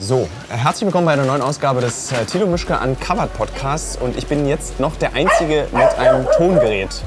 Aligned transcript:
So, 0.00 0.28
herzlich 0.48 0.86
willkommen 0.86 1.06
bei 1.06 1.14
einer 1.14 1.24
neuen 1.24 1.42
Ausgabe 1.42 1.80
des 1.80 2.12
äh, 2.12 2.24
Tilo 2.24 2.46
Mischke 2.46 2.78
Uncovered 2.78 3.32
Podcasts 3.34 3.96
und 3.96 4.16
ich 4.16 4.28
bin 4.28 4.46
jetzt 4.46 4.78
noch 4.78 4.94
der 4.94 5.14
Einzige 5.14 5.66
mit 5.72 5.98
einem 5.98 6.24
Tongerät. 6.36 7.02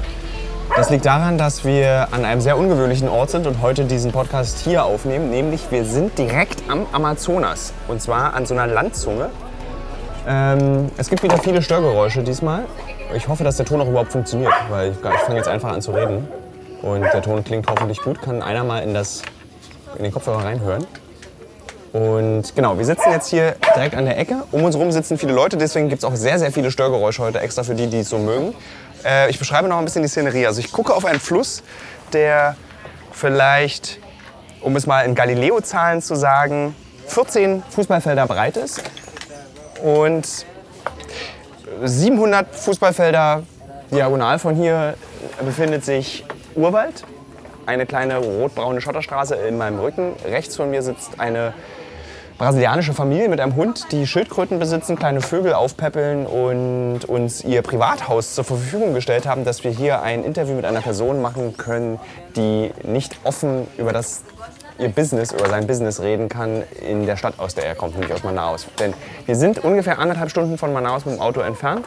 Das 0.76 0.90
liegt 0.90 1.06
daran, 1.06 1.38
dass 1.38 1.64
wir 1.64 2.08
an 2.10 2.26
einem 2.26 2.42
sehr 2.42 2.58
ungewöhnlichen 2.58 3.08
Ort 3.08 3.30
sind 3.30 3.46
und 3.46 3.62
heute 3.62 3.86
diesen 3.86 4.12
Podcast 4.12 4.58
hier 4.58 4.84
aufnehmen, 4.84 5.30
nämlich 5.30 5.70
wir 5.70 5.86
sind 5.86 6.18
direkt 6.18 6.64
am 6.68 6.86
Amazonas 6.92 7.72
und 7.88 8.02
zwar 8.02 8.34
an 8.34 8.44
so 8.44 8.52
einer 8.52 8.66
Landzunge. 8.66 9.30
Ähm, 10.28 10.90
es 10.98 11.08
gibt 11.08 11.22
wieder 11.22 11.38
viele 11.38 11.62
Störgeräusche 11.62 12.22
diesmal. 12.22 12.66
Ich 13.16 13.26
hoffe, 13.26 13.42
dass 13.42 13.56
der 13.56 13.64
Ton 13.64 13.80
auch 13.80 13.88
überhaupt 13.88 14.12
funktioniert, 14.12 14.52
weil 14.68 14.90
ich, 14.90 14.98
ich 14.98 15.20
fange 15.20 15.38
jetzt 15.38 15.48
einfach 15.48 15.72
an 15.72 15.80
zu 15.80 15.92
reden 15.92 16.28
und 16.82 17.00
der 17.00 17.22
Ton 17.22 17.42
klingt 17.42 17.66
hoffentlich 17.70 18.02
gut. 18.02 18.20
Kann 18.20 18.42
einer 18.42 18.64
mal 18.64 18.80
in, 18.80 18.92
das, 18.92 19.22
in 19.96 20.02
den 20.02 20.12
Kopfhörer 20.12 20.44
reinhören? 20.44 20.86
Und 21.92 22.56
genau, 22.56 22.78
wir 22.78 22.86
sitzen 22.86 23.10
jetzt 23.10 23.28
hier 23.28 23.54
direkt 23.76 23.94
an 23.94 24.06
der 24.06 24.18
Ecke. 24.18 24.44
Um 24.50 24.64
uns 24.64 24.74
herum 24.74 24.90
sitzen 24.92 25.18
viele 25.18 25.32
Leute, 25.32 25.58
deswegen 25.58 25.90
gibt 25.90 26.02
es 26.02 26.08
auch 26.08 26.16
sehr, 26.16 26.38
sehr 26.38 26.50
viele 26.50 26.70
Störgeräusche 26.70 27.22
heute 27.22 27.40
extra 27.40 27.64
für 27.64 27.74
die, 27.74 27.86
die 27.86 28.00
es 28.00 28.08
so 28.08 28.18
mögen. 28.18 28.54
Äh, 29.04 29.28
ich 29.30 29.38
beschreibe 29.38 29.68
noch 29.68 29.78
ein 29.78 29.84
bisschen 29.84 30.02
die 30.02 30.08
Szenerie. 30.08 30.46
Also 30.46 30.60
ich 30.60 30.72
gucke 30.72 30.94
auf 30.94 31.04
einen 31.04 31.20
Fluss, 31.20 31.62
der 32.14 32.56
vielleicht, 33.12 33.98
um 34.62 34.74
es 34.74 34.86
mal 34.86 35.02
in 35.02 35.14
Galileo-Zahlen 35.14 36.00
zu 36.00 36.14
sagen, 36.14 36.74
14 37.08 37.62
Fußballfelder 37.68 38.26
breit 38.26 38.56
ist 38.56 38.82
und 39.82 40.46
700 41.84 42.54
Fußballfelder 42.54 43.42
diagonal 43.90 44.38
von 44.38 44.54
hier 44.54 44.94
befindet 45.44 45.84
sich 45.84 46.24
Urwald. 46.54 47.04
Eine 47.66 47.84
kleine 47.84 48.16
rotbraune 48.16 48.80
Schotterstraße 48.80 49.34
in 49.34 49.58
meinem 49.58 49.78
Rücken. 49.78 50.14
Rechts 50.24 50.56
von 50.56 50.70
mir 50.70 50.82
sitzt 50.82 51.20
eine 51.20 51.52
brasilianische 52.42 52.92
Familie 52.92 53.28
mit 53.28 53.38
einem 53.38 53.54
Hund, 53.54 53.92
die 53.92 54.04
Schildkröten 54.04 54.58
besitzen, 54.58 54.96
kleine 54.96 55.20
Vögel 55.20 55.54
aufpäppeln 55.54 56.26
und 56.26 57.04
uns 57.04 57.44
ihr 57.44 57.62
Privathaus 57.62 58.34
zur 58.34 58.42
Verfügung 58.42 58.94
gestellt 58.94 59.28
haben, 59.28 59.44
dass 59.44 59.62
wir 59.62 59.70
hier 59.70 60.02
ein 60.02 60.24
Interview 60.24 60.56
mit 60.56 60.64
einer 60.64 60.80
Person 60.80 61.22
machen 61.22 61.56
können, 61.56 62.00
die 62.34 62.72
nicht 62.82 63.14
offen 63.22 63.68
über 63.78 63.92
das 63.92 64.24
ihr 64.80 64.88
Business, 64.88 65.30
über 65.30 65.48
sein 65.48 65.68
Business 65.68 66.00
reden 66.00 66.28
kann 66.28 66.64
in 66.84 67.06
der 67.06 67.16
Stadt, 67.16 67.34
aus 67.38 67.54
der 67.54 67.64
er 67.64 67.76
kommt, 67.76 67.92
nämlich 67.94 68.12
aus 68.12 68.24
Manaus. 68.24 68.66
Denn 68.80 68.92
wir 69.24 69.36
sind 69.36 69.62
ungefähr 69.62 70.00
anderthalb 70.00 70.28
Stunden 70.28 70.58
von 70.58 70.72
Manaus 70.72 71.04
mit 71.04 71.14
dem 71.14 71.20
Auto 71.20 71.42
entfernt, 71.42 71.86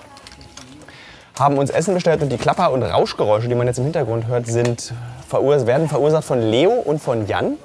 haben 1.37 1.57
uns 1.57 1.69
Essen 1.69 1.93
bestellt 1.93 2.21
und 2.21 2.29
die 2.29 2.37
Klapper- 2.37 2.71
und 2.71 2.81
Rauschgeräusche, 2.81 3.49
die 3.49 3.55
man 3.55 3.67
jetzt 3.67 3.79
im 3.79 3.83
Hintergrund 3.83 4.27
hört, 4.27 4.47
sind, 4.47 4.93
werden 5.29 5.89
verursacht 5.89 6.23
von 6.23 6.39
Leo 6.39 6.71
und 6.71 7.01
von 7.01 7.27
Jan 7.27 7.57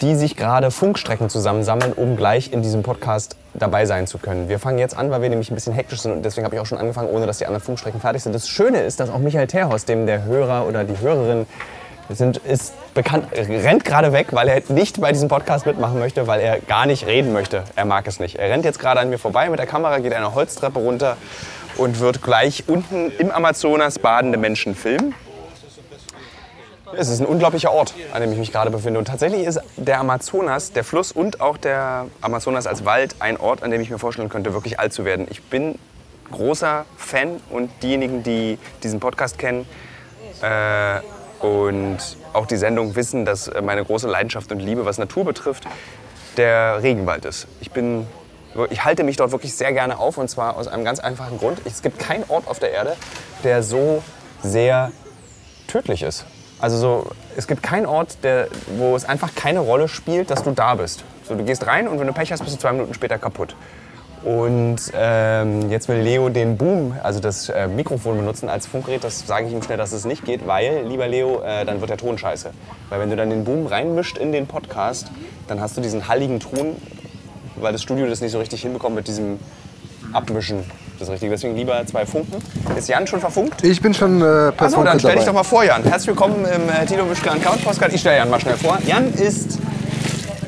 die 0.00 0.14
sich 0.14 0.36
gerade 0.36 0.70
Funkstrecken 0.70 1.28
zusammensammeln, 1.28 1.92
um 1.92 2.16
gleich 2.16 2.52
in 2.52 2.62
diesem 2.62 2.82
Podcast 2.82 3.36
dabei 3.54 3.86
sein 3.86 4.06
zu 4.06 4.18
können. 4.18 4.48
Wir 4.48 4.58
fangen 4.58 4.78
jetzt 4.78 4.96
an, 4.96 5.10
weil 5.10 5.22
wir 5.22 5.28
nämlich 5.28 5.50
ein 5.50 5.54
bisschen 5.54 5.72
hektisch 5.72 6.00
sind 6.00 6.12
und 6.12 6.24
deswegen 6.24 6.44
habe 6.44 6.54
ich 6.54 6.60
auch 6.60 6.66
schon 6.66 6.78
angefangen, 6.78 7.08
ohne 7.08 7.26
dass 7.26 7.38
die 7.38 7.46
anderen 7.46 7.64
Funkstrecken 7.64 8.00
fertig 8.00 8.22
sind. 8.22 8.34
Das 8.34 8.48
Schöne 8.48 8.82
ist, 8.82 9.00
dass 9.00 9.10
auch 9.10 9.18
Michael 9.18 9.46
Terhorst, 9.46 9.88
dem 9.88 10.06
der 10.06 10.24
Hörer 10.24 10.66
oder 10.66 10.84
die 10.84 10.98
Hörerin 11.00 11.46
sind, 12.08 12.38
ist 12.38 12.72
bekannt, 12.94 13.26
rennt 13.32 13.84
gerade 13.84 14.12
weg, 14.12 14.28
weil 14.30 14.48
er 14.48 14.62
nicht 14.68 15.00
bei 15.00 15.12
diesem 15.12 15.28
Podcast 15.28 15.66
mitmachen 15.66 15.98
möchte, 15.98 16.26
weil 16.26 16.40
er 16.40 16.60
gar 16.60 16.86
nicht 16.86 17.06
reden 17.06 17.32
möchte. 17.32 17.64
Er 17.76 17.84
mag 17.84 18.06
es 18.06 18.18
nicht. 18.20 18.36
Er 18.36 18.50
rennt 18.50 18.64
jetzt 18.64 18.78
gerade 18.78 19.00
an 19.00 19.10
mir 19.10 19.18
vorbei 19.18 19.50
mit 19.50 19.58
der 19.58 19.66
Kamera, 19.66 19.98
geht 19.98 20.14
eine 20.14 20.34
Holztreppe 20.34 20.78
runter 20.78 21.16
und 21.76 22.00
wird 22.00 22.22
gleich 22.22 22.64
unten 22.66 23.12
im 23.18 23.30
Amazonas 23.30 23.98
badende 23.98 24.38
Menschen 24.38 24.74
filmen. 24.74 25.14
Es 26.96 27.08
ist 27.08 27.20
ein 27.20 27.26
unglaublicher 27.26 27.72
Ort, 27.72 27.94
an 28.12 28.20
dem 28.20 28.32
ich 28.32 28.38
mich 28.38 28.52
gerade 28.52 28.70
befinde. 28.70 28.98
Und 28.98 29.06
tatsächlich 29.06 29.46
ist 29.46 29.60
der 29.76 30.00
Amazonas, 30.00 30.72
der 30.72 30.84
Fluss 30.84 31.12
und 31.12 31.40
auch 31.40 31.56
der 31.56 32.06
Amazonas 32.20 32.66
als 32.66 32.84
Wald 32.84 33.16
ein 33.18 33.36
Ort, 33.36 33.62
an 33.62 33.70
dem 33.70 33.80
ich 33.80 33.90
mir 33.90 33.98
vorstellen 33.98 34.28
könnte, 34.28 34.54
wirklich 34.54 34.80
alt 34.80 34.92
zu 34.92 35.04
werden. 35.04 35.26
Ich 35.30 35.42
bin 35.44 35.78
großer 36.30 36.84
Fan 36.96 37.40
und 37.50 37.70
diejenigen, 37.82 38.22
die 38.22 38.58
diesen 38.82 39.00
Podcast 39.00 39.38
kennen 39.38 39.66
äh, 40.42 41.00
und 41.44 41.98
auch 42.32 42.46
die 42.46 42.56
Sendung 42.56 42.96
wissen, 42.96 43.24
dass 43.24 43.50
meine 43.62 43.84
große 43.84 44.08
Leidenschaft 44.08 44.52
und 44.52 44.60
Liebe, 44.60 44.84
was 44.84 44.98
Natur 44.98 45.24
betrifft, 45.24 45.64
der 46.36 46.82
Regenwald 46.82 47.24
ist. 47.24 47.46
Ich 47.60 47.70
bin 47.70 48.06
ich 48.70 48.84
halte 48.84 49.04
mich 49.04 49.16
dort 49.16 49.30
wirklich 49.30 49.54
sehr 49.54 49.72
gerne 49.72 49.98
auf 49.98 50.18
und 50.18 50.28
zwar 50.28 50.56
aus 50.56 50.68
einem 50.68 50.84
ganz 50.84 50.98
einfachen 51.00 51.38
Grund. 51.38 51.60
Es 51.64 51.82
gibt 51.82 51.98
keinen 51.98 52.24
Ort 52.28 52.48
auf 52.48 52.58
der 52.58 52.72
Erde, 52.72 52.96
der 53.44 53.62
so 53.62 54.02
sehr 54.42 54.90
tödlich 55.68 56.02
ist. 56.02 56.24
Also 56.60 56.76
so, 56.76 57.06
es 57.36 57.46
gibt 57.46 57.62
keinen 57.62 57.86
Ort, 57.86 58.18
der, 58.22 58.48
wo 58.76 58.96
es 58.96 59.04
einfach 59.04 59.34
keine 59.34 59.60
Rolle 59.60 59.88
spielt, 59.88 60.30
dass 60.30 60.42
du 60.42 60.50
da 60.50 60.74
bist. 60.74 61.04
So, 61.28 61.34
du 61.34 61.44
gehst 61.44 61.66
rein 61.66 61.86
und 61.86 62.00
wenn 62.00 62.06
du 62.06 62.12
Pech 62.12 62.32
hast, 62.32 62.42
bist 62.42 62.56
du 62.56 62.60
zwei 62.60 62.72
Minuten 62.72 62.94
später 62.94 63.18
kaputt. 63.18 63.54
Und 64.24 64.78
ähm, 64.94 65.70
jetzt 65.70 65.88
will 65.88 65.98
Leo 65.98 66.28
den 66.28 66.56
Boom, 66.56 66.96
also 67.02 67.20
das 67.20 67.48
äh, 67.48 67.68
Mikrofon 67.68 68.16
benutzen 68.16 68.48
als 68.48 68.66
Funkgerät. 68.66 69.04
Das 69.04 69.26
sage 69.26 69.46
ich 69.46 69.52
ihm 69.52 69.62
schnell, 69.62 69.78
dass 69.78 69.92
es 69.92 70.04
nicht 70.04 70.24
geht, 70.24 70.46
weil, 70.46 70.84
lieber 70.86 71.06
Leo, 71.06 71.40
äh, 71.42 71.64
dann 71.64 71.80
wird 71.80 71.90
der 71.90 71.98
Ton 71.98 72.18
scheiße. 72.18 72.50
Weil 72.88 73.00
wenn 73.00 73.10
du 73.10 73.16
dann 73.16 73.30
den 73.30 73.44
Boom 73.44 73.66
reinmischt 73.66 74.18
in 74.18 74.32
den 74.32 74.48
Podcast, 74.48 75.12
dann 75.46 75.60
hast 75.60 75.76
du 75.76 75.80
diesen 75.80 76.08
halligen 76.08 76.40
Ton, 76.40 76.76
weil 77.56 77.72
das 77.72 77.82
Studio 77.82 78.06
das 78.06 78.20
nicht 78.20 78.32
so 78.32 78.38
richtig 78.40 78.62
hinbekommt 78.62 78.96
mit 78.96 79.06
diesem 79.06 79.38
Abmischen 80.12 80.64
das 80.98 81.10
Richtige. 81.10 81.30
Deswegen 81.30 81.56
lieber 81.56 81.84
zwei 81.86 82.04
Funken. 82.04 82.42
Ist 82.76 82.88
Jan 82.88 83.06
schon 83.06 83.20
verfunkt? 83.20 83.62
Ich 83.64 83.80
bin 83.80 83.94
schon 83.94 84.20
äh, 84.20 84.52
per 84.52 84.66
Achso, 84.66 84.82
dann 84.82 84.98
stell 84.98 85.16
dich 85.16 85.24
doch 85.24 85.32
mal 85.32 85.44
vor, 85.44 85.64
Jan. 85.64 85.82
Herzlich 85.84 86.08
willkommen 86.08 86.44
im 86.44 86.68
äh, 86.68 86.86
Tilo 86.86 87.08
Wischke 87.08 87.30
an 87.30 87.40
Couch 87.40 87.62
Postcard. 87.62 87.92
Ich 87.92 88.00
stelle 88.00 88.16
Jan 88.16 88.30
mal 88.30 88.40
schnell 88.40 88.56
vor. 88.56 88.78
Jan 88.86 89.12
ist 89.14 89.58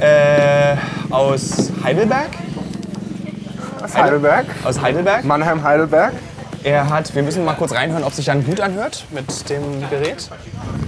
äh, 0.00 0.76
aus 1.10 1.70
Heidelberg. 1.84 2.31
Aus 3.82 3.97
Heidelberg. 3.97 4.47
Aus 4.65 4.81
Heidelberg. 4.81 5.25
Mannheim, 5.25 5.62
Heidelberg. 5.62 6.12
Er 6.62 6.91
hat, 6.91 7.15
wir 7.15 7.22
müssen 7.22 7.44
mal 7.44 7.54
kurz 7.54 7.72
reinhören, 7.72 8.04
ob 8.04 8.12
sich 8.12 8.26
Jan 8.26 8.44
gut 8.44 8.60
anhört 8.60 9.06
mit 9.10 9.49
dem 9.49 9.88
Gerät. 9.88 10.28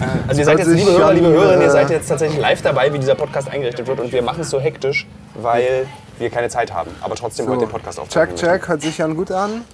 Äh, 0.00 0.28
also 0.28 0.40
ihr 0.40 0.44
seid 0.44 0.58
jetzt, 0.58 0.68
liebe 0.68 0.92
Hörer, 0.92 1.14
liebe 1.14 1.28
Hörerinnen, 1.28 1.62
ihr 1.62 1.70
seid 1.70 1.88
jetzt 1.90 2.08
tatsächlich 2.08 2.38
live 2.40 2.60
dabei, 2.62 2.92
wie 2.92 2.98
dieser 2.98 3.14
Podcast 3.14 3.48
eingerichtet 3.48 3.86
wird. 3.86 4.00
Und 4.00 4.12
wir 4.12 4.22
machen 4.22 4.42
es 4.42 4.50
so 4.50 4.60
hektisch, 4.60 5.06
weil 5.34 5.86
wir 6.22 6.30
keine 6.30 6.48
Zeit 6.48 6.72
haben. 6.72 6.90
Aber 7.00 7.14
trotzdem 7.14 7.46
so. 7.46 7.52
heute 7.52 7.66
den 7.66 7.70
Podcast 7.70 8.00
aufnehmen. 8.00 8.28
Check, 8.28 8.36
check, 8.36 8.68
hört 8.68 8.80
sich 8.80 8.98
Jan 8.98 9.14
gut 9.14 9.30
an. 9.30 9.64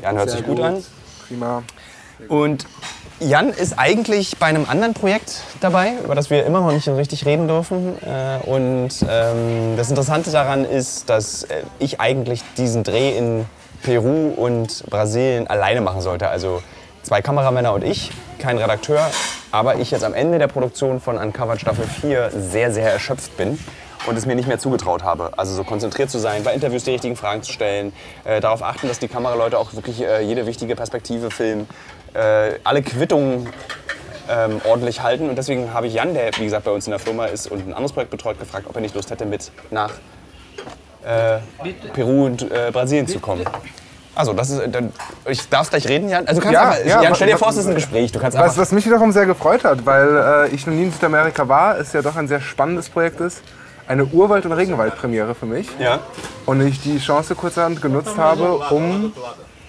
Jan 0.00 0.16
hört 0.16 0.30
Sehr 0.30 0.38
sich 0.38 0.46
gut, 0.46 0.56
gut 0.56 0.64
an. 0.64 0.84
Prima. 1.26 1.62
Und 2.28 2.66
Jan 3.18 3.48
ist 3.48 3.78
eigentlich 3.78 4.36
bei 4.38 4.46
einem 4.46 4.66
anderen 4.68 4.94
Projekt 4.94 5.42
dabei, 5.60 5.94
über 6.04 6.14
das 6.14 6.30
wir 6.30 6.44
immer 6.44 6.60
noch 6.60 6.72
nicht 6.72 6.84
so 6.84 6.94
richtig 6.96 7.24
reden 7.26 7.48
dürfen. 7.48 7.96
Äh, 8.02 8.46
und 8.46 8.90
ähm, 9.08 9.76
das 9.76 9.88
Interessante 9.88 10.30
daran 10.30 10.64
ist, 10.64 11.08
dass 11.08 11.44
äh, 11.44 11.62
ich 11.78 12.00
eigentlich 12.00 12.42
diesen 12.56 12.84
Dreh 12.84 13.16
in 13.16 13.46
Peru 13.82 14.28
und 14.36 14.84
Brasilien 14.90 15.46
alleine 15.46 15.80
machen 15.80 16.00
sollte. 16.00 16.28
Also 16.28 16.62
zwei 17.02 17.22
Kameramänner 17.22 17.72
und 17.72 17.84
ich, 17.84 18.10
kein 18.38 18.58
Redakteur. 18.58 19.10
Aber 19.50 19.76
ich 19.76 19.90
jetzt 19.90 20.04
am 20.04 20.12
Ende 20.12 20.38
der 20.38 20.48
Produktion 20.48 21.00
von 21.00 21.16
Uncovered 21.16 21.60
Staffel 21.60 21.86
4 21.86 22.30
sehr, 22.30 22.70
sehr 22.70 22.92
erschöpft 22.92 23.36
bin 23.36 23.58
und 24.06 24.16
es 24.16 24.26
mir 24.26 24.34
nicht 24.34 24.48
mehr 24.48 24.58
zugetraut 24.58 25.02
habe. 25.02 25.32
Also 25.36 25.54
so 25.54 25.64
konzentriert 25.64 26.10
zu 26.10 26.18
sein, 26.18 26.42
bei 26.44 26.54
Interviews 26.54 26.84
die 26.84 26.92
richtigen 26.92 27.16
Fragen 27.16 27.42
zu 27.42 27.52
stellen, 27.52 27.92
äh, 28.24 28.40
darauf 28.40 28.62
achten, 28.62 28.88
dass 28.88 28.98
die 28.98 29.08
Kameraleute 29.08 29.58
auch 29.58 29.74
wirklich 29.74 30.02
äh, 30.02 30.22
jede 30.22 30.46
wichtige 30.46 30.76
Perspektive 30.76 31.30
filmen, 31.30 31.68
äh, 32.14 32.58
alle 32.64 32.82
Quittungen 32.82 33.48
ähm, 34.28 34.60
ordentlich 34.64 35.02
halten. 35.02 35.28
Und 35.28 35.36
deswegen 35.36 35.72
habe 35.72 35.86
ich 35.86 35.94
Jan, 35.94 36.14
der 36.14 36.30
wie 36.36 36.44
gesagt 36.44 36.64
bei 36.64 36.70
uns 36.70 36.86
in 36.86 36.90
der 36.90 37.00
Firma 37.00 37.26
ist 37.26 37.50
und 37.50 37.66
ein 37.66 37.72
anderes 37.72 37.92
Projekt 37.92 38.10
betreut, 38.10 38.38
gefragt, 38.38 38.66
ob 38.68 38.74
er 38.74 38.80
nicht 38.80 38.94
Lust 38.94 39.10
hätte, 39.10 39.26
mit 39.26 39.50
nach 39.70 39.92
äh, 41.04 41.38
Peru 41.92 42.26
und 42.26 42.42
äh, 42.50 42.70
Brasilien 42.72 43.06
zu 43.06 43.20
kommen. 43.20 43.44
Also, 44.14 44.32
das 44.32 44.48
ist, 44.48 44.62
dann, 44.72 44.92
ich 45.26 45.46
darf 45.50 45.68
gleich 45.68 45.86
reden, 45.86 46.08
Jan. 46.08 46.26
Also, 46.26 46.40
kannst 46.40 46.54
ja, 46.54 46.70
einfach, 46.70 46.86
ja, 46.86 47.02
Jan, 47.02 47.14
stell 47.14 47.28
dir 47.28 47.36
vor, 47.36 47.50
es 47.50 47.58
ist 47.58 47.66
ein 47.66 47.74
Gespräch. 47.74 48.12
Du 48.12 48.18
kannst 48.18 48.38
was, 48.38 48.56
was 48.56 48.72
mich 48.72 48.86
wiederum 48.86 49.12
sehr 49.12 49.26
gefreut 49.26 49.62
hat, 49.62 49.84
weil 49.84 50.48
äh, 50.50 50.54
ich 50.54 50.66
noch 50.66 50.72
nie 50.72 50.84
in 50.84 50.92
Südamerika 50.92 51.46
war, 51.46 51.76
ist 51.76 51.92
ja 51.92 52.00
doch 52.00 52.16
ein 52.16 52.26
sehr 52.26 52.40
spannendes 52.40 52.88
Projekt 52.88 53.20
ist 53.20 53.42
eine 53.88 54.04
Urwald- 54.04 54.46
und 54.46 54.52
Regenwald-Premiere 54.52 55.34
für 55.34 55.46
mich. 55.46 55.68
Ja. 55.78 56.00
Und 56.44 56.66
ich 56.66 56.80
die 56.80 56.98
Chance 56.98 57.34
kurzerhand 57.34 57.82
genutzt 57.82 58.16
habe, 58.16 58.58
um 58.70 59.12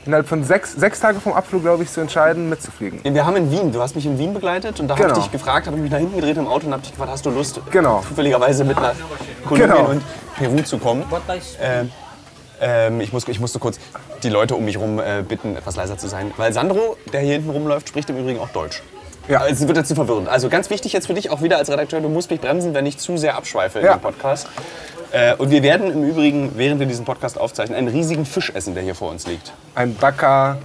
innerhalb 0.06 0.28
von 0.28 0.44
sechs, 0.44 0.74
sechs 0.74 1.00
Tage 1.00 1.20
vom 1.20 1.34
Abflug, 1.34 1.62
glaube 1.64 1.84
ich, 1.84 1.92
zu 1.92 2.02
entscheiden, 2.02 2.50
mitzufliegen. 2.50 3.02
Wir 3.04 3.26
haben 3.26 3.36
in 3.36 3.52
Wien, 3.52 3.72
du 3.72 3.82
hast 3.82 3.96
mich 3.96 4.06
in 4.06 4.18
Wien 4.18 4.34
begleitet 4.34 4.80
und 4.80 4.88
da 4.88 4.96
genau. 4.96 5.10
habe 5.10 5.20
ich 5.20 5.26
dich 5.26 5.32
gefragt, 5.32 5.68
habe 5.68 5.78
mich 5.78 5.92
nach 5.92 6.00
hinten 6.00 6.16
gedreht 6.16 6.38
im 6.38 6.48
Auto 6.48 6.66
und 6.66 6.74
habe 6.74 6.82
dich 6.82 6.92
gefragt, 6.92 7.12
hast 7.12 7.26
du 7.26 7.30
Lust, 7.30 7.60
genau. 7.70 8.04
zufälligerweise 8.08 8.64
mit 8.64 8.80
nach 8.80 8.96
Kolumbien 9.46 9.70
genau. 9.70 9.90
und 9.90 10.04
Peru 10.38 10.62
zu 10.64 10.78
kommen? 10.78 11.04
Ähm, 11.62 11.92
ähm, 12.60 13.02
ich, 13.02 13.14
muss, 13.14 13.28
ich 13.28 13.40
musste 13.40 13.60
kurz 13.60 13.80
die 14.24 14.30
Leute 14.30 14.56
um 14.56 14.66
mich 14.66 14.76
herum 14.76 15.00
äh, 15.00 15.24
bitten, 15.28 15.56
etwas 15.56 15.76
leiser 15.76 15.98
zu 15.98 16.08
sein, 16.08 16.32
weil 16.38 16.54
Sandro, 16.54 16.98
der 17.12 17.22
hier 17.22 17.34
hinten 17.34 17.50
rumläuft, 17.50 17.90
spricht 17.90 18.10
im 18.10 18.18
Übrigen 18.18 18.40
auch 18.40 18.50
Deutsch. 18.50 18.82
Ja. 19.28 19.46
Es 19.46 19.66
wird 19.68 19.78
jetzt 19.78 19.90
zu 19.90 19.96
verwirrend. 19.96 20.30
Also 20.30 20.50
ganz 20.50 20.70
wichtig 20.70 20.94
jetzt 20.94 21.08
für 21.08 21.14
dich 21.14 21.30
auch 21.30 21.42
wieder 21.42 21.58
als 21.58 21.70
Redakteur, 21.70 22.00
du 22.02 22.10
musst 22.10 22.32
mich 22.32 22.40
bremsen, 22.40 22.74
wenn 22.74 22.86
ich 22.86 22.98
zu 22.98 23.18
sehr 23.18 23.36
abschweife 23.36 23.80
ja. 23.80 23.94
in 23.94 24.00
dem 24.00 24.02
Podcast. 24.02 24.48
Äh, 25.12 25.36
und 25.36 25.52
wir 25.52 25.64
werden 25.64 25.92
im 25.92 26.04
Übrigen, 26.04 26.52
während 26.56 26.80
wir 26.80 26.88
diesen 26.88 27.06
Podcast 27.06 27.40
aufzeichnen, 27.40 27.78
einen 27.78 27.88
riesigen 27.88 28.26
Fisch 28.26 28.52
essen, 28.54 28.74
der 28.74 28.84
hier 28.84 28.96
vor 28.96 29.10
uns 29.12 29.28
liegt. 29.28 29.54
Ein 29.76 29.96
Bacca... 29.96 30.58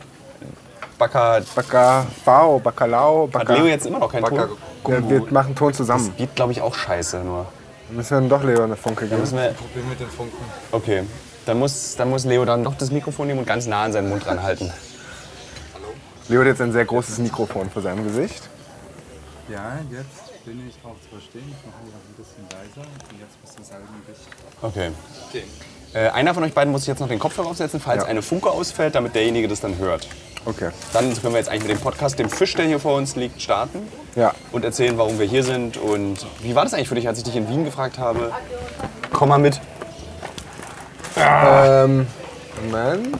Bacca... 0.98 1.40
Bacca... 1.54 2.06
Bao, 2.24 2.58
Bacalao... 2.58 3.26
Bacca, 3.26 3.48
Hat 3.48 3.58
Leo 3.58 3.66
jetzt 3.66 3.86
immer 3.86 4.00
noch 4.00 4.10
keinen 4.10 4.24
Ton? 4.24 4.48
Ja, 4.88 5.08
wir 5.08 5.22
machen 5.30 5.54
Ton 5.54 5.72
zusammen. 5.72 6.08
Das 6.08 6.16
geht, 6.16 6.34
glaube 6.34 6.52
ich, 6.52 6.60
auch 6.60 6.74
scheiße 6.74 7.20
nur. 7.20 7.46
Müssen 7.90 8.10
wir 8.10 8.20
dann 8.20 8.28
doch 8.28 8.42
Leo 8.42 8.62
eine 8.64 8.76
Funke 8.76 9.06
geben. 9.06 9.20
Müssen 9.20 9.38
wir, 9.38 9.48
Problem 9.50 9.88
mit 9.88 10.00
den 10.00 10.08
Funken. 10.08 10.36
okay, 10.72 11.02
dann 11.46 11.58
muss, 11.58 11.94
dann 11.96 12.10
muss 12.10 12.24
Leo 12.24 12.44
dann 12.44 12.64
doch 12.64 12.74
das 12.74 12.90
Mikrofon 12.90 13.26
nehmen 13.26 13.40
und 13.40 13.46
ganz 13.46 13.66
nah 13.66 13.84
an 13.84 13.92
seinen 13.92 14.08
Mund 14.08 14.26
ranhalten. 14.26 14.72
Leo 16.28 16.40
hat 16.40 16.46
jetzt 16.46 16.60
ein 16.60 16.72
sehr 16.72 16.84
großes 16.84 17.18
Mikrofon 17.18 17.68
vor 17.70 17.82
seinem 17.82 18.04
Gesicht. 18.04 18.48
Ja, 19.48 19.78
jetzt 19.90 20.44
bin 20.44 20.66
ich 20.68 20.74
auch 20.84 20.96
zu 21.02 21.08
verstehen. 21.10 21.44
Ich 21.48 21.66
mache 21.66 21.84
mich 21.84 21.94
auch 21.94 22.08
ein 22.08 22.16
bisschen 22.16 22.44
leiser. 22.50 22.88
Und 23.10 23.20
jetzt 23.20 23.40
bist 23.42 23.58
du 23.58 23.62
sagen 23.64 23.84
dich. 24.08 24.16
Okay. 24.62 24.90
Okay. 25.28 25.44
Äh, 25.94 26.08
einer 26.10 26.32
von 26.32 26.42
euch 26.44 26.54
beiden 26.54 26.72
muss 26.72 26.82
sich 26.82 26.88
jetzt 26.88 27.00
noch 27.00 27.08
den 27.08 27.18
Kopfhörer 27.18 27.48
aufsetzen, 27.48 27.80
falls 27.80 28.04
Ja. 28.04 28.08
eine 28.08 28.22
Funke 28.22 28.50
ausfällt, 28.50 28.94
damit 28.94 29.14
derjenige 29.14 29.48
das 29.48 29.60
dann 29.60 29.76
hört. 29.78 30.08
Okay. 30.44 30.70
Dann 30.92 31.12
können 31.20 31.34
wir 31.34 31.38
jetzt 31.38 31.48
eigentlich 31.50 31.68
mit 31.68 31.70
dem 31.78 31.80
Podcast, 31.80 32.18
dem 32.18 32.30
Fisch, 32.30 32.54
der 32.54 32.66
hier 32.66 32.80
vor 32.80 32.96
uns 32.96 33.14
liegt, 33.14 33.42
starten 33.42 33.86
Ja. 34.16 34.32
und 34.52 34.64
erzählen, 34.64 34.96
warum 34.96 35.18
wir 35.18 35.26
hier 35.26 35.44
sind. 35.44 35.76
Und 35.76 36.24
wie 36.40 36.54
war 36.54 36.64
das 36.64 36.72
eigentlich 36.74 36.88
für 36.88 36.94
dich, 36.94 37.06
als 37.08 37.18
ich 37.18 37.24
dich 37.24 37.36
in 37.36 37.48
Wien 37.48 37.64
gefragt 37.64 37.98
habe? 37.98 38.32
Komm 39.12 39.28
mal 39.28 39.38
mit. 39.38 39.60
Ähm, 41.16 42.06
Moment. 42.64 43.18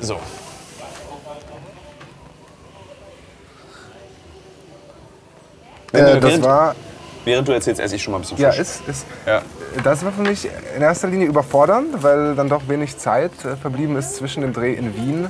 So. 0.00 0.18
Äh, 5.98 6.20
das 6.20 6.30
während, 6.30 6.44
war, 6.44 6.74
während 7.24 7.48
du 7.48 7.52
erzählst, 7.52 7.80
esse 7.80 7.96
ich 7.96 8.02
schon 8.02 8.12
mal 8.12 8.18
ein 8.18 8.22
bisschen 8.22 8.38
ja, 8.38 8.50
Fisch. 8.50 8.60
ist, 8.60 8.88
ist, 8.88 9.06
Ja. 9.26 9.42
das 9.82 10.04
war 10.04 10.12
für 10.12 10.22
mich 10.22 10.48
in 10.76 10.82
erster 10.82 11.08
Linie 11.08 11.26
überfordernd, 11.26 12.02
weil 12.02 12.34
dann 12.34 12.48
doch 12.48 12.62
wenig 12.68 12.98
Zeit 12.98 13.32
äh, 13.44 13.56
verblieben 13.56 13.96
ist 13.96 14.16
zwischen 14.16 14.42
dem 14.42 14.52
Dreh 14.52 14.74
in 14.74 14.94
Wien 14.94 15.26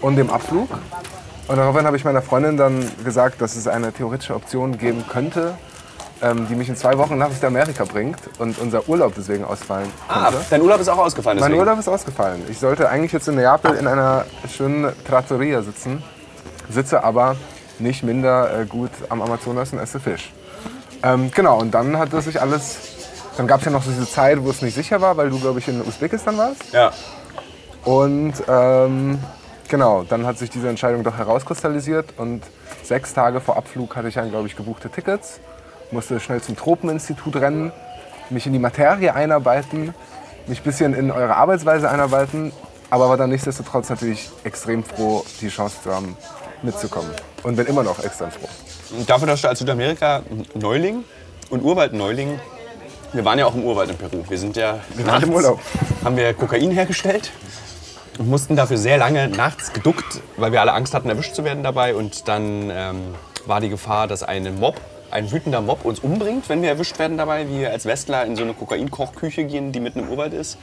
und 0.00 0.16
dem 0.16 0.30
Abflug. 0.30 0.68
Und 1.48 1.56
daraufhin 1.56 1.86
habe 1.86 1.96
ich 1.96 2.04
meiner 2.04 2.22
Freundin 2.22 2.56
dann 2.56 2.84
gesagt, 3.04 3.40
dass 3.40 3.54
es 3.56 3.68
eine 3.68 3.92
theoretische 3.92 4.34
Option 4.34 4.78
geben 4.78 5.04
könnte, 5.08 5.54
ähm, 6.20 6.48
die 6.48 6.56
mich 6.56 6.68
in 6.68 6.74
zwei 6.76 6.98
Wochen 6.98 7.18
nach 7.18 7.30
Südamerika 7.30 7.84
bringt 7.84 8.18
und 8.38 8.58
unser 8.58 8.88
Urlaub 8.88 9.12
deswegen 9.16 9.44
ausfallen 9.44 9.88
Ah, 10.08 10.24
könnte. 10.30 10.38
dein 10.50 10.62
Urlaub 10.62 10.80
ist 10.80 10.88
auch 10.88 10.98
ausgefallen. 10.98 11.38
Mein 11.38 11.50
Deswegen. 11.50 11.60
Urlaub 11.68 11.78
ist 11.78 11.88
ausgefallen. 11.88 12.42
Ich 12.50 12.58
sollte 12.58 12.88
eigentlich 12.88 13.12
jetzt 13.12 13.28
in 13.28 13.36
Neapel 13.36 13.74
in 13.76 13.86
einer 13.86 14.24
schönen 14.52 14.92
Trattoria 15.06 15.62
sitzen, 15.62 16.02
sitze 16.68 17.04
aber 17.04 17.36
nicht 17.78 18.02
minder 18.02 18.60
äh, 18.60 18.66
gut 18.66 18.90
am 19.08 19.22
Amazonas 19.22 19.72
und 19.72 19.78
esse 19.78 20.00
Fisch. 20.00 20.32
Ähm, 21.02 21.30
genau, 21.34 21.60
und 21.60 21.72
dann 21.72 21.98
hat 21.98 22.12
das 22.12 22.24
sich 22.24 22.40
alles. 22.40 22.78
Dann 23.36 23.46
gab 23.46 23.60
es 23.60 23.66
ja 23.66 23.70
noch 23.70 23.82
so 23.82 23.90
diese 23.90 24.08
Zeit, 24.08 24.42
wo 24.42 24.50
es 24.50 24.62
nicht 24.62 24.74
sicher 24.74 25.00
war, 25.00 25.16
weil 25.16 25.28
du, 25.28 25.38
glaube 25.38 25.58
ich, 25.58 25.68
in 25.68 25.82
Usbekistan 25.82 26.38
warst. 26.38 26.72
Ja. 26.72 26.90
Und 27.84 28.34
ähm, 28.48 29.18
genau, 29.68 30.04
dann 30.04 30.26
hat 30.26 30.38
sich 30.38 30.50
diese 30.50 30.68
Entscheidung 30.68 31.04
doch 31.04 31.18
herauskristallisiert. 31.18 32.14
Und 32.16 32.42
sechs 32.82 33.12
Tage 33.12 33.40
vor 33.40 33.56
Abflug 33.56 33.94
hatte 33.94 34.08
ich 34.08 34.14
dann, 34.14 34.30
glaube 34.30 34.48
ich, 34.48 34.56
gebuchte 34.56 34.88
Tickets, 34.88 35.40
musste 35.90 36.18
schnell 36.18 36.40
zum 36.40 36.56
Tropeninstitut 36.56 37.36
rennen, 37.36 37.72
mich 38.30 38.46
in 38.46 38.54
die 38.54 38.58
Materie 38.58 39.14
einarbeiten, 39.14 39.94
mich 40.46 40.60
ein 40.60 40.64
bisschen 40.64 40.94
in 40.94 41.10
eure 41.10 41.36
Arbeitsweise 41.36 41.90
einarbeiten, 41.90 42.52
aber 42.90 43.08
war 43.08 43.16
dann 43.16 43.30
nichtsdestotrotz 43.30 43.88
natürlich 43.88 44.30
extrem 44.44 44.82
froh, 44.82 45.24
die 45.40 45.48
Chance 45.48 45.76
zu 45.82 45.94
haben, 45.94 46.16
mitzukommen. 46.62 47.10
Und 47.42 47.56
bin 47.56 47.66
immer 47.66 47.82
noch 47.82 48.02
extrem 48.02 48.30
froh. 48.30 48.48
Dafür, 49.06 49.26
dass 49.26 49.42
du 49.42 49.48
als 49.48 49.58
Südamerika-Neuling 49.58 51.04
und 51.50 51.62
Urwald-Neuling, 51.62 52.38
wir 53.12 53.24
waren 53.24 53.38
ja 53.38 53.46
auch 53.46 53.54
im 53.54 53.64
Urwald 53.64 53.90
in 53.90 53.96
Peru. 53.96 54.24
Wir 54.28 54.38
sind 54.38 54.56
ja 54.56 54.80
wir 54.94 55.06
waren 55.06 55.22
im 55.22 55.32
Urlaub. 55.32 55.60
haben 56.04 56.16
wir 56.16 56.34
Kokain 56.34 56.70
hergestellt 56.70 57.30
und 58.18 58.28
mussten 58.28 58.56
dafür 58.56 58.78
sehr 58.78 58.98
lange 58.98 59.28
nachts 59.28 59.72
geduckt, 59.72 60.20
weil 60.36 60.52
wir 60.52 60.60
alle 60.60 60.72
Angst 60.72 60.94
hatten, 60.94 61.08
erwischt 61.08 61.34
zu 61.34 61.44
werden 61.44 61.62
dabei. 61.62 61.94
Und 61.94 62.28
dann 62.28 62.70
ähm, 62.70 63.14
war 63.46 63.60
die 63.60 63.68
Gefahr, 63.68 64.06
dass 64.06 64.22
ein 64.22 64.58
Mob, 64.58 64.80
ein 65.10 65.30
wütender 65.30 65.60
Mob 65.60 65.84
uns 65.84 66.00
umbringt, 66.00 66.48
wenn 66.48 66.62
wir 66.62 66.68
erwischt 66.68 66.98
werden 66.98 67.16
dabei, 67.16 67.48
wie 67.48 67.60
wir 67.60 67.70
als 67.70 67.84
Westler 67.86 68.24
in 68.24 68.36
so 68.36 68.42
eine 68.42 68.54
Kokain-Kochküche 68.54 69.44
gehen, 69.44 69.72
die 69.72 69.80
mitten 69.80 70.00
im 70.00 70.10
Urwald 70.10 70.32
ist. 70.32 70.58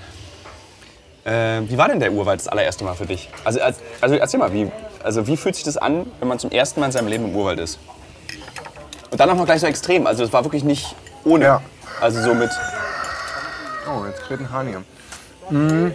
Äh, 1.26 1.62
wie 1.70 1.78
war 1.78 1.88
denn 1.88 2.00
der 2.00 2.12
Urwald 2.12 2.40
das 2.40 2.48
allererste 2.48 2.84
Mal 2.84 2.96
für 2.96 3.06
dich? 3.06 3.30
Also, 3.46 3.62
als, 3.62 3.78
also 4.02 4.16
erzähl 4.16 4.40
mal, 4.40 4.52
wie, 4.52 4.70
also 5.04 5.26
wie 5.28 5.38
fühlt 5.38 5.56
sich 5.56 5.64
das 5.64 5.78
an, 5.78 6.06
wenn 6.20 6.28
man 6.28 6.40
zum 6.40 6.52
ersten 6.52 6.80
Mal 6.80 6.88
in 6.88 6.92
seinem 6.92 7.08
Leben 7.08 7.26
im 7.26 7.36
Urwald 7.36 7.60
ist? 7.60 7.80
Und 9.12 9.20
dann 9.20 9.30
auch 9.30 9.36
noch 9.36 9.46
gleich 9.46 9.62
so 9.62 9.68
extrem. 9.68 10.08
Also 10.08 10.24
es 10.24 10.34
war 10.34 10.44
wirklich 10.44 10.64
nicht 10.64 10.96
ohne. 11.24 11.46
Ja. 11.46 11.62
Also 12.02 12.22
so 12.22 12.34
mit. 12.34 12.50
Oh, 13.88 14.06
jetzt 14.08 14.22
kräht 14.24 14.40
ein 14.40 14.52
Hahn 14.52 14.68
hier. 14.68 14.84
Mm, 15.50 15.92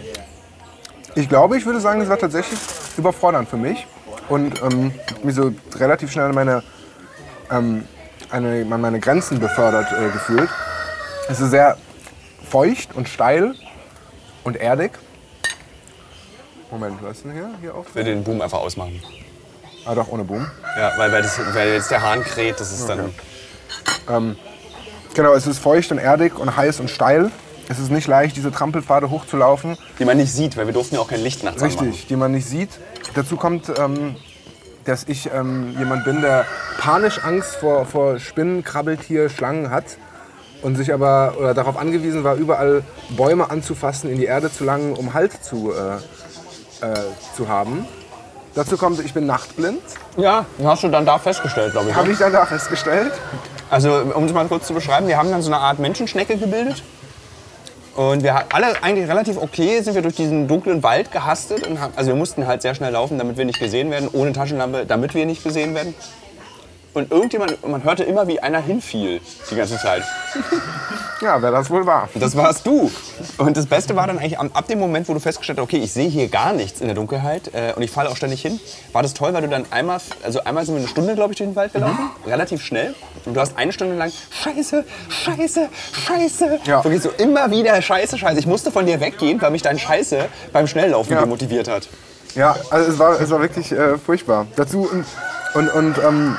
Ich 1.15 1.27
glaube, 1.27 1.57
ich 1.57 1.65
würde 1.65 1.81
sagen, 1.81 2.01
es 2.01 2.09
war 2.09 2.17
tatsächlich 2.17 2.57
überfordernd 2.97 3.49
für 3.49 3.57
mich 3.57 3.85
und 4.29 4.61
ähm, 4.61 4.93
mich 5.23 5.35
so 5.35 5.51
relativ 5.75 6.11
schnell 6.11 6.25
an 6.25 6.35
meine, 6.35 6.63
ähm, 7.51 7.83
eine, 8.31 8.65
an 8.71 8.81
meine 8.81 8.99
Grenzen 8.99 9.39
befördert 9.39 9.91
äh, 9.91 10.09
gefühlt. 10.11 10.49
Es 11.27 11.39
ist 11.39 11.49
sehr 11.49 11.77
feucht 12.49 12.95
und 12.95 13.09
steil 13.09 13.53
und 14.43 14.55
erdig. 14.55 14.91
Moment, 16.71 17.01
was 17.01 17.17
ist 17.17 17.25
denn 17.25 17.33
hier, 17.33 17.49
hier 17.61 17.75
auf? 17.75 17.87
Ich 17.89 17.95
will 17.95 18.03
den 18.03 18.23
Boom 18.23 18.41
einfach 18.41 18.59
ausmachen. 18.59 19.01
Ah, 19.85 19.95
doch, 19.95 20.07
ohne 20.09 20.23
Boom. 20.23 20.45
Ja, 20.77 20.93
weil, 20.97 21.11
weil, 21.11 21.21
das, 21.21 21.39
weil 21.53 21.69
jetzt 21.69 21.89
der 21.89 22.01
Hahn 22.01 22.23
kräht, 22.23 22.59
das 22.59 22.71
ist 22.71 22.87
dann. 22.87 23.13
Genau, 25.13 25.33
es 25.33 25.47
ist 25.47 25.59
feucht 25.59 25.91
und 25.91 25.97
erdig 25.97 26.37
und 26.37 26.55
heiß 26.55 26.79
und 26.79 26.89
steil. 26.89 27.31
Es 27.67 27.79
ist 27.79 27.91
nicht 27.91 28.07
leicht, 28.07 28.35
diese 28.35 28.51
Trampelpfade 28.51 29.09
hochzulaufen. 29.09 29.77
Die 29.99 30.05
man 30.05 30.17
nicht 30.17 30.31
sieht, 30.31 30.57
weil 30.57 30.65
wir 30.65 30.73
durften 30.73 30.95
ja 30.95 31.01
auch 31.01 31.07
kein 31.07 31.21
Licht 31.21 31.43
nachts. 31.43 31.61
Richtig, 31.61 32.07
die 32.07 32.15
man 32.15 32.31
nicht 32.31 32.47
sieht. 32.47 32.69
Dazu 33.15 33.35
kommt, 33.35 33.71
ähm, 33.77 34.15
dass 34.85 35.03
ich 35.07 35.29
ähm, 35.33 35.75
jemand 35.77 36.05
bin, 36.05 36.21
der 36.21 36.45
panisch 36.79 37.23
Angst 37.23 37.55
vor, 37.57 37.85
vor 37.85 38.19
Spinnen, 38.19 38.63
Krabbeltier, 38.63 39.29
Schlangen 39.29 39.71
hat 39.71 39.97
und 40.61 40.75
sich 40.75 40.93
aber 40.93 41.35
oder 41.37 41.53
darauf 41.53 41.77
angewiesen 41.77 42.23
war, 42.23 42.35
überall 42.35 42.83
Bäume 43.09 43.49
anzufassen, 43.49 44.09
in 44.09 44.17
die 44.17 44.25
Erde 44.25 44.51
zu 44.51 44.63
langen, 44.63 44.93
um 44.93 45.13
Halt 45.13 45.43
zu, 45.43 45.71
äh, 45.71 45.97
äh, 46.81 47.35
zu 47.35 47.47
haben. 47.47 47.85
Dazu 48.55 48.77
kommt, 48.77 48.99
ich 48.99 49.13
bin 49.13 49.25
nachtblind, 49.25 49.81
Ja, 50.17 50.45
hast 50.63 50.83
du 50.83 50.89
dann 50.89 51.05
da 51.05 51.19
festgestellt, 51.19 51.71
glaube 51.71 51.89
ich. 51.89 51.95
habe 51.95 52.07
ne? 52.07 52.13
ich 52.13 52.19
dann 52.19 52.33
da 52.33 52.45
festgestellt. 52.45 53.13
Also, 53.69 54.01
um 54.15 54.25
es 54.25 54.33
mal 54.33 54.47
kurz 54.47 54.65
zu 54.67 54.73
beschreiben, 54.73 55.07
wir 55.07 55.17
haben 55.17 55.29
dann 55.29 55.41
so 55.41 55.51
eine 55.51 55.61
Art 55.61 55.79
Menschenschnecke 55.79 56.37
gebildet. 56.37 56.81
Und 57.95 58.23
wir 58.23 58.53
alle 58.53 58.81
eigentlich 58.81 59.09
relativ 59.09 59.37
okay 59.37 59.81
sind 59.81 59.93
wir 59.93 60.01
durch 60.01 60.15
diesen 60.15 60.47
dunklen 60.47 60.81
Wald 60.83 61.11
gehastet. 61.11 61.67
Und 61.67 61.79
haben, 61.81 61.93
also 61.95 62.11
wir 62.11 62.15
mussten 62.15 62.47
halt 62.47 62.61
sehr 62.61 62.73
schnell 62.73 62.93
laufen, 62.93 63.17
damit 63.17 63.37
wir 63.37 63.45
nicht 63.45 63.59
gesehen 63.59 63.91
werden, 63.91 64.09
ohne 64.11 64.31
Taschenlampe, 64.31 64.85
damit 64.85 65.13
wir 65.13 65.25
nicht 65.25 65.43
gesehen 65.43 65.75
werden. 65.75 65.93
Und 66.99 67.11
irgendjemand, 67.11 67.65
man 67.65 67.83
hörte 67.83 68.03
immer, 68.03 68.27
wie 68.27 68.39
einer 68.41 68.59
hinfiel 68.61 69.21
die 69.49 69.55
ganze 69.55 69.77
Zeit. 69.77 70.03
Ja, 71.21 71.41
wer 71.41 71.51
das 71.51 71.69
wohl 71.69 71.85
war. 71.85 72.09
Das 72.15 72.35
warst 72.35 72.65
du. 72.65 72.91
Und 73.37 73.55
das 73.57 73.65
Beste 73.65 73.95
war 73.95 74.07
dann 74.07 74.19
eigentlich 74.19 74.37
ab 74.37 74.67
dem 74.67 74.79
Moment, 74.79 75.07
wo 75.07 75.13
du 75.13 75.19
festgestellt 75.19 75.57
hast, 75.59 75.63
okay, 75.63 75.77
ich 75.77 75.93
sehe 75.93 76.09
hier 76.09 76.27
gar 76.27 76.51
nichts 76.53 76.81
in 76.81 76.87
der 76.87 76.95
Dunkelheit 76.95 77.51
äh, 77.53 77.73
und 77.73 77.83
ich 77.83 77.91
falle 77.91 78.09
auch 78.09 78.15
ständig 78.17 78.41
hin, 78.41 78.59
war 78.93 79.01
das 79.01 79.13
toll, 79.13 79.33
weil 79.33 79.41
du 79.41 79.47
dann 79.47 79.65
einmal, 79.71 79.99
also 80.23 80.43
einmal 80.43 80.65
sind 80.65 80.75
wir 80.75 80.79
eine 80.79 80.89
Stunde, 80.89 81.15
glaube 81.15 81.31
ich, 81.33 81.37
durch 81.37 81.49
den 81.49 81.55
Wald 81.55 81.73
gelaufen, 81.73 82.09
relativ 82.25 82.61
schnell. 82.63 82.95
Und 83.25 83.33
du 83.33 83.39
hast 83.39 83.57
eine 83.57 83.71
Stunde 83.71 83.95
lang 83.95 84.11
Scheiße, 84.31 84.83
Scheiße, 85.09 85.69
Scheiße. 86.05 86.59
Ja. 86.65 86.83
Wirklich 86.83 87.03
so 87.03 87.09
immer 87.17 87.49
wieder 87.51 87.81
Scheiße, 87.81 88.17
Scheiße. 88.17 88.39
Ich 88.39 88.47
musste 88.47 88.71
von 88.71 88.85
dir 88.85 88.99
weggehen, 88.99 89.41
weil 89.41 89.51
mich 89.51 89.61
dein 89.61 89.79
Scheiße 89.79 90.25
beim 90.51 90.67
Schnelllaufen 90.67 91.13
Ja. 91.13 91.21
demotiviert 91.21 91.69
hat. 91.69 91.87
Ja, 92.35 92.55
also 92.69 92.91
es 92.91 92.99
war, 92.99 93.19
es 93.19 93.29
war 93.29 93.41
wirklich 93.41 93.71
äh, 93.71 93.97
furchtbar. 93.97 94.47
Dazu 94.55 94.87
und, 94.89 95.05
und, 95.55 95.69
und 95.73 95.95
ähm, 95.97 96.35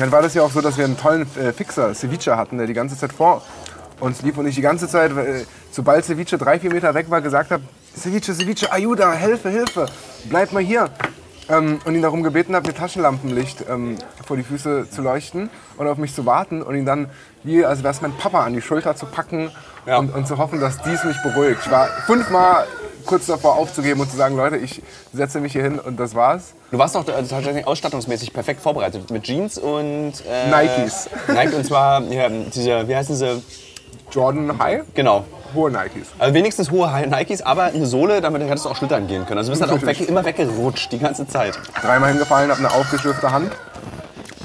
dann 0.00 0.12
war 0.12 0.22
das 0.22 0.34
ja 0.34 0.42
auch 0.42 0.50
so, 0.50 0.60
dass 0.60 0.76
wir 0.78 0.84
einen 0.84 0.98
tollen 0.98 1.22
äh, 1.36 1.52
Fixer, 1.52 1.94
Ceviche, 1.94 2.36
hatten, 2.36 2.58
der 2.58 2.66
die 2.66 2.74
ganze 2.74 2.96
Zeit 2.96 3.12
vor 3.12 3.42
uns 4.00 4.22
lief 4.22 4.38
und 4.38 4.46
ich 4.46 4.54
die 4.54 4.60
ganze 4.60 4.86
Zeit, 4.88 5.10
äh, 5.16 5.44
sobald 5.70 6.04
Ceviche 6.04 6.38
drei, 6.38 6.60
vier 6.60 6.72
Meter 6.72 6.94
weg 6.94 7.10
war, 7.10 7.20
gesagt 7.20 7.50
habe, 7.50 7.62
Ceviche, 7.96 8.32
Ceviche, 8.32 8.70
Ayuda, 8.72 9.12
Hilfe, 9.12 9.48
Hilfe, 9.48 9.86
bleib 10.28 10.52
mal 10.52 10.62
hier. 10.62 10.88
Ähm, 11.50 11.78
und 11.86 11.94
ihn 11.94 12.02
darum 12.02 12.22
gebeten 12.22 12.54
habe, 12.54 12.68
mir 12.68 12.74
Taschenlampenlicht 12.74 13.64
ähm, 13.70 13.96
vor 14.26 14.36
die 14.36 14.42
Füße 14.42 14.90
zu 14.90 15.00
leuchten 15.00 15.48
und 15.78 15.88
auf 15.88 15.96
mich 15.96 16.14
zu 16.14 16.26
warten 16.26 16.60
und 16.62 16.76
ihn 16.76 16.84
dann, 16.84 17.08
wie 17.42 17.64
als 17.64 17.82
wäre 17.82 17.92
es 17.92 18.02
mein 18.02 18.12
Papa, 18.12 18.44
an 18.44 18.52
die 18.52 18.60
Schulter 18.60 18.94
zu 18.96 19.06
packen 19.06 19.50
Ja. 19.86 19.96
und, 19.96 20.14
und 20.14 20.28
zu 20.28 20.36
hoffen, 20.36 20.60
dass 20.60 20.76
dies 20.82 21.02
mich 21.04 21.16
beruhigt. 21.22 21.60
Ich 21.64 21.70
war 21.70 21.86
fünfmal 22.04 22.66
kurz 23.08 23.26
davor 23.26 23.56
aufzugeben 23.56 24.00
und 24.00 24.10
zu 24.10 24.16
sagen, 24.16 24.36
Leute, 24.36 24.56
ich 24.58 24.82
setze 25.12 25.40
mich 25.40 25.52
hier 25.52 25.62
hin 25.62 25.78
und 25.80 25.98
das 25.98 26.14
war's. 26.14 26.52
Du 26.70 26.78
warst 26.78 26.94
äh, 26.94 27.02
tatsächlich 27.02 27.66
ausstattungsmäßig 27.66 28.32
perfekt 28.34 28.60
vorbereitet 28.60 29.10
mit 29.10 29.22
Jeans 29.24 29.58
und 29.58 30.12
äh, 30.30 30.50
Nikes. 30.50 31.08
Nike 31.26 31.56
und 31.56 31.64
zwar 31.64 32.02
ja, 32.02 32.28
diese, 32.28 32.86
wie 32.86 32.94
heißen 32.94 33.16
sie? 33.16 33.42
Jordan 34.10 34.58
High, 34.58 34.82
Genau, 34.94 35.24
hohe 35.54 35.70
Nikes. 35.70 36.08
Also 36.18 36.34
wenigstens 36.34 36.70
hohe 36.70 36.92
High 36.92 37.06
Nikes, 37.06 37.42
aber 37.42 37.64
eine 37.64 37.86
Sohle, 37.86 38.20
damit 38.20 38.42
hättest 38.42 38.66
du 38.66 38.70
auch 38.70 38.76
schlittern 38.76 39.06
gehen 39.06 39.26
können. 39.26 39.38
Also 39.38 39.52
du 39.52 39.58
bist 39.58 39.70
halt 39.70 39.82
auch 39.82 39.86
weg, 39.86 40.06
immer 40.06 40.24
weggerutscht 40.24 40.92
die 40.92 40.98
ganze 40.98 41.26
Zeit. 41.26 41.58
Dreimal 41.80 42.10
hingefallen, 42.10 42.50
habe 42.50 42.60
eine 42.60 42.72
aufgeschürfte 42.72 43.32
Hand 43.32 43.52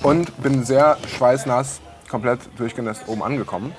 und 0.03 0.41
bin 0.41 0.63
sehr 0.63 0.97
schweißnass, 1.17 1.81
komplett 2.09 2.39
durchgenässt 2.57 3.03
oben 3.07 3.23
angekommen. 3.23 3.73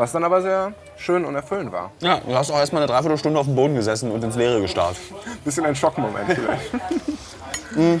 Was 0.00 0.12
dann 0.12 0.24
aber 0.24 0.40
sehr 0.40 0.72
schön 0.96 1.26
und 1.26 1.34
erfüllend 1.34 1.72
war. 1.72 1.92
Ja, 2.00 2.22
du 2.26 2.34
hast 2.34 2.50
auch 2.50 2.58
erstmal 2.58 2.80
eine 2.82 2.90
Dreiviertelstunde 2.90 3.38
auf 3.38 3.44
dem 3.44 3.54
Boden 3.54 3.74
gesessen 3.74 4.10
und 4.10 4.24
ins 4.24 4.34
Leere 4.34 4.58
gestarrt. 4.62 4.96
Bisschen 5.44 5.66
ein 5.66 5.76
Schockmoment 5.76 6.24
vielleicht. 6.26 8.00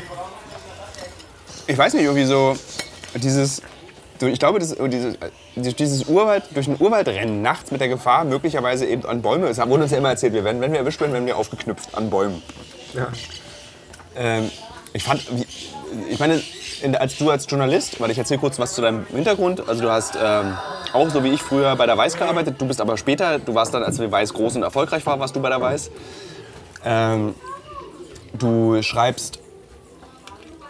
Ich 1.66 1.78
weiß 1.78 1.94
nicht, 1.94 2.02
irgendwie 2.02 2.24
so 2.24 2.56
dieses, 3.14 3.62
ich 4.20 4.38
glaube, 4.40 4.58
das, 4.58 4.74
dieses, 4.74 5.76
dieses 5.76 6.08
Urwald, 6.08 6.44
durch 6.52 6.66
den 6.66 6.80
Urwald 6.80 7.06
rennen 7.06 7.42
nachts 7.42 7.70
mit 7.70 7.80
der 7.80 7.88
Gefahr, 7.88 8.24
möglicherweise 8.24 8.86
eben 8.86 9.04
an 9.04 9.22
Bäume. 9.22 9.46
Es 9.46 9.58
wurde 9.58 9.82
uns 9.82 9.92
ja 9.92 9.98
immer 9.98 10.08
erzählt, 10.08 10.32
wir 10.32 10.42
werden, 10.42 10.60
wenn 10.60 10.72
wir 10.72 10.80
erwischt 10.80 11.00
werden, 11.00 11.12
werden 11.12 11.26
wir 11.26 11.36
aufgeknüpft 11.36 11.94
an 11.94 12.10
Bäumen. 12.10 12.42
Ja. 12.94 13.08
Ähm, 14.16 14.50
ich 14.94 15.04
fand, 15.04 15.24
ich 16.08 16.18
meine, 16.18 16.42
in, 16.82 16.96
als 16.96 17.16
du 17.18 17.30
als 17.30 17.46
Journalist, 17.48 18.00
weil 18.00 18.10
ich 18.10 18.18
erzähle 18.18 18.40
kurz 18.40 18.58
was 18.58 18.74
zu 18.74 18.82
deinem 18.82 19.06
Hintergrund. 19.06 19.68
Also 19.68 19.82
du 19.82 19.90
hast 19.90 20.16
ähm, 20.22 20.56
auch 20.92 21.08
so 21.10 21.22
wie 21.24 21.30
ich 21.30 21.42
früher 21.42 21.76
bei 21.76 21.86
der 21.86 21.96
Weiß 21.96 22.16
gearbeitet. 22.16 22.56
Du 22.58 22.66
bist 22.66 22.80
aber 22.80 22.96
später, 22.96 23.38
du 23.38 23.54
warst 23.54 23.74
dann, 23.74 23.82
als 23.82 23.96
die 23.96 24.10
Weiß 24.10 24.32
groß 24.34 24.56
und 24.56 24.62
erfolgreich 24.62 25.04
war, 25.06 25.18
warst 25.20 25.36
du 25.36 25.40
bei 25.40 25.48
der 25.48 25.60
Weiß. 25.60 25.90
Ähm, 26.84 27.34
du 28.32 28.82
schreibst 28.82 29.38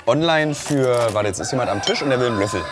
online 0.07 0.55
für, 0.55 1.15
warte, 1.15 1.29
jetzt 1.29 1.41
ist 1.41 1.53
jemand 1.53 1.71
am 1.71 1.83
Tisch 1.83 2.03
und 2.03 2.11
der 2.11 2.21
will 2.21 2.29
einen 2.29 2.41
Löffel. 2.41 2.63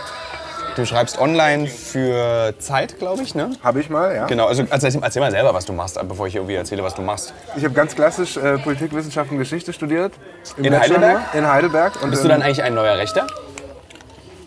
Du 0.79 0.87
schreibst 0.87 1.19
online 1.19 1.67
für 1.67 2.55
Zeit, 2.61 3.01
glaube 3.01 3.25
ich, 3.25 3.35
ne? 3.35 3.51
Habe 3.65 3.81
ich 3.81 3.91
mal, 3.91 4.15
ja. 4.15 4.27
Genau, 4.27 4.47
also 4.47 4.63
erzähl, 4.71 4.97
erzähl 5.03 5.21
mal 5.21 5.33
selber, 5.33 5.53
was 5.53 5.65
du 5.65 5.73
machst, 5.73 5.99
bevor 6.09 6.29
ich 6.29 6.37
irgendwie 6.37 6.55
erzähle, 6.55 6.85
was 6.85 6.95
du 6.95 7.03
machst. 7.03 7.35
Ich 7.57 7.65
habe 7.65 7.75
ganz 7.75 7.97
klassisch 7.97 8.37
äh, 8.37 8.59
Politikwissenschaften 8.59 9.35
und 9.37 9.41
Geschichte 9.41 9.73
studiert. 9.73 10.13
In 10.57 10.71
Bachelor 10.71 10.81
Heidelberg? 11.01 11.35
In 11.35 11.49
Heidelberg. 11.49 12.01
Und, 12.01 12.11
Bist 12.11 12.23
du 12.23 12.29
dann 12.29 12.43
eigentlich 12.43 12.63
ein 12.63 12.75
neuer 12.75 12.97
Rechter? 12.97 13.27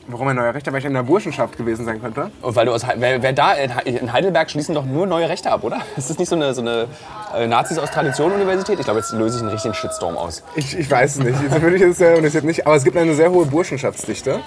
warum 0.07 0.27
ein 0.29 0.35
neuer 0.37 0.53
Rechter? 0.53 0.71
Weil 0.71 0.79
ich 0.79 0.85
in 0.85 0.93
der 0.93 1.03
Burschenschaft 1.03 1.57
gewesen 1.57 1.83
sein 1.85 2.01
könnte. 2.01 2.31
Und 2.41 2.55
weil 2.55 2.65
du 2.65 2.71
aus, 2.73 2.83
wer, 2.95 3.21
wer 3.21 3.33
da 3.33 3.51
in 3.53 3.75
Hei- 3.75 3.81
in 3.83 4.13
Heidelberg 4.13 4.49
schließen 4.49 4.73
doch 4.73 4.85
nur 4.85 5.07
neue 5.07 5.27
Rechte 5.27 5.51
ab, 5.51 5.63
oder? 5.65 5.79
Ist 5.97 6.09
das 6.09 6.17
nicht 6.17 6.29
so 6.29 6.35
eine, 6.35 6.53
so 6.53 6.61
eine 6.61 6.87
äh, 7.35 7.45
Nazis 7.45 7.77
aus 7.77 7.91
Tradition 7.91 8.31
Universität? 8.31 8.79
Ich 8.79 8.85
glaube, 8.85 8.99
jetzt 9.01 9.11
löse 9.11 9.35
ich 9.35 9.41
einen 9.41 9.51
richtigen 9.51 9.73
Shitstorm 9.73 10.15
aus. 10.17 10.43
Ich, 10.55 10.77
ich 10.77 10.89
weiß 10.89 11.17
es 11.17 11.23
nicht. 11.23 11.37
So 11.51 11.61
würde 11.61 11.75
ich 11.75 11.81
es 11.81 11.99
äh, 11.99 12.15
interessiert 12.15 12.45
nicht. 12.45 12.65
Aber 12.65 12.75
es 12.77 12.85
gibt 12.85 12.95
eine 12.95 13.13
sehr 13.15 13.31
hohe 13.31 13.45
Burschenschaftsdichte 13.45 14.39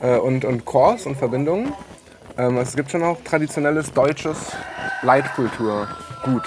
äh, 0.00 0.16
und, 0.16 0.44
und 0.44 0.64
Chors 0.64 1.06
und 1.06 1.16
Verbindungen. 1.16 1.72
Ähm, 2.36 2.58
es 2.58 2.74
gibt 2.74 2.90
schon 2.90 3.02
auch 3.02 3.18
traditionelles 3.24 3.92
deutsches 3.92 4.52
Leitkulturgut 5.02 6.42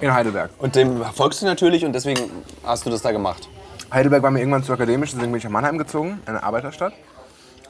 in 0.00 0.12
Heidelberg. 0.12 0.50
Und 0.58 0.76
dem 0.76 1.04
folgst 1.14 1.42
du 1.42 1.46
natürlich 1.46 1.84
und 1.84 1.92
deswegen 1.92 2.30
hast 2.64 2.86
du 2.86 2.90
das 2.90 3.02
da 3.02 3.12
gemacht. 3.12 3.48
Heidelberg 3.92 4.22
war 4.22 4.30
mir 4.30 4.40
irgendwann 4.40 4.62
zu 4.62 4.72
akademisch, 4.72 5.10
deswegen 5.12 5.32
bin 5.32 5.38
ich 5.38 5.44
nach 5.44 5.50
Mannheim 5.50 5.78
gezogen, 5.78 6.20
eine 6.26 6.42
Arbeiterstadt. 6.42 6.92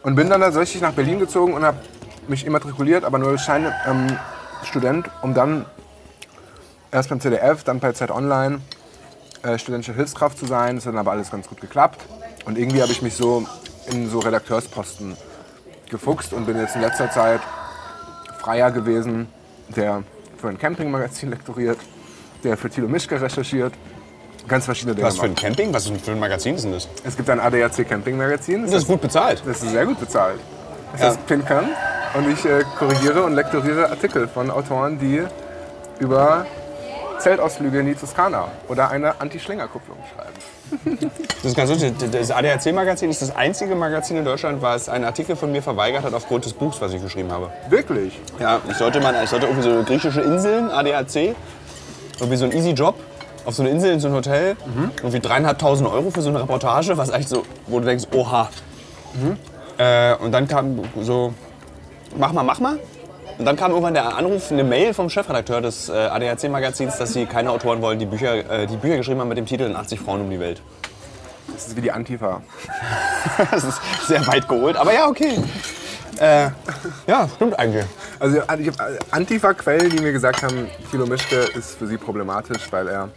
Und 0.03 0.15
bin 0.15 0.31
dann 0.31 0.41
tatsächlich 0.41 0.83
nach 0.83 0.93
Berlin 0.93 1.19
gezogen 1.19 1.55
und 1.55 1.63
habe 1.63 1.79
mich 2.29 2.47
immatrikuliert, 2.47 3.05
aber 3.05 3.19
nur 3.19 3.31
als 3.31 3.43
Scheinstudent, 3.43 4.11
ähm, 4.11 4.19
Student, 4.65 5.11
um 5.23 5.35
dann 5.35 5.67
erst 6.91 7.09
beim 7.09 7.21
CDF, 7.21 7.65
dann 7.65 7.81
bei 7.81 7.93
Zeit 7.93 8.11
Online 8.11 8.61
äh, 9.43 9.59
studentische 9.59 9.95
Hilfskraft 9.95 10.39
zu 10.39 10.47
sein. 10.47 10.77
Das 10.77 10.87
hat 10.87 10.93
dann 10.93 10.99
aber 10.99 11.13
alles 11.13 11.31
ganz 11.31 11.49
gut 11.49 11.61
geklappt. 11.61 12.01
Und 12.45 12.59
irgendwie 12.59 12.83
habe 12.83 12.93
ich 12.93 13.03
mich 13.03 13.15
so 13.15 13.47
in 13.93 14.09
so 14.09 14.19
Redakteursposten 14.21 15.17
gefuchst 15.91 16.33
und 16.33 16.47
bin 16.47 16.57
jetzt 16.59 16.77
in 16.77 16.83
letzter 16.83 17.11
Zeit 17.11 17.41
Freier 18.39 18.71
gewesen, 18.71 19.29
der 19.69 20.03
für 20.41 20.49
ein 20.49 20.59
Campingmagazin 20.59 21.31
lektoriert, 21.31 21.79
der 22.45 22.57
für 22.57 22.71
Thilo 22.71 22.89
Mischke 22.89 23.21
recherchiert. 23.21 23.75
Ganz 24.49 24.65
verschiedene 24.65 24.95
Dinge. 24.95 25.07
Was 25.07 25.19
für 25.19 25.25
ein 25.27 25.33
macht. 25.33 25.43
Camping? 25.43 25.73
Was 25.75 25.89
für 25.89 26.11
ein 26.13 26.19
Magazin 26.19 26.55
ist 26.55 26.65
denn 26.65 26.73
das? 26.73 26.89
Es 27.05 27.17
gibt 27.17 27.29
ein 27.29 27.39
ADAC 27.41 27.87
Camping 27.89 28.17
Magazin. 28.17 28.65
Das 28.65 28.75
ist 28.75 28.87
gut 28.89 29.01
bezahlt. 29.01 29.43
Das 29.45 29.63
ist 29.63 29.71
sehr 29.71 29.85
gut 29.87 30.01
bezahlt. 30.01 30.41
Das 30.93 31.01
Ja. 31.01 31.07
heißt 31.09 31.27
Pinkern. 31.27 31.67
Und 32.15 32.29
ich 32.33 32.45
äh, 32.45 32.65
korrigiere 32.79 33.23
und 33.23 33.35
lektoriere 33.35 33.91
Artikel 33.91 34.27
von 34.27 34.51
Autoren, 34.51 34.99
die 34.99 35.23
über 36.01 36.47
Zeltausflüge 37.21 37.81
in 37.81 37.87
die 37.87 37.95
Toskana 37.95 38.49
oder 38.69 38.91
eine 38.91 39.21
Anti-Schlingerkupplung 39.21 39.99
schreiben. 40.15 41.11
Das 41.37 41.45
ist 41.45 41.57
ganz 41.57 41.71
lustig. 41.71 41.95
Das 42.11 42.31
ADAC-Magazin 42.31 43.11
ist 43.11 43.23
das 43.23 43.35
einzige 43.35 43.75
Magazin 43.75 44.17
in 44.17 44.25
Deutschland, 44.25 44.63
was 44.63 44.89
einen 44.89 45.05
Artikel 45.05 45.37
von 45.37 45.53
mir 45.53 45.63
verweigert 45.63 46.05
hat 46.05 46.15
aufgrund 46.15 46.45
des 46.45 46.53
Buchs, 46.53 46.81
was 46.81 46.93
ich 46.93 47.03
geschrieben 47.03 47.31
habe. 47.31 47.51
Wirklich? 47.69 48.19
Ja, 48.39 48.61
ich 48.69 48.77
sollte, 48.77 49.01
mal, 49.01 49.15
ich 49.23 49.31
sollte 49.31 49.47
irgendwie 49.47 49.69
so 49.69 49.83
griechische 49.85 50.21
Inseln, 50.21 50.71
ADAC, 50.71 51.35
irgendwie 52.19 52.37
so 52.37 52.45
ein 52.45 52.53
easy 52.53 52.71
Job, 52.71 52.97
auf 53.45 53.55
so 53.55 53.63
eine 53.63 53.71
Insel 53.71 53.93
in 53.93 54.01
so 54.01 54.09
ein 54.09 54.15
Hotel, 54.15 54.57
irgendwie 54.99 55.21
dreieinhalbtausend 55.21 55.89
Euro 55.89 56.11
für 56.11 56.23
so 56.23 56.29
eine 56.31 56.41
Reportage, 56.41 56.97
was 56.97 57.11
eigentlich 57.11 57.29
so, 57.29 57.45
wo 57.67 57.81
du 57.81 57.87
denkst, 57.87 58.07
oha. 58.15 58.49
Äh, 59.79 60.15
und 60.17 60.33
dann 60.33 60.47
kam 60.47 60.83
so, 61.01 61.33
mach 62.17 62.33
mal, 62.33 62.43
mach 62.43 62.61
mal. 62.61 62.79
Und 63.41 63.47
dann 63.47 63.57
kam 63.57 63.71
irgendwann 63.71 63.95
der 63.95 64.19
Anruf, 64.19 64.53
eine 64.53 64.65
Mail 64.65 64.93
vom 64.93 65.09
Chefredakteur 65.09 65.63
des 65.63 65.89
äh, 65.89 65.93
ADAC-Magazins, 65.93 66.99
dass 66.99 67.15
sie 67.15 67.25
keine 67.25 67.51
Autoren 67.51 67.81
wollen, 67.81 67.99
die 67.99 68.05
Bücher, 68.05 68.35
äh, 68.35 68.67
die 68.67 68.77
Bücher 68.77 68.99
geschrieben 68.99 69.19
haben 69.19 69.31
mit 69.31 69.39
dem 69.39 69.47
Titel 69.47 69.63
In 69.63 69.77
80 69.77 69.99
Frauen 69.99 70.21
um 70.21 70.29
die 70.29 70.39
Welt. 70.39 70.61
Das 71.51 71.69
ist 71.69 71.75
wie 71.75 71.81
die 71.81 71.91
Antifa. 71.91 72.43
Das 73.51 73.65
ist 73.65 73.81
sehr 74.07 74.27
weit 74.27 74.47
geholt, 74.47 74.77
aber 74.77 74.93
ja, 74.93 75.09
okay. 75.09 75.39
Äh, 76.19 76.51
ja, 77.07 77.31
stimmt 77.35 77.59
eigentlich. 77.59 77.87
Also 78.19 78.43
ich 78.59 78.69
habe 78.69 78.99
Antifa-Quellen, 79.11 79.89
die 79.89 80.03
mir 80.03 80.13
gesagt 80.13 80.43
haben, 80.43 80.69
Thilo 80.91 81.07
Mischke 81.07 81.37
ist 81.37 81.79
für 81.79 81.87
sie 81.87 81.97
problematisch, 81.97 82.71
weil 82.71 82.89
er 82.89 83.09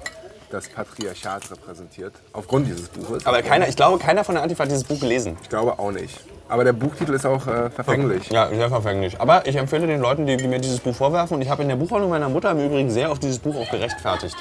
das 0.54 0.70
Patriarchat 0.70 1.50
repräsentiert. 1.50 2.14
Aufgrund 2.32 2.68
dieses 2.68 2.88
Buches. 2.90 3.26
Aber 3.26 3.42
keiner, 3.42 3.68
ich 3.68 3.76
glaube, 3.76 3.98
keiner 3.98 4.24
von 4.24 4.36
der 4.36 4.44
Antifa 4.44 4.64
hat 4.64 4.70
dieses 4.72 4.84
Buch 4.84 5.00
gelesen. 5.00 5.36
ich 5.42 5.50
glaube 5.50 5.80
auch 5.80 5.92
nicht. 5.92 6.20
Aber 6.48 6.64
der 6.64 6.74
Buchtitel 6.74 7.14
ist 7.14 7.26
auch 7.26 7.48
äh, 7.48 7.72
verfänglich. 7.72 8.30
Ja, 8.30 8.50
sehr 8.50 8.70
verfänglich. 8.70 9.20
Aber 9.20 9.48
ich 9.48 9.56
empfehle 9.56 9.88
den 9.88 10.00
Leuten, 10.00 10.28
die, 10.28 10.38
die 10.38 10.48
mir 10.48 10.60
dieses 10.60 10.80
Buch 10.80 10.94
vorwerfen, 10.94 11.36
und 11.36 11.42
ich 11.42 11.50
habe 11.50 11.64
in 11.64 11.70
der 11.70 11.78
Buchhandlung 11.78 12.12
meiner 12.12 12.30
Mutter 12.30 12.52
im 12.52 12.60
Übrigen 12.60 12.92
sehr 12.92 13.12
auf 13.12 13.18
dieses 13.18 13.40
Buch 13.40 13.56
auch 13.56 13.70
gerechtfertigt. 13.72 14.36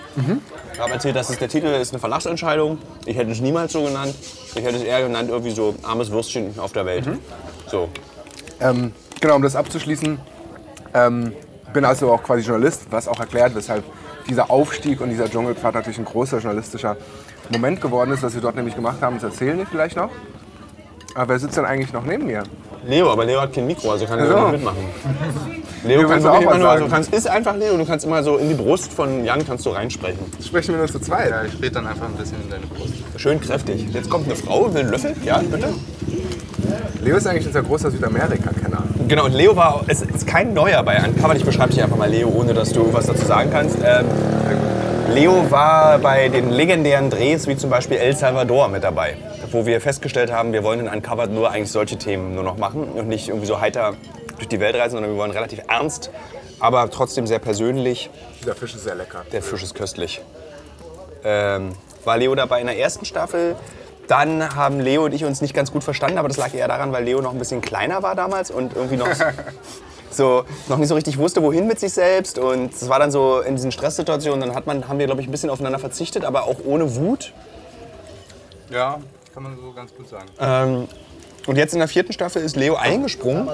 Ich 0.75 0.78
habe 0.78 0.92
erzählt, 0.92 1.16
dass 1.16 1.31
es 1.31 1.38
der 1.38 1.49
Titel 1.49 1.69
ist 1.69 1.92
eine 1.92 2.00
Verlagsentscheidung. 2.00 2.78
Ich 3.07 3.16
hätte 3.16 3.31
es 3.31 3.40
niemals 3.40 3.73
so 3.73 3.83
genannt. 3.83 4.14
Ich 4.54 4.62
hätte 4.62 4.76
es 4.76 4.83
eher 4.83 5.02
genannt, 5.02 5.31
irgendwie 5.31 5.52
so 5.52 5.75
armes 5.83 6.11
Würstchen 6.11 6.59
auf 6.59 6.73
der 6.73 6.85
Welt. 6.85 7.09
So. 7.69 7.88
Ähm, 8.61 8.92
genau, 9.21 9.37
um 9.37 9.42
das 9.42 9.57
abzuschließen, 9.57 10.21
ähm, 10.92 11.33
bin 11.73 11.87
also 11.87 12.12
auch 12.12 12.23
quasi 12.23 12.42
Journalist, 12.42 12.83
was 12.90 13.09
auch 13.09 13.19
erklärt, 13.19 13.54
weshalb 13.54 13.85
dieser 14.29 14.50
Aufstieg 14.50 15.00
und 15.00 15.11
dieser 15.11 15.29
Dschungelpfad 15.29 15.75
natürlich 15.75 15.99
ein 15.99 16.05
großer 16.05 16.38
journalistischer 16.38 16.97
Moment 17.50 17.81
geworden 17.81 18.12
ist, 18.12 18.23
was 18.23 18.35
wir 18.35 18.41
dort 18.41 18.57
nämlich 18.57 18.75
gemacht 18.75 19.02
haben. 19.02 19.17
Das 19.17 19.25
erzählen 19.25 19.59
wir 19.59 19.67
vielleicht 19.67 19.97
noch. 19.97 20.11
Aber 21.14 21.29
wer 21.29 21.38
sitzt 21.38 21.57
denn 21.57 21.64
eigentlich 21.64 21.93
noch 21.93 22.05
neben 22.05 22.26
mir? 22.26 22.45
Leo, 22.87 23.11
aber 23.11 23.25
Leo 23.25 23.41
hat 23.41 23.53
kein 23.53 23.67
Mikro, 23.67 23.93
also 23.93 24.07
kann 24.07 24.19
er 24.19 24.27
so. 24.27 24.35
nicht 24.35 24.53
mitmachen. 24.53 24.79
Leo 25.85 26.01
kann 26.03 26.11
willst 26.11 26.25
du 26.25 26.31
auch 26.31 26.41
immer 26.41 26.59
nur, 26.59 26.69
also 26.69 26.87
kannst, 26.87 27.12
ist 27.12 27.29
einfach 27.29 27.57
Leo, 27.57 27.77
du 27.77 27.85
kannst 27.85 28.05
immer 28.05 28.23
so 28.23 28.37
in 28.37 28.49
die 28.49 28.55
Brust 28.55 28.93
von 28.93 29.25
Jan 29.25 29.47
kannst 29.47 29.67
du 29.67 29.71
reinsprechen. 29.71 30.21
Sprechen 30.45 30.73
wir 30.73 30.79
nur 30.79 30.89
zu 30.89 31.01
zweit. 31.01 31.31
Ja, 31.31 31.45
ich 31.45 31.55
rede 31.55 31.73
dann 31.73 31.87
einfach 31.87 32.07
ein 32.07 32.15
bisschen 32.15 32.43
in 32.43 32.51
deine 32.51 32.67
Brust. 32.67 32.95
Schön 33.17 33.41
kräftig. 33.41 33.87
Jetzt 33.93 34.11
kommt 34.11 34.27
eine 34.27 34.37
Frau 34.37 34.73
will 34.73 34.81
einen 34.81 34.91
Löffel. 34.91 35.15
Ja, 35.25 35.39
bitte. 35.39 35.69
Leo 37.01 37.17
ist 37.17 37.27
eigentlich 37.27 37.47
unser 37.47 37.62
großer 37.62 37.91
Südamerika-Kenner. 37.91 38.85
Genau, 39.09 39.25
und 39.25 39.33
Leo 39.33 39.57
war, 39.57 39.83
es 39.89 40.03
ist 40.03 40.27
kein 40.27 40.55
Neuer 40.55 40.83
bei 40.83 41.03
Uncovered. 41.05 41.37
Ich 41.37 41.45
beschreibe 41.45 41.73
dich 41.73 41.83
einfach 41.83 41.97
mal 41.97 42.09
Leo, 42.09 42.29
ohne 42.29 42.55
dass 42.55 42.73
du 42.73 42.93
was 42.93 43.07
dazu 43.07 43.25
sagen 43.25 43.51
kannst. 43.53 43.79
Ähm, 43.85 44.07
Leo 45.14 45.50
war 45.50 45.99
bei 45.99 46.31
den 46.31 46.49
legendären 46.49 47.11
Drehs 47.11 47.47
wie 47.47 47.54
zum 47.54 47.69
Beispiel 47.69 47.99
El 47.99 48.16
Salvador 48.16 48.69
mit 48.69 48.83
dabei, 48.83 49.19
wo 49.50 49.66
wir 49.66 49.78
festgestellt 49.83 50.33
haben, 50.33 50.54
wir 50.54 50.64
wollen 50.64 50.81
in 50.81 50.88
Uncovered 50.88 51.31
nur 51.31 51.50
eigentlich 51.50 51.71
solche 51.71 51.99
Themen 51.99 52.35
nur 52.35 52.42
noch 52.42 52.57
machen 52.57 52.85
und 52.85 53.09
nicht 53.09 53.28
irgendwie 53.28 53.47
so 53.47 53.61
heiter 53.61 53.92
durch 54.37 54.49
die 54.49 54.59
Welt 54.59 54.75
reisen, 54.75 54.92
sondern 54.92 55.12
wir 55.12 55.19
wollen 55.19 55.31
relativ 55.31 55.61
ernst, 55.69 56.11
aber 56.61 56.88
trotzdem 56.90 57.26
sehr 57.26 57.40
persönlich. 57.40 58.09
Dieser 58.40 58.54
Fisch 58.54 58.75
ist 58.75 58.85
sehr 58.85 58.95
lecker. 58.95 59.26
Der 59.33 59.42
Fisch 59.42 59.62
ist 59.62 59.75
köstlich. 59.75 60.23
Ähm, 61.25 61.73
war 62.04 62.16
Leo 62.16 62.35
dabei 62.35 62.62
in 62.62 62.66
der 62.66 62.78
ersten 62.78 63.04
Staffel. 63.04 63.54
Dann 64.09 64.57
haben 64.57 64.81
Leo 64.81 65.04
und 65.04 65.12
ich 65.12 65.26
uns 65.26 65.42
nicht 65.42 65.52
ganz 65.52 65.71
gut 65.71 65.85
verstanden, 65.85 66.16
aber 66.16 66.28
das 66.28 66.38
lag 66.38 66.54
eher 66.54 66.69
daran, 66.69 66.90
weil 66.90 67.04
Leo 67.04 67.21
noch 67.21 67.33
ein 67.33 67.38
bisschen 67.38 67.61
kleiner 67.61 68.02
war 68.02 68.14
damals 68.14 68.50
und 68.50 68.75
irgendwie 68.75 68.97
noch 68.97 69.09
so 70.14 70.45
noch 70.69 70.78
nicht 70.78 70.88
so 70.88 70.95
richtig 70.95 71.19
wusste, 71.19 71.42
wohin 71.42 71.66
mit 71.66 71.81
sich 71.81 71.92
selbst. 71.92 72.38
Und 72.38 72.73
es 72.73 72.88
war 72.88 72.99
dann 72.99 73.11
so 73.11 73.40
in 73.40 73.57
diesen 73.57 73.73
Stresssituationen, 73.73 74.40
dann 74.40 74.54
hat 74.54 74.66
man, 74.66 74.88
haben 74.88 74.99
wir, 74.99 75.07
glaube 75.07 75.21
ich, 75.21 75.28
ein 75.28 75.31
bisschen 75.31 75.50
aufeinander 75.50 75.78
verzichtet, 75.78 76.25
aber 76.25 76.45
auch 76.45 76.59
ohne 76.64 76.97
Wut. 76.97 77.33
Ja, 78.71 78.99
kann 79.35 79.42
man 79.42 79.57
so 79.57 79.73
ganz 79.73 79.95
gut 79.95 80.09
sagen. 80.09 80.26
Ähm, 80.40 80.88
und 81.47 81.57
jetzt 81.57 81.73
in 81.73 81.81
der 81.81 81.88
vierten 81.88 82.12
Staffel 82.12 82.42
ist 82.42 82.57
Leo 82.57 82.76
eingesprungen 82.76 83.49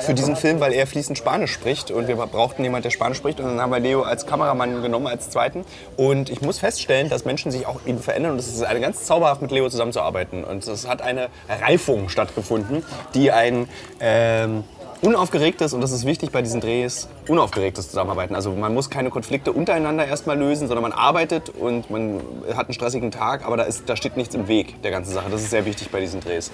für 0.00 0.14
diesen 0.14 0.36
Film, 0.36 0.60
weil 0.60 0.72
er 0.72 0.86
fließend 0.86 1.16
Spanisch 1.16 1.52
spricht. 1.52 1.90
Und 1.90 2.06
wir 2.06 2.16
brauchten 2.16 2.62
jemanden, 2.62 2.82
der 2.82 2.90
Spanisch 2.90 3.18
spricht. 3.18 3.40
Und 3.40 3.46
dann 3.46 3.60
haben 3.60 3.70
wir 3.72 3.80
Leo 3.80 4.02
als 4.02 4.26
Kameramann 4.26 4.82
genommen, 4.82 5.06
als 5.06 5.30
zweiten. 5.30 5.64
Und 5.96 6.28
ich 6.28 6.42
muss 6.42 6.58
feststellen, 6.58 7.08
dass 7.08 7.24
Menschen 7.24 7.50
sich 7.50 7.66
auch 7.66 7.80
eben 7.86 7.98
verändern. 7.98 8.32
Und 8.32 8.38
es 8.38 8.48
ist 8.48 8.62
eine 8.62 8.80
ganz 8.80 9.04
zauberhaft, 9.04 9.40
mit 9.40 9.50
Leo 9.50 9.68
zusammenzuarbeiten. 9.70 10.44
Und 10.44 10.66
es 10.66 10.86
hat 10.86 11.00
eine 11.00 11.28
Reifung 11.48 12.08
stattgefunden, 12.10 12.84
die 13.14 13.32
ein 13.32 13.68
ähm, 14.00 14.64
unaufgeregtes, 15.04 15.74
und 15.74 15.80
das 15.82 15.92
ist 15.92 16.06
wichtig 16.06 16.30
bei 16.30 16.40
diesen 16.40 16.60
Drehs, 16.60 17.08
unaufgeregtes 17.28 17.88
Zusammenarbeiten. 17.88 18.34
Also 18.34 18.52
man 18.52 18.72
muss 18.72 18.88
keine 18.88 19.10
Konflikte 19.10 19.52
untereinander 19.52 20.06
erstmal 20.06 20.38
lösen, 20.38 20.66
sondern 20.66 20.82
man 20.82 20.92
arbeitet 20.92 21.50
und 21.50 21.90
man 21.90 22.20
hat 22.54 22.66
einen 22.68 22.74
stressigen 22.74 23.10
Tag, 23.10 23.44
aber 23.44 23.56
da, 23.58 23.64
ist, 23.64 23.82
da 23.86 23.96
steht 23.96 24.16
nichts 24.16 24.34
im 24.34 24.48
Weg 24.48 24.82
der 24.82 24.90
ganzen 24.90 25.12
Sache. 25.12 25.26
Das 25.30 25.42
ist 25.42 25.50
sehr 25.50 25.66
wichtig 25.66 25.90
bei 25.90 26.00
diesen 26.00 26.20
Drehs. 26.20 26.50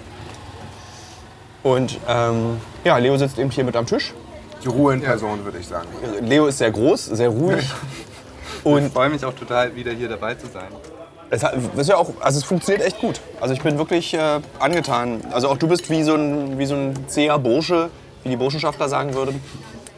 Und 1.62 1.99
ähm, 2.09 2.57
ja, 2.85 2.97
Leo 2.99 3.16
sitzt 3.16 3.38
eben 3.38 3.50
hier 3.50 3.64
mit 3.64 3.76
am 3.76 3.87
Tisch. 3.87 4.14
Die 4.64 4.69
Ruhe 4.69 4.95
in 4.95 5.00
Person, 5.00 5.45
würde 5.45 5.59
ich 5.59 5.66
sagen. 5.66 5.88
Leo 6.21 6.47
ist 6.47 6.59
sehr 6.59 6.71
groß, 6.71 7.07
sehr 7.07 7.28
ruhig. 7.28 7.64
Ich 8.62 8.66
Und 8.66 8.92
freue 8.92 9.09
mich 9.09 9.25
auch 9.25 9.33
total, 9.33 9.75
wieder 9.75 9.90
hier 9.90 10.07
dabei 10.07 10.35
zu 10.35 10.47
sein. 10.47 10.69
es, 11.30 11.42
hat, 11.42 11.54
ist 11.78 11.88
ja 11.88 11.97
auch, 11.97 12.11
also 12.21 12.38
es 12.38 12.45
funktioniert 12.45 12.87
echt 12.87 13.00
gut. 13.00 13.19
Also 13.40 13.54
ich 13.54 13.62
bin 13.62 13.78
wirklich 13.78 14.12
äh, 14.12 14.40
angetan. 14.59 15.23
Also 15.30 15.49
auch 15.49 15.57
du 15.57 15.66
bist 15.66 15.88
wie 15.88 16.02
so 16.02 16.14
ein, 16.14 16.59
wie 16.59 16.66
so 16.66 16.75
ein 16.75 16.95
zäher 17.07 17.38
Bursche, 17.38 17.88
wie 18.25 18.29
die 18.31 18.37
Burschenschaftler 18.37 18.89
sagen 18.89 19.15
würden, 19.15 19.43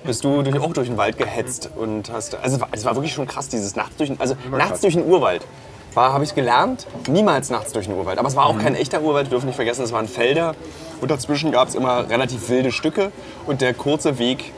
bist 0.05 0.25
du 0.25 0.43
durch, 0.43 0.59
auch 0.61 0.73
durch 0.73 0.88
den 0.88 0.97
Wald 0.97 1.17
gehetzt 1.19 1.71
und 1.76 2.11
hast. 2.12 2.35
Also 2.35 2.57
es 2.57 2.61
war, 2.61 2.69
es 2.73 2.85
war 2.85 2.95
wirklich 2.97 3.12
schon 3.12 3.26
krass, 3.26 3.49
dieses 3.49 3.76
nachts 3.76 3.97
durch, 3.97 4.11
den- 4.11 4.21
also 4.21 4.35
nachts 4.50 4.69
krass. 4.71 4.81
durch 4.81 4.95
den 4.95 5.07
Urwald. 5.07 5.47
War, 5.95 6.12
habe 6.14 6.25
ich 6.25 6.35
gelernt, 6.35 6.87
niemals 7.07 7.50
nachts 7.50 7.73
durch 7.73 7.87
den 7.87 7.97
Urwald. 7.97 8.19
Aber 8.19 8.26
es 8.26 8.35
war 8.35 8.47
auch 8.47 8.59
kein 8.59 8.75
echter 8.75 9.02
Urwald, 9.02 9.26
wir 9.26 9.31
dürfen 9.33 9.47
nicht 9.47 9.57
vergessen, 9.57 9.83
es 9.85 9.93
waren 9.93 10.09
Felder. 10.09 10.55
Und 11.00 11.11
dazwischen 11.11 11.52
gab 11.52 11.69
es 11.69 11.75
immer 11.75 12.09
relativ 12.09 12.49
wilde 12.49 12.73
Stücke. 12.73 13.12
Und 13.47 13.61
der 13.61 13.75
kurze 13.75 14.19
Weg, 14.19 14.52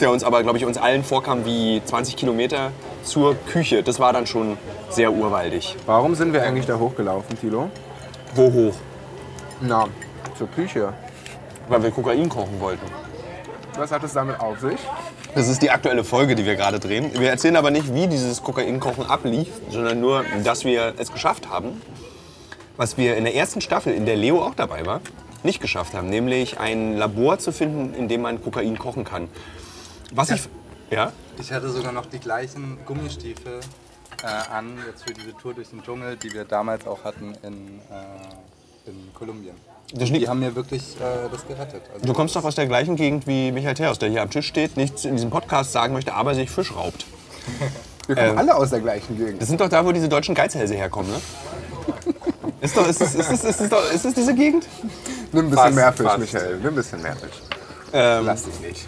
der 0.00 0.10
uns 0.10 0.22
aber, 0.24 0.42
glaube 0.42 0.58
ich, 0.58 0.66
uns 0.66 0.76
allen 0.76 1.02
vorkam 1.04 1.44
wie 1.46 1.80
20 1.84 2.16
Kilometer 2.16 2.70
zur 3.02 3.34
Küche, 3.34 3.82
das 3.82 3.98
war 3.98 4.12
dann 4.12 4.26
schon 4.26 4.58
sehr 4.90 5.10
urwaldig. 5.12 5.74
Warum 5.86 6.14
sind 6.14 6.32
wir 6.34 6.42
eigentlich 6.42 6.66
da 6.66 6.78
hochgelaufen, 6.78 7.40
Tilo? 7.40 7.70
Wo 8.34 8.52
hoch? 8.52 8.74
Na, 9.62 9.86
zur 10.36 10.48
Küche. 10.48 10.92
Weil 11.68 11.82
wir 11.82 11.90
Kokain 11.90 12.28
kochen 12.28 12.60
wollten. 12.60 12.86
Was 13.76 13.92
hat 13.92 14.02
es 14.02 14.12
damit 14.12 14.40
auf 14.40 14.58
sich? 14.58 14.80
Das 15.34 15.48
ist 15.48 15.62
die 15.62 15.70
aktuelle 15.70 16.02
Folge, 16.02 16.34
die 16.34 16.44
wir 16.44 16.56
gerade 16.56 16.80
drehen. 16.80 17.12
Wir 17.18 17.30
erzählen 17.30 17.56
aber 17.56 17.70
nicht, 17.70 17.94
wie 17.94 18.08
dieses 18.08 18.42
Kokainkochen 18.42 19.06
ablief, 19.06 19.48
sondern 19.70 20.00
nur, 20.00 20.24
dass 20.42 20.64
wir 20.64 20.94
es 20.98 21.12
geschafft 21.12 21.48
haben, 21.48 21.80
was 22.76 22.96
wir 22.96 23.16
in 23.16 23.24
der 23.24 23.34
ersten 23.34 23.60
Staffel, 23.60 23.92
in 23.92 24.06
der 24.06 24.16
Leo 24.16 24.42
auch 24.42 24.54
dabei 24.54 24.84
war, 24.84 25.00
nicht 25.44 25.60
geschafft 25.60 25.94
haben, 25.94 26.08
nämlich 26.08 26.58
ein 26.58 26.96
Labor 26.96 27.38
zu 27.38 27.52
finden, 27.52 27.94
in 27.94 28.08
dem 28.08 28.22
man 28.22 28.42
Kokain 28.42 28.78
kochen 28.78 29.04
kann. 29.04 29.28
Was 30.12 30.30
ich... 30.30 30.48
Ja? 30.90 31.12
Ich 31.38 31.52
hatte 31.52 31.68
sogar 31.68 31.92
noch 31.92 32.06
die 32.06 32.18
gleichen 32.18 32.78
Gummistiefel 32.84 33.60
äh, 34.22 34.26
an, 34.26 34.78
jetzt 34.86 35.04
für 35.06 35.12
diese 35.12 35.36
Tour 35.36 35.54
durch 35.54 35.68
den 35.68 35.82
Dschungel, 35.82 36.16
die 36.16 36.32
wir 36.32 36.44
damals 36.44 36.86
auch 36.86 37.04
hatten 37.04 37.36
in, 37.42 37.80
äh, 37.90 38.90
in 38.90 39.12
Kolumbien. 39.14 39.54
Die 39.92 40.28
haben 40.28 40.40
mir 40.40 40.54
wirklich 40.54 40.82
äh, 40.96 41.28
das 41.32 41.46
gerettet. 41.46 41.82
Also 41.94 42.06
Du 42.06 42.12
kommst 42.12 42.36
doch 42.36 42.44
aus 42.44 42.54
der 42.54 42.66
gleichen 42.66 42.96
Gegend 42.96 43.26
wie 43.26 43.52
Michael 43.52 43.74
Theos, 43.74 43.98
der 43.98 44.10
hier 44.10 44.20
am 44.22 44.30
Tisch 44.30 44.46
steht, 44.46 44.76
nichts 44.76 45.04
in 45.04 45.16
diesem 45.16 45.30
Podcast 45.30 45.72
sagen 45.72 45.94
möchte, 45.94 46.12
aber 46.12 46.34
sich 46.34 46.50
Fisch 46.50 46.74
raubt. 46.74 47.06
Wir 48.06 48.16
kommen 48.16 48.28
Ähm. 48.30 48.38
alle 48.38 48.54
aus 48.56 48.70
der 48.70 48.80
gleichen 48.80 49.16
Gegend. 49.18 49.40
Das 49.40 49.48
sind 49.48 49.60
doch 49.60 49.68
da, 49.68 49.84
wo 49.84 49.92
diese 49.92 50.08
deutschen 50.08 50.34
Geizhälse 50.34 50.74
herkommen, 50.74 51.10
ne? 51.10 51.20
Ist, 52.60 52.76
doch, 52.76 52.88
ist, 52.88 53.00
das, 53.00 53.14
ist, 53.14 53.30
das, 53.30 53.44
ist, 53.44 53.60
das 53.60 53.68
doch, 53.68 53.92
ist 53.92 54.04
das 54.04 54.14
diese 54.14 54.34
Gegend? 54.34 54.66
Nimm 55.32 55.46
ein 55.46 55.50
bisschen 55.50 55.56
Fast, 55.64 55.74
mehr 55.76 55.92
Fisch, 55.92 56.06
fast. 56.06 56.18
Michael. 56.18 56.56
Nimm 56.56 56.66
ein 56.70 56.74
bisschen 56.74 57.02
mehr 57.02 57.14
Fisch. 57.14 57.40
Ähm, 57.92 58.26
Lass 58.26 58.42
dich 58.44 58.60
nicht. 58.60 58.86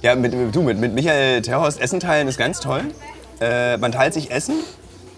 Ja, 0.00 0.14
mit, 0.14 0.32
du, 0.54 0.62
mit, 0.62 0.78
mit 0.78 0.94
Michael 0.94 1.42
Terhorst 1.42 1.80
Essen 1.80 2.00
teilen 2.00 2.28
ist 2.28 2.38
ganz 2.38 2.60
toll. 2.60 2.80
Äh, 3.40 3.76
man 3.76 3.92
teilt 3.92 4.14
sich 4.14 4.30
Essen. 4.30 4.54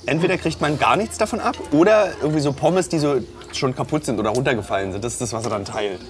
Entweder 0.06 0.38
kriegt 0.38 0.60
man 0.60 0.78
gar 0.78 0.96
nichts 0.96 1.18
davon 1.18 1.40
ab 1.40 1.56
oder 1.72 2.10
irgendwie 2.20 2.40
so 2.40 2.52
Pommes, 2.52 2.88
die 2.88 2.98
so 2.98 3.20
schon 3.52 3.74
kaputt 3.74 4.04
sind 4.04 4.18
oder 4.18 4.30
runtergefallen 4.30 4.92
sind. 4.92 5.04
Das 5.04 5.12
ist 5.14 5.20
das, 5.20 5.32
was 5.32 5.44
er 5.44 5.50
dann 5.50 5.64
teilt. 5.64 6.00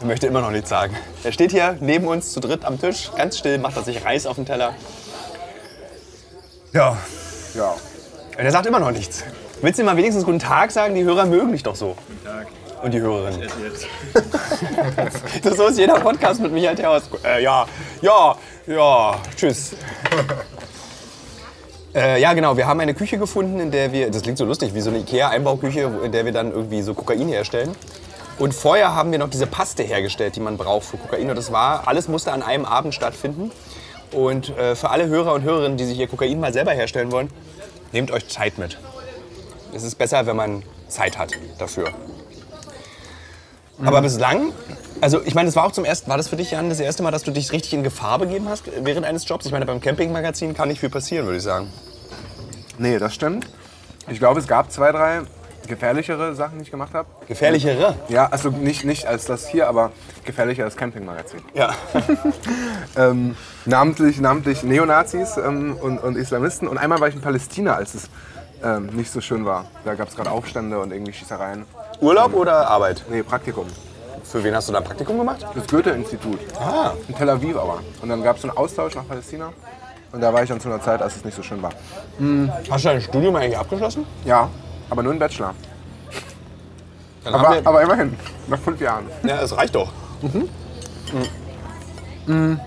Er 0.00 0.06
möchte 0.06 0.26
immer 0.26 0.40
noch 0.40 0.50
nichts 0.50 0.68
sagen. 0.68 0.94
Er 1.24 1.32
steht 1.32 1.50
hier 1.52 1.76
neben 1.80 2.06
uns 2.06 2.32
zu 2.32 2.40
dritt 2.40 2.64
am 2.64 2.78
Tisch, 2.80 3.10
ganz 3.16 3.38
still, 3.38 3.58
macht 3.58 3.76
er 3.76 3.82
sich 3.82 4.04
Reis 4.04 4.26
auf 4.26 4.36
den 4.36 4.46
Teller. 4.46 4.74
Ja, 6.72 6.96
Ja. 7.54 7.72
und 8.38 8.44
er 8.44 8.50
sagt 8.52 8.66
immer 8.66 8.78
noch 8.80 8.90
nichts. 8.90 9.24
Willst 9.62 9.78
du 9.78 9.82
ihm 9.82 9.86
mal 9.86 9.96
wenigstens 9.96 10.24
guten 10.24 10.38
Tag 10.38 10.70
sagen? 10.70 10.94
Die 10.94 11.02
Hörer 11.02 11.26
mögen 11.26 11.50
dich 11.52 11.62
doch 11.64 11.74
so. 11.74 11.96
Guten 12.06 12.24
Tag. 12.24 12.46
Und 12.82 12.94
die 12.94 13.00
Hörerinnen. 13.00 13.48
das 15.42 15.56
so 15.56 15.66
ist 15.66 15.78
jeder 15.78 15.98
Podcast 15.98 16.40
mit 16.40 16.52
Michael 16.52 16.76
Terhorst. 16.76 17.10
Äh, 17.24 17.42
ja, 17.42 17.66
ja, 18.02 18.36
ja, 18.68 19.20
tschüss. 19.36 19.72
Äh, 21.94 22.20
ja, 22.20 22.32
genau. 22.34 22.56
Wir 22.56 22.66
haben 22.66 22.80
eine 22.80 22.94
Küche 22.94 23.18
gefunden, 23.18 23.60
in 23.60 23.70
der 23.70 23.92
wir, 23.92 24.10
das 24.10 24.22
klingt 24.22 24.38
so 24.38 24.44
lustig, 24.44 24.74
wie 24.74 24.80
so 24.80 24.90
eine 24.90 24.98
Ikea-Einbauküche, 25.00 25.90
in 26.04 26.12
der 26.12 26.24
wir 26.24 26.32
dann 26.32 26.52
irgendwie 26.52 26.82
so 26.82 26.94
Kokain 26.94 27.28
herstellen. 27.28 27.74
Und 28.38 28.54
vorher 28.54 28.94
haben 28.94 29.10
wir 29.10 29.18
noch 29.18 29.30
diese 29.30 29.46
Paste 29.46 29.82
hergestellt, 29.82 30.36
die 30.36 30.40
man 30.40 30.56
braucht 30.56 30.86
für 30.86 30.96
Kokain. 30.96 31.28
Und 31.28 31.36
das 31.36 31.50
war, 31.50 31.88
alles 31.88 32.08
musste 32.08 32.32
an 32.32 32.42
einem 32.42 32.64
Abend 32.64 32.94
stattfinden. 32.94 33.50
Und 34.12 34.56
äh, 34.56 34.76
für 34.76 34.90
alle 34.90 35.08
Hörer 35.08 35.34
und 35.34 35.42
Hörerinnen, 35.42 35.76
die 35.76 35.84
sich 35.84 35.96
hier 35.96 36.08
Kokain 36.08 36.38
mal 36.38 36.52
selber 36.52 36.72
herstellen 36.72 37.10
wollen, 37.10 37.30
nehmt 37.92 38.10
euch 38.10 38.28
Zeit 38.28 38.58
mit. 38.58 38.78
Es 39.74 39.82
ist 39.82 39.96
besser, 39.96 40.26
wenn 40.26 40.36
man 40.36 40.62
Zeit 40.88 41.18
hat 41.18 41.32
dafür. 41.58 41.88
Aber 43.84 44.02
bislang, 44.02 44.52
also 45.00 45.20
ich 45.24 45.34
meine, 45.34 45.46
das 45.46 45.56
war 45.56 45.64
auch 45.64 45.72
zum 45.72 45.84
ersten, 45.84 46.10
war 46.10 46.16
das 46.16 46.28
für 46.28 46.36
dich, 46.36 46.50
Jan, 46.50 46.68
das 46.68 46.80
erste 46.80 47.02
Mal, 47.02 47.10
dass 47.10 47.22
du 47.22 47.30
dich 47.30 47.52
richtig 47.52 47.74
in 47.74 47.82
Gefahr 47.82 48.18
begeben 48.18 48.48
hast 48.48 48.64
während 48.82 49.06
eines 49.06 49.28
Jobs? 49.28 49.46
Ich 49.46 49.52
meine, 49.52 49.66
beim 49.66 49.80
Campingmagazin 49.80 50.54
kann 50.54 50.68
nicht 50.68 50.80
viel 50.80 50.90
passieren, 50.90 51.26
würde 51.26 51.38
ich 51.38 51.44
sagen. 51.44 51.72
Nee, 52.78 52.98
das 52.98 53.14
stimmt. 53.14 53.46
Ich 54.08 54.18
glaube, 54.18 54.40
es 54.40 54.48
gab 54.48 54.72
zwei, 54.72 54.92
drei 54.92 55.22
gefährlichere 55.68 56.34
Sachen, 56.34 56.58
die 56.58 56.64
ich 56.64 56.70
gemacht 56.70 56.94
habe. 56.94 57.08
Gefährlichere? 57.26 57.94
Ja, 58.08 58.26
also 58.26 58.50
nicht, 58.50 58.84
nicht 58.84 59.06
als 59.06 59.26
das 59.26 59.46
hier, 59.46 59.68
aber 59.68 59.92
gefährlicher 60.24 60.64
als 60.64 60.76
Campingmagazin. 60.76 61.40
Ja. 61.54 61.74
Ähm, 62.96 63.36
namentlich, 63.64 64.18
namentlich 64.18 64.64
Neonazis 64.64 65.36
ähm, 65.36 65.76
und, 65.80 65.98
und 65.98 66.16
Islamisten. 66.16 66.66
Und 66.66 66.78
einmal 66.78 66.98
war 66.98 67.06
ich 67.06 67.14
in 67.14 67.20
Palästina, 67.20 67.74
als 67.74 67.94
es 67.94 68.10
ähm, 68.64 68.86
nicht 68.86 69.12
so 69.12 69.20
schön 69.20 69.44
war. 69.44 69.66
Da 69.84 69.94
gab 69.94 70.08
es 70.08 70.16
gerade 70.16 70.30
Aufstände 70.30 70.80
und 70.80 70.90
irgendwie 70.90 71.12
Schießereien. 71.12 71.64
Urlaub 72.00 72.34
oder 72.34 72.68
Arbeit? 72.68 73.04
Nee, 73.10 73.22
Praktikum. 73.22 73.66
Für 74.24 74.42
wen 74.44 74.54
hast 74.54 74.68
du 74.68 74.72
da 74.72 74.78
ein 74.78 74.84
Praktikum 74.84 75.18
gemacht? 75.18 75.44
Das 75.54 75.66
Goethe-Institut. 75.66 76.38
Ah. 76.60 76.92
In 77.08 77.14
Tel 77.16 77.30
Aviv 77.30 77.56
aber. 77.56 77.80
Und 78.02 78.08
dann 78.08 78.22
gab 78.22 78.36
es 78.36 78.42
so 78.42 78.48
einen 78.48 78.56
Austausch 78.56 78.94
nach 78.94 79.06
Palästina. 79.08 79.52
Und 80.12 80.20
da 80.20 80.32
war 80.32 80.42
ich 80.42 80.48
dann 80.48 80.60
zu 80.60 80.68
einer 80.68 80.80
Zeit, 80.82 81.02
als 81.02 81.16
es 81.16 81.24
nicht 81.24 81.34
so 81.36 81.42
schön 81.42 81.62
war. 81.62 81.70
Hast 82.70 82.84
du 82.84 82.88
dein 82.88 83.00
Studium 83.00 83.36
eigentlich 83.36 83.58
abgeschlossen? 83.58 84.06
Ja, 84.24 84.48
aber 84.90 85.02
nur 85.02 85.12
ein 85.12 85.18
Bachelor. 85.18 85.54
Dann 87.24 87.34
Aber, 87.34 87.54
wir, 87.54 87.66
aber 87.66 87.82
immerhin, 87.82 88.16
nach 88.46 88.58
fünf 88.58 88.80
Jahren. 88.80 89.06
ja, 89.22 89.40
es 89.42 89.54
reicht 89.56 89.74
doch. 89.74 89.90
Mhm. 92.26 92.60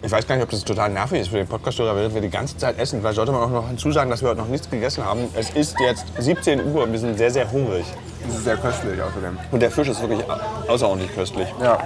Ich 0.00 0.12
weiß 0.12 0.26
gar 0.26 0.36
nicht, 0.36 0.44
ob 0.44 0.50
das 0.50 0.64
total 0.64 0.90
nervig 0.90 1.20
ist 1.22 1.28
für 1.28 1.36
den 1.38 1.48
Podcast-Hörer, 1.48 1.96
während 1.96 2.14
wir 2.14 2.20
die 2.20 2.30
ganze 2.30 2.56
Zeit 2.56 2.78
essen. 2.78 3.00
Vielleicht 3.00 3.16
sollte 3.16 3.32
man 3.32 3.42
auch 3.42 3.50
noch 3.50 3.66
hinzusagen, 3.68 4.10
dass 4.10 4.22
wir 4.22 4.28
heute 4.28 4.40
noch 4.40 4.48
nichts 4.48 4.70
gegessen 4.70 5.04
haben. 5.04 5.22
Es 5.34 5.50
ist 5.50 5.76
jetzt 5.80 6.04
17 6.18 6.72
Uhr 6.72 6.84
und 6.84 6.92
wir 6.92 6.98
sind 7.00 7.18
sehr, 7.18 7.30
sehr 7.32 7.50
hungrig. 7.50 7.84
Das 8.24 8.36
ist 8.36 8.44
sehr 8.44 8.56
köstlich 8.56 9.00
außerdem. 9.02 9.36
Und 9.50 9.60
der 9.60 9.70
Fisch 9.72 9.88
ist 9.88 10.00
wirklich 10.00 10.22
au- 10.30 10.72
außerordentlich 10.72 11.12
köstlich. 11.14 11.48
Ja. 11.60 11.78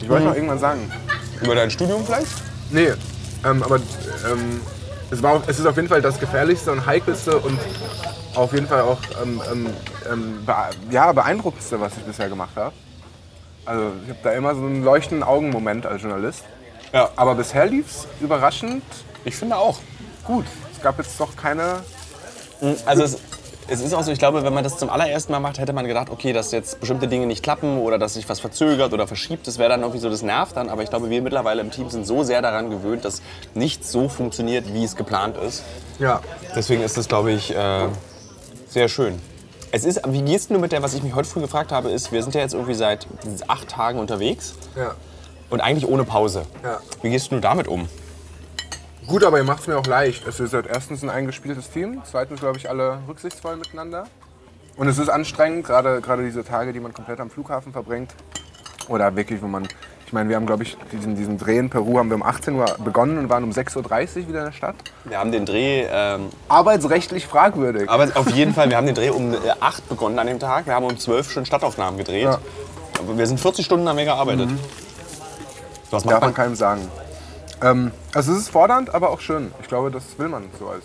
Ich 0.00 0.08
wollte 0.08 0.26
noch 0.26 0.34
irgendwann 0.34 0.58
sagen. 0.58 0.92
Über 1.40 1.54
dein 1.54 1.70
Studium 1.70 2.04
vielleicht? 2.04 2.26
Nee, 2.70 2.88
ähm, 3.44 3.62
aber 3.62 3.76
ähm, 3.76 4.60
es, 5.10 5.22
war, 5.22 5.42
es 5.46 5.58
ist 5.58 5.66
auf 5.66 5.76
jeden 5.76 5.88
Fall 5.88 6.02
das 6.02 6.20
gefährlichste 6.20 6.70
und 6.70 6.84
heikelste 6.84 7.38
und 7.38 7.58
auf 8.34 8.52
jeden 8.52 8.66
Fall 8.66 8.82
auch 8.82 8.98
ähm, 9.22 9.40
ähm, 9.50 9.66
ähm, 10.12 10.38
bea- 10.46 10.70
ja, 10.90 11.12
beeindruckendste, 11.12 11.80
was 11.80 11.96
ich 11.96 12.02
bisher 12.04 12.28
gemacht 12.28 12.54
habe. 12.56 12.72
Also 13.64 13.84
ich 14.04 14.10
habe 14.10 14.18
da 14.22 14.30
immer 14.32 14.54
so 14.54 14.60
einen 14.60 14.84
leuchtenden 14.84 15.22
Augenmoment 15.26 15.86
als 15.86 16.02
Journalist. 16.02 16.44
Ja. 16.92 17.10
Aber 17.16 17.34
bisher 17.34 17.66
lief 17.66 17.86
es 17.90 18.06
überraschend 18.20 18.82
Ich 19.24 19.36
finde 19.36 19.56
auch. 19.56 19.78
gut. 20.24 20.46
Es 20.74 20.82
gab 20.82 20.98
jetzt 20.98 21.18
doch 21.18 21.34
keine... 21.36 21.80
Also 22.86 23.02
es, 23.02 23.18
es 23.68 23.80
ist 23.80 23.94
auch 23.94 24.02
so, 24.02 24.12
ich 24.12 24.18
glaube, 24.18 24.44
wenn 24.44 24.52
man 24.52 24.64
das 24.64 24.76
zum 24.78 24.90
allerersten 24.90 25.32
Mal 25.32 25.40
macht, 25.40 25.58
hätte 25.58 25.72
man 25.72 25.86
gedacht, 25.86 26.10
okay, 26.10 26.32
dass 26.32 26.52
jetzt 26.52 26.80
bestimmte 26.80 27.08
Dinge 27.08 27.26
nicht 27.26 27.42
klappen 27.42 27.78
oder 27.78 27.98
dass 27.98 28.14
sich 28.14 28.28
was 28.28 28.40
verzögert 28.40 28.92
oder 28.92 29.06
verschiebt. 29.06 29.46
Das 29.46 29.58
wäre 29.58 29.70
dann 29.70 29.80
irgendwie 29.80 30.00
so, 30.00 30.10
das 30.10 30.22
nervt 30.22 30.56
dann. 30.56 30.68
Aber 30.68 30.82
ich 30.82 30.90
glaube, 30.90 31.10
wir 31.10 31.22
mittlerweile 31.22 31.60
im 31.60 31.70
Team 31.70 31.88
sind 31.88 32.06
so 32.06 32.22
sehr 32.22 32.42
daran 32.42 32.70
gewöhnt, 32.70 33.04
dass 33.04 33.22
nichts 33.54 33.90
so 33.90 34.08
funktioniert, 34.08 34.72
wie 34.72 34.84
es 34.84 34.96
geplant 34.96 35.36
ist. 35.38 35.62
Ja. 35.98 36.20
Deswegen 36.54 36.82
ist 36.82 36.96
das, 36.96 37.08
glaube 37.08 37.32
ich, 37.32 37.54
äh, 37.54 37.88
sehr 38.68 38.88
schön. 38.88 39.20
Es 39.70 39.84
ist, 39.84 40.02
wie 40.06 40.22
gehst 40.22 40.50
du 40.50 40.58
mit 40.58 40.72
der, 40.72 40.82
was 40.82 40.92
ich 40.92 41.02
mich 41.02 41.14
heute 41.14 41.28
früh 41.28 41.40
gefragt 41.40 41.72
habe, 41.72 41.90
ist, 41.90 42.12
wir 42.12 42.22
sind 42.22 42.34
ja 42.34 42.42
jetzt 42.42 42.52
irgendwie 42.52 42.74
seit 42.74 43.06
acht 43.48 43.68
Tagen 43.68 43.98
unterwegs 43.98 44.54
ja. 44.76 44.94
Und 45.52 45.60
eigentlich 45.60 45.86
ohne 45.86 46.04
Pause. 46.04 46.46
Ja. 46.64 46.80
Wie 47.02 47.10
gehst 47.10 47.30
du 47.30 47.38
damit 47.38 47.68
um? 47.68 47.88
Gut, 49.06 49.24
aber 49.24 49.38
ihr 49.38 49.44
macht 49.44 49.60
es 49.60 49.66
mir 49.66 49.76
auch 49.76 49.86
leicht. 49.86 50.26
Es 50.26 50.40
ist 50.40 50.54
halt 50.54 50.66
erstens 50.66 51.02
ein 51.02 51.10
eingespieltes 51.10 51.70
Team, 51.70 52.02
zweitens 52.04 52.40
glaube 52.40 52.56
ich 52.58 52.70
alle 52.70 52.98
rücksichtsvoll 53.06 53.56
miteinander. 53.56 54.04
Und 54.76 54.88
es 54.88 54.98
ist 54.98 55.10
anstrengend, 55.10 55.66
gerade 55.66 56.00
gerade 56.00 56.24
diese 56.24 56.44
Tage, 56.44 56.72
die 56.72 56.80
man 56.80 56.94
komplett 56.94 57.20
am 57.20 57.28
Flughafen 57.28 57.72
verbringt. 57.72 58.14
Oder 58.88 59.14
wirklich, 59.14 59.42
wo 59.42 59.46
man. 59.46 59.68
Ich 60.06 60.12
meine, 60.14 60.28
wir 60.28 60.36
haben, 60.36 60.44
glaube 60.44 60.62
ich, 60.62 60.76
diesen, 60.92 61.16
diesen 61.16 61.38
Dreh 61.38 61.56
in 61.56 61.70
Peru 61.70 61.98
haben 61.98 62.10
wir 62.10 62.16
um 62.16 62.22
18 62.22 62.54
Uhr 62.54 62.66
begonnen 62.84 63.16
und 63.16 63.30
waren 63.30 63.44
um 63.44 63.50
6.30 63.50 63.78
Uhr 63.78 64.28
wieder 64.28 64.38
in 64.40 64.44
der 64.46 64.52
Stadt. 64.52 64.74
Wir 65.04 65.18
haben 65.18 65.32
den 65.32 65.46
Dreh 65.46 65.86
ähm, 65.90 66.28
Arbeitsrechtlich 66.50 67.26
fragwürdig. 67.26 67.88
Aber 67.88 68.08
auf 68.14 68.28
jeden 68.30 68.52
Fall, 68.52 68.68
wir 68.68 68.76
haben 68.76 68.84
den 68.84 68.94
Dreh 68.94 69.08
um 69.08 69.32
äh, 69.32 69.38
8 69.58 69.88
begonnen 69.88 70.18
an 70.18 70.26
dem 70.26 70.38
Tag. 70.38 70.66
Wir 70.66 70.74
haben 70.74 70.84
um 70.84 70.98
12 70.98 71.32
schon 71.32 71.46
Stadtaufnahmen 71.46 71.96
gedreht. 71.96 72.24
Ja. 72.24 72.38
Aber 72.98 73.16
Wir 73.16 73.26
sind 73.26 73.40
40 73.40 73.64
Stunden 73.64 73.88
haben 73.88 73.96
wir 73.96 74.04
gearbeitet. 74.04 74.50
Was 74.50 74.81
macht 75.92 76.06
Darf 76.10 76.20
man 76.22 76.34
keinem 76.34 76.54
sagen. 76.54 76.88
Ähm, 77.62 77.92
also 78.14 78.32
es 78.32 78.38
ist 78.38 78.48
fordernd, 78.50 78.94
aber 78.94 79.10
auch 79.10 79.20
schön. 79.20 79.52
Ich 79.60 79.68
glaube, 79.68 79.90
das 79.90 80.02
will 80.18 80.28
man 80.28 80.44
so 80.58 80.68
als 80.68 80.84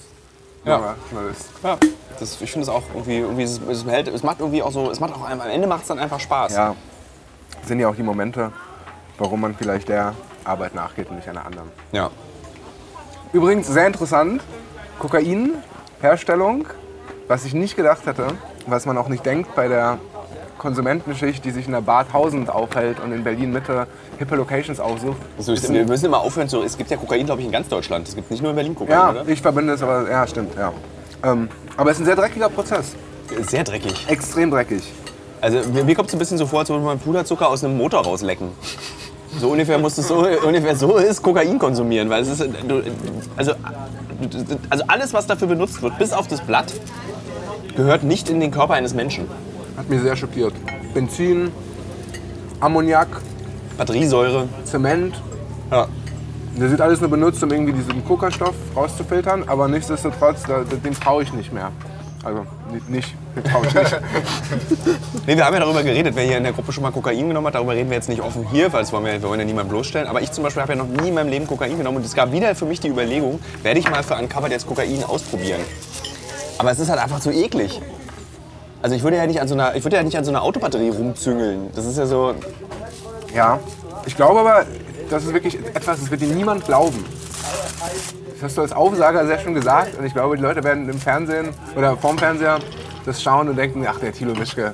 Ja. 0.63 0.96
Journalist. 1.12 1.50
Ja, 1.63 1.78
das, 2.20 2.41
ich 2.41 2.52
finde 2.52 2.63
es 2.63 2.70
auch 2.70 2.84
irgendwie, 2.93 3.17
irgendwie 3.20 3.43
es, 3.43 3.60
es, 3.70 3.86
hält, 3.86 4.08
es 4.10 4.24
macht 4.24 4.39
irgendwie 4.39 4.62
auch 4.62 4.72
so, 4.72 4.91
es 4.91 5.00
macht 5.00 5.13
auch 5.13 5.28
am 5.28 5.41
Ende 5.41 5.67
macht 5.67 5.84
es 5.84 5.88
dann 5.88 6.00
einfach 6.00 6.20
Spaß. 6.20 6.54
Ja, 6.54 6.76
sind 7.65 7.80
ja 7.80 7.88
auch 7.89 7.96
die 7.96 8.04
Momente, 8.04 8.52
warum 9.17 9.41
man 9.41 9.56
vielleicht 9.56 9.89
der 9.89 10.13
Arbeit 10.43 10.76
nachgeht 10.76 11.10
und 11.10 11.15
nicht 11.17 11.28
einer 11.30 11.46
anderen. 11.46 11.70
ja. 11.91 12.10
Übrigens 13.34 13.67
sehr 13.67 13.86
interessant, 13.88 14.41
Kokainherstellung, 15.00 16.65
was 17.28 17.43
ich 17.43 17.54
nicht 17.54 17.76
gedacht 17.76 18.06
hätte, 18.06 18.28
was 18.67 18.86
man 18.86 18.98
auch 18.98 19.10
nicht 19.10 19.26
denkt 19.26 19.54
bei 19.54 19.67
der 19.67 20.00
Konsumentenschicht, 20.58 21.43
die 21.46 21.52
sich 21.52 21.65
in 21.65 21.72
der 21.74 21.82
Bar 21.82 22.02
1000 22.06 22.50
aufhält 22.50 23.00
und 23.00 23.12
in 23.12 23.24
Berlin 23.24 23.52
Mitte 23.52 23.88
hippe 24.17 24.36
Locations 24.36 24.80
aufsucht. 24.80 25.17
So, 25.39 25.54
ist, 25.54 25.72
wir 25.72 25.86
müssen 25.86 26.06
immer 26.06 26.20
aufhören. 26.20 26.48
So, 26.50 26.63
es 26.63 26.78
gibt 26.78 26.89
ja 26.91 26.98
Kokain, 26.98 27.26
glaube 27.26 27.41
ich, 27.41 27.48
in 27.48 27.52
ganz 27.52 27.67
Deutschland. 27.67 28.08
Es 28.08 28.15
gibt 28.15 28.30
nicht 28.32 28.41
nur 28.41 28.52
in 28.52 28.56
Berlin 28.56 28.76
Kokain, 28.76 28.91
Ja, 28.93 29.10
oder? 29.12 29.28
ich 29.28 29.41
verbinde 29.41 29.74
es, 29.74 29.82
aber 29.84 30.10
ja, 30.10 30.26
stimmt, 30.28 30.56
ja. 30.56 30.74
Ähm, 31.24 31.50
aber 31.76 31.91
es 31.91 31.98
ist 31.98 32.04
ein 32.04 32.06
sehr 32.06 32.15
dreckiger 32.15 32.50
Prozess. 32.50 32.96
Sehr 33.41 33.63
dreckig. 33.63 34.06
Extrem 34.08 34.52
dreckig. 34.52 34.84
Also 35.41 35.60
mir, 35.70 35.84
mir 35.84 35.96
kommt 35.96 36.10
es 36.10 36.15
ein 36.15 36.20
bisschen 36.20 36.38
so 36.38 36.46
vor, 36.48 36.60
als 36.60 36.70
würde 36.70 36.84
man 36.84 37.00
Puderzucker 37.00 37.50
aus 37.50 37.63
einem 37.63 37.78
Motor 37.78 38.04
rauslecken. 38.04 38.50
So 39.39 39.50
ungefähr 39.50 39.78
muss 39.78 39.98
es 39.98 40.08
so, 40.08 40.26
ungefähr 40.46 40.76
so 40.76 40.98
ist 40.98 41.22
Kokain 41.22 41.60
konsumieren, 41.60 42.10
weil 42.10 42.24
es 42.24 42.30
ist, 42.30 42.50
also, 43.36 43.52
also 44.70 44.84
alles, 44.88 45.13
was 45.13 45.28
dafür 45.28 45.48
benutzt 45.48 45.82
wird, 45.82 45.98
bis 46.00 46.13
auf 46.13 46.28
das 46.28 46.41
Blatt, 46.41 46.74
gehört 47.76 48.04
nicht 48.04 48.30
in 48.30 48.39
den 48.39 48.52
Körper 48.52 48.74
eines 48.74 48.93
Menschen. 48.93 49.28
Hat 49.78 49.90
mich 49.90 50.02
sehr 50.02 50.16
schockiert. 50.16 50.54
Benzin, 50.94 51.52
Ammoniak, 52.60 53.08
Batteriesäure. 53.78 54.48
Zement. 54.66 55.16
Ja. 55.72 55.88
Das 56.60 56.72
wird 56.72 56.82
alles 56.82 57.00
nur 57.00 57.10
benutzt, 57.12 57.44
um 57.44 57.52
irgendwie 57.52 57.74
diesen 57.74 58.04
Kokerstoff 58.04 58.56
rauszufiltern, 58.76 59.44
aber 59.48 59.68
nichtsdestotrotz, 59.68 60.42
da, 60.48 60.63
dem 60.63 61.00
traue 61.00 61.22
ich 61.22 61.32
nicht 61.34 61.54
mehr. 61.54 61.72
Also 62.24 62.48
ni- 62.74 62.96
nicht, 62.96 63.13
traue 63.44 63.68
ich 63.68 63.74
nicht. 63.76 64.00
Nee, 65.28 65.36
wir 65.36 65.46
haben 65.46 65.54
ja 65.54 65.60
darüber 65.60 65.84
geredet, 65.84 66.16
wer 66.16 66.24
hier 66.24 66.38
in 66.38 66.44
der 66.44 66.54
Gruppe 66.54 66.72
schon 66.72 66.82
mal 66.84 66.92
Kokain 66.92 67.28
genommen 67.28 67.46
hat. 67.48 67.56
Darüber 67.56 67.74
reden 67.74 67.90
wir 67.90 67.98
jetzt 67.98 68.10
nicht 68.10 68.22
offen 68.22 68.48
hier, 68.50 68.72
weil 68.74 68.80
das 68.82 68.92
wollen 68.94 69.06
wir, 69.06 69.22
wir 69.22 69.30
wollen 69.30 69.40
ja 69.42 69.46
niemanden 69.46 69.70
bloßstellen. 69.70 70.08
Aber 70.08 70.22
ich 70.22 70.32
zum 70.32 70.44
Beispiel 70.44 70.63
habe 70.63 70.74
ja 70.74 70.78
noch 70.84 70.88
nie 70.88 71.10
in 71.10 71.13
meinem 71.13 71.30
Leben 71.30 71.46
Kokain 71.46 71.78
genommen. 71.78 71.98
Und 71.98 72.06
es 72.06 72.16
gab 72.16 72.32
wieder 72.32 72.56
für 72.56 72.66
mich 72.66 72.80
die 72.80 72.88
Überlegung, 72.88 73.40
werde 73.62 73.80
ich 73.80 73.90
mal 73.90 74.02
für 74.04 74.16
Uncovered 74.16 74.52
jetzt 74.52 74.66
Kokain 74.66 75.04
ausprobieren. 75.04 75.60
Aber 76.58 76.72
es 76.72 76.80
ist 76.80 76.90
halt 76.90 77.00
einfach 77.02 77.20
zu 77.20 77.30
eklig. 77.32 77.80
Also 78.82 78.96
ich 78.96 79.04
würde 79.04 79.18
ja 79.18 79.26
nicht 79.26 79.42
an 79.42 79.48
so 79.48 79.54
einer, 79.56 79.76
ich 79.76 79.84
würde 79.84 79.98
ja 79.98 80.04
nicht 80.04 80.18
an 80.18 80.24
so 80.24 80.32
einer 80.32 80.44
Autobatterie 80.44 80.90
rumzüngeln. 80.90 81.72
Das 81.76 81.86
ist 81.86 81.98
ja 81.98 82.06
so, 82.06 82.36
Ja, 83.34 83.60
ich 84.06 84.16
glaube 84.16 84.40
aber, 84.40 84.66
das 85.10 85.24
ist 85.24 85.34
wirklich 85.34 85.58
etwas, 85.74 86.00
das 86.00 86.12
wird 86.12 86.22
dir 86.22 86.28
niemand 86.28 86.66
glauben. 86.66 87.06
Das 88.34 88.44
hast 88.44 88.58
du 88.58 88.62
als 88.62 88.72
Aufsager 88.72 89.26
sehr 89.26 89.40
schön 89.40 89.54
gesagt 89.54 89.98
und 89.98 90.06
ich 90.06 90.13
glaube, 90.13 90.38
die 90.38 90.44
Leute 90.44 90.63
werden 90.63 90.88
im 90.90 91.00
Fernsehen 91.00 91.50
oder 91.76 91.98
vorm 91.98 92.18
Fernseher 92.18 92.60
das 93.06 93.22
schauen 93.22 93.50
und 93.50 93.56
denken, 93.56 93.86
ach, 93.88 94.00
der 94.00 94.12
Thilo 94.12 94.36
Mischke. 94.36 94.74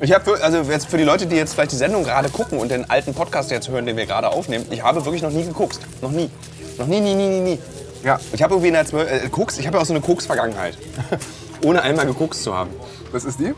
Ich 0.00 0.12
habe 0.12 0.38
also 0.42 0.58
jetzt 0.62 0.88
für 0.88 0.98
die 0.98 1.04
Leute, 1.04 1.26
die 1.26 1.36
jetzt 1.36 1.54
vielleicht 1.54 1.72
die 1.72 1.76
Sendung 1.76 2.04
gerade 2.04 2.28
gucken 2.28 2.58
und 2.58 2.70
den 2.70 2.88
alten 2.90 3.14
Podcast 3.14 3.50
jetzt 3.50 3.68
hören, 3.68 3.86
den 3.86 3.96
wir 3.96 4.06
gerade 4.06 4.28
aufnehmen, 4.28 4.66
ich 4.70 4.82
habe 4.82 5.04
wirklich 5.04 5.22
noch 5.22 5.30
nie 5.30 5.44
geguckt, 5.44 5.78
noch 6.02 6.10
nie, 6.10 6.30
noch 6.78 6.86
nie, 6.86 7.00
nie, 7.00 7.14
nie, 7.14 7.28
nie, 7.28 7.40
nie. 7.40 7.58
Ja, 8.06 8.20
Ich 8.32 8.40
habe 8.40 8.54
irgendwie 8.54 8.68
in 8.68 8.74
der 8.74 8.86
Zwölf, 8.86 9.10
äh, 9.10 9.28
Koks, 9.28 9.58
ich 9.58 9.66
habe 9.66 9.78
ja 9.78 9.82
auch 9.82 9.86
so 9.86 9.92
eine 9.92 10.00
Koks-Vergangenheit, 10.00 10.78
ohne 11.64 11.82
einmal 11.82 12.06
gekokst 12.06 12.40
zu 12.40 12.54
haben. 12.54 12.70
was 13.10 13.24
ist 13.24 13.40
die? 13.40 13.52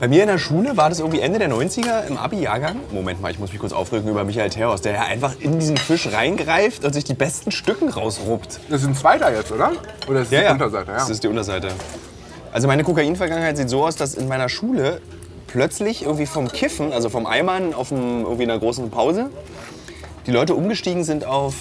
Bei 0.00 0.08
mir 0.08 0.22
in 0.22 0.28
der 0.28 0.38
Schule 0.38 0.78
war 0.78 0.88
das 0.88 1.00
irgendwie 1.00 1.20
Ende 1.20 1.38
der 1.38 1.50
90er 1.50 2.06
im 2.06 2.16
Abi-Jahrgang. 2.16 2.76
Moment 2.92 3.20
mal, 3.20 3.30
ich 3.30 3.38
muss 3.38 3.52
mich 3.52 3.60
kurz 3.60 3.74
aufregen 3.74 4.08
über 4.08 4.24
Michael 4.24 4.48
Theos, 4.48 4.80
der 4.80 4.94
ja 4.94 5.02
einfach 5.02 5.34
in 5.38 5.58
diesen 5.58 5.76
Fisch 5.76 6.10
reingreift 6.10 6.82
und 6.86 6.94
sich 6.94 7.04
die 7.04 7.12
besten 7.12 7.50
Stücken 7.50 7.90
rausruppt. 7.90 8.58
Das 8.70 8.80
ist 8.80 8.86
ein 8.86 8.94
zweiter 8.94 9.34
jetzt, 9.34 9.52
oder? 9.52 9.72
Oder 10.08 10.22
ist 10.22 10.32
das 10.32 10.40
die 10.40 10.50
Unterseite? 10.50 10.90
Ja. 10.90 10.96
Das 10.96 11.10
ist 11.10 11.22
die 11.22 11.28
Unterseite. 11.28 11.68
Also 12.52 12.68
meine 12.68 12.84
Kokain-Vergangenheit 12.84 13.58
sieht 13.58 13.68
so 13.68 13.84
aus, 13.84 13.96
dass 13.96 14.14
in 14.14 14.28
meiner 14.28 14.48
Schule 14.48 15.02
plötzlich 15.46 16.04
irgendwie 16.04 16.24
vom 16.24 16.50
Kiffen, 16.50 16.90
also 16.94 17.10
vom 17.10 17.26
Eimern 17.26 17.74
auf 17.74 17.90
dem, 17.90 18.22
irgendwie 18.22 18.44
in 18.44 18.50
einer 18.50 18.60
großen 18.60 18.88
Pause, 18.88 19.28
die 20.26 20.30
Leute 20.30 20.54
umgestiegen 20.54 21.04
sind 21.04 21.26
auf 21.26 21.54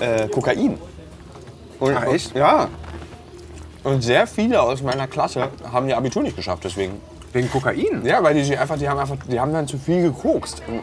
äh, 0.00 0.28
Kokain. 0.28 0.78
Und, 1.80 1.96
Ach, 1.96 2.06
echt? 2.06 2.34
Ja. 2.34 2.68
Und 3.84 4.02
sehr 4.02 4.26
viele 4.26 4.60
aus 4.60 4.82
meiner 4.82 5.06
Klasse 5.06 5.48
haben 5.72 5.88
ihr 5.88 5.96
Abitur 5.96 6.22
nicht 6.22 6.36
geschafft 6.36 6.64
deswegen. 6.64 7.00
Wegen 7.32 7.50
Kokain? 7.50 8.04
Ja, 8.04 8.22
weil 8.22 8.34
die 8.34 8.42
sich 8.42 8.58
einfach, 8.58 8.78
die 8.78 8.88
haben 8.88 8.98
einfach, 8.98 9.16
die 9.28 9.38
haben 9.38 9.52
dann 9.52 9.68
zu 9.68 9.78
viel 9.78 10.02
gekokst. 10.02 10.62
Und 10.66 10.82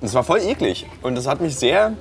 Das 0.00 0.14
war 0.14 0.24
voll 0.24 0.40
eklig 0.40 0.86
und 1.02 1.14
das 1.14 1.26
hat 1.26 1.40
mich 1.40 1.56
sehr 1.56 1.92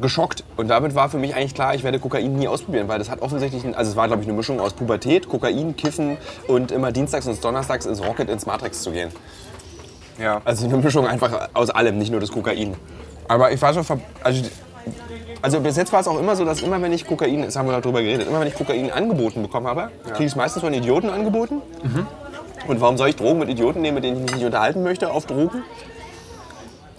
geschockt. 0.00 0.44
Und 0.56 0.68
damit 0.68 0.94
war 0.94 1.08
für 1.08 1.18
mich 1.18 1.34
eigentlich 1.34 1.54
klar, 1.54 1.74
ich 1.74 1.82
werde 1.82 1.98
Kokain 1.98 2.36
nie 2.36 2.48
ausprobieren, 2.48 2.88
weil 2.88 2.98
das 2.98 3.08
hat 3.08 3.22
offensichtlich, 3.22 3.64
also 3.76 3.90
es 3.90 3.96
war 3.96 4.06
glaube 4.06 4.22
ich 4.22 4.28
eine 4.28 4.36
Mischung 4.36 4.60
aus 4.60 4.72
Pubertät, 4.72 5.28
Kokain, 5.28 5.76
Kiffen 5.76 6.16
und 6.46 6.72
immer 6.72 6.92
dienstags 6.92 7.26
und 7.26 7.42
donnerstags 7.42 7.86
ins 7.86 8.04
Rocket 8.04 8.28
ins 8.28 8.46
Matrix 8.46 8.82
zu 8.82 8.90
gehen. 8.90 9.10
Ja. 10.18 10.42
Also 10.44 10.66
eine 10.66 10.76
Mischung 10.76 11.06
einfach 11.06 11.48
aus 11.54 11.70
allem, 11.70 11.98
nicht 11.98 12.10
nur 12.10 12.20
das 12.20 12.30
Kokain. 12.30 12.76
Aber 13.28 13.52
ich 13.52 13.62
war 13.62 13.72
so, 13.72 13.82
ver 13.82 14.00
also, 14.22 14.42
also 15.42 15.60
bis 15.60 15.76
jetzt 15.76 15.92
war 15.92 16.00
es 16.00 16.08
auch 16.08 16.18
immer 16.18 16.36
so, 16.36 16.44
dass 16.44 16.62
immer 16.62 16.80
wenn 16.82 16.92
ich 16.92 17.06
Kokain, 17.06 17.42
das 17.42 17.56
haben 17.56 17.68
wir 17.68 17.80
darüber 17.80 18.02
geredet, 18.02 18.28
immer 18.28 18.40
wenn 18.40 18.48
ich 18.48 18.54
Kokain 18.54 18.90
angeboten 18.90 19.42
bekommen 19.42 19.66
habe, 19.66 19.90
kriege 20.04 20.24
ich 20.24 20.32
es 20.32 20.36
meistens 20.36 20.62
von 20.62 20.74
Idioten 20.74 21.10
angeboten. 21.10 21.62
Und 22.66 22.80
warum 22.80 22.96
soll 22.98 23.08
ich 23.08 23.16
Drogen 23.16 23.38
mit 23.38 23.48
Idioten 23.48 23.80
nehmen, 23.80 23.96
mit 23.96 24.04
denen 24.04 24.18
ich 24.18 24.22
mich 24.24 24.34
nicht 24.34 24.44
unterhalten 24.44 24.82
möchte 24.82 25.10
auf 25.10 25.26
Drogen? 25.26 25.62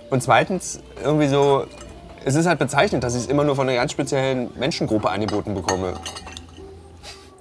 Und 0.10 0.21
zweitens 0.23 0.80
irgendwie 1.04 1.27
so, 1.27 1.65
es 2.25 2.36
ist 2.36 2.45
halt 2.45 2.60
bezeichnend, 2.60 3.04
dass 3.04 3.15
ich 3.15 3.21
es 3.21 3.27
immer 3.27 3.43
nur 3.43 3.56
von 3.56 3.69
einer 3.69 3.77
ganz 3.77 3.91
speziellen 3.91 4.49
Menschengruppe 4.58 5.10
angeboten 5.10 5.54
bekomme. 5.54 5.93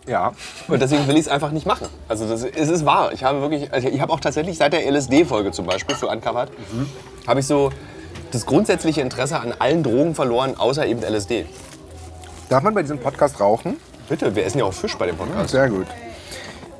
Ja. 0.06 0.32
Und 0.68 0.80
deswegen 0.80 1.06
will 1.08 1.14
ich 1.14 1.22
es 1.22 1.28
einfach 1.28 1.50
nicht 1.50 1.66
machen. 1.66 1.88
Also 2.08 2.28
das, 2.28 2.42
es 2.44 2.68
ist 2.68 2.84
wahr. 2.84 3.12
Ich 3.12 3.24
habe 3.24 3.40
wirklich, 3.40 3.72
also 3.72 3.88
ich 3.88 4.00
habe 4.00 4.12
auch 4.12 4.20
tatsächlich 4.20 4.58
seit 4.58 4.72
der 4.72 4.90
LSD-Folge 4.90 5.50
zum 5.52 5.66
Beispiel 5.66 5.96
für 5.96 6.08
Uncovered, 6.08 6.50
habe 7.26 7.40
ich 7.40 7.46
so 7.46 7.70
das 8.30 8.46
grundsätzliche 8.46 9.00
Interesse 9.00 9.40
an 9.40 9.54
allen 9.58 9.82
Drogen 9.82 10.14
verloren, 10.14 10.56
außer 10.56 10.86
eben 10.86 11.02
LSD. 11.02 11.46
Darf 12.48 12.62
man 12.62 12.74
bei 12.74 12.82
diesem 12.82 12.98
Podcast 12.98 13.40
rauchen? 13.40 13.76
Bitte, 14.08 14.34
wir 14.34 14.44
essen 14.44 14.58
ja 14.58 14.64
auch 14.64 14.72
Fisch 14.72 14.96
bei 14.96 15.06
dem 15.06 15.16
Podcast. 15.16 15.50
Sehr 15.50 15.68
gut. 15.68 15.86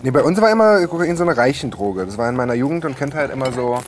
Nee, 0.03 0.11
bei 0.11 0.23
uns 0.23 0.41
war 0.41 0.51
immer 0.51 0.87
Kokain 0.87 1.17
so 1.17 1.23
eine 1.23 1.37
Reichendroge. 1.37 2.07
Das 2.07 2.17
war 2.19 2.29
in 2.29 2.35
meiner 2.35 2.55
Jugend 2.55 2.85
und 2.85 2.97
Kindheit 2.97 3.31
immer 3.31 3.53
so, 3.53 3.79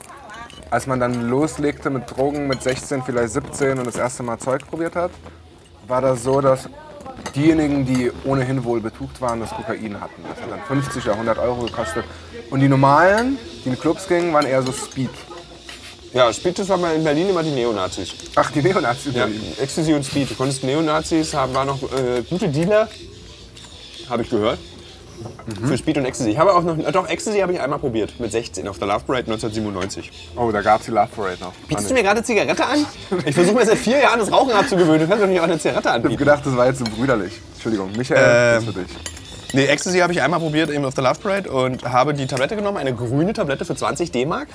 als 0.71 0.87
man 0.87 1.01
dann 1.01 1.29
loslegte 1.29 1.91
mit 1.91 2.11
Drogen 2.11 2.47
mit 2.47 2.63
16, 2.63 3.03
vielleicht 3.03 3.33
17 3.33 3.79
und 3.79 3.87
das 3.87 3.97
erste 3.97 4.23
Mal 4.23 4.39
Zeug 4.39 4.67
probiert 4.69 4.95
hat, 4.95 5.11
war 5.89 6.01
das 6.01 6.23
so, 6.23 6.41
dass 6.41 6.69
diejenigen, 7.35 7.85
die 7.85 8.13
ohnehin 8.25 8.63
wohl 8.65 8.81
betucht 8.81 9.21
waren, 9.21 9.41
das 9.41 9.51
Kokain 9.51 10.01
hatten. 10.01 10.23
Das 10.29 10.43
hat 10.43 10.51
dann 10.51 10.61
50 10.69 11.05
oder 11.05 11.13
100 11.15 11.39
Euro 11.39 11.63
gekostet. 11.63 12.05
Und 12.51 12.61
die 12.61 12.69
normalen, 12.69 13.39
die 13.65 13.71
in 13.71 13.79
Clubs 13.79 14.07
gingen, 14.07 14.33
waren 14.33 14.47
eher 14.47 14.63
so 14.63 14.73
Speed. 14.73 15.11
Ja, 16.15 16.27
das 16.31 16.69
waren 16.69 16.95
in 16.95 17.05
Berlin 17.05 17.31
immer 17.31 17.43
die 17.43 17.51
Neonazis. 17.51 18.11
Ach, 18.35 18.51
die 18.51 18.63
Neonazis. 18.63 19.15
Ja, 19.15 19.25
Berlin. 19.27 19.41
Ecstasy 19.61 19.95
und 19.95 20.05
Speed. 20.05 20.31
Du 20.31 20.35
konntest 20.35 20.63
Neonazis, 20.63 21.33
haben, 21.35 21.55
waren 21.55 21.69
noch 21.69 21.83
äh, 21.83 22.23
gute 22.29 22.49
Dealer, 22.49 22.89
habe 24.11 24.23
ich 24.23 24.31
gehört. 24.31 24.59
Für 25.67 25.79
Speed 25.79 25.99
und 25.99 26.05
Ecstasy. 26.05 26.31
Ich 26.31 26.39
habe 26.39 26.53
auch 26.53 26.63
noch, 26.65 26.77
äh, 26.77 26.91
doch, 26.91 27.09
Ecstasy 27.09 27.39
habe 27.39 27.53
ich 27.53 27.61
einmal 27.61 27.79
probiert, 27.79 28.19
mit 28.19 28.33
16 28.33 28.67
auf 28.67 28.79
der 28.79 28.89
Love 28.89 29.05
Parade 29.07 29.31
1997. 29.31 30.11
Oh, 30.37 30.51
da 30.51 30.61
gab 30.63 30.81
es 30.81 30.87
die 30.87 30.91
Love 30.93 31.09
Parade 31.15 31.39
noch. 31.41 31.53
Bietest 31.69 31.91
du 31.91 31.95
mir 31.95 32.03
gerade 32.03 32.23
Zigarette 32.23 32.65
an? 32.67 32.85
Ich 33.25 33.35
versuche 33.35 33.55
mir 33.55 33.65
seit 33.65 33.79
vier 33.79 34.01
Jahren 34.01 34.19
das 34.19 34.31
Rauchen 34.33 34.51
abzugewöhnen. 34.53 35.01
Du 35.01 35.07
kannst 35.07 35.23
doch 35.23 35.29
nicht 35.29 35.39
auch 35.41 35.45
eine 35.45 35.59
Zigarette 35.59 35.81
Ich 35.89 35.93
habe 35.95 36.03
anbieten. 36.03 36.19
gedacht, 36.19 36.45
das 36.45 36.57
war 36.57 36.67
jetzt 36.67 36.79
so 36.81 36.85
brüderlich. 36.85 37.33
Entschuldigung, 37.55 37.93
Michael, 37.97 38.21
das 38.21 38.63
Ähm, 38.65 38.69
ist 38.69 38.75
für 38.75 38.81
dich. 38.83 39.22
Nee, 39.55 39.67
Ecstasy 39.67 39.99
habe 39.99 40.15
ich 40.15 40.23
einmal 40.23 40.41
probiert 40.41 40.71
eben 40.71 40.85
auf 40.87 40.95
der 40.95 41.05
Love 41.05 41.21
Parade 41.21 41.51
und 41.51 41.85
habe 41.85 42.15
die 42.15 42.27
Tablette 42.27 42.57
genommen, 42.57 42.79
eine 42.79 42.95
grüne 42.95 43.35
Tablette 43.35 43.67
für 43.67 43.77
20 43.77 44.11
D-Mark 44.11 44.49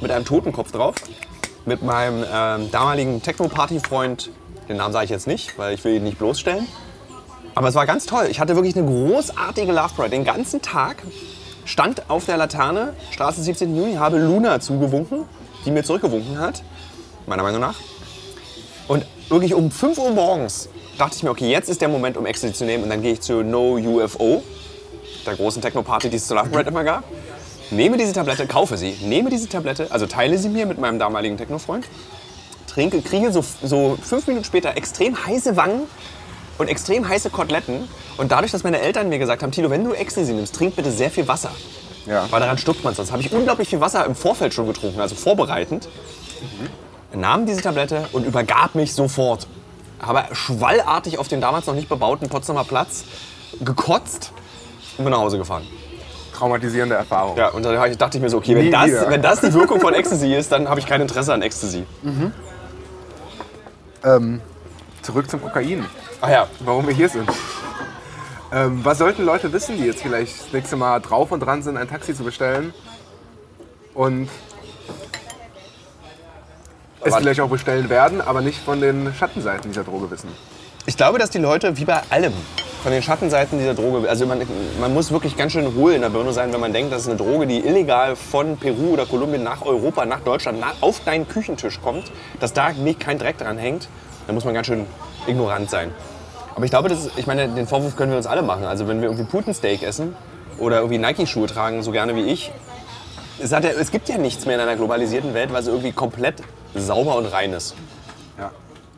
mit 0.00 0.10
einem 0.10 0.26
Totenkopf 0.26 0.72
drauf. 0.72 0.94
Mit 1.64 1.82
meinem 1.82 2.22
ähm, 2.30 2.70
damaligen 2.70 3.22
Techno-Party-Freund, 3.22 4.30
den 4.68 4.76
Namen 4.76 4.92
sage 4.92 5.06
ich 5.06 5.10
jetzt 5.10 5.26
nicht, 5.26 5.58
weil 5.58 5.74
ich 5.74 5.82
will 5.84 5.94
ihn 5.94 6.04
nicht 6.04 6.18
bloßstellen. 6.18 6.66
Aber 7.54 7.68
es 7.68 7.74
war 7.74 7.86
ganz 7.86 8.04
toll. 8.04 8.26
Ich 8.30 8.38
hatte 8.38 8.54
wirklich 8.54 8.76
eine 8.76 8.86
großartige 8.86 9.72
Love 9.72 9.94
Parade. 9.96 10.10
Den 10.10 10.24
ganzen 10.24 10.60
Tag 10.60 11.02
stand 11.64 12.10
auf 12.10 12.26
der 12.26 12.36
Laterne, 12.36 12.92
Straße 13.12 13.42
17. 13.42 13.74
Juni, 13.74 13.94
habe 13.94 14.18
Luna 14.18 14.60
zugewunken, 14.60 15.24
die 15.64 15.70
mir 15.70 15.82
zurückgewunken 15.82 16.38
hat, 16.38 16.62
meiner 17.26 17.42
Meinung 17.42 17.62
nach. 17.62 17.76
Und 18.86 19.06
wirklich 19.30 19.54
um 19.54 19.70
5 19.70 19.96
Uhr 19.96 20.10
morgens 20.10 20.68
dachte 20.98 21.16
ich 21.16 21.22
mir, 21.22 21.30
okay, 21.30 21.50
jetzt 21.50 21.68
ist 21.68 21.80
der 21.80 21.88
Moment, 21.88 22.16
um 22.16 22.26
Ecstasy 22.26 22.52
zu 22.54 22.64
nehmen. 22.64 22.84
Und 22.84 22.90
dann 22.90 23.02
gehe 23.02 23.12
ich 23.12 23.20
zu 23.20 23.42
No 23.42 23.76
UFO, 23.76 24.42
der 25.26 25.36
großen 25.36 25.62
Techno-Party, 25.62 26.10
die 26.10 26.16
es 26.16 26.26
zur 26.26 26.36
Love 26.36 26.50
Parade 26.50 26.70
immer 26.70 26.84
gab. 26.84 27.04
Nehme 27.70 27.96
diese 27.96 28.12
Tablette, 28.12 28.46
kaufe 28.46 28.76
sie, 28.76 28.96
nehme 29.02 29.28
diese 29.28 29.48
Tablette, 29.48 29.88
also 29.90 30.06
teile 30.06 30.38
sie 30.38 30.48
mir 30.48 30.66
mit 30.66 30.78
meinem 30.78 31.00
damaligen 31.00 31.36
Techno-Freund, 31.36 31.86
trinke, 32.68 33.02
kriege 33.02 33.32
so, 33.32 33.44
so 33.62 33.98
fünf 34.00 34.26
Minuten 34.28 34.44
später 34.44 34.76
extrem 34.76 35.26
heiße 35.26 35.56
Wangen 35.56 35.82
und 36.58 36.68
extrem 36.68 37.08
heiße 37.08 37.30
Koteletten. 37.30 37.88
Und 38.18 38.30
dadurch, 38.30 38.52
dass 38.52 38.62
meine 38.62 38.80
Eltern 38.80 39.08
mir 39.08 39.18
gesagt 39.18 39.42
haben, 39.42 39.50
Tilo, 39.50 39.70
wenn 39.70 39.82
du 39.82 39.92
Ecstasy 39.92 40.32
nimmst, 40.32 40.54
trink 40.54 40.76
bitte 40.76 40.92
sehr 40.92 41.10
viel 41.10 41.26
Wasser. 41.26 41.50
Ja. 42.06 42.26
Weil 42.30 42.40
daran 42.40 42.56
stirbt 42.56 42.84
man 42.84 42.94
sonst. 42.94 43.10
Habe 43.10 43.22
ich 43.22 43.32
unglaublich 43.32 43.68
viel 43.68 43.80
Wasser 43.80 44.06
im 44.06 44.14
Vorfeld 44.14 44.54
schon 44.54 44.66
getrunken, 44.68 45.00
also 45.00 45.16
vorbereitend. 45.16 45.88
Nahm 47.12 47.46
diese 47.46 47.62
Tablette 47.62 48.08
und 48.12 48.26
übergab 48.26 48.74
mich 48.74 48.94
sofort. 48.94 49.46
Habe 50.00 50.34
schwallartig 50.34 51.18
auf 51.18 51.28
den 51.28 51.40
damals 51.40 51.66
noch 51.66 51.74
nicht 51.74 51.88
bebauten 51.88 52.28
Potsdamer 52.28 52.64
Platz 52.64 53.04
gekotzt 53.60 54.32
und 54.98 55.04
bin 55.04 55.12
nach 55.12 55.20
Hause 55.20 55.38
gefahren. 55.38 55.66
Traumatisierende 56.34 56.94
Erfahrung. 56.94 57.36
Ja, 57.36 57.48
und 57.48 57.64
dann 57.64 57.74
dachte 57.96 58.18
ich 58.18 58.22
mir 58.22 58.28
so, 58.28 58.36
okay, 58.36 58.54
wenn 58.54 58.70
das, 58.70 58.90
wenn 59.08 59.22
das 59.22 59.40
die 59.40 59.54
Wirkung 59.54 59.80
von 59.80 59.94
Ecstasy 59.94 60.34
ist, 60.34 60.52
dann 60.52 60.68
habe 60.68 60.80
ich 60.80 60.86
kein 60.86 61.00
Interesse 61.00 61.32
an 61.32 61.40
Ecstasy. 61.40 61.86
Ähm, 64.04 64.42
zurück 65.00 65.30
zum 65.30 65.40
Kokain. 65.40 65.86
Ach 66.20 66.28
ja, 66.28 66.46
Warum 66.60 66.86
wir 66.86 66.94
hier 66.94 67.08
sind. 67.08 67.28
Ähm, 68.52 68.84
was 68.84 68.98
sollten 68.98 69.24
Leute 69.24 69.52
wissen, 69.52 69.76
die 69.76 69.84
jetzt 69.84 70.02
vielleicht 70.02 70.40
das 70.40 70.52
nächste 70.52 70.76
Mal 70.76 71.00
drauf 71.00 71.32
und 71.32 71.40
dran 71.40 71.62
sind, 71.62 71.76
ein 71.76 71.88
Taxi 71.88 72.14
zu 72.14 72.22
bestellen 72.22 72.72
und 73.94 74.28
es 77.06 77.12
Aber- 77.12 77.22
vielleicht 77.22 77.40
auch 77.40 77.48
bestellen 77.48 77.88
werden, 77.88 78.20
aber 78.20 78.40
nicht 78.40 78.58
von 78.58 78.80
den 78.80 79.12
Schattenseiten 79.14 79.70
dieser 79.70 79.84
Droge 79.84 80.10
wissen? 80.10 80.28
Ich 80.86 80.96
glaube, 80.96 81.18
dass 81.18 81.30
die 81.30 81.38
Leute, 81.38 81.76
wie 81.78 81.84
bei 81.84 82.00
allem, 82.10 82.32
von 82.82 82.92
den 82.92 83.02
Schattenseiten 83.02 83.58
dieser 83.58 83.74
Droge, 83.74 84.08
also 84.08 84.24
man, 84.26 84.42
man 84.80 84.94
muss 84.94 85.10
wirklich 85.10 85.36
ganz 85.36 85.50
schön 85.52 85.74
hohl 85.74 85.92
in 85.92 86.02
der 86.02 86.10
Birne 86.10 86.32
sein, 86.32 86.52
wenn 86.52 86.60
man 86.60 86.72
denkt, 86.72 86.92
dass 86.92 87.08
eine 87.08 87.16
Droge, 87.16 87.48
die 87.48 87.58
illegal 87.66 88.14
von 88.14 88.56
Peru 88.56 88.92
oder 88.92 89.04
Kolumbien 89.06 89.42
nach 89.42 89.62
Europa, 89.62 90.06
nach 90.06 90.20
Deutschland, 90.20 90.60
nach, 90.60 90.74
auf 90.80 91.00
deinen 91.04 91.26
Küchentisch 91.26 91.80
kommt, 91.80 92.12
dass 92.38 92.52
da 92.52 92.72
nicht 92.72 93.00
kein 93.00 93.18
Dreck 93.18 93.38
dran 93.38 93.58
hängt, 93.58 93.88
dann 94.26 94.36
muss 94.36 94.44
man 94.44 94.54
ganz 94.54 94.68
schön 94.68 94.86
ignorant 95.26 95.68
sein. 95.70 95.90
Aber 96.54 96.64
ich 96.64 96.70
glaube, 96.70 96.88
das 96.88 97.06
ist, 97.06 97.18
ich 97.18 97.26
meine, 97.26 97.48
den 97.48 97.66
Vorwurf 97.66 97.96
können 97.96 98.12
wir 98.12 98.16
uns 98.18 98.26
alle 98.26 98.42
machen. 98.42 98.64
Also 98.64 98.86
wenn 98.86 99.00
wir 99.00 99.08
irgendwie 99.08 99.24
Putensteak 99.24 99.82
essen 99.82 100.14
oder 100.58 100.76
irgendwie 100.76 100.98
Nike-Schuhe 100.98 101.48
tragen, 101.48 101.82
so 101.82 101.90
gerne 101.90 102.14
wie 102.14 102.22
ich, 102.26 102.52
es, 103.38 103.50
ja, 103.50 103.58
es 103.58 103.90
gibt 103.90 104.08
ja 104.08 104.16
nichts 104.16 104.46
mehr 104.46 104.54
in 104.54 104.60
einer 104.60 104.76
globalisierten 104.76 105.34
Welt, 105.34 105.52
was 105.52 105.66
irgendwie 105.66 105.92
komplett 105.92 106.36
sauber 106.80 107.16
und 107.16 107.26
rein 107.26 107.52
ist. 107.52 107.74
Ja. 108.38 108.50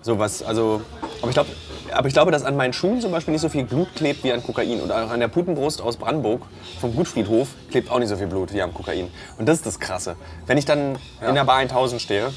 So 0.03 0.19
was, 0.19 0.43
also, 0.43 0.83
aber 1.21 1.29
ich, 1.29 1.35
glaub, 1.35 1.47
aber 1.93 2.09
ich 2.09 2.15
glaube, 2.15 2.31
dass 2.31 2.45
an 2.45 2.57
meinen 2.57 2.73
Schuhen 2.73 3.01
zum 3.01 3.13
Beispiel 3.13 3.33
nicht 3.33 3.41
so 3.41 3.49
viel 3.49 3.65
Blut 3.65 3.95
klebt 3.95 4.25
wie 4.25 4.33
an 4.33 4.43
Kokain. 4.43 4.81
Und 4.81 4.91
auch 4.93 5.11
an 5.11 5.21
der 5.21 5.29
Putenbrust 5.29 5.81
aus 5.81 5.97
Brandenburg 5.97 6.43
vom 6.81 6.95
Gutfriedhof 6.95 7.49
klebt 7.71 7.91
auch 7.91 7.99
nicht 7.99 8.09
so 8.09 8.17
viel 8.17 8.27
Blut 8.29 8.53
wie 8.53 8.63
am 8.63 8.73
Kokain. 8.73 9.11
Und 9.39 9.49
das 9.49 9.59
ist 9.59 9.67
das 9.67 9.81
Krasse. 9.81 10.17
Wenn 10.47 10.59
ich 10.59 10.65
dann 10.65 10.99
in 11.27 11.35
der 11.35 11.45
Bar 11.45 11.59
1000 11.59 12.01
stehe, 12.01 12.33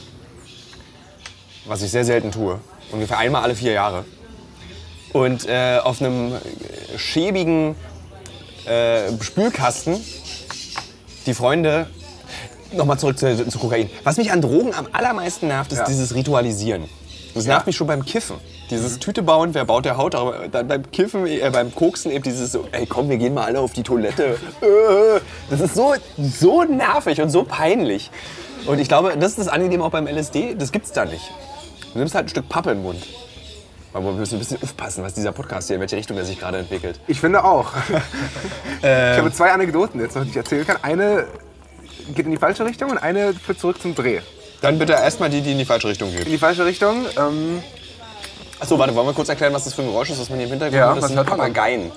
was 1.65 1.81
ich 1.81 1.91
sehr 1.91 2.05
selten 2.05 2.31
tue, 2.31 2.59
ungefähr 2.91 3.19
einmal 3.19 3.43
alle 3.43 3.55
vier 3.55 3.73
Jahre, 3.73 4.05
und 5.13 5.47
äh, 5.47 5.79
auf 5.83 6.01
einem 6.01 6.33
äh, 6.33 6.97
schäbigen 6.97 7.75
äh, 8.65 9.11
Spülkasten 9.21 9.99
die 11.25 11.33
Freunde 11.33 11.87
Nochmal 12.73 12.97
zurück 12.99 13.17
zu, 13.17 13.47
zu 13.47 13.59
Kokain. 13.59 13.89
Was 14.03 14.17
mich 14.17 14.31
an 14.31 14.41
Drogen 14.41 14.73
am 14.73 14.87
allermeisten 14.91 15.47
nervt, 15.47 15.71
ist 15.71 15.79
Ja. 15.79 15.85
dieses 15.85 16.15
Ritualisieren. 16.15 16.85
Das 17.33 17.45
nervt 17.45 17.65
mich 17.65 17.75
schon 17.77 17.87
beim 17.87 18.03
Kiffen. 18.03 18.35
Dieses 18.69 18.99
Tüte 18.99 19.21
bauen, 19.23 19.53
wer 19.53 19.63
baut 19.65 19.85
der 19.85 19.97
Haut, 19.97 20.15
aber 20.15 20.47
dann 20.49 20.67
beim 20.67 20.89
Kiffen, 20.91 21.25
äh, 21.27 21.49
beim 21.51 21.73
Koksen 21.73 22.11
eben 22.11 22.23
dieses 22.23 22.51
so, 22.51 22.67
ey 22.71 22.85
komm, 22.85 23.09
wir 23.09 23.17
gehen 23.17 23.33
mal 23.33 23.45
alle 23.45 23.59
auf 23.59 23.71
die 23.73 23.83
Toilette. 23.83 24.37
Äh, 24.61 25.19
Das 25.49 25.59
ist 25.61 25.75
so, 25.75 25.93
so 26.17 26.63
nervig 26.63 27.21
und 27.21 27.29
so 27.29 27.43
peinlich. 27.43 28.11
Und 28.65 28.79
ich 28.79 28.87
glaube, 28.87 29.15
das 29.17 29.31
ist 29.31 29.39
das 29.39 29.47
Angenehme 29.47 29.83
auch 29.83 29.91
beim 29.91 30.07
LSD, 30.07 30.55
das 30.55 30.71
gibt's 30.71 30.91
da 30.91 31.05
nicht. 31.05 31.23
Du 31.93 31.99
nimmst 31.99 32.15
halt 32.15 32.25
ein 32.25 32.29
Stück 32.29 32.47
Pappe 32.49 32.71
in 32.71 32.77
den 32.77 32.83
Mund. 32.83 33.03
Aber 33.93 34.05
wir 34.05 34.11
müssen 34.13 34.35
ein 34.35 34.39
bisschen 34.39 34.61
aufpassen, 34.63 35.03
was 35.03 35.13
dieser 35.13 35.33
Podcast 35.33 35.67
hier, 35.67 35.75
in 35.75 35.81
welche 35.81 35.97
Richtung 35.97 36.15
er 36.17 36.23
sich 36.23 36.39
gerade 36.39 36.57
entwickelt. 36.59 36.99
Ich 37.07 37.19
finde 37.19 37.43
auch. 37.43 37.71
Ich 38.81 38.87
habe 38.87 39.31
zwei 39.31 39.51
Anekdoten 39.51 39.99
jetzt 40.01 40.15
noch, 40.15 40.23
die 40.23 40.29
ich 40.31 40.35
erzählen 40.37 40.65
kann. 40.65 40.77
Eine 40.81 41.27
geht 42.15 42.25
in 42.25 42.31
die 42.31 42.37
falsche 42.37 42.65
Richtung 42.65 42.89
und 42.91 42.97
eine 42.97 43.33
führt 43.33 43.59
zurück 43.59 43.81
zum 43.81 43.95
Dreh. 43.95 44.19
Dann 44.61 44.77
bitte 44.77 44.93
erstmal 44.93 45.29
die, 45.29 45.41
die 45.41 45.53
in 45.53 45.57
die 45.57 45.65
falsche 45.65 45.87
Richtung 45.87 46.11
geht. 46.11 46.25
In 46.25 46.31
die 46.31 46.37
falsche 46.37 46.65
Richtung. 46.65 47.05
Ähm, 47.17 47.63
Achso, 48.59 48.77
warte, 48.77 48.93
wollen 48.93 49.07
wir 49.07 49.13
kurz 49.13 49.29
erklären, 49.29 49.53
was 49.53 49.63
das 49.63 49.73
für 49.73 49.81
ein 49.81 49.87
Geräusch 49.87 50.11
ist, 50.11 50.19
was 50.21 50.29
man 50.29 50.37
hier 50.37 50.45
im 50.45 50.51
Hintergrund 50.51 50.79
Ja, 50.79 50.93
hört? 50.93 51.01
Das 51.03 51.09
sind? 51.09 51.25
Papageien. 51.25 51.91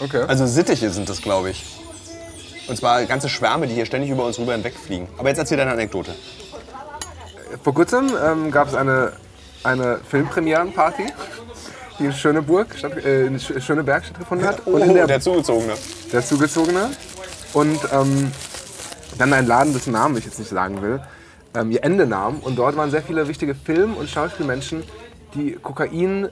okay. 0.00 0.24
Also 0.26 0.44
Sittiche 0.46 0.90
sind 0.90 1.08
das, 1.08 1.22
glaube 1.22 1.50
ich. 1.50 1.64
Und 2.66 2.76
zwar 2.76 3.04
ganze 3.04 3.28
Schwärme, 3.28 3.66
die 3.68 3.74
hier 3.74 3.86
ständig 3.86 4.10
über 4.10 4.24
uns 4.24 4.38
rüber 4.38 4.52
hinwegfliegen. 4.52 5.06
Aber 5.18 5.28
jetzt 5.28 5.38
erzähl 5.38 5.56
deine 5.56 5.70
Anekdote. 5.72 6.12
Vor 7.62 7.74
kurzem 7.74 8.10
ähm, 8.24 8.50
gab 8.50 8.68
es 8.68 8.74
eine, 8.74 9.12
eine 9.64 10.00
Filmpremierenparty, 10.08 11.06
die 11.98 12.04
in 12.06 12.12
Schöneburg, 12.12 12.68
statt, 12.76 12.92
äh, 13.04 13.26
in 13.26 13.38
Sch- 13.38 13.60
Schöneberg 13.60 14.04
stattgefunden 14.04 14.46
hat. 14.48 14.66
Und 14.66 14.82
in 14.82 14.94
der, 14.94 15.04
Oh, 15.04 15.06
der 15.08 15.20
Zugezogene. 15.20 15.74
der 16.12 16.24
Zugezogene. 16.24 16.90
Und 17.52 17.78
ähm, 17.92 18.32
dann 19.20 19.32
ein 19.32 19.46
Laden, 19.46 19.72
dessen 19.72 19.92
Namen 19.92 20.16
ich 20.16 20.24
jetzt 20.24 20.38
nicht 20.38 20.48
sagen 20.48 20.80
will, 20.80 21.00
ähm, 21.54 21.70
ihr 21.70 21.84
Ende 21.84 22.06
nahm. 22.06 22.38
Und 22.40 22.56
dort 22.56 22.76
waren 22.76 22.90
sehr 22.90 23.02
viele 23.02 23.28
wichtige 23.28 23.54
Film- 23.54 23.94
und 23.96 24.08
Schauspielmenschen, 24.08 24.82
die 25.34 25.52
Kokain 25.52 26.28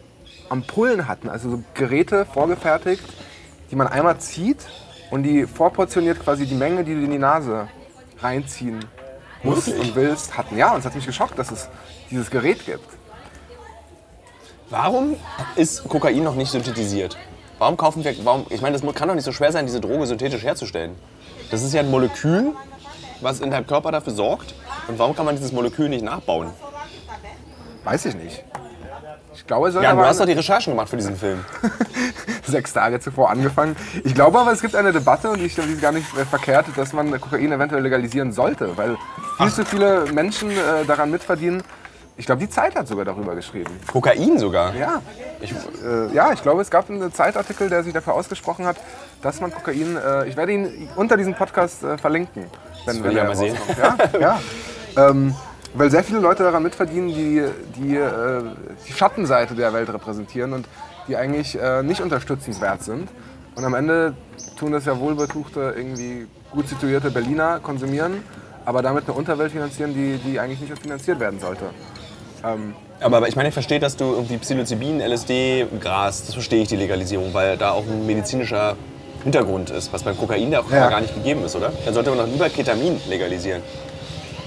am 0.48 0.62
Pullen 0.62 1.06
hatten. 1.06 1.28
Also 1.28 1.50
so 1.50 1.62
Geräte 1.74 2.24
vorgefertigt, 2.24 3.04
die 3.70 3.76
man 3.76 3.86
einmal 3.86 4.18
zieht 4.18 4.58
und 5.10 5.22
die 5.22 5.46
vorportioniert 5.46 6.20
quasi 6.20 6.46
die 6.46 6.54
Menge, 6.54 6.84
die 6.84 6.94
du 6.94 7.00
in 7.00 7.10
die 7.10 7.18
Nase 7.18 7.68
reinziehen 8.20 8.84
musst 9.42 9.68
und 9.68 9.94
willst, 9.94 10.36
hatten. 10.36 10.56
Ja, 10.56 10.72
und 10.72 10.80
es 10.80 10.86
hat 10.86 10.94
mich 10.94 11.06
geschockt, 11.06 11.38
dass 11.38 11.50
es 11.50 11.68
dieses 12.10 12.30
Gerät 12.30 12.64
gibt. 12.64 12.88
Warum 14.70 15.16
ist 15.56 15.86
Kokain 15.88 16.22
noch 16.22 16.34
nicht 16.34 16.50
synthetisiert? 16.50 17.16
Warum 17.58 17.76
kaufen 17.76 18.04
wir, 18.04 18.14
warum, 18.24 18.46
ich 18.50 18.60
meine, 18.60 18.78
das 18.78 18.94
kann 18.94 19.08
doch 19.08 19.14
nicht 19.14 19.24
so 19.24 19.32
schwer 19.32 19.50
sein, 19.52 19.66
diese 19.66 19.80
Droge 19.80 20.06
synthetisch 20.06 20.42
herzustellen. 20.42 20.94
Das 21.50 21.62
ist 21.62 21.72
ja 21.72 21.80
ein 21.80 21.90
Molekül, 21.90 22.52
was 23.20 23.40
in 23.40 23.50
deinem 23.50 23.66
Körper 23.66 23.90
dafür 23.90 24.12
sorgt. 24.12 24.54
Und 24.88 24.98
warum 24.98 25.14
kann 25.14 25.26
man 25.26 25.36
dieses 25.36 25.52
Molekül 25.52 25.88
nicht 25.88 26.04
nachbauen? 26.04 26.50
Weiß 27.84 28.04
ich 28.06 28.14
nicht. 28.14 28.44
Ich 29.34 29.46
glaube, 29.46 29.68
es 29.68 29.74
Ja, 29.74 29.94
du 29.94 30.00
hast 30.00 30.20
doch 30.20 30.26
die 30.26 30.32
Recherchen 30.32 30.72
gemacht 30.72 30.88
für 30.88 30.96
diesen 30.96 31.16
Film. 31.16 31.44
sechs 32.44 32.72
Tage 32.72 32.98
zuvor 33.00 33.30
angefangen. 33.30 33.76
Ich 34.04 34.14
glaube 34.14 34.38
aber, 34.38 34.52
es 34.52 34.60
gibt 34.60 34.74
eine 34.74 34.92
Debatte 34.92 35.30
und 35.30 35.40
ich 35.40 35.54
glaube, 35.54 35.68
die 35.68 35.74
ist 35.74 35.82
gar 35.82 35.92
nicht 35.92 36.06
äh, 36.16 36.24
verkehrt, 36.24 36.66
dass 36.76 36.92
man 36.92 37.20
Kokain 37.20 37.52
eventuell 37.52 37.82
legalisieren 37.82 38.32
sollte, 38.32 38.76
weil 38.76 38.96
viel 39.36 39.52
zu 39.52 39.64
viele 39.64 40.06
Menschen 40.12 40.50
äh, 40.50 40.84
daran 40.86 41.10
mitverdienen. 41.10 41.62
Ich 42.16 42.26
glaube, 42.26 42.40
die 42.40 42.50
Zeit 42.50 42.74
hat 42.74 42.88
sogar 42.88 43.04
darüber 43.04 43.34
geschrieben. 43.36 43.70
Kokain 43.86 44.38
sogar. 44.38 44.74
Ja. 44.74 45.02
Ich, 45.40 45.52
Äh, 45.52 46.12
ja, 46.12 46.32
ich 46.32 46.42
glaube, 46.42 46.62
es 46.62 46.70
gab 46.70 46.90
einen 46.90 47.12
Zeitartikel, 47.12 47.68
der 47.70 47.84
sich 47.84 47.92
dafür 47.92 48.14
ausgesprochen 48.14 48.66
hat, 48.66 48.76
dass 49.22 49.40
man 49.40 49.52
Kokain. 49.52 49.96
Äh, 49.96 50.28
ich 50.28 50.36
werde 50.36 50.52
ihn 50.52 50.88
unter 50.96 51.16
diesem 51.16 51.34
Podcast 51.34 51.82
äh, 51.82 51.98
verlinken. 51.98 52.44
Wenn, 52.86 53.02
ja 53.04 53.22
er 53.22 53.24
mal 53.24 53.36
sehen. 53.36 53.56
Ja, 53.78 53.96
ja. 54.96 55.10
ähm, 55.10 55.34
weil 55.74 55.90
sehr 55.90 56.02
viele 56.02 56.20
Leute 56.20 56.42
daran 56.42 56.62
mitverdienen, 56.62 57.08
die 57.08 57.42
die, 57.76 57.96
äh, 57.96 58.42
die 58.86 58.92
Schattenseite 58.92 59.54
der 59.54 59.72
Welt 59.72 59.88
repräsentieren 59.92 60.52
und 60.52 60.66
die 61.06 61.16
eigentlich 61.16 61.58
äh, 61.60 61.82
nicht 61.82 62.00
unterstützenswert 62.00 62.82
sind. 62.82 63.08
Und 63.54 63.64
am 63.64 63.74
Ende 63.74 64.14
tun 64.56 64.72
das 64.72 64.84
ja 64.84 64.98
wohlbetuchte, 64.98 65.74
irgendwie 65.76 66.26
gut 66.50 66.68
situierte 66.68 67.10
Berliner 67.10 67.60
konsumieren, 67.60 68.22
aber 68.64 68.82
damit 68.82 69.04
eine 69.04 69.14
Unterwelt 69.14 69.52
finanzieren, 69.52 69.94
die, 69.94 70.18
die 70.18 70.38
eigentlich 70.38 70.60
nicht 70.60 70.78
finanziert 70.78 71.18
werden 71.18 71.40
sollte. 71.40 71.64
Ähm, 72.44 72.74
aber 73.00 73.28
ich 73.28 73.36
meine, 73.36 73.48
ich 73.48 73.54
verstehe, 73.54 73.80
dass 73.80 73.96
du 73.96 74.04
irgendwie 74.04 74.38
Psilocybin, 74.38 75.00
LSD, 75.00 75.66
Gras, 75.80 76.24
das 76.26 76.34
verstehe 76.34 76.62
ich, 76.62 76.68
die 76.68 76.76
Legalisierung, 76.76 77.32
weil 77.32 77.56
da 77.56 77.70
auch 77.70 77.84
ein 77.84 78.06
medizinischer 78.06 78.76
Hintergrund 79.24 79.70
ist, 79.70 79.92
was 79.92 80.02
beim 80.02 80.16
Kokain 80.16 80.50
da 80.50 80.60
auch 80.60 80.70
Ja. 80.70 80.88
gar 80.88 81.00
nicht 81.00 81.14
gegeben 81.14 81.44
ist, 81.44 81.56
oder? 81.56 81.72
Dann 81.84 81.94
sollte 81.94 82.10
man 82.10 82.18
doch 82.20 82.26
lieber 82.26 82.48
Ketamin 82.48 83.00
legalisieren. 83.08 83.62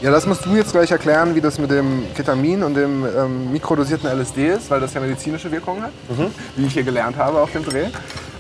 Ja, 0.01 0.09
das 0.09 0.25
musst 0.25 0.45
du 0.45 0.55
jetzt 0.55 0.71
gleich 0.71 0.89
erklären, 0.89 1.35
wie 1.35 1.41
das 1.41 1.59
mit 1.59 1.69
dem 1.69 2.05
Ketamin 2.15 2.63
und 2.63 2.73
dem 2.73 3.05
ähm, 3.05 3.51
mikrodosierten 3.51 4.09
LSD 4.09 4.47
ist, 4.47 4.71
weil 4.71 4.79
das 4.79 4.93
ja 4.95 5.01
medizinische 5.01 5.51
Wirkungen 5.51 5.83
hat, 5.83 5.91
wie 6.55 6.65
ich 6.65 6.73
hier 6.73 6.83
gelernt 6.83 7.17
habe 7.17 7.39
auf 7.39 7.51
dem 7.51 7.63
Dreh. 7.63 7.85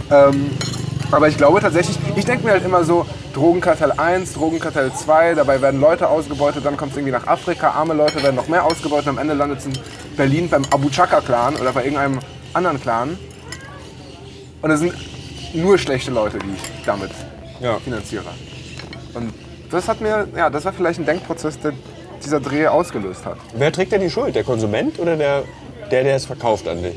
Ähm, 0.09 0.49
aber 1.11 1.27
ich 1.27 1.37
glaube 1.37 1.59
tatsächlich, 1.61 1.99
ich 2.15 2.25
denke 2.25 2.45
mir 2.45 2.53
halt 2.53 2.65
immer 2.65 2.83
so, 2.83 3.05
Drogenkartell 3.33 3.91
1, 3.91 4.33
Drogenkartell 4.33 4.91
2, 4.93 5.35
dabei 5.35 5.61
werden 5.61 5.79
Leute 5.79 6.07
ausgebeutet, 6.07 6.65
dann 6.65 6.77
kommt 6.77 6.91
es 6.93 6.97
irgendwie 6.97 7.11
nach 7.11 7.27
Afrika, 7.27 7.69
arme 7.71 7.93
Leute 7.93 8.23
werden 8.23 8.35
noch 8.37 8.47
mehr 8.47 8.65
ausgebeutet, 8.65 9.09
am 9.09 9.17
Ende 9.19 9.33
landet 9.35 9.59
es 9.59 9.65
in 9.67 9.73
Berlin 10.17 10.49
beim 10.49 10.63
Abu 10.71 10.89
Chaka-Clan 10.89 11.57
oder 11.57 11.73
bei 11.73 11.83
irgendeinem 11.83 12.19
anderen 12.53 12.81
Clan. 12.81 13.19
Und 14.61 14.71
es 14.71 14.79
sind 14.79 14.93
nur 15.53 15.77
schlechte 15.77 16.11
Leute, 16.11 16.39
die 16.39 16.51
ich 16.55 16.85
damit 16.85 17.11
Ja. 17.59 17.77
finanziere. 17.79 18.25
Und 19.13 19.33
das 19.69 19.87
hat 19.87 20.01
mir, 20.01 20.27
ja, 20.35 20.49
das 20.49 20.65
war 20.65 20.73
vielleicht 20.73 20.99
ein 20.99 21.05
Denkprozess, 21.05 21.59
der 21.59 21.73
dieser 22.23 22.39
Dreh 22.39 22.67
ausgelöst 22.67 23.25
hat. 23.25 23.37
Wer 23.55 23.71
trägt 23.71 23.91
denn 23.91 24.01
die 24.01 24.09
Schuld? 24.09 24.35
Der 24.35 24.43
Konsument 24.43 24.99
oder 24.99 25.15
der, 25.15 25.43
der, 25.89 26.03
der 26.03 26.15
es 26.15 26.25
verkauft 26.25 26.67
an 26.67 26.81
dich? 26.83 26.95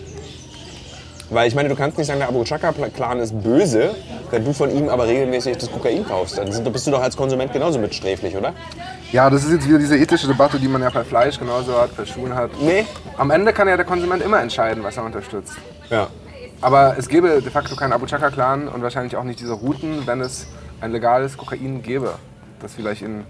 Weil 1.31 1.49
ich 1.49 1.55
meine, 1.55 1.71
du 1.71 1.75
kannst 1.75 1.97
nicht 1.97 2.07
sagen, 2.07 2.19
der 2.21 2.29
Abu 2.29 2.45
Chaka-Clan 2.45 3.19
ist 3.19 3.43
böse, 3.43 3.95
wenn 4.31 4.45
du 4.45 4.53
von 4.53 4.71
ihm 4.71 4.89
aber 4.91 5.07
regelmäßig 5.07 5.57
das 5.57 5.73
Kokain 5.73 6.07
kaufst. 6.07 6.37
Dann 6.37 6.73
bist 6.73 6.87
du 6.87 6.91
doch 6.91 7.01
als 7.03 7.17
Konsument 7.17 7.53
genauso 7.53 7.79
mitsträflich, 7.79 8.37
oder? 8.37 8.53
Ja, 9.11 9.31
das 9.31 9.45
ist 9.45 9.53
jetzt 9.53 9.67
wieder 9.69 9.79
diese 9.79 9.97
ethische 9.97 10.27
Debatte, 10.27 10.59
die 10.59 10.69
man 10.69 10.83
ja 10.83 10.91
bei 10.91 11.03
Fleisch 11.03 11.39
genauso 11.39 11.79
hat, 11.81 11.97
bei 11.97 12.05
Schuhen 12.05 12.35
hat. 12.35 12.51
Nee. 12.61 12.85
Am 13.17 13.31
Ende 13.31 13.53
kann 13.55 13.67
ja 13.69 13.77
der 13.77 13.87
Konsument 13.87 14.23
immer 14.23 14.41
entscheiden, 14.41 14.83
was 14.85 14.97
er 14.99 15.05
unterstützt. 15.05 15.55
Ja. 15.91 16.09
Aber 16.61 16.97
es 16.99 17.09
gäbe 17.09 17.43
de 17.43 17.51
facto 17.51 17.77
keinen 17.77 17.93
Abu 17.93 18.07
Chaka-Clan 18.07 18.69
und 18.69 18.83
wahrscheinlich 18.83 19.17
auch 19.17 19.25
nicht 19.25 19.41
diese 19.41 19.53
Routen, 19.53 20.07
wenn 20.07 20.21
es 20.21 20.47
ein 20.81 20.93
legales 20.93 21.37
Kokain 21.37 21.83
gäbe, 21.83 22.15
das 22.61 22.75
vielleicht 22.75 23.03
in 23.03 23.25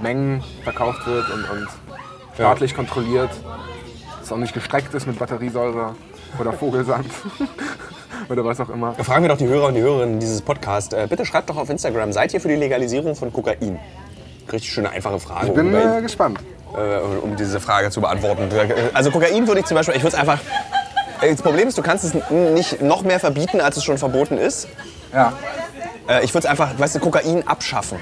Mengen 0.00 0.42
verkauft 0.64 1.06
wird 1.06 1.28
und, 1.30 1.44
und 1.50 1.68
staatlich 2.34 2.74
kontrolliert, 2.74 3.30
das 4.20 4.32
auch 4.32 4.38
nicht 4.38 4.54
gestreckt 4.54 4.92
ist 4.94 5.06
mit 5.06 5.18
Batteriesäure 5.18 5.94
oder 6.40 6.52
Vogelsand 6.52 7.06
oder 8.28 8.44
was 8.44 8.60
auch 8.60 8.70
immer. 8.70 8.94
Da 8.96 9.04
fragen 9.04 9.22
wir 9.22 9.28
doch 9.28 9.38
die 9.38 9.46
Hörer 9.46 9.68
und 9.68 9.74
die 9.74 9.82
Hörerinnen 9.82 10.18
dieses 10.18 10.42
Podcasts. 10.42 10.92
Äh, 10.94 11.06
bitte 11.08 11.24
schreibt 11.26 11.50
doch 11.50 11.56
auf 11.56 11.70
Instagram, 11.70 12.12
seid 12.12 12.32
ihr 12.34 12.40
für 12.40 12.48
die 12.48 12.56
Legalisierung 12.56 13.14
von 13.14 13.32
Kokain? 13.32 13.78
Richtig 14.50 14.72
schöne, 14.72 14.90
einfache 14.90 15.20
Frage, 15.20 15.48
Ich 15.48 15.54
bin 15.54 15.68
um, 15.68 15.74
äh, 15.74 16.00
gespannt. 16.02 16.40
äh, 16.76 16.98
um 17.22 17.36
diese 17.36 17.60
Frage 17.60 17.90
zu 17.90 18.00
beantworten. 18.00 18.48
Also 18.94 19.10
Kokain 19.10 19.46
würde 19.46 19.60
ich 19.60 19.66
zum 19.66 19.76
Beispiel, 19.76 19.94
ich 19.94 20.02
würde 20.02 20.16
es 20.16 20.20
einfach, 20.20 20.38
Das 21.30 21.42
Problem 21.42 21.68
ist, 21.68 21.76
du 21.78 21.82
kannst 21.82 22.04
es 22.04 22.14
nicht 22.30 22.80
noch 22.82 23.02
mehr 23.02 23.20
verbieten, 23.20 23.60
als 23.60 23.76
es 23.76 23.84
schon 23.84 23.98
verboten 23.98 24.38
ist. 24.38 24.68
Ja. 25.12 25.32
Äh, 26.08 26.24
Ich 26.24 26.34
würde 26.34 26.46
es 26.46 26.50
einfach, 26.50 26.78
weißt 26.78 26.96
du, 26.96 27.00
Kokain 27.00 27.46
abschaffen. 27.46 27.98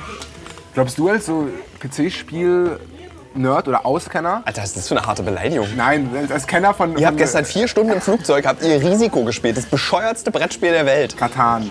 Glaubst 0.75 0.97
du 0.99 1.09
als 1.09 1.27
so 1.27 1.49
PC-Spiel-Nerd 1.81 3.69
oder 3.69 3.85
Auskenner? 3.87 4.43
Alter, 4.45 4.63
was 4.63 4.71
ist 4.71 4.77
das 4.79 4.89
für 4.89 4.97
eine 4.97 5.07
harte 5.07 5.23
Beleidigung? 5.23 5.69
Nein, 5.77 6.11
als- 6.19 6.31
als 6.31 6.47
Kenner 6.47 6.75
von. 6.75 6.93
Ihr 6.93 6.99
von 6.99 7.07
habt 7.07 7.19
gestern 7.19 7.45
vier 7.45 7.69
Stunden 7.69 7.93
im 7.93 8.01
Flugzeug, 8.01 8.47
habt 8.47 8.63
ihr 8.63 8.81
Risiko 8.83 9.25
gespielt. 9.25 9.57
Das 9.57 9.67
bescheuertste 9.67 10.31
Brettspiel 10.31 10.71
der 10.73 10.87
Welt. 10.87 11.17
Katan. 11.17 11.71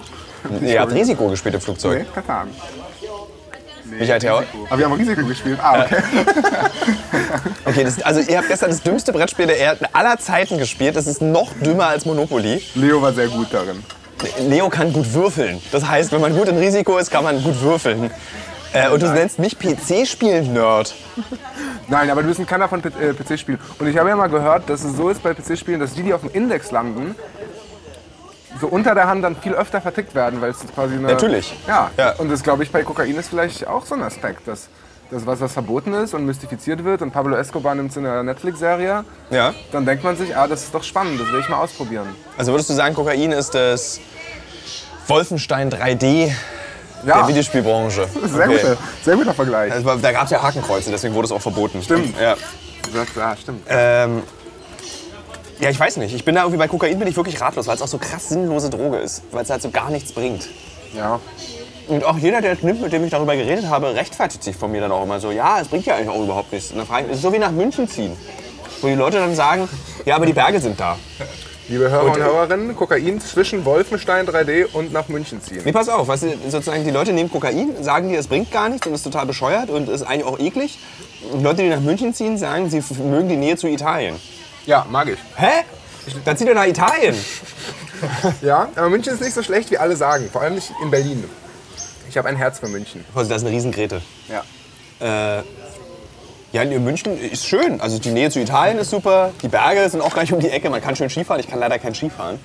Ihr 0.62 0.80
habt 0.82 0.92
Risiko 0.94 1.28
gespielt 1.30 1.56
im 1.56 1.62
Flugzeug. 1.62 2.00
Nee, 2.00 2.06
Katan. 2.16 2.50
Michael 4.02 4.20
Theor? 4.20 4.44
Aber 4.70 4.78
wir 4.80 4.86
haben 4.86 4.94
Risiko 4.94 5.26
gespielt. 5.26 5.60
Ah, 5.62 5.84
okay. 5.84 5.98
Okay, 7.64 7.84
das, 7.84 8.02
also 8.02 8.20
ihr 8.20 8.38
habt 8.38 8.48
gestern 8.50 8.70
das 8.72 8.82
dümmste 8.82 9.14
Brettspiel 9.14 9.48
der 9.48 9.58
Erde 9.58 9.86
aller 9.94 10.18
Zeiten 10.18 10.58
gespielt. 10.58 10.96
Das 10.96 11.08
ist 11.08 11.22
noch 11.22 11.52
dümmer 11.64 11.88
als 11.88 12.06
Monopoly. 12.06 12.62
Leo 12.76 13.02
war 13.02 13.14
sehr 13.14 13.28
gut 13.28 13.48
darin. 13.52 13.84
Leo 14.40 14.68
kann 14.70 14.92
gut 14.92 15.14
würfeln. 15.14 15.62
Das 15.72 15.88
heißt, 15.88 16.12
wenn 16.12 16.20
man 16.22 16.36
gut 16.36 16.48
in 16.50 16.58
Risiko 16.58 16.98
ist, 16.98 17.10
kann 17.12 17.24
man 17.24 17.42
gut 17.42 17.62
würfeln. 17.62 18.12
Äh, 18.74 18.90
und 18.90 19.02
du 19.02 19.08
nennst 19.08 19.40
mich 19.40 19.58
PC-Spiel-Nerd. 19.58 20.94
Nein, 21.88 22.10
aber 22.10 22.22
du 22.24 22.28
bist 22.30 22.40
ein 22.40 22.48
Kenner 22.48 22.68
von 22.68 22.82
P- 22.82 22.90
äh, 22.90 23.14
PC-Spielen. 23.14 23.60
Und 23.80 23.88
ich 23.88 23.98
habe 23.98 24.10
ja 24.10 24.16
mal 24.16 24.28
gehört, 24.28 24.70
dass 24.70 24.84
es 24.84 24.96
so 24.98 25.10
ist 25.10 25.22
bei 25.24 25.34
PC-Spielen, 25.34 25.80
dass 25.80 25.94
die, 25.94 26.04
die 26.04 26.14
auf 26.14 26.22
dem 26.22 26.32
Index 26.32 26.72
landen, 26.72 27.16
so 28.60 28.68
unter 28.68 28.94
der 28.96 29.08
Hand 29.08 29.24
dann 29.24 29.36
viel 29.36 29.54
öfter 29.54 29.82
vertickt 29.82 30.14
werden, 30.16 30.42
weil 30.42 30.52
es 30.52 30.60
quasi 30.76 30.96
eine... 30.96 31.08
Natürlich. 31.08 31.54
Ja, 31.68 31.90
Ja. 31.98 32.14
und 32.18 32.30
das 32.30 32.44
glaube 32.44 32.64
ich 32.64 32.72
bei 32.72 32.84
Kokain 32.84 33.16
ist 33.16 33.30
vielleicht 33.30 33.66
auch 33.68 33.86
so 33.86 33.96
ein 33.96 34.04
Aspekt, 34.04 34.48
dass 34.48 34.68
das 35.10 35.26
was, 35.26 35.42
was 35.42 35.52
verboten 35.54 35.94
ist 35.94 36.14
und 36.14 36.26
mystifiziert 36.26 36.84
wird 36.86 37.02
und 37.02 37.12
Pablo 37.12 37.36
Escobar 37.36 37.76
nimmt 37.76 37.92
es 37.92 37.98
in 37.98 38.04
der 38.04 38.24
Netflix-Serie, 38.24 39.04
Ja. 39.30 39.54
dann 39.72 39.86
denkt 39.86 40.04
man 40.04 40.16
sich, 40.16 40.36
ah, 40.36 40.48
das 40.48 40.64
ist 40.64 40.74
doch 40.76 40.84
spannend, 40.84 41.20
das 41.20 41.32
will 41.32 41.40
ich 41.40 41.50
mal 41.50 41.58
ausprobieren. 41.58 42.08
Also 42.38 42.52
würdest 42.54 42.70
du 42.70 42.74
sagen, 42.74 42.96
Kokain 42.96 43.32
ist 43.32 43.54
das 43.54 44.00
Wolfenstein 45.08 45.70
3D 45.72 46.32
Ja, 47.06 47.18
der 47.20 47.28
Videospielbranche? 47.30 48.08
sehr, 48.26 48.46
Okay. 48.48 48.58
guter, 48.62 48.78
sehr 49.04 49.16
guter 49.16 49.34
Vergleich. 49.34 49.84
War- 49.86 49.98
Da 49.98 50.12
gab 50.12 50.26
es 50.26 50.32
ja 50.32 50.42
Hakenkreuze, 50.42 50.92
deswegen 50.92 51.14
wurde 51.14 51.26
es 51.26 51.32
auch 51.32 51.42
verboten. 51.42 51.82
Stimmt. 51.82 52.16
Ja. 52.20 52.36
Das, 52.94 53.40
stimmt. 53.40 53.64
Ähm, 53.70 54.24
ja, 55.62 55.70
ich 55.70 55.80
weiß 55.80 55.98
nicht. 55.98 56.14
Ich 56.16 56.26
bin 56.26 56.36
da 56.36 56.42
irgendwie 56.42 56.58
bei 56.58 56.68
Kokain 56.68 56.98
bin 56.98 57.08
ich 57.08 57.16
wirklich 57.16 57.40
ratlos, 57.40 57.68
weil 57.68 57.76
es 57.76 57.82
auch 57.82 57.88
so 57.88 58.00
krass 58.00 58.30
sinnlose 58.30 58.70
Droge 58.70 58.98
ist, 58.98 59.22
weil 59.32 59.44
es 59.44 59.50
halt 59.50 59.62
so 59.62 59.70
gar 59.70 59.92
nichts 59.92 60.12
bringt. 60.12 60.50
Ja. 60.96 61.20
Und 61.88 62.04
auch 62.04 62.18
jeder, 62.18 62.42
der 62.42 62.54
es 62.54 62.64
nimmt, 62.64 62.82
mit 62.82 62.92
dem 62.92 63.04
ich 63.04 63.12
darüber 63.12 63.36
geredet 63.36 63.70
habe, 63.70 63.94
rechtfertigt 63.94 64.44
sich 64.44 64.56
von 64.56 64.72
mir 64.72 64.82
dann 64.82 64.92
auch 64.92 65.04
immer 65.04 65.20
so, 65.20 65.32
ja, 65.32 65.60
es 65.60 65.68
bringt 65.68 65.86
ja 65.86 65.96
eigentlich 65.96 66.10
auch 66.10 66.24
überhaupt 66.24 66.52
nichts. 66.52 66.72
Und 66.72 66.78
dann 66.78 66.88
frage 66.88 67.06
ich, 67.06 67.12
es 67.12 67.18
ist 67.18 67.24
so 67.24 67.32
wie 67.32 67.40
nach 67.40 67.52
München 67.52 67.88
ziehen, 67.88 68.16
wo 68.82 68.88
die 68.88 68.96
Leute 68.96 69.18
dann 69.18 69.36
sagen, 69.36 69.70
ja, 70.06 70.16
aber 70.16 70.26
die 70.26 70.34
Berge 70.34 70.60
sind 70.60 70.80
da. 70.80 70.98
Liebe 71.68 71.90
Hörer 71.90 72.06
und, 72.06 72.12
Und, 72.12 72.24
Hörerinnen, 72.24 72.76
Kokain 72.76 73.22
zwischen 73.22 73.64
Wolfenstein 73.64 74.28
3D 74.28 74.66
und 74.74 74.92
nach 74.92 75.08
München 75.10 75.42
ziehen. 75.42 75.62
Nee, 75.64 75.72
pass 75.72 75.90
auf, 75.90 76.08
weißt 76.08 76.24
du, 76.24 76.28
sozusagen 76.50 76.84
die 76.84 76.92
Leute 76.92 77.14
nehmen 77.14 77.32
Kokain, 77.32 77.84
sagen 77.84 78.10
dir, 78.10 78.20
es 78.20 78.28
bringt 78.28 78.52
gar 78.52 78.68
nichts 78.68 78.88
und 78.88 78.94
ist 78.94 79.04
total 79.04 79.26
bescheuert 79.26 79.70
und 79.70 79.90
ist 79.90 80.02
eigentlich 80.02 80.26
auch 80.26 80.40
eklig. 80.40 80.80
Und 81.32 81.44
Leute, 81.44 81.62
die 81.62 81.70
nach 81.70 81.80
München 81.80 82.14
ziehen, 82.14 82.38
sagen, 82.38 82.70
sie 82.70 82.82
mögen 83.04 83.30
die 83.30 83.38
Nähe 83.38 83.58
zu 83.58 83.68
Italien. 83.68 84.16
Ja, 84.66 84.86
mag 84.90 85.08
ich. 85.10 85.20
Hä? 85.36 85.64
Dann 86.26 86.38
zieht 86.38 86.48
er 86.48 86.56
nach 86.56 86.66
Italien. 86.68 87.16
Ja, 88.42 88.68
aber 88.76 88.90
München 88.90 89.14
ist 89.14 89.22
nicht 89.22 89.36
so 89.36 89.44
schlecht, 89.44 89.70
wie 89.70 89.78
alle 89.78 89.96
sagen. 89.96 90.28
Vor 90.32 90.42
allem 90.42 90.56
nicht 90.56 90.72
in 90.82 90.90
Berlin. 90.90 91.24
Ich 92.10 92.18
habe 92.18 92.30
ein 92.30 92.36
Herz 92.36 92.58
für 92.58 92.68
München. 92.68 93.06
Also, 93.14 93.30
das 93.30 93.44
ist 93.44 93.48
eine 93.48 93.56
Riesengrete. 93.56 94.02
Ja. 94.28 95.38
Äh, 95.40 95.44
ja, 96.52 96.64
in 96.64 96.84
München 96.84 97.16
ist 97.22 97.46
schön. 97.46 97.80
Also 97.80 98.00
die 98.00 98.10
Nähe 98.10 98.32
zu 98.32 98.40
Italien 98.40 98.80
ist 98.80 98.90
super. 98.90 99.32
Die 99.44 99.48
Berge 99.50 99.88
sind 99.88 100.02
auch 100.02 100.16
gleich 100.16 100.34
um 100.34 100.40
die 100.40 100.50
Ecke. 100.50 100.72
Man 100.72 100.82
kann 100.82 100.96
schön 100.96 101.12
Skifahren. 101.12 101.40
Ich 101.40 101.48
kann 101.48 101.60
leider 101.60 101.78
kein 101.78 101.94
Skifahren. 101.94 102.40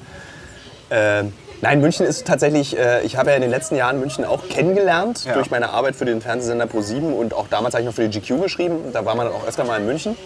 Ähm, 0.90 1.32
nein, 1.62 1.80
München 1.80 2.04
ist 2.04 2.26
tatsächlich, 2.26 2.76
äh, 2.78 3.00
ich 3.02 3.16
habe 3.16 3.30
ja 3.30 3.36
in 3.36 3.42
den 3.42 3.50
letzten 3.50 3.76
Jahren 3.76 3.98
München 3.98 4.26
auch 4.26 4.46
kennengelernt 4.50 5.24
Ja. 5.24 5.32
durch 5.32 5.50
meine 5.50 5.70
Arbeit 5.70 5.96
für 5.96 6.04
den 6.04 6.20
Fernsehsender 6.20 6.66
Pro7 6.66 7.12
und 7.14 7.32
auch 7.32 7.48
damals 7.48 7.74
habe 7.74 7.80
ich 7.82 7.86
noch 7.86 7.94
für 7.94 8.06
die 8.06 8.20
GQ 8.20 8.42
geschrieben. 8.42 8.92
Da 8.92 9.06
war 9.06 9.14
man 9.14 9.26
dann 9.26 9.34
auch 9.34 9.46
öfter 9.46 9.64
mal 9.64 9.80
in 9.80 9.86
München. 9.86 10.16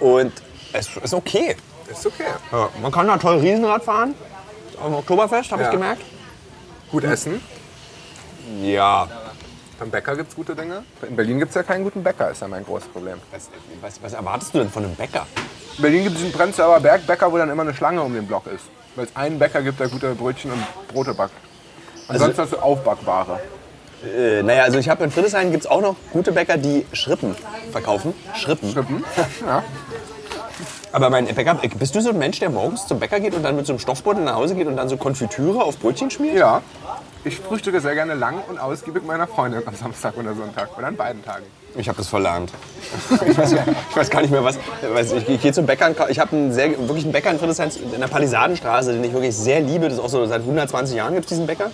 Und 0.00 0.32
es 0.78 0.96
ist 0.96 1.14
okay. 1.14 1.56
Ist 1.90 2.06
okay. 2.06 2.24
Ja, 2.52 2.68
man 2.80 2.92
kann 2.92 3.06
da 3.08 3.16
toll 3.18 3.38
Riesenrad 3.38 3.82
fahren. 3.84 4.14
Am 4.82 4.94
Oktoberfest, 4.94 5.50
habe 5.52 5.62
Ja. 5.62 5.68
ich 5.68 5.72
gemerkt. 5.72 6.02
Gut 6.90 7.04
essen. 7.04 7.42
Ja. 8.62 9.08
Beim 9.78 9.90
Bäcker 9.90 10.16
gibt 10.16 10.30
es 10.30 10.36
gute 10.36 10.54
Dinge. 10.56 10.82
In 11.08 11.16
Berlin 11.16 11.38
gibt 11.38 11.50
es 11.50 11.54
ja 11.54 11.62
keinen 11.62 11.84
guten 11.84 12.02
Bäcker, 12.02 12.30
ist 12.30 12.40
ja 12.40 12.48
mein 12.48 12.64
großes 12.64 12.88
Problem. 12.88 13.18
Was, 13.30 13.48
was, 13.80 14.02
was 14.02 14.12
erwartest 14.12 14.54
du 14.54 14.58
denn 14.58 14.70
von 14.70 14.84
einem 14.84 14.94
Bäcker? 14.94 15.26
In 15.76 15.82
Berlin 15.82 16.02
gibt 16.04 16.16
es 16.16 16.22
diesen 16.22 16.36
Prenzlauer 16.36 16.80
Bergbäcker, 16.80 17.30
wo 17.30 17.38
dann 17.38 17.50
immer 17.50 17.62
eine 17.62 17.74
Schlange 17.74 18.02
um 18.02 18.12
den 18.12 18.26
Block 18.26 18.46
ist. 18.46 18.64
Weil 18.96 19.04
es 19.06 19.14
einen 19.14 19.38
Bäcker 19.38 19.62
gibt, 19.62 19.78
der 19.78 19.88
gute 19.88 20.14
Brötchen 20.14 20.50
und 20.50 20.64
Brote 20.88 21.14
backt. 21.14 21.32
Ansonsten 22.08 22.42
hast 22.42 22.52
du 22.52 22.58
Aufbackware. 22.58 23.38
Äh, 24.04 24.42
naja, 24.42 24.62
also 24.64 24.78
ich 24.78 24.88
habe 24.88 25.04
in 25.04 25.10
Friedrichshain 25.10 25.50
gibt 25.50 25.64
es 25.64 25.70
auch 25.70 25.80
noch 25.80 25.96
gute 26.12 26.32
Bäcker, 26.32 26.56
die 26.56 26.86
Schrippen 26.92 27.36
verkaufen. 27.70 28.14
Schrippen. 28.34 28.72
Schrippen. 28.72 29.04
Ja. 29.46 29.62
Aber 30.92 31.10
mein 31.10 31.26
Bäcker, 31.26 31.54
bist 31.78 31.94
du 31.94 32.00
so 32.00 32.10
ein 32.10 32.18
Mensch, 32.18 32.38
der 32.40 32.50
morgens 32.50 32.86
zum 32.86 32.98
Bäcker 32.98 33.20
geht 33.20 33.34
und 33.34 33.42
dann 33.42 33.56
mit 33.56 33.66
so 33.66 33.72
einem 33.72 33.80
Stoffbeutel 33.80 34.24
nach 34.24 34.34
Hause 34.36 34.54
geht 34.54 34.66
und 34.66 34.76
dann 34.76 34.88
so 34.88 34.96
Konfitüre 34.96 35.62
auf 35.62 35.78
Brötchen 35.78 36.10
schmiert? 36.10 36.36
ja. 36.36 36.62
Ich 37.24 37.36
frühstücke 37.40 37.80
sehr 37.80 37.94
gerne 37.94 38.14
lang 38.14 38.36
und 38.48 38.58
ausgiebig 38.58 39.04
meiner 39.04 39.26
Freundin 39.26 39.60
am 39.66 39.74
Samstag 39.74 40.16
oder 40.16 40.34
Sonntag. 40.34 40.78
Oder 40.78 40.86
an 40.86 40.96
beiden 40.96 41.22
Tagen. 41.24 41.44
Ich 41.76 41.88
habe 41.88 41.98
das 41.98 42.06
verlernt. 42.08 42.52
Ich 43.26 43.36
weiß, 43.36 43.54
gar- 43.56 43.64
ich 43.90 43.96
weiß 43.96 44.08
gar 44.10 44.20
nicht 44.22 44.30
mehr, 44.30 44.44
was. 44.44 44.56
Ich, 45.12 45.28
ich 45.28 45.42
gehe 45.42 45.52
zum 45.52 45.66
Bäcker. 45.66 46.08
Ich 46.08 46.20
habe 46.20 46.34
einen 46.36 46.52
sehr, 46.52 46.70
wirklich 46.88 47.02
einen 47.04 47.12
Bäcker 47.12 47.30
in 47.32 47.38
Friedrichshain 47.40 47.70
in 47.92 48.00
der 48.00 48.06
Palisadenstraße, 48.06 48.92
den 48.92 49.02
ich 49.04 49.12
wirklich 49.12 49.36
sehr 49.36 49.60
liebe. 49.60 49.86
Das 49.88 49.94
ist 49.94 50.00
auch 50.04 50.08
so 50.08 50.24
seit 50.26 50.42
120 50.42 50.96
Jahren 50.96 51.12
gibt 51.14 51.24
es 51.24 51.30
diesen 51.30 51.46
Bäcker. 51.48 51.70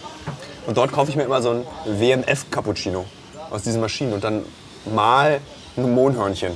Und 0.66 0.76
dort 0.78 0.90
kaufe 0.92 1.10
ich 1.10 1.16
mir 1.16 1.24
immer 1.24 1.42
so 1.42 1.50
ein 1.50 1.66
WMF-Cappuccino 2.00 3.04
aus 3.50 3.62
diesen 3.62 3.82
Maschinen 3.82 4.14
und 4.14 4.24
dann 4.24 4.44
mal 4.94 5.40
ein 5.76 5.94
Mohnhörnchen. 5.94 6.52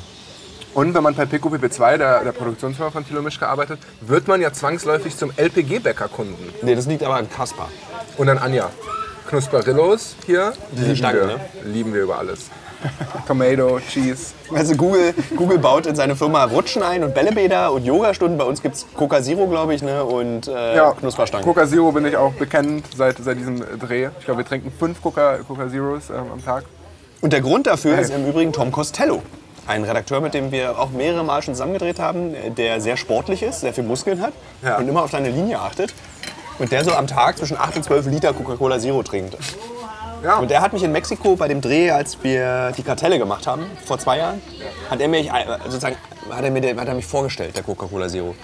Und 0.79 0.95
wenn 0.95 1.03
man 1.03 1.13
bei 1.13 1.25
PQPP2, 1.25 1.97
der, 1.97 2.23
der 2.23 2.31
Produktionsfirma 2.31 2.93
von 2.93 3.05
Thilo 3.05 3.21
Mischke, 3.21 3.49
arbeitet, 3.49 3.81
wird 4.01 4.29
man 4.29 4.41
ja 4.41 4.53
zwangsläufig 4.53 5.17
zum 5.17 5.33
LPG-Bäcker-Kunden. 5.37 6.53
Nee, 6.63 6.77
das 6.77 6.87
liegt 6.87 7.03
aber 7.03 7.17
an 7.17 7.29
Kaspar. 7.29 7.69
Und 8.17 8.29
dann 8.29 8.39
Anja. 8.39 8.71
Knusperillos 9.29 10.15
hier. 10.25 10.53
lieben 10.77 10.95
Stangen, 10.95 11.19
wir. 11.19 11.27
ne? 11.27 11.41
Lieben 11.65 11.93
wir 11.93 12.03
über 12.03 12.19
alles. 12.19 12.51
Tomato, 13.27 13.81
Cheese. 13.91 14.35
Also 14.55 14.77
Google, 14.77 15.15
Google 15.35 15.59
baut 15.59 15.87
in 15.87 15.97
seine 15.97 16.15
Firma 16.15 16.45
Rutschen 16.45 16.85
ein 16.85 17.03
und 17.03 17.13
Bällebäder 17.13 17.73
und 17.73 17.85
Yogastunden. 17.85 18.39
Bei 18.39 18.45
uns 18.45 18.63
gibt 18.63 18.77
es 18.77 18.87
Coca 18.95 19.21
Zero, 19.21 19.49
glaube 19.49 19.75
ich, 19.75 19.83
ne? 19.83 20.05
und 20.05 20.47
äh, 20.47 20.77
Ja, 20.77 20.93
Knusperstangen. 20.93 21.45
Coca 21.45 21.67
Zero 21.67 21.91
bin 21.91 22.07
ich 22.07 22.17
auch 22.17 22.35
bekannt 22.35 22.85
seit, 22.97 23.19
seit 23.19 23.37
diesem 23.37 23.65
Dreh. 23.81 24.11
Ich 24.21 24.27
glaube, 24.27 24.43
wir 24.43 24.47
trinken 24.47 24.73
fünf 24.79 25.03
Coca, 25.03 25.39
Coca 25.39 25.69
Zeros 25.69 26.09
ähm, 26.09 26.31
am 26.35 26.45
Tag. 26.45 26.63
Und 27.21 27.33
der 27.33 27.41
Grund 27.41 27.67
dafür 27.67 27.99
ist 27.99 28.11
im 28.11 28.29
Übrigen 28.29 28.53
Tom 28.53 28.71
Costello. 28.71 29.25
Ein 29.69 29.85
Redakteur, 29.85 30.21
mit 30.23 30.33
dem 30.35 30.51
wir 30.51 30.79
auch 30.79 30.91
mehrere 30.91 31.23
Mal 31.23 31.43
schon 31.43 31.55
zusammengedreht 31.55 31.99
haben, 32.01 32.35
der 32.57 32.81
sehr 32.81 32.97
sportlich 32.97 33.43
ist, 33.43 33.61
sehr 33.61 33.73
viel 33.75 33.85
Muskeln 33.85 34.21
hat 34.21 34.33
Ja. 34.63 34.79
und 34.79 34.89
immer 34.89 35.03
auf 35.05 35.11
seine 35.11 35.29
Linie 35.31 35.61
achtet. 35.61 35.95
Und 36.59 36.73
der 36.73 36.83
so 36.85 36.93
am 36.93 37.07
Tag 37.07 37.37
zwischen 37.39 37.57
8 37.59 37.77
und 37.77 37.83
12 37.85 38.07
Liter 38.07 38.33
Coca-Cola 38.33 38.81
Zero 38.81 39.03
trinkt. 39.03 39.37
Ja. 40.25 40.39
Und 40.39 40.51
der 40.51 40.63
hat 40.63 40.73
mich 40.73 40.83
in 40.83 40.91
Mexiko 40.91 41.37
bei 41.37 41.47
dem 41.47 41.61
Dreh, 41.61 41.91
als 41.93 42.17
wir 42.25 42.73
die 42.77 42.83
Kartelle 42.83 43.19
gemacht 43.19 43.47
haben, 43.47 43.67
vor 43.87 43.99
zwei 43.99 44.19
Jahren, 44.19 44.43
hat 44.91 45.01
er, 45.01 45.07
mich, 45.07 45.29
äh, 45.29 45.33
sozusagen, 45.67 45.95
hat 46.31 46.43
er, 46.45 46.51
mir, 46.51 46.75
hat 46.77 46.89
er 46.89 46.95
mich 46.95 47.07
vorgestellt, 47.07 47.55
der 47.57 47.63
Coca-Cola 47.63 48.09
Zero. 48.09 48.35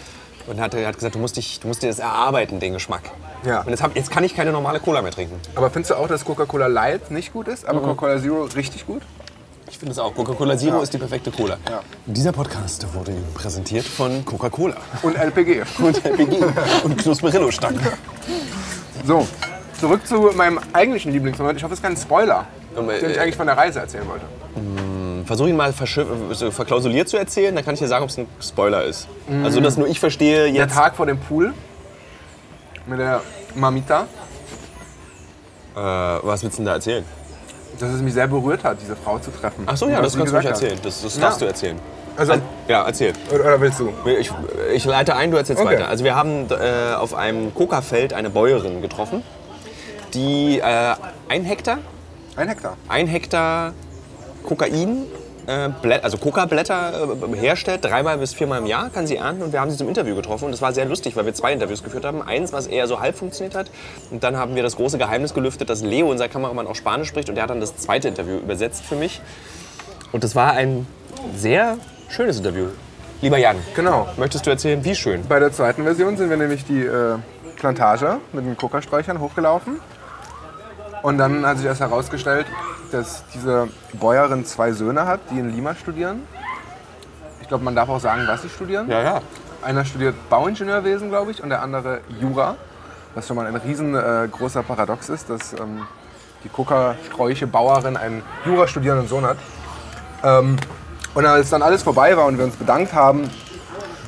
Und 0.46 0.60
hat, 0.60 0.74
er 0.74 0.86
hat 0.86 0.94
gesagt, 0.94 1.14
du 1.14 1.18
musst, 1.18 1.38
dich, 1.38 1.58
du 1.58 1.66
musst 1.68 1.82
dir 1.82 1.88
das 1.88 1.98
erarbeiten, 2.00 2.60
den 2.60 2.74
Geschmack. 2.74 3.02
Ja. 3.46 3.62
Und 3.62 3.70
jetzt, 3.70 3.82
hab, 3.82 3.96
jetzt 3.96 4.10
kann 4.10 4.22
ich 4.24 4.36
keine 4.36 4.52
normale 4.52 4.78
Cola 4.78 5.00
mehr 5.00 5.10
trinken. 5.10 5.40
Aber 5.54 5.70
findest 5.70 5.90
du 5.92 5.94
auch, 5.96 6.06
dass 6.06 6.24
Coca-Cola 6.24 6.66
Light 6.66 7.10
nicht 7.10 7.32
gut 7.32 7.48
ist, 7.48 7.62
Mhm. 7.64 7.70
aber 7.70 7.80
Coca-Cola 7.80 8.20
Zero 8.20 8.42
richtig 8.54 8.86
gut? 8.86 9.02
Finde 9.84 9.92
es 9.92 9.98
auch. 9.98 10.14
Coca-Cola 10.14 10.56
Zero 10.56 10.80
ist 10.80 10.94
die 10.94 10.96
perfekte 10.96 11.30
Cola. 11.30 11.58
Ja. 11.68 11.82
Dieser 12.06 12.32
Podcast 12.32 12.86
wurde 12.94 13.10
Ihnen 13.10 13.26
präsentiert 13.34 13.84
von 13.84 14.24
Coca-Cola 14.24 14.76
Und 15.02 15.14
LPG. 15.14 15.62
und 15.78 16.02
LPG 16.02 16.38
und 16.84 16.96
Knusperillo-Stangen. 16.96 17.80
So, 19.06 19.28
zurück 19.78 20.06
zu 20.06 20.30
meinem 20.34 20.58
eigentlichen 20.72 21.12
Lieblingsmoment. 21.12 21.58
Ich 21.58 21.64
hoffe, 21.64 21.74
es 21.74 21.80
ist 21.80 21.82
kein 21.84 21.98
Spoiler, 21.98 22.46
Ähm, 22.78 22.88
äh, 22.88 22.98
den 22.98 23.10
ich 23.10 23.20
eigentlich 23.20 23.36
von 23.36 23.46
der 23.46 23.58
Reise 23.58 23.80
erzählen 23.80 24.08
wollte. 24.08 24.24
Versuche 25.26 25.50
ihn 25.50 25.56
mal 25.56 25.74
verklausuliert 25.74 27.10
zu 27.10 27.18
erzählen, 27.18 27.54
dann 27.54 27.62
kann 27.62 27.74
ich 27.74 27.80
dir 27.80 27.88
sagen, 27.88 28.04
ob 28.04 28.08
es 28.08 28.16
ein 28.18 28.26
Spoiler 28.40 28.84
ist. 28.84 29.06
Also, 29.42 29.60
dass 29.60 29.76
nur 29.76 29.86
ich 29.86 30.00
verstehe 30.00 30.44
Der 30.44 30.48
jetzt. 30.48 30.72
Tag 30.74 30.96
vor 30.96 31.04
dem 31.04 31.18
Pool 31.18 31.52
mit 32.86 32.98
der 33.00 33.20
Mamita, 33.54 34.06
Äh, 35.76 35.78
was 35.78 36.42
willst 36.42 36.56
du 36.56 36.60
denn 36.62 36.66
da 36.66 36.72
erzählen? 36.74 37.04
Dass 37.80 37.90
es 37.90 38.00
mich 38.02 38.14
sehr 38.14 38.26
berührt 38.26 38.64
hat, 38.64 38.78
diese 38.80 38.96
Frau 38.96 39.18
zu 39.18 39.30
treffen. 39.30 39.64
Ach 39.66 39.76
so, 39.76 39.88
ja, 39.88 40.00
das 40.00 40.16
kannst 40.16 40.32
du 40.32 40.36
hat. 40.38 40.44
erzählen. 40.44 40.78
Das, 40.82 41.02
das 41.02 41.14
Ja. 41.16 41.20
darfst 41.22 41.40
du 41.40 41.44
erzählen. 41.46 41.78
Also, 42.16 42.34
Ja, 42.68 42.84
erzähl. 42.86 43.12
oder, 43.34 43.60
willst 43.60 43.80
du? 43.80 43.92
Ich, 44.18 44.30
ich 44.72 44.84
leite 44.84 45.16
ein, 45.16 45.30
du 45.32 45.36
erzählst 45.36 45.60
Okay. 45.62 45.74
weiter. 45.74 45.88
Also 45.88 46.04
wir 46.04 46.14
haben 46.14 46.46
äh, 46.50 46.94
auf 46.94 47.14
einem 47.14 47.52
Kokafeld 47.54 48.12
eine 48.12 48.30
Bäuerin 48.30 48.80
getroffen, 48.82 49.22
die 50.14 50.60
äh, 50.60 50.94
ein 51.28 51.44
Hektar 51.44 51.78
Ein 52.36 52.48
Hektar. 52.48 52.76
ein 52.88 53.06
Hektar 53.08 53.72
Kokain 54.46 55.06
also 55.46 56.18
Coca-Blätter 56.18 57.08
äh, 57.32 57.36
herstellt, 57.36 57.84
dreimal 57.84 58.18
bis 58.18 58.32
viermal 58.34 58.60
im 58.60 58.66
Jahr, 58.66 58.90
kann 58.90 59.06
sie 59.06 59.16
ernten. 59.16 59.42
Und 59.42 59.52
wir 59.52 59.60
haben 59.60 59.70
sie 59.70 59.76
zum 59.76 59.88
Interview 59.88 60.14
getroffen. 60.14 60.46
Und 60.46 60.52
das 60.52 60.62
war 60.62 60.72
sehr 60.72 60.84
lustig, 60.86 61.16
weil 61.16 61.26
wir 61.26 61.34
zwei 61.34 61.52
Interviews 61.52 61.82
geführt 61.82 62.04
haben. 62.04 62.22
Eins, 62.22 62.52
was 62.52 62.66
eher 62.66 62.86
so 62.86 63.00
halb 63.00 63.16
funktioniert 63.16 63.54
hat. 63.54 63.70
Und 64.10 64.24
dann 64.24 64.36
haben 64.36 64.54
wir 64.54 64.62
das 64.62 64.76
große 64.76 64.98
Geheimnis 64.98 65.34
gelüftet, 65.34 65.70
dass 65.70 65.82
Leo, 65.82 66.10
unser 66.10 66.28
Kameramann, 66.28 66.66
auch 66.66 66.74
Spanisch 66.76 67.08
spricht. 67.08 67.28
Und 67.28 67.34
der 67.34 67.42
hat 67.44 67.50
dann 67.50 67.60
das 67.60 67.76
zweite 67.76 68.08
Interview 68.08 68.36
übersetzt 68.36 68.84
für 68.84 68.96
mich. 68.96 69.20
Und 70.12 70.24
das 70.24 70.34
war 70.34 70.52
ein 70.52 70.86
sehr 71.34 71.76
schönes 72.08 72.38
Interview. 72.38 72.66
Lieber 73.20 73.38
Jan, 73.38 73.56
Genau. 73.74 74.08
möchtest 74.16 74.46
du 74.46 74.50
erzählen, 74.50 74.84
wie 74.84 74.94
schön? 74.94 75.26
Bei 75.28 75.38
der 75.40 75.50
zweiten 75.52 75.84
Version 75.84 76.16
sind 76.16 76.30
wir 76.30 76.36
nämlich 76.36 76.64
die 76.64 76.82
äh, 76.82 77.16
Plantage 77.56 78.18
mit 78.32 78.44
den 78.44 78.56
Kokasträuchern 78.56 79.20
hochgelaufen. 79.20 79.80
Und 81.02 81.18
dann 81.18 81.44
hat 81.46 81.58
sich 81.58 81.66
erst 81.66 81.80
herausgestellt, 81.80 82.46
dass 82.92 83.24
diese 83.34 83.68
Bäuerin 83.92 84.44
zwei 84.44 84.72
Söhne 84.72 85.06
hat, 85.06 85.20
die 85.30 85.38
in 85.38 85.54
Lima 85.54 85.74
studieren. 85.74 86.22
Ich 87.40 87.48
glaube, 87.48 87.64
man 87.64 87.74
darf 87.74 87.88
auch 87.88 88.00
sagen, 88.00 88.22
was 88.26 88.42
sie 88.42 88.48
studieren. 88.48 88.88
Ja, 88.90 89.02
ja. 89.02 89.20
Einer 89.62 89.84
studiert 89.84 90.14
Bauingenieurwesen, 90.28 91.08
glaube 91.08 91.30
ich, 91.30 91.42
und 91.42 91.50
der 91.50 91.62
andere 91.62 92.00
Jura. 92.20 92.56
Was 93.14 93.28
schon 93.28 93.36
mal 93.36 93.46
ein 93.46 93.54
riesengroßer 93.54 94.60
äh, 94.60 94.62
Paradox 94.62 95.08
ist, 95.08 95.30
dass 95.30 95.52
ähm, 95.52 95.86
die 96.42 96.48
Kokasträuche 96.48 97.46
Bauerin 97.46 97.96
einen 97.96 98.22
Jura 98.44 98.66
studierenden 98.66 99.08
Sohn 99.08 99.24
hat. 99.24 99.36
Ähm, 100.22 100.56
und 101.14 101.26
als 101.26 101.50
dann 101.50 101.62
alles 101.62 101.82
vorbei 101.82 102.16
war 102.16 102.26
und 102.26 102.38
wir 102.38 102.44
uns 102.44 102.56
bedankt 102.56 102.92
haben, 102.92 103.30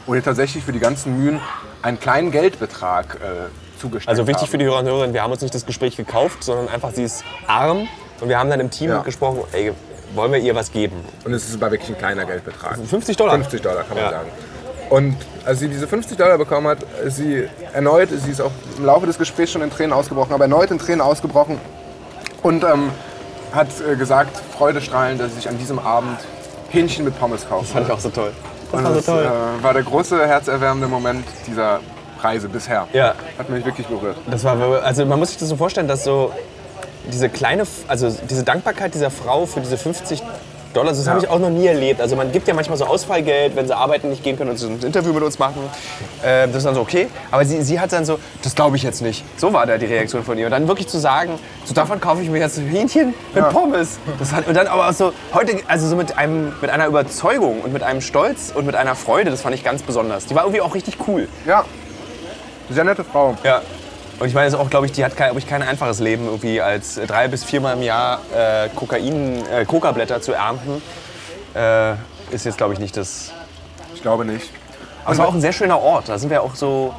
wurde 0.06 0.22
tatsächlich 0.22 0.64
für 0.64 0.72
die 0.72 0.80
ganzen 0.80 1.18
Mühen 1.18 1.40
einen 1.82 2.00
kleinen 2.00 2.30
Geldbetrag 2.30 3.16
äh, 3.16 3.78
zugestellt. 3.80 4.08
Also 4.08 4.26
wichtig 4.26 4.42
haben. 4.42 4.50
für 4.50 4.58
die 4.58 4.64
Hörer 4.64 4.80
und 4.80 4.86
Hörerinnen, 4.86 5.14
wir 5.14 5.22
haben 5.22 5.32
uns 5.32 5.40
nicht 5.40 5.54
das 5.54 5.66
Gespräch 5.66 5.96
gekauft, 5.96 6.42
sondern 6.42 6.68
einfach, 6.68 6.90
sie 6.92 7.04
ist 7.04 7.24
arm. 7.46 7.88
Und 8.20 8.28
wir 8.28 8.38
haben 8.38 8.50
dann 8.50 8.60
im 8.60 8.70
Team 8.70 8.90
Ja. 8.90 8.98
gesprochen, 9.02 9.40
ey, 9.52 9.72
wollen 10.14 10.32
wir 10.32 10.38
ihr 10.38 10.54
was 10.54 10.72
geben? 10.72 11.04
Und 11.24 11.32
es 11.34 11.48
ist 11.48 11.54
aber 11.54 11.70
wirklich 11.72 11.90
ein 11.90 11.98
kleiner 11.98 12.24
Geldbetrag. 12.24 12.78
50 12.78 13.16
Dollar. 13.16 13.34
50 13.34 13.60
Dollar 13.62 13.82
kann 13.84 13.96
man 13.96 14.04
Ja. 14.04 14.10
sagen. 14.10 14.28
Und 14.88 15.16
als 15.44 15.58
sie 15.58 15.68
diese 15.68 15.88
50 15.88 16.16
Dollar 16.16 16.38
bekommen 16.38 16.68
hat, 16.68 16.78
ist 17.04 17.16
sie 17.16 17.48
erneut, 17.72 18.08
sie 18.10 18.30
ist 18.30 18.40
auch 18.40 18.52
im 18.78 18.84
Laufe 18.84 19.06
des 19.06 19.18
Gesprächs 19.18 19.50
schon 19.52 19.62
in 19.62 19.70
Tränen 19.70 19.92
ausgebrochen, 19.92 20.32
aber 20.32 20.44
erneut 20.44 20.70
in 20.70 20.78
Tränen 20.78 21.00
ausgebrochen 21.00 21.58
und 22.44 22.62
ähm, 22.62 22.90
hat 23.52 23.66
äh, 23.80 23.96
gesagt, 23.96 24.36
freudestrahlend, 24.56 25.20
dass 25.20 25.30
sie 25.30 25.36
sich 25.36 25.48
an 25.48 25.58
diesem 25.58 25.78
Abend 25.80 26.18
Hähnchen 26.70 27.04
mit 27.04 27.18
Pommes 27.18 27.48
kaufen. 27.48 27.66
Fand 27.66 27.86
ich 27.86 27.92
auch 27.92 27.98
so 28.00 28.10
toll. 28.10 28.30
Das 28.70 28.78
Und 28.80 28.84
war 28.84 28.90
so 28.92 28.96
das 28.96 29.06
toll. 29.06 29.24
äh, 29.60 29.62
war 29.62 29.72
der 29.74 29.82
große, 29.82 30.26
herzerwärmende 30.26 30.86
Moment 30.88 31.24
dieser 31.48 31.80
Reise 32.20 32.48
bisher. 32.48 32.86
Ja. 32.92 33.14
Hat 33.38 33.48
mich 33.50 33.64
wirklich 33.64 33.86
berührt. 33.88 34.16
Das 34.30 34.44
war, 34.44 34.56
also 34.84 35.04
man 35.04 35.18
muss 35.18 35.30
sich 35.30 35.38
das 35.38 35.48
so 35.48 35.56
vorstellen, 35.56 35.88
dass 35.88 36.04
so 36.04 36.32
diese 37.12 37.28
kleine, 37.28 37.64
also 37.88 38.14
diese 38.28 38.44
Dankbarkeit 38.44 38.94
dieser 38.94 39.10
Frau 39.10 39.46
für 39.46 39.60
diese 39.60 39.76
50 39.76 40.22
Dollar, 40.76 40.92
das 40.92 41.08
habe 41.08 41.20
ich 41.20 41.28
auch 41.28 41.38
noch 41.38 41.48
nie 41.48 41.66
erlebt. 41.66 42.02
Also 42.02 42.16
man 42.16 42.30
gibt 42.32 42.46
ja 42.48 42.52
manchmal 42.52 42.76
so 42.76 42.84
Ausfallgeld, 42.84 43.56
wenn 43.56 43.66
sie 43.66 43.74
arbeiten 43.74 44.10
nicht 44.10 44.22
gehen 44.22 44.36
können 44.36 44.50
und 44.50 44.58
so 44.58 44.68
ein 44.68 44.78
Interview 44.80 45.14
mit 45.14 45.22
uns 45.22 45.38
machen. 45.38 45.62
Äh, 46.22 46.48
das 46.48 46.56
ist 46.56 46.66
dann 46.66 46.74
so 46.74 46.82
okay. 46.82 47.08
Aber 47.30 47.46
sie, 47.46 47.62
sie 47.62 47.80
hat 47.80 47.92
dann 47.92 48.04
so, 48.04 48.18
das 48.42 48.54
glaube 48.54 48.76
ich 48.76 48.82
jetzt 48.82 49.00
nicht. 49.00 49.24
So 49.38 49.54
war 49.54 49.64
da 49.64 49.78
die 49.78 49.86
Reaktion 49.86 50.22
von 50.22 50.36
ihr. 50.36 50.44
Und 50.44 50.50
dann 50.50 50.68
wirklich 50.68 50.86
zu 50.86 50.98
sagen, 50.98 51.38
so 51.64 51.72
davon 51.72 51.98
kaufe 51.98 52.20
ich 52.22 52.28
mir 52.28 52.40
jetzt 52.40 52.58
ein 52.58 52.66
Hähnchen 52.66 53.14
mit 53.34 53.48
Pommes. 53.48 53.98
Das 54.18 54.32
hat, 54.32 54.46
und 54.46 54.54
dann 54.54 54.66
aber 54.66 54.88
auch 54.88 54.92
so 54.92 55.14
heute, 55.32 55.56
also 55.66 55.88
so 55.88 55.96
mit, 55.96 56.18
einem, 56.18 56.52
mit 56.60 56.68
einer 56.68 56.86
Überzeugung 56.86 57.62
und 57.62 57.72
mit 57.72 57.82
einem 57.82 58.02
Stolz 58.02 58.52
und 58.54 58.66
mit 58.66 58.74
einer 58.74 58.94
Freude, 58.94 59.30
das 59.30 59.40
fand 59.40 59.54
ich 59.54 59.64
ganz 59.64 59.82
besonders. 59.82 60.26
Die 60.26 60.34
war 60.34 60.42
irgendwie 60.42 60.60
auch 60.60 60.74
richtig 60.74 60.98
cool. 61.08 61.26
Ja, 61.46 61.64
sehr 62.68 62.84
nette 62.84 63.04
Frau. 63.04 63.34
Ja. 63.44 63.62
Und 64.18 64.28
ich 64.28 64.34
meine, 64.34 64.46
ist 64.46 64.54
auch, 64.54 64.70
glaube 64.70 64.86
ich, 64.86 64.92
die 64.92 65.04
hat 65.04 65.16
kein, 65.16 65.28
glaub 65.28 65.38
ich, 65.38 65.46
kein 65.46 65.62
einfaches 65.62 66.00
Leben, 66.00 66.24
irgendwie 66.24 66.60
als 66.60 66.94
drei 67.06 67.28
bis 67.28 67.44
viermal 67.44 67.76
im 67.76 67.82
Jahr 67.82 68.20
äh, 68.34 68.68
Kokain, 68.74 69.44
äh, 69.52 69.64
Coca-Blätter 69.66 70.22
zu 70.22 70.32
ernten. 70.32 70.82
Äh, 71.54 71.92
ist 72.30 72.44
jetzt, 72.46 72.56
glaube 72.56 72.72
ich, 72.72 72.78
nicht 72.78 72.96
das. 72.96 73.32
Ich 73.94 74.00
glaube 74.00 74.24
nicht. 74.24 74.50
Aber 75.04 75.12
es 75.12 75.18
war 75.18 75.28
auch 75.28 75.34
ein 75.34 75.40
sehr 75.40 75.52
schöner 75.52 75.80
Ort. 75.80 76.08
Da 76.08 76.18
sind 76.18 76.30
wir 76.30 76.42
auch 76.42 76.54
so 76.54 76.94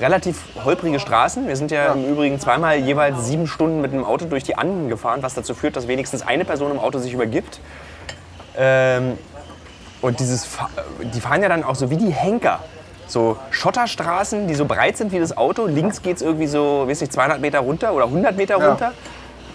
relativ 0.00 0.40
holprige 0.64 0.98
Straßen. 0.98 1.46
Wir 1.46 1.56
sind 1.56 1.70
ja, 1.70 1.92
im 1.92 2.04
Übrigen 2.04 2.40
zweimal 2.40 2.78
jeweils 2.78 3.26
sieben 3.26 3.46
Stunden 3.46 3.80
mit 3.80 3.92
einem 3.92 4.04
Auto 4.04 4.24
durch 4.24 4.44
die 4.44 4.56
Anden 4.56 4.88
gefahren, 4.88 5.22
was 5.22 5.34
dazu 5.34 5.54
führt, 5.54 5.76
dass 5.76 5.88
wenigstens 5.88 6.22
eine 6.22 6.44
Person 6.44 6.70
im 6.70 6.78
Auto 6.78 6.98
sich 6.98 7.12
übergibt. 7.12 7.60
Ähm, 8.56 9.18
und 10.00 10.20
dieses, 10.20 10.48
die 11.00 11.20
fahren 11.20 11.42
ja 11.42 11.48
dann 11.48 11.64
auch 11.64 11.74
so 11.74 11.90
wie 11.90 11.96
die 11.96 12.10
Henker. 12.10 12.60
So 13.06 13.36
Schotterstraßen, 13.50 14.48
die 14.48 14.54
so 14.54 14.64
breit 14.64 14.96
sind 14.96 15.12
wie 15.12 15.18
das 15.18 15.36
Auto. 15.36 15.66
Links 15.66 16.02
geht 16.02 16.16
es 16.16 16.22
irgendwie 16.22 16.46
so, 16.46 16.84
weiß 16.86 17.00
nicht, 17.00 17.12
200 17.12 17.40
Meter 17.40 17.60
runter 17.60 17.92
oder 17.92 18.06
100 18.06 18.36
Meter 18.36 18.58
Ja. 18.58 18.68
runter. 18.68 18.92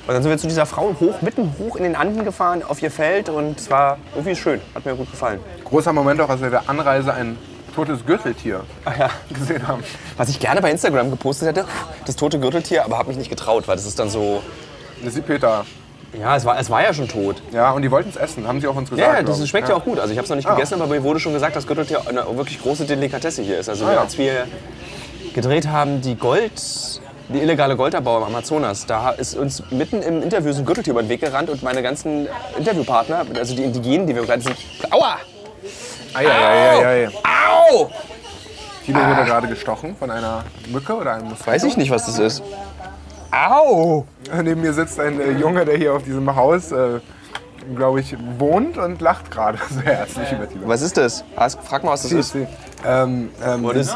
Und 0.08 0.14
dann 0.14 0.24
sind 0.24 0.32
wir 0.32 0.38
zu 0.40 0.48
dieser 0.48 0.66
Frau 0.66 0.96
hoch, 1.00 1.22
mitten 1.22 1.54
hoch 1.60 1.76
in 1.76 1.84
den 1.84 1.96
Anden 1.96 2.24
gefahren, 2.26 2.64
auf 2.68 2.82
ihr 2.82 2.90
Feld. 2.90 3.30
Und 3.30 3.60
es 3.60 3.70
war 3.70 3.98
irgendwie 4.16 4.36
schön. 4.36 4.60
Hat 4.74 4.84
mir 4.86 4.96
gut 4.96 5.12
gefallen. 5.12 5.40
Großer 5.66 5.94
Moment 5.94 6.20
auch, 6.22 6.30
als 6.30 6.42
wir 6.42 6.50
der 6.50 6.68
Anreise 6.68 7.14
ein 7.14 7.38
totes 7.76 8.04
Gürteltier 8.06 8.62
ja. 8.98 9.10
gesehen 9.32 9.68
haben. 9.68 9.84
Was 10.18 10.30
ich 10.30 10.40
gerne 10.40 10.62
bei 10.62 10.72
Instagram 10.72 11.12
gepostet 11.12 11.50
hätte, 11.50 11.66
das 12.06 12.16
tote 12.16 12.40
Gürteltier, 12.40 12.86
aber 12.86 12.98
habe 12.98 13.10
mich 13.10 13.18
nicht 13.18 13.30
getraut, 13.30 13.68
weil 13.68 13.76
das 13.76 13.86
ist 13.86 14.00
dann 14.00 14.10
so. 14.10 14.42
Das 15.00 15.10
ist 15.10 15.18
die 15.18 15.22
Peter. 15.22 15.66
Ja, 16.18 16.36
es 16.36 16.46
war, 16.46 16.60
es 16.60 16.70
war 16.70 16.82
ja 16.82 16.94
schon 16.94 17.08
tot. 17.08 17.42
Ja, 17.52 17.72
und 17.72 17.82
die 17.84 17.92
wollten 17.92 18.10
es 18.10 18.16
essen, 18.16 18.48
haben 18.48 18.60
sie 18.62 18.68
auch 18.68 18.76
uns 18.76 18.90
gesagt. 18.90 19.08
Ja, 19.08 19.18
ja 19.18 19.24
das 19.24 19.48
schmeckt 19.48 19.70
ja. 19.70 19.76
auch 19.76 19.84
gut. 19.84 20.00
Also 20.00 20.12
ich 20.12 20.18
habe 20.18 20.24
es 20.24 20.30
noch 20.30 20.38
nicht 20.38 20.48
Ah. 20.48 20.56
gegessen, 20.56 20.76
aber 20.82 20.88
mir 20.88 21.04
wurde 21.04 21.20
schon 21.20 21.34
gesagt, 21.34 21.56
dass 21.56 21.68
Gürteltier 21.68 22.02
eine 22.08 22.26
wirklich 22.36 22.62
große 22.62 22.86
Delikatesse 22.86 23.42
hier 23.44 23.60
ist. 23.60 23.70
Also 23.70 23.86
Ah, 23.86 23.94
ja. 23.94 24.02
als 24.02 24.18
wir 24.18 24.48
gedreht 25.34 25.68
haben, 25.68 26.02
die 26.02 26.16
Gold, 26.16 26.52
die 27.30 27.40
illegale 27.40 27.76
Goldabbau 27.76 28.18
im 28.18 28.24
Amazonas, 28.24 28.86
da 28.88 29.12
ist 29.12 29.36
uns 29.36 29.62
mitten 29.70 30.02
im 30.02 30.24
Interview 30.24 30.52
so 30.52 30.60
ein 30.60 30.66
Gürteltier 30.66 30.92
über 30.94 31.04
den 31.04 31.10
Weg 31.10 31.22
gerannt 31.22 31.50
und 31.50 31.62
meine 31.62 31.84
ganzen 31.84 32.28
Interviewpartner, 32.58 33.26
also 33.38 33.56
die 33.56 33.64
Indigenen, 33.64 34.08
die 34.08 34.16
wir 34.16 34.22
begleitet 34.22 34.46
sind, 34.46 34.58
aua, 34.92 35.18
Ei, 36.16 36.26
ei, 36.26 36.32
ei, 36.32 36.86
ei, 37.06 37.08
au! 37.08 37.90
Wurde 38.88 39.26
gerade 39.26 39.48
gestochen 39.48 39.96
von 39.96 40.10
einer 40.10 40.44
Mücke 40.70 40.96
oder 40.96 41.14
einem 41.14 41.30
Moskito. 41.30 41.52
Weiß 41.52 41.64
ich 41.66 41.78
nicht, 41.78 41.92
was 41.92 42.08
das 42.08 42.18
ist. 42.18 42.42
Au! 43.32 44.06
Neben 44.44 44.62
mir 44.62 44.74
sitzt 44.74 45.00
ein 45.00 45.20
äh, 45.20 45.32
Junge, 45.32 45.66
der 45.66 45.78
hier 45.78 45.94
auf 45.94 46.04
diesem 46.04 46.36
Haus, 46.36 46.72
äh, 46.72 47.00
glaube 47.76 48.00
ich, 48.00 48.16
wohnt 48.38 48.78
und 48.78 49.02
lacht 49.02 49.30
gerade 49.32 49.60
sehr 49.70 49.98
herzlich 49.98 50.32
über 50.32 50.48
Tino. 50.50 50.68
Was 50.68 50.82
ist 50.82 50.98
das? 50.98 51.24
Ask, 51.36 51.60
frag 51.64 51.84
mal, 51.84 51.92
was 51.92 52.04
das 52.04 52.12
ist. 52.12 52.36
Ähm, 52.86 53.30
ähm, 53.46 53.64
What 53.64 53.76
is, 53.76 53.94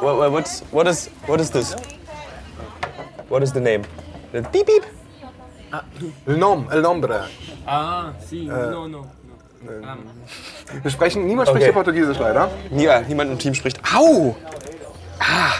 what, 0.00 0.16
what, 0.18 0.32
what's, 0.32 0.62
what 0.70 0.86
is, 0.86 1.10
what 1.26 1.40
is 1.40 1.50
this? 1.50 1.76
What 3.28 3.42
is 3.42 3.52
the 3.52 3.60
name? 3.60 3.82
The 4.32 4.40
beep 4.42 4.66
beep. 4.66 4.84
El 6.26 6.36
nom, 6.38 6.66
el 6.72 6.82
nombre. 6.82 7.24
Ah, 7.66 8.12
sí, 8.28 8.46
no, 8.46 8.88
no. 8.88 9.06
Wir 10.82 10.90
sprechen, 10.90 11.26
niemand 11.26 11.48
spricht 11.48 11.64
Okay. 11.64 11.72
hier 11.72 11.74
Portugiesisch 11.74 12.18
leider. 12.18 12.48
Nie- 12.70 12.88
Niemand 13.06 13.30
im 13.30 13.38
Team 13.38 13.54
spricht. 13.54 13.78
Au! 13.94 14.34
Ah! 15.20 15.52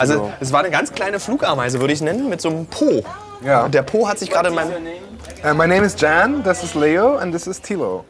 Also, 0.00 0.14
Tilo. 0.14 0.32
es 0.40 0.50
war 0.50 0.60
eine 0.60 0.70
ganz 0.70 0.92
kleine 0.92 1.20
Flugameise, 1.20 1.78
würde 1.78 1.92
ich 1.92 2.00
nennen, 2.00 2.30
mit 2.30 2.40
so 2.40 2.48
einem 2.48 2.64
Po. 2.66 3.02
Ja. 3.44 3.64
Und 3.64 3.74
der 3.74 3.82
Po 3.82 4.08
hat 4.08 4.18
sich 4.18 4.30
gerade 4.30 4.48
in 4.48 4.54
meinem. 4.54 4.72
Uh, 5.44 5.54
my 5.54 5.66
name 5.66 5.84
is 5.84 5.94
Jan, 5.98 6.42
this 6.42 6.62
is 6.62 6.74
Leo 6.74 7.16
and 7.16 7.32
this 7.32 7.46
is 7.46 7.60
Tilo. 7.60 8.04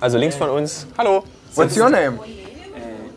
Also 0.00 0.16
links 0.16 0.36
von 0.36 0.48
uns. 0.48 0.86
Hallo! 0.96 1.24
What's 1.54 1.76
your 1.76 1.90
name? 1.90 2.18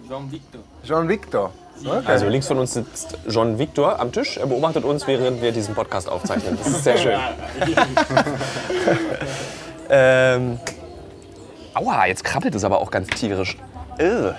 John 0.10 0.30
Victor. 0.30 0.60
Jean 0.84 1.08
Victor. 1.08 1.52
Okay. 1.86 2.02
Also 2.06 2.28
links 2.28 2.48
von 2.48 2.58
uns 2.58 2.74
sitzt 2.74 3.18
John 3.28 3.58
Victor 3.58 4.00
am 4.00 4.12
Tisch. 4.12 4.38
Er 4.38 4.48
beobachtet 4.48 4.84
uns, 4.84 5.08
während 5.08 5.42
wir 5.42 5.52
diesen 5.52 5.74
Podcast 5.74 6.10
aufzeichnen. 6.10 6.58
Das 6.58 6.68
ist 6.68 6.84
sehr 6.84 6.98
schön. 6.98 7.20
ähm, 9.90 10.60
aua, 11.74 12.08
jetzt 12.08 12.24
krabbelt 12.24 12.56
es 12.56 12.64
aber 12.64 12.80
auch 12.80 12.92
ganz 12.92 13.08
tierisch. 13.08 13.58
Äh. 13.98 14.32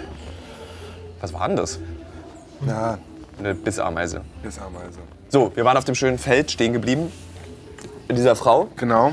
Was 1.20 1.32
war 1.32 1.48
denn 1.48 1.56
das? 1.56 1.78
ja, 2.66 2.98
Eine 3.38 3.54
Bissameise. 3.54 4.22
das 4.42 4.58
Ameise. 4.58 4.98
So, 5.28 5.52
wir 5.54 5.64
waren 5.64 5.76
auf 5.76 5.84
dem 5.84 5.94
schönen 5.94 6.18
Feld 6.18 6.50
stehen 6.50 6.72
geblieben. 6.72 7.12
Mit 8.08 8.16
dieser 8.16 8.34
Frau. 8.36 8.68
Genau. 8.76 9.12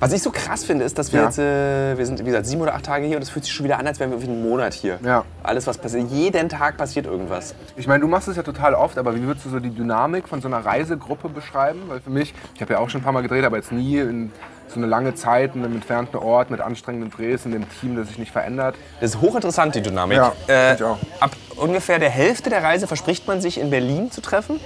Was 0.00 0.12
ich 0.12 0.22
so 0.22 0.30
krass 0.30 0.64
finde, 0.64 0.84
ist, 0.84 0.98
dass 0.98 1.12
wir 1.12 1.20
Ja. 1.20 1.26
jetzt, 1.26 1.38
äh, 1.38 1.96
wir 1.96 2.04
sind 2.04 2.20
wie 2.20 2.24
gesagt 2.24 2.46
sieben 2.46 2.60
oder 2.62 2.74
acht 2.74 2.84
Tage 2.84 3.06
hier 3.06 3.16
und 3.16 3.22
es 3.22 3.30
fühlt 3.30 3.44
sich 3.44 3.54
schon 3.54 3.64
wieder 3.64 3.78
an, 3.78 3.86
als 3.86 3.98
wären 4.00 4.10
wir 4.10 4.18
für 4.18 4.26
einen 4.26 4.42
Monat 4.42 4.74
hier. 4.74 4.98
Ja. 5.04 5.24
Alles, 5.42 5.66
was 5.66 5.78
passiert, 5.78 6.10
jeden 6.10 6.48
Tag 6.48 6.76
passiert 6.76 7.06
irgendwas. 7.06 7.54
Ich 7.76 7.86
meine, 7.86 8.00
du 8.00 8.08
machst 8.08 8.28
es 8.28 8.36
ja 8.36 8.42
total 8.42 8.74
oft, 8.74 8.98
aber 8.98 9.14
wie 9.14 9.22
würdest 9.22 9.46
du 9.46 9.50
so 9.50 9.60
die 9.60 9.70
Dynamik 9.70 10.28
von 10.28 10.40
so 10.42 10.48
einer 10.48 10.58
Reisegruppe 10.64 11.28
beschreiben? 11.28 11.80
Weil 11.88 12.00
für 12.00 12.10
mich, 12.10 12.34
ich 12.54 12.60
habe 12.60 12.74
ja 12.74 12.78
auch 12.80 12.90
schon 12.90 13.00
ein 13.00 13.04
paar 13.04 13.12
Mal 13.12 13.22
gedreht, 13.22 13.44
aber 13.44 13.56
jetzt 13.56 13.72
nie 13.72 13.98
in 13.98 14.30
so 14.68 14.76
eine 14.76 14.86
lange 14.86 15.14
Zeit, 15.14 15.54
in 15.54 15.64
einem 15.64 15.74
entfernten 15.74 16.16
Ort 16.18 16.50
mit 16.50 16.60
anstrengenden 16.60 17.10
Drehs, 17.10 17.44
in 17.44 17.52
dem 17.52 17.66
Team, 17.80 17.96
das 17.96 18.08
sich 18.08 18.18
nicht 18.18 18.32
verändert. 18.32 18.74
Das 19.00 19.10
ist 19.14 19.20
hochinteressant, 19.20 19.74
die 19.74 19.82
Dynamik. 19.82 20.16
Ja, 20.18 20.32
äh, 20.48 20.74
ich 20.74 20.82
auch. 20.82 20.98
Ab 21.20 21.30
ungefähr 21.56 21.98
der 21.98 22.10
Hälfte 22.10 22.50
der 22.50 22.62
Reise 22.62 22.86
verspricht 22.86 23.26
man 23.28 23.40
sich 23.40 23.58
in 23.60 23.70
Berlin 23.70 24.10
zu 24.10 24.20
treffen. 24.20 24.58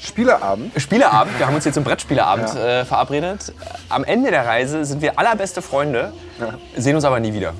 Spieleabend. 0.00 0.80
Spieleabend, 0.80 1.36
wir 1.38 1.46
haben 1.46 1.54
uns 1.56 1.64
hier 1.64 1.72
zum 1.72 1.82
Brettspieleabend 1.82 2.54
Ja. 2.54 2.80
äh, 2.80 2.84
verabredet. 2.84 3.52
Am 3.88 4.04
Ende 4.04 4.30
der 4.30 4.46
Reise 4.46 4.84
sind 4.84 5.02
wir 5.02 5.18
allerbeste 5.18 5.60
Freunde, 5.60 6.12
sehen 6.76 6.94
uns 6.94 7.04
aber 7.04 7.18
nie 7.18 7.32
wieder, 7.32 7.52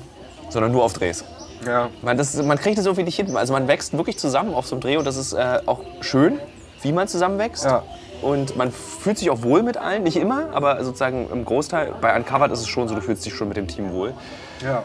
sondern 0.49 0.71
nur 0.71 0.83
auf 0.85 0.93
Drehs. 0.93 1.25
Ja. 1.67 1.89
Man, 2.01 2.17
das, 2.17 2.35
man 2.41 2.57
kriegt 2.57 2.77
es 2.77 2.85
irgendwie 2.85 3.03
nicht 3.03 3.17
hin. 3.17 3.35
Also 3.35 3.51
man 3.51 3.67
wächst 3.67 3.91
wirklich 3.97 4.17
zusammen 4.17 4.53
auf 4.53 4.65
so 4.65 4.75
einem 4.75 4.81
Dreh 4.81 4.95
und 4.95 5.03
das 5.05 5.17
ist 5.17 5.33
äh, 5.33 5.59
auch 5.65 5.81
schön, 5.99 6.39
wie 6.81 6.93
man 6.93 7.09
zusammenwächst. 7.09 7.65
Ja. 7.65 7.83
Und 8.21 8.55
man 8.55 8.71
fühlt 8.71 9.17
sich 9.17 9.29
auch 9.29 9.41
wohl 9.41 9.63
mit 9.63 9.77
allen. 9.77 10.03
Nicht 10.03 10.17
immer, 10.17 10.47
aber 10.53 10.83
sozusagen 10.83 11.29
im 11.31 11.45
Großteil. 11.45 11.93
Bei 12.01 12.15
Uncovered 12.15 12.51
ist 12.51 12.61
es 12.61 12.67
schon 12.67 12.87
so, 12.87 12.95
du 12.95 13.01
fühlst 13.01 13.25
dich 13.25 13.33
schon 13.33 13.47
mit 13.47 13.57
dem 13.57 13.67
Team 13.67 13.91
wohl. 13.93 14.13
Ja. 14.63 14.83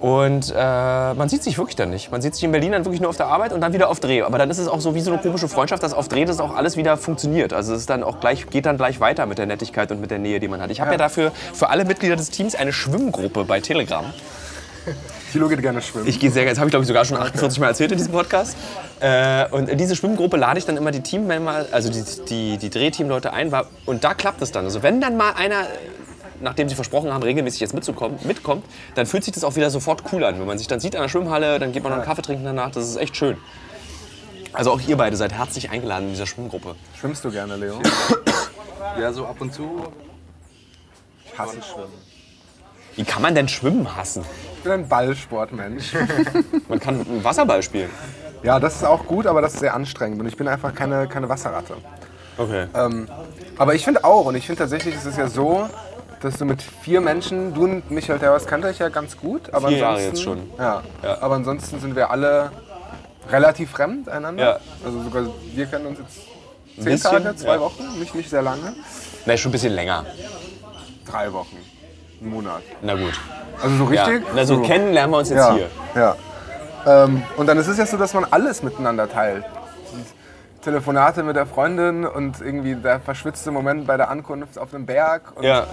Und 0.00 0.52
äh, 0.54 1.14
man 1.14 1.28
sieht 1.30 1.42
sich 1.42 1.56
wirklich 1.56 1.76
dann 1.76 1.88
nicht. 1.88 2.10
Man 2.10 2.20
sieht 2.20 2.34
sich 2.34 2.44
in 2.44 2.52
Berlin 2.52 2.72
dann 2.72 2.84
wirklich 2.84 3.00
nur 3.00 3.08
auf 3.08 3.16
der 3.16 3.28
Arbeit 3.28 3.52
und 3.54 3.62
dann 3.62 3.72
wieder 3.72 3.88
auf 3.88 4.00
Dreh. 4.00 4.20
Aber 4.20 4.36
dann 4.36 4.50
ist 4.50 4.58
es 4.58 4.68
auch 4.68 4.80
so 4.80 4.94
wie 4.94 5.00
so 5.00 5.10
eine 5.10 5.22
komische 5.22 5.48
Freundschaft, 5.48 5.82
dass 5.82 5.94
auf 5.94 6.08
Dreh 6.08 6.26
das 6.26 6.40
auch 6.40 6.54
alles 6.54 6.76
wieder 6.76 6.98
funktioniert. 6.98 7.54
Also 7.54 7.72
es 7.72 7.80
ist 7.80 7.90
dann 7.90 8.02
auch 8.02 8.20
gleich, 8.20 8.46
geht 8.50 8.66
dann 8.66 8.76
gleich 8.76 9.00
weiter 9.00 9.24
mit 9.24 9.38
der 9.38 9.46
Nettigkeit 9.46 9.90
und 9.92 10.02
mit 10.02 10.10
der 10.10 10.18
Nähe, 10.18 10.40
die 10.40 10.48
man 10.48 10.60
hat. 10.60 10.70
Ich 10.70 10.80
habe 10.82 10.90
ja. 10.90 10.98
dafür 10.98 11.32
für 11.54 11.70
alle 11.70 11.86
Mitglieder 11.86 12.16
des 12.16 12.28
Teams 12.30 12.54
eine 12.54 12.72
Schwimmgruppe 12.72 13.44
bei 13.44 13.60
Telegram. 13.60 14.04
Thilo 15.34 15.48
geht 15.48 15.60
gerne 15.62 15.82
schwimmen. 15.82 16.06
Ich 16.06 16.20
gehe 16.20 16.30
sehr 16.30 16.44
gerne, 16.44 16.52
das 16.54 16.60
habe 16.60 16.68
ich 16.68 16.72
glaube 16.72 16.84
ich 16.84 16.86
sogar 16.88 17.04
schon 17.04 17.16
48 17.18 17.58
Mal 17.58 17.66
erzählt 17.66 17.90
in 17.90 17.98
diesem 17.98 18.12
Podcast. 18.12 18.56
Äh, 19.00 19.48
und 19.50 19.68
in 19.68 19.76
diese 19.78 19.96
Schwimmgruppe 19.96 20.36
lade 20.36 20.60
ich 20.60 20.64
dann 20.64 20.76
immer 20.76 20.92
die 20.92 21.00
Teammember, 21.02 21.66
also 21.72 21.90
die, 21.90 22.04
die, 22.28 22.56
die 22.58 22.70
Drehteamleute 22.70 23.32
ein. 23.32 23.50
war- 23.50 23.66
Und 23.84 24.04
da 24.04 24.14
klappt 24.14 24.40
es 24.42 24.52
dann. 24.52 24.64
Also 24.64 24.84
wenn 24.84 25.00
dann 25.00 25.16
mal 25.16 25.32
einer, 25.32 25.66
nachdem 26.40 26.68
sie 26.68 26.76
versprochen 26.76 27.12
haben, 27.12 27.24
regelmäßig 27.24 27.58
jetzt 27.60 27.74
mitzukommen, 27.74 28.16
mitkommt, 28.22 28.64
dann 28.94 29.06
fühlt 29.06 29.24
sich 29.24 29.34
das 29.34 29.42
auch 29.42 29.56
wieder 29.56 29.70
sofort 29.70 30.04
cool 30.12 30.22
an. 30.22 30.38
Wenn 30.38 30.46
man 30.46 30.56
sich 30.58 30.68
dann 30.68 30.78
sieht 30.78 30.94
an 30.94 31.02
der 31.02 31.08
Schwimmhalle, 31.08 31.58
dann 31.58 31.72
geht 31.72 31.82
man 31.82 31.90
noch 31.90 31.98
einen 31.98 32.06
Kaffee 32.06 32.22
trinken 32.22 32.44
danach. 32.44 32.70
Das 32.70 32.88
ist 32.88 32.96
echt 32.96 33.16
schön. 33.16 33.36
Also 34.52 34.70
auch 34.70 34.80
ihr 34.86 34.96
beide 34.96 35.16
seid 35.16 35.32
herzlich 35.32 35.70
eingeladen 35.70 36.04
in 36.04 36.10
dieser 36.12 36.26
Schwimmgruppe. 36.28 36.76
Schwimmst 37.00 37.24
du 37.24 37.32
gerne, 37.32 37.56
Leo? 37.56 37.80
Ja, 39.00 39.12
so 39.12 39.26
ab 39.26 39.40
und 39.40 39.52
zu. 39.52 39.86
Ich 41.26 41.36
hasse 41.36 41.56
Schwimmen. 41.60 42.03
Wie 42.96 43.04
kann 43.04 43.22
man 43.22 43.34
denn 43.34 43.48
Schwimmen 43.48 43.96
hassen? 43.96 44.24
Ich 44.56 44.62
bin 44.62 44.72
ein 44.72 44.88
Ballsportmensch. 44.88 45.92
Man 46.68 46.80
kann 46.80 47.04
Wasserball 47.24 47.62
spielen. 47.62 47.90
ja, 48.42 48.58
das 48.60 48.76
ist 48.76 48.84
auch 48.84 49.04
gut, 49.06 49.26
aber 49.26 49.42
das 49.42 49.54
ist 49.54 49.60
sehr 49.60 49.74
anstrengend. 49.74 50.20
Und 50.20 50.26
ich 50.26 50.36
bin 50.36 50.48
einfach 50.48 50.74
keine, 50.74 51.06
keine 51.08 51.28
Wasserratte. 51.28 51.74
Okay. 52.38 52.66
Ähm, 52.74 53.08
aber 53.58 53.74
ich 53.74 53.84
finde 53.84 54.04
auch, 54.04 54.26
und 54.26 54.34
ich 54.36 54.46
finde 54.46 54.60
tatsächlich, 54.60 54.94
ist 54.94 55.04
es 55.06 55.16
ja 55.16 55.28
so, 55.28 55.68
dass 56.20 56.38
du 56.38 56.44
mit 56.46 56.62
vier 56.62 57.00
Menschen, 57.00 57.52
du 57.52 57.64
und 57.64 57.90
Michael 57.90 58.18
Terwas 58.18 58.46
kannte 58.46 58.70
ich 58.70 58.78
ja 58.78 58.88
ganz 58.88 59.16
gut, 59.18 59.52
aber 59.52 59.68
Vier 59.68 59.78
Jahre 59.78 59.96
ansonsten, 59.96 60.14
jetzt 60.16 60.24
schon. 60.24 60.50
Ja, 60.58 60.82
Ja. 61.02 61.20
aber 61.20 61.34
ansonsten 61.34 61.80
sind 61.80 61.94
wir 61.94 62.10
alle 62.10 62.50
relativ 63.30 63.70
fremd 63.70 64.08
einander. 64.08 64.42
Ja. 64.44 64.60
Also 64.84 65.02
sogar 65.02 65.26
wir 65.54 65.66
kennen 65.66 65.86
uns 65.86 65.98
jetzt 65.98 66.14
zehn 66.76 66.84
bisschen, 66.84 67.10
Tage, 67.22 67.36
zwei 67.36 67.54
ja. 67.54 67.60
Wochen, 67.60 67.98
nicht, 67.98 68.14
nicht 68.14 68.30
sehr 68.30 68.42
lange. 68.42 68.74
Na, 69.26 69.36
schon 69.36 69.50
ein 69.50 69.52
bisschen 69.52 69.74
länger. 69.74 70.06
Drei 71.06 71.32
Wochen, 71.32 71.56
einen 72.24 72.32
Monat. 72.32 72.62
Na 72.82 72.94
gut. 72.94 73.12
Also 73.62 73.76
so 73.86 73.92
Ja. 73.92 74.04
richtig? 74.04 74.28
Na, 74.34 74.44
so 74.44 74.60
kennen 74.62 74.92
lernen 74.92 75.12
wir 75.12 75.18
uns 75.18 75.28
jetzt 75.30 75.38
ja, 75.38 75.54
hier. 75.54 75.68
Ja. 75.94 76.16
Ähm, 76.86 77.22
und 77.36 77.46
dann 77.46 77.56
ist 77.58 77.68
es 77.68 77.78
ja 77.78 77.86
so, 77.86 77.96
dass 77.96 78.12
man 78.14 78.26
alles 78.30 78.62
miteinander 78.62 79.08
teilt. 79.08 79.44
Telefonate 80.62 81.22
mit 81.22 81.36
der 81.36 81.46
Freundin 81.46 82.06
und 82.06 82.40
irgendwie 82.40 82.74
der 82.74 82.98
verschwitzte 83.00 83.50
Moment 83.50 83.86
bei 83.86 83.96
der 83.98 84.10
Ankunft 84.10 84.58
auf 84.58 84.70
dem 84.70 84.86
Berg. 84.86 85.32
Und 85.36 85.44
Ja. 85.44 85.66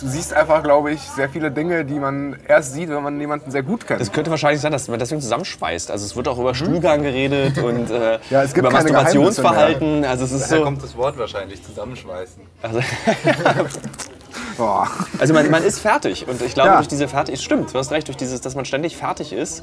Du 0.00 0.06
siehst 0.08 0.32
einfach, 0.32 0.62
glaube 0.62 0.92
ich, 0.92 1.00
sehr 1.02 1.28
viele 1.28 1.50
Dinge, 1.50 1.84
die 1.84 1.98
man 1.98 2.34
erst 2.48 2.72
sieht, 2.72 2.88
wenn 2.88 3.02
man 3.02 3.20
jemanden 3.20 3.50
sehr 3.50 3.62
gut 3.62 3.86
kennt. 3.86 4.00
Es 4.00 4.10
könnte 4.10 4.30
wahrscheinlich 4.30 4.62
sein, 4.62 4.72
dass 4.72 4.88
man 4.88 4.98
deswegen 4.98 5.20
zusammenschweißt. 5.20 5.90
Also 5.90 6.06
es 6.06 6.16
wird 6.16 6.26
auch 6.26 6.38
über 6.38 6.54
Stuhlgang 6.54 7.02
geredet 7.02 7.58
und 7.62 7.90
äh. 7.90 8.18
Ja, 8.30 8.42
es 8.42 8.54
gibt 8.54 8.66
über 8.66 8.70
Masturbationsverhalten. 8.72 10.06
Also 10.06 10.24
es 10.24 10.32
ist 10.32 10.44
Daher 10.44 10.58
so. 10.58 10.64
kommt 10.64 10.82
das 10.82 10.96
Wort 10.96 11.18
wahrscheinlich, 11.18 11.62
zusammenschweißen. 11.62 12.42
Also, 12.62 12.80
Boah. 14.60 14.88
also 15.18 15.32
man, 15.32 15.50
man 15.50 15.62
ist 15.64 15.78
fertig 15.80 16.28
und 16.28 16.40
ich 16.42 16.52
glaube 16.54 16.68
Ja. 16.70 16.76
durch 16.76 16.88
diese 16.88 17.08
fertig, 17.08 17.36
es 17.36 17.42
stimmt, 17.42 17.72
du 17.72 17.78
hast 17.78 17.90
recht, 17.92 18.06
durch 18.08 18.18
dieses, 18.18 18.40
dass 18.42 18.54
man 18.54 18.64
ständig 18.66 18.96
fertig 18.96 19.32
ist 19.32 19.62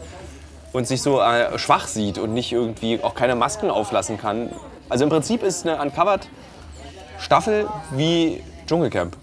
und 0.74 0.88
sich 0.88 1.02
so 1.04 1.22
äh, 1.22 1.58
schwach 1.60 1.88
sieht 1.88 2.18
und 2.18 2.34
nicht 2.34 2.52
irgendwie 2.52 3.00
auch 3.04 3.14
keine 3.14 3.36
Masken 3.36 3.70
auflassen 3.70 4.18
kann. 4.20 4.50
Also 4.90 5.04
im 5.04 5.10
Prinzip 5.12 5.44
ist 5.44 5.68
eine 5.68 5.80
Uncovered 5.82 6.28
Staffel 7.20 7.68
wie 7.92 8.44
Dschungelcamp. 8.68 9.16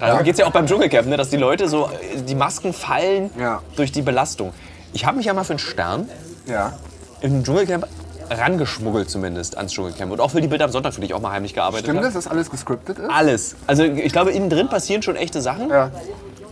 Darum 0.00 0.18
Ja. 0.18 0.22
geht 0.22 0.34
es 0.34 0.38
ja 0.40 0.46
auch 0.46 0.50
beim 0.52 0.66
Dschungelcamp, 0.66 1.06
ne, 1.08 1.16
dass 1.16 1.30
die 1.30 1.36
Leute 1.38 1.68
so, 1.68 1.86
äh, 1.86 2.20
die 2.20 2.34
Masken 2.34 2.72
fallen 2.74 3.30
Ja. 3.38 3.62
durch 3.76 3.90
die 3.90 4.02
Belastung. 4.02 4.52
Ich 4.92 5.06
habe 5.06 5.16
mich 5.16 5.26
ja 5.26 5.32
mal 5.34 5.44
für 5.44 5.54
einen 5.54 5.58
Stern 5.60 6.08
Ja. 6.46 6.74
im 7.20 7.42
Dschungelcamp 7.42 7.86
rangeschmuggelt 8.30 9.10
zumindest 9.10 9.56
ans 9.56 9.72
Dschungelcamp. 9.72 10.12
Und 10.12 10.20
auch 10.20 10.30
für 10.30 10.40
die 10.40 10.48
Bilder 10.48 10.66
am 10.66 10.70
Sonntag, 10.70 10.94
für 10.94 11.00
die 11.00 11.06
ich 11.06 11.14
auch 11.14 11.20
mal 11.20 11.32
heimlich 11.32 11.54
gearbeitet 11.54 11.86
Stimmt 11.86 12.04
das, 12.04 12.14
dass 12.14 12.26
alles 12.26 12.50
gescriptet 12.50 12.98
ist? 12.98 13.10
Alles. 13.10 13.56
Also 13.66 13.84
ich 13.84 14.12
glaube, 14.12 14.32
innen 14.32 14.50
drin 14.50 14.68
passieren 14.68 15.02
schon 15.02 15.16
echte 15.16 15.40
Sachen. 15.40 15.70
Ja. 15.70 15.90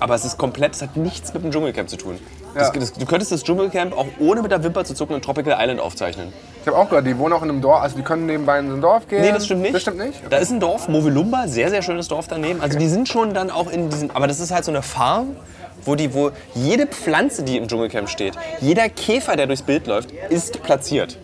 Aber 0.00 0.14
es 0.16 0.24
ist 0.24 0.36
komplett, 0.36 0.74
es 0.74 0.82
hat 0.82 0.96
nichts 0.96 1.32
mit 1.32 1.44
dem 1.44 1.52
Dschungelcamp 1.52 1.88
zu 1.88 1.96
tun. 1.96 2.18
Ja. 2.54 2.60
Das, 2.60 2.72
das, 2.72 2.92
du 2.92 3.06
könntest 3.06 3.30
das 3.30 3.44
Dschungelcamp 3.44 3.96
auch 3.96 4.06
ohne 4.18 4.42
mit 4.42 4.50
der 4.50 4.62
Wimper 4.64 4.84
zu 4.84 4.94
zucken 4.94 5.14
in 5.14 5.22
Tropical 5.22 5.56
Island 5.58 5.80
aufzeichnen. 5.80 6.32
Ich 6.60 6.66
habe 6.66 6.76
auch 6.76 6.88
gehört, 6.88 7.06
die 7.06 7.16
wohnen 7.16 7.32
auch 7.32 7.42
in 7.42 7.50
einem 7.50 7.60
Dorf, 7.60 7.82
also 7.82 7.96
die 7.96 8.02
können 8.02 8.26
nebenbei 8.26 8.58
in 8.58 8.68
so 8.68 8.74
ein 8.74 8.80
Dorf 8.80 9.08
gehen. 9.08 9.22
Nee, 9.22 9.32
das 9.32 9.46
stimmt 9.46 9.62
nicht. 9.62 9.74
Das 9.74 9.82
stimmt 9.82 9.98
nicht? 9.98 10.20
Da 10.28 10.38
ist 10.38 10.50
ein 10.50 10.60
Dorf, 10.60 10.88
Movelumba, 10.88 11.46
sehr, 11.46 11.70
sehr 11.70 11.82
schönes 11.82 12.08
Dorf 12.08 12.26
daneben. 12.28 12.60
Also 12.60 12.78
die 12.78 12.88
sind 12.88 13.08
schon 13.08 13.32
dann 13.32 13.50
auch 13.50 13.70
in 13.70 13.90
diesem, 13.90 14.10
aber 14.10 14.26
das 14.26 14.40
ist 14.40 14.50
halt 14.50 14.64
so 14.64 14.72
eine 14.72 14.82
Farm, 14.82 15.36
wo, 15.84 15.94
die, 15.94 16.14
wo 16.14 16.30
jede 16.54 16.86
Pflanze, 16.86 17.42
die 17.42 17.56
im 17.56 17.68
Dschungelcamp 17.68 18.08
steht, 18.08 18.34
jeder 18.60 18.88
Käfer, 18.88 19.36
der 19.36 19.46
durchs 19.46 19.62
Bild 19.62 19.86
läuft, 19.86 20.10
ist 20.28 20.62
platziert. 20.62 21.18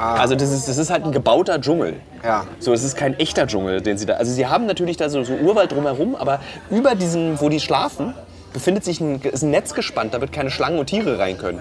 Also 0.00 0.34
das 0.34 0.50
ist, 0.50 0.68
das 0.68 0.78
ist 0.78 0.90
halt 0.90 1.04
ein 1.04 1.12
gebauter 1.12 1.60
Dschungel. 1.60 1.96
Ja. 2.24 2.46
So, 2.58 2.72
es 2.72 2.82
ist 2.84 2.96
kein 2.96 3.18
echter 3.18 3.46
Dschungel, 3.46 3.80
den 3.80 3.98
sie 3.98 4.06
da. 4.06 4.14
Also 4.14 4.32
sie 4.32 4.46
haben 4.46 4.66
natürlich 4.66 4.96
da 4.96 5.08
so, 5.08 5.22
so 5.22 5.34
Urwald 5.34 5.72
drumherum, 5.72 6.16
aber 6.16 6.40
über 6.70 6.94
diesem, 6.94 7.40
wo 7.40 7.48
die 7.48 7.60
schlafen, 7.60 8.14
befindet 8.52 8.84
sich 8.84 9.00
ein, 9.00 9.20
ist 9.20 9.42
ein 9.42 9.50
Netz 9.50 9.74
gespannt, 9.74 10.14
damit 10.14 10.32
keine 10.32 10.50
Schlangen 10.50 10.78
und 10.78 10.86
Tiere 10.86 11.18
rein 11.18 11.38
können. 11.38 11.60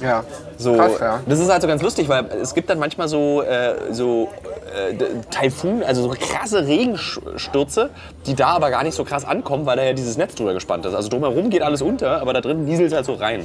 Ja. 0.00 0.24
So, 0.56 0.74
Krass, 0.74 0.92
ja. 1.00 1.20
Das 1.26 1.38
ist 1.38 1.50
halt 1.50 1.62
so 1.62 1.68
ganz 1.68 1.82
lustig, 1.82 2.08
weil 2.08 2.24
es 2.40 2.54
gibt 2.54 2.70
dann 2.70 2.78
manchmal 2.78 3.08
so, 3.08 3.42
äh, 3.42 3.92
so 3.92 4.28
äh, 4.74 4.94
Taifun, 5.30 5.82
also 5.82 6.02
so 6.02 6.10
krasse 6.10 6.66
Regenstürze, 6.66 7.90
die 8.26 8.34
da 8.34 8.48
aber 8.48 8.70
gar 8.70 8.82
nicht 8.82 8.94
so 8.94 9.04
krass 9.04 9.24
ankommen, 9.24 9.66
weil 9.66 9.76
da 9.76 9.82
ja 9.82 9.92
dieses 9.92 10.16
Netz 10.16 10.34
drüber 10.34 10.54
gespannt 10.54 10.86
ist. 10.86 10.94
Also 10.94 11.08
drumherum 11.08 11.50
geht 11.50 11.62
alles 11.62 11.82
unter, 11.82 12.20
aber 12.20 12.32
da 12.32 12.40
drin 12.40 12.64
nieselt 12.64 12.88
es 12.88 12.94
halt 12.94 13.06
so 13.06 13.14
rein. 13.14 13.44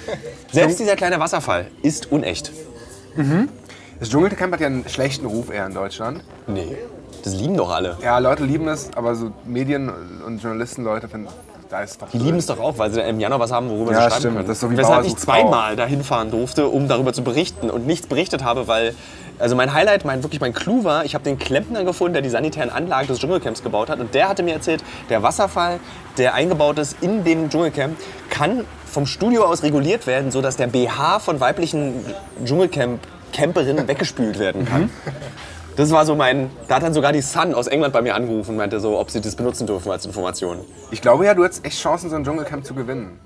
Selbst 0.52 0.80
dieser 0.80 0.96
kleine 0.96 1.20
Wasserfall 1.20 1.66
ist 1.82 2.10
unecht. 2.10 2.50
Das 4.00 4.10
Dschungelcamp 4.10 4.52
hat 4.52 4.60
ja 4.60 4.66
einen 4.66 4.88
schlechten 4.88 5.26
Ruf 5.26 5.50
eher 5.50 5.66
in 5.66 5.74
Deutschland. 5.74 6.22
Nee, 6.46 6.76
das 7.24 7.34
lieben 7.34 7.56
doch 7.56 7.70
alle. 7.70 7.96
Ja, 8.02 8.18
Leute 8.18 8.44
lieben 8.44 8.68
es, 8.68 8.90
aber 8.96 9.14
so 9.14 9.30
Medien 9.44 9.90
und 10.26 10.42
Journalistenleute 10.42 11.08
finden, 11.08 11.28
da 11.70 11.82
ist 11.82 12.02
doch. 12.02 12.10
Die 12.10 12.18
lieben 12.18 12.38
es 12.38 12.46
doch 12.46 12.58
auch, 12.58 12.78
weil 12.78 12.90
sie 12.90 13.00
im 13.00 13.20
Januar 13.20 13.40
was 13.40 13.52
haben, 13.52 13.70
worüber 13.70 13.92
Ja, 13.92 13.98
sie 13.98 14.02
schreiben 14.02 14.20
stimmt. 14.20 14.34
können. 14.36 14.48
Das 14.48 14.56
ist 14.56 14.60
so 14.60 14.70
wie 14.70 14.76
Weshalb 14.76 15.06
ich 15.06 15.16
zweimal 15.16 15.76
dahin 15.76 16.02
fahren 16.02 16.30
durfte, 16.30 16.68
um 16.68 16.88
darüber 16.88 17.12
zu 17.12 17.22
berichten 17.22 17.70
und 17.70 17.86
nichts 17.86 18.06
berichtet 18.06 18.42
habe, 18.44 18.66
weil 18.66 18.94
also 19.38 19.56
mein 19.56 19.72
Highlight, 19.72 20.04
mein 20.04 20.22
wirklich 20.22 20.40
mein 20.40 20.52
Clou 20.52 20.84
war, 20.84 21.04
ich 21.04 21.14
habe 21.14 21.24
den 21.24 21.38
Klempner 21.38 21.84
gefunden, 21.84 22.12
der 22.12 22.22
die 22.22 22.28
sanitären 22.28 22.70
Anlagen 22.70 23.08
des 23.08 23.18
Dschungelcamps 23.18 23.62
gebaut 23.62 23.88
hat 23.88 23.98
und 23.98 24.14
der 24.14 24.28
hatte 24.28 24.42
mir 24.42 24.54
erzählt, 24.54 24.84
der 25.08 25.22
Wasserfall, 25.22 25.80
der 26.18 26.34
eingebaut 26.34 26.78
ist 26.78 26.96
in 27.00 27.24
dem 27.24 27.48
Dschungelcamp, 27.50 27.96
kann 28.30 28.64
vom 28.86 29.06
Studio 29.06 29.44
aus 29.44 29.62
reguliert 29.62 30.06
werden, 30.06 30.30
sodass 30.30 30.56
der 30.56 30.66
BH 30.66 31.18
von 31.20 31.40
weiblichen 31.40 31.94
Dschungelcamp-Camperinnen 33.32 33.88
weggespült 33.88 34.38
werden 34.38 34.64
kann. 34.66 34.90
Das 35.76 35.90
war 35.90 36.04
so 36.04 36.14
mein. 36.14 36.50
Da 36.68 36.76
hat 36.76 36.82
dann 36.82 36.92
sogar 36.92 37.12
die 37.12 37.22
Sun 37.22 37.54
aus 37.54 37.66
England 37.66 37.94
bei 37.94 38.02
mir 38.02 38.14
angerufen 38.14 38.50
und 38.50 38.56
meinte 38.58 38.78
so, 38.78 38.98
ob 38.98 39.10
sie 39.10 39.20
das 39.22 39.36
benutzen 39.36 39.66
dürfen 39.66 39.90
als 39.90 40.04
Information. 40.04 40.58
Ich 40.90 41.00
glaube 41.00 41.24
ja, 41.24 41.34
du 41.34 41.44
hättest 41.44 41.64
echt 41.64 41.80
Chancen, 41.80 42.10
so 42.10 42.16
ein 42.16 42.24
Dschungelcamp 42.24 42.64
zu 42.64 42.74
gewinnen. 42.74 43.18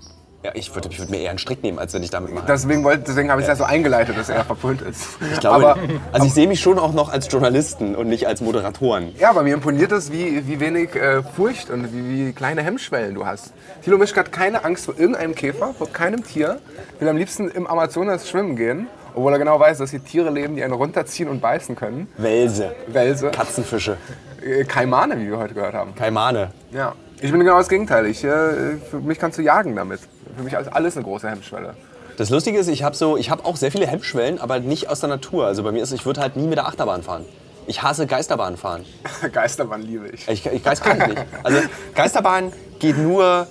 Ja, 0.45 0.53
ich 0.55 0.73
würde 0.73 0.89
ich 0.93 0.99
würd 1.01 1.11
mir 1.11 1.19
eher 1.19 1.31
einen 1.31 1.41
Strick 1.41 1.65
nehmen, 1.65 1.81
als 1.81 1.93
wenn 1.93 2.05
ich 2.05 2.11
damit 2.11 2.33
mache. 2.33 2.47
Deswegen, 2.47 2.85
wollte- 2.85 3.03
deswegen 3.09 3.33
habe 3.33 3.41
ich 3.41 3.47
es 3.47 3.49
ja 3.49 3.57
so 3.57 3.65
eingeleitet, 3.65 4.17
dass 4.17 4.29
er 4.29 4.45
verpönt 4.45 4.81
ist. 4.81 5.03
Ich 5.33 5.41
glaube, 5.41 5.71
aber, 5.73 5.79
also 6.13 6.25
ich 6.25 6.35
sehe 6.35 6.47
mich 6.47 6.61
schon 6.61 6.79
auch 6.79 6.93
noch 6.93 7.09
als 7.09 7.27
Journalisten 7.33 7.97
und 7.97 8.07
nicht 8.09 8.29
als 8.29 8.43
Moderatoren. 8.43 9.13
ja, 9.19 9.31
aber 9.31 9.43
mir 9.43 9.55
imponiert 9.55 9.91
es, 9.91 10.13
wie, 10.13 10.47
wie 10.47 10.61
wenig 10.61 10.95
äh, 10.95 11.25
Furcht 11.25 11.71
und 11.71 11.93
wie, 11.93 12.29
wie 12.29 12.33
kleine 12.33 12.63
Hemmschwellen 12.63 13.17
du 13.17 13.27
hast. 13.27 13.55
Thilo 13.83 13.99
Mischke 13.99 14.21
hat 14.21 14.31
keine 14.31 14.65
Angst 14.65 14.85
vor 14.85 14.95
irgendeinem 14.97 15.35
Käfer, 15.35 15.75
vor 15.77 15.91
keinem 15.93 16.23
Tier. 16.23 16.61
Will 17.01 17.09
am 17.09 17.17
liebsten 17.17 17.49
im 17.51 17.67
Amazonas 17.67 18.29
schwimmen 18.29 18.55
gehen, 18.55 18.87
obwohl 19.17 19.33
er 19.33 19.39
genau 19.39 19.59
weiß, 19.59 19.79
dass 19.79 19.91
hier 19.91 20.05
Tiere 20.05 20.31
leben, 20.31 20.57
die 20.57 20.63
einen 20.63 20.75
runterziehen 20.75 21.29
und 21.29 21.41
beißen 21.41 21.75
können. 21.75 22.07
Welse, 22.19 22.75
Welse, 22.87 23.31
Katzenfische, 23.31 23.97
äh, 24.45 24.65
Kaimane, 24.65 25.19
wie 25.19 25.31
wir 25.31 25.39
heute 25.39 25.55
gehört 25.55 25.75
haben. 25.75 25.95
Kaimane. 25.95 26.51
Ja. 26.71 26.95
Ich 27.23 27.31
bin 27.31 27.41
genau 27.41 27.57
das 27.57 27.71
Gegenteil. 27.71 28.05
Ich, 28.07 28.23
äh, 28.23 28.77
für 28.91 29.01
mich 29.01 29.19
kannst 29.19 29.39
du 29.39 29.43
jagen 29.43 29.75
damit. 29.75 30.01
Für 30.37 30.43
mich 30.43 30.53
ist 30.53 30.69
alles 30.69 30.97
eine 30.97 31.05
große 31.05 31.31
Hemmschwelle. 31.31 31.75
Das 32.19 32.29
Lustige 32.29 32.59
ist, 32.59 32.69
ich 32.69 32.83
habe 32.83 32.95
so, 32.95 33.17
ich 33.17 33.31
habe 33.31 33.47
auch 33.47 33.57
sehr 33.57 33.73
viele 33.73 33.87
Hemmschwellen, 33.87 34.39
aber 34.39 34.61
nicht 34.61 34.91
aus 34.91 35.01
der 35.01 35.09
Natur. 35.09 35.47
Also 35.47 35.63
bei 35.63 35.73
mir 35.73 35.83
ist, 35.83 35.93
ich 35.93 36.05
würde 36.05 36.21
halt 36.21 36.37
nie 36.37 36.47
mit 36.47 36.59
der 36.59 36.67
Achterbahn 36.67 37.03
fahren. 37.03 37.25
Ich 37.67 37.83
hasse 37.83 38.07
Geisterbahn 38.07 38.59
fahren. 38.59 38.85
Geisterbahn 39.33 39.81
liebe 39.81 40.09
ich. 40.09 40.29
Ich, 40.29 40.45
ich 40.45 40.63
Geist 40.63 40.85
kann 40.85 41.01
ich 41.01 41.07
nicht. 41.07 41.25
Also 41.43 41.59
Geisterbahn 41.95 42.53
geht 42.79 42.99
nur, 42.99 43.47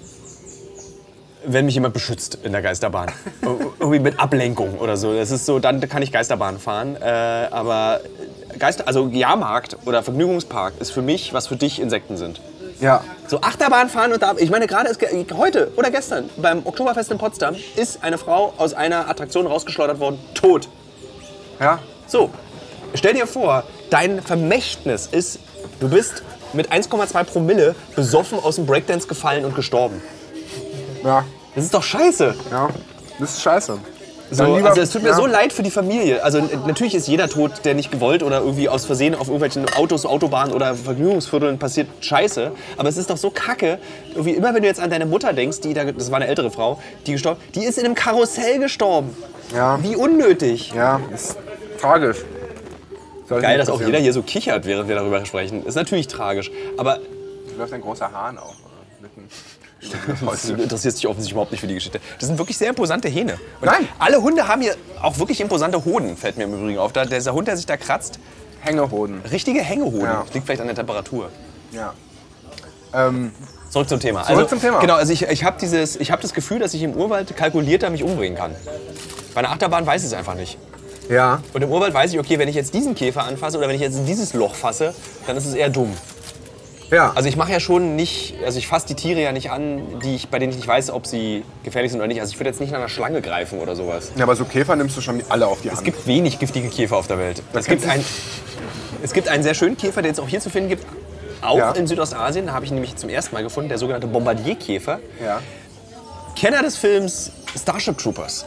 wenn 1.48 1.66
mich 1.66 1.76
jemand 1.76 1.94
beschützt 1.94 2.40
in 2.44 2.52
der 2.52 2.62
Geisterbahn. 2.62 3.12
Irgendwie 3.80 4.00
mit 4.00 4.20
Ablenkung 4.20 4.78
oder 4.80 4.98
so. 4.98 5.14
Das 5.14 5.32
ist 5.32 5.46
so, 5.46 5.60
dann 5.60 5.82
kann 5.82 6.02
ich 6.02 6.12
Geisterbahn 6.12 6.60
fahren. 6.60 6.96
Äh, 6.96 7.48
aber 7.52 8.02
Geister, 8.58 8.88
also 8.88 9.08
Jahrmarkt 9.08 9.78
oder 9.86 10.04
Vergnügungspark 10.04 10.74
ist 10.80 10.92
für 10.92 11.02
mich, 11.02 11.34
was 11.34 11.48
für 11.48 11.56
dich 11.56 11.80
Insekten 11.80 12.18
sind. 12.18 12.42
Ja. 12.82 13.04
So 13.28 13.42
Achterbahn 13.42 13.90
fahren 13.90 14.12
und 14.12 14.22
da, 14.22 14.34
ich 14.38 14.50
meine 14.50 14.68
gerade 14.68 14.90
ist 14.90 15.02
heute 15.34 15.72
oder 15.78 15.92
gestern 15.92 16.30
beim 16.38 16.66
Oktoberfest 16.66 17.10
in 17.12 17.18
Potsdam 17.18 17.56
ist 17.76 18.04
eine 18.04 18.18
Frau 18.18 18.54
aus 18.58 18.74
einer 18.74 19.10
Attraktion 19.10 19.48
rausgeschleudert 19.48 20.00
worden, 20.00 20.20
tot. 20.34 20.68
Ja. 21.60 21.80
So, 22.06 22.30
stell 22.94 23.14
dir 23.14 23.28
vor, 23.28 23.64
dein 23.90 24.22
Vermächtnis 24.22 25.08
ist 25.08 25.40
Du 25.80 25.90
bist 25.90 26.24
mit 26.54 26.72
1,2 26.72 27.24
Promille 27.26 27.76
besoffen 27.96 28.40
aus 28.40 28.56
dem 28.56 28.66
Breakdance 28.66 29.08
gefallen 29.08 29.44
und 29.44 29.56
gestorben. 29.56 30.02
Ja, 31.06 31.24
Das 31.56 31.64
ist 31.64 31.74
doch 31.74 31.84
scheiße. 31.84 32.36
ja. 32.52 32.70
Das 33.20 33.32
ist 33.36 33.42
scheiße. 33.44 33.78
So, 34.32 34.56
lieber- 34.58 34.70
also 34.70 34.82
es 34.82 34.90
tut 34.90 35.04
mir 35.04 35.10
ja. 35.10 35.16
so 35.16 35.26
leid 35.28 35.54
für 35.54 35.62
die 35.64 35.70
Familie. 35.72 36.22
Also 36.24 36.42
natürlich 36.66 36.96
ist 36.96 37.08
jeder 37.08 37.30
Tod, 37.30 37.52
der 37.64 37.76
nicht 37.76 37.92
gewollt 37.92 38.24
oder 38.24 38.40
irgendwie 38.40 38.68
aus 38.68 38.84
Versehen 38.86 39.14
auf 39.14 39.28
irgendwelchen 39.28 39.72
Autos, 39.76 40.06
Autobahnen 40.06 40.52
oder 40.54 40.74
Vergnügungsvierteln 40.76 41.60
passiert, 41.60 41.88
scheiße. 42.02 42.52
Aber 42.76 42.90
es 42.90 42.98
ist 42.98 43.10
doch 43.12 43.18
so 43.18 43.30
kacke. 43.30 43.78
Irgendwie 44.10 44.32
immer 44.32 44.54
wenn 44.56 44.64
du 44.64 44.68
jetzt 44.68 44.80
an 44.82 44.90
deine 44.90 45.06
Mutter 45.06 45.32
denkst, 45.32 45.62
die 45.62 45.74
da, 45.76 45.86
das 45.86 46.10
war 46.10 46.16
eine 46.18 46.28
ältere 46.28 46.50
Frau, 46.50 46.82
die 47.06 47.12
gestorben, 47.14 47.40
die 47.54 47.64
ist 47.64 47.78
in 47.78 47.86
einem 47.86 47.94
Karussell 47.96 48.58
gestorben. 48.60 49.16
Ja. 49.56 49.78
Wie 49.84 49.96
unnötig. 49.96 50.74
Ja, 50.76 51.00
ist 51.14 51.38
tragisch. 51.80 52.18
Sollte 53.30 53.44
Geil, 53.44 53.58
dass 53.60 53.70
auch 53.70 53.80
jeder 53.80 54.00
hier 54.00 54.12
so 54.12 54.24
kichert, 54.24 54.66
während 54.66 54.90
wir 54.90 54.96
darüber 54.96 55.24
sprechen. 55.26 55.64
Ist 55.66 55.76
natürlich 55.76 56.08
tragisch. 56.08 56.52
Aber 56.78 56.96
Da 56.96 57.58
läuft 57.60 57.74
ein 57.74 57.82
großer 57.82 58.12
Hahn 58.12 58.38
auch. 58.40 58.56
äh, 59.04 59.08
Mitten. 59.94 60.56
Du 60.58 60.64
interessierst 60.64 60.98
dich 60.98 61.08
offensichtlich 61.08 61.32
überhaupt 61.34 61.52
nicht 61.52 61.62
für 61.62 61.68
die 61.68 61.76
Geschichte. 61.76 62.00
Das 62.20 62.28
sind 62.28 62.38
wirklich 62.38 62.58
sehr 62.58 62.70
imposante 62.70 63.08
Hähne. 63.08 63.34
Und 63.62 63.66
Nein. 63.68 63.88
Alle 64.00 64.22
Hunde 64.22 64.48
haben 64.48 64.62
hier 64.62 64.76
auch 65.02 65.18
wirklich 65.20 65.40
imposante 65.42 65.84
Hoden, 65.86 66.18
fällt 66.18 66.38
mir 66.38 66.44
im 66.46 66.54
Übrigen 66.54 66.78
auf. 66.80 66.94
Da, 66.94 67.06
dieser 67.06 67.34
Hund, 67.34 67.48
der 67.48 67.58
sich 67.58 67.66
da 67.66 67.78
kratzt, 67.78 68.20
Hängehoden. 68.62 69.22
richtige 69.32 69.62
Hängehoden. 69.62 70.02
Ja. 70.06 70.24
Das 70.26 70.34
liegt 70.34 70.46
vielleicht 70.46 70.62
an 70.62 70.68
der 70.68 70.76
Temperatur. 70.76 71.30
Ja. 71.72 71.94
Ähm, 72.94 73.32
Zurück 73.70 73.90
zum 73.90 74.00
Thema. 74.00 74.24
Zurück 74.24 74.50
zum 74.50 74.62
Thema. 74.62 74.80
Genau, 74.80 74.96
also 74.96 75.12
ich, 75.12 75.24
ich 75.24 75.44
habe 75.44 75.58
hab 75.66 76.22
das 76.22 76.34
Gefühl, 76.34 76.60
dass 76.60 76.74
ich 76.74 76.82
im 76.84 76.94
Urwald 76.94 77.36
kalkulierter 77.36 77.90
mich 77.90 78.04
umbringen 78.04 78.38
kann. 78.38 78.56
Bei 79.34 79.40
einer 79.40 79.52
Achterbahn 79.52 79.86
weiß 79.86 80.02
ich 80.02 80.08
es 80.08 80.14
einfach 80.14 80.36
nicht. 80.36 80.58
ja. 81.10 81.42
Und 81.54 81.62
im 81.62 81.70
Urwald 81.70 81.94
weiß 81.94 82.14
ich, 82.14 82.20
okay, 82.20 82.40
wenn 82.40 82.48
ich 82.48 82.56
jetzt 82.56 82.74
diesen 82.74 82.96
Käfer 82.96 83.24
anfasse 83.26 83.58
oder 83.58 83.68
wenn 83.68 83.76
ich 83.76 83.82
jetzt 83.82 83.98
in 83.98 84.06
dieses 84.06 84.34
Loch 84.34 84.56
fasse, 84.56 84.94
dann 85.28 85.36
ist 85.36 85.46
es 85.46 85.54
eher 85.54 85.70
dumm. 85.70 85.94
Ja. 86.92 87.12
Also 87.16 87.28
ich 87.30 87.36
mache 87.36 87.52
ja 87.52 87.60
schon 87.60 87.96
nicht, 87.96 88.36
also 88.46 88.58
ich 88.60 88.68
fasse 88.68 88.88
die 88.88 88.96
Tiere 88.96 89.22
ja 89.22 89.32
nicht 89.32 89.50
an, 89.52 90.00
die 90.04 90.16
ich, 90.16 90.30
bei 90.30 90.40
denen 90.40 90.52
ich 90.52 90.58
nicht 90.58 90.68
weiß, 90.68 90.92
ob 90.92 91.08
sie 91.08 91.44
gefährlich 91.64 91.92
sind 91.92 92.00
oder 92.02 92.08
nicht. 92.08 92.22
Also 92.22 92.32
ich 92.34 92.40
würde 92.40 92.50
jetzt 92.50 92.60
nicht 92.62 92.72
nach 92.72 92.80
einer 92.80 92.90
Schlange 92.90 93.22
greifen 93.22 93.60
oder 93.60 93.76
sowas. 93.76 94.12
ja, 94.16 94.24
aber 94.24 94.36
so 94.36 94.46
Käfer 94.46 94.76
nimmst 94.76 94.96
du 94.96 95.02
schon 95.02 95.22
alle 95.30 95.48
auf 95.48 95.62
die 95.62 95.70
Hand. 95.70 95.78
Es 95.80 95.84
gibt 95.84 96.06
wenig 96.08 96.38
giftige 96.40 96.70
Käfer 96.70 96.98
auf 96.98 97.08
der 97.08 97.18
Welt. 97.18 97.42
Es 97.54 97.66
gibt, 97.66 97.86
ein, 97.88 98.04
es 99.04 99.14
gibt 99.14 99.28
einen 99.30 99.44
sehr 99.44 99.54
schönen 99.56 99.78
Käfer, 99.78 100.02
den 100.02 100.12
es 100.12 100.20
auch 100.20 100.28
hier 100.30 100.40
zu 100.40 100.50
finden 100.50 100.70
gibt. 100.70 100.86
Auch 101.42 101.58
Ja. 101.58 101.72
in 101.74 101.86
Südostasien, 101.88 102.48
da 102.48 102.54
habe 102.54 102.66
ich 102.66 102.72
ihn 102.72 102.76
nämlich 102.76 102.96
zum 102.96 103.10
ersten 103.10 103.36
Mal 103.36 103.44
gefunden, 103.44 103.70
der 103.70 103.78
sogenannte 103.78 104.08
Bombardierkäfer. 104.08 105.00
ja. 105.24 105.42
Kenner 106.36 106.62
des 106.64 106.76
Films 106.76 107.32
Starship 107.58 107.98
Troopers 107.98 108.46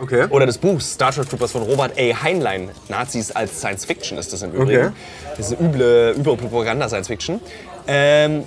Okay. 0.00 0.26
oder 0.30 0.46
des 0.46 0.58
Buchs 0.58 0.94
Starship 0.94 1.28
Troopers 1.28 1.52
von 1.52 1.62
Robert 1.62 1.92
A. 1.98 2.22
Heinlein. 2.22 2.70
Nazis 2.88 3.30
als 3.32 3.58
Science 3.58 3.84
Fiction 3.84 4.18
ist 4.18 4.32
das 4.32 4.42
im 4.42 4.52
Übrigen. 4.52 4.86
Okay. 4.86 4.94
Das 5.36 5.50
ist 5.50 5.58
eine 5.58 5.68
üble, 5.68 6.14
üble 6.18 6.36
Propaganda-Science 6.36 7.08
Fiction. 7.08 7.40
Ähm, 7.86 8.44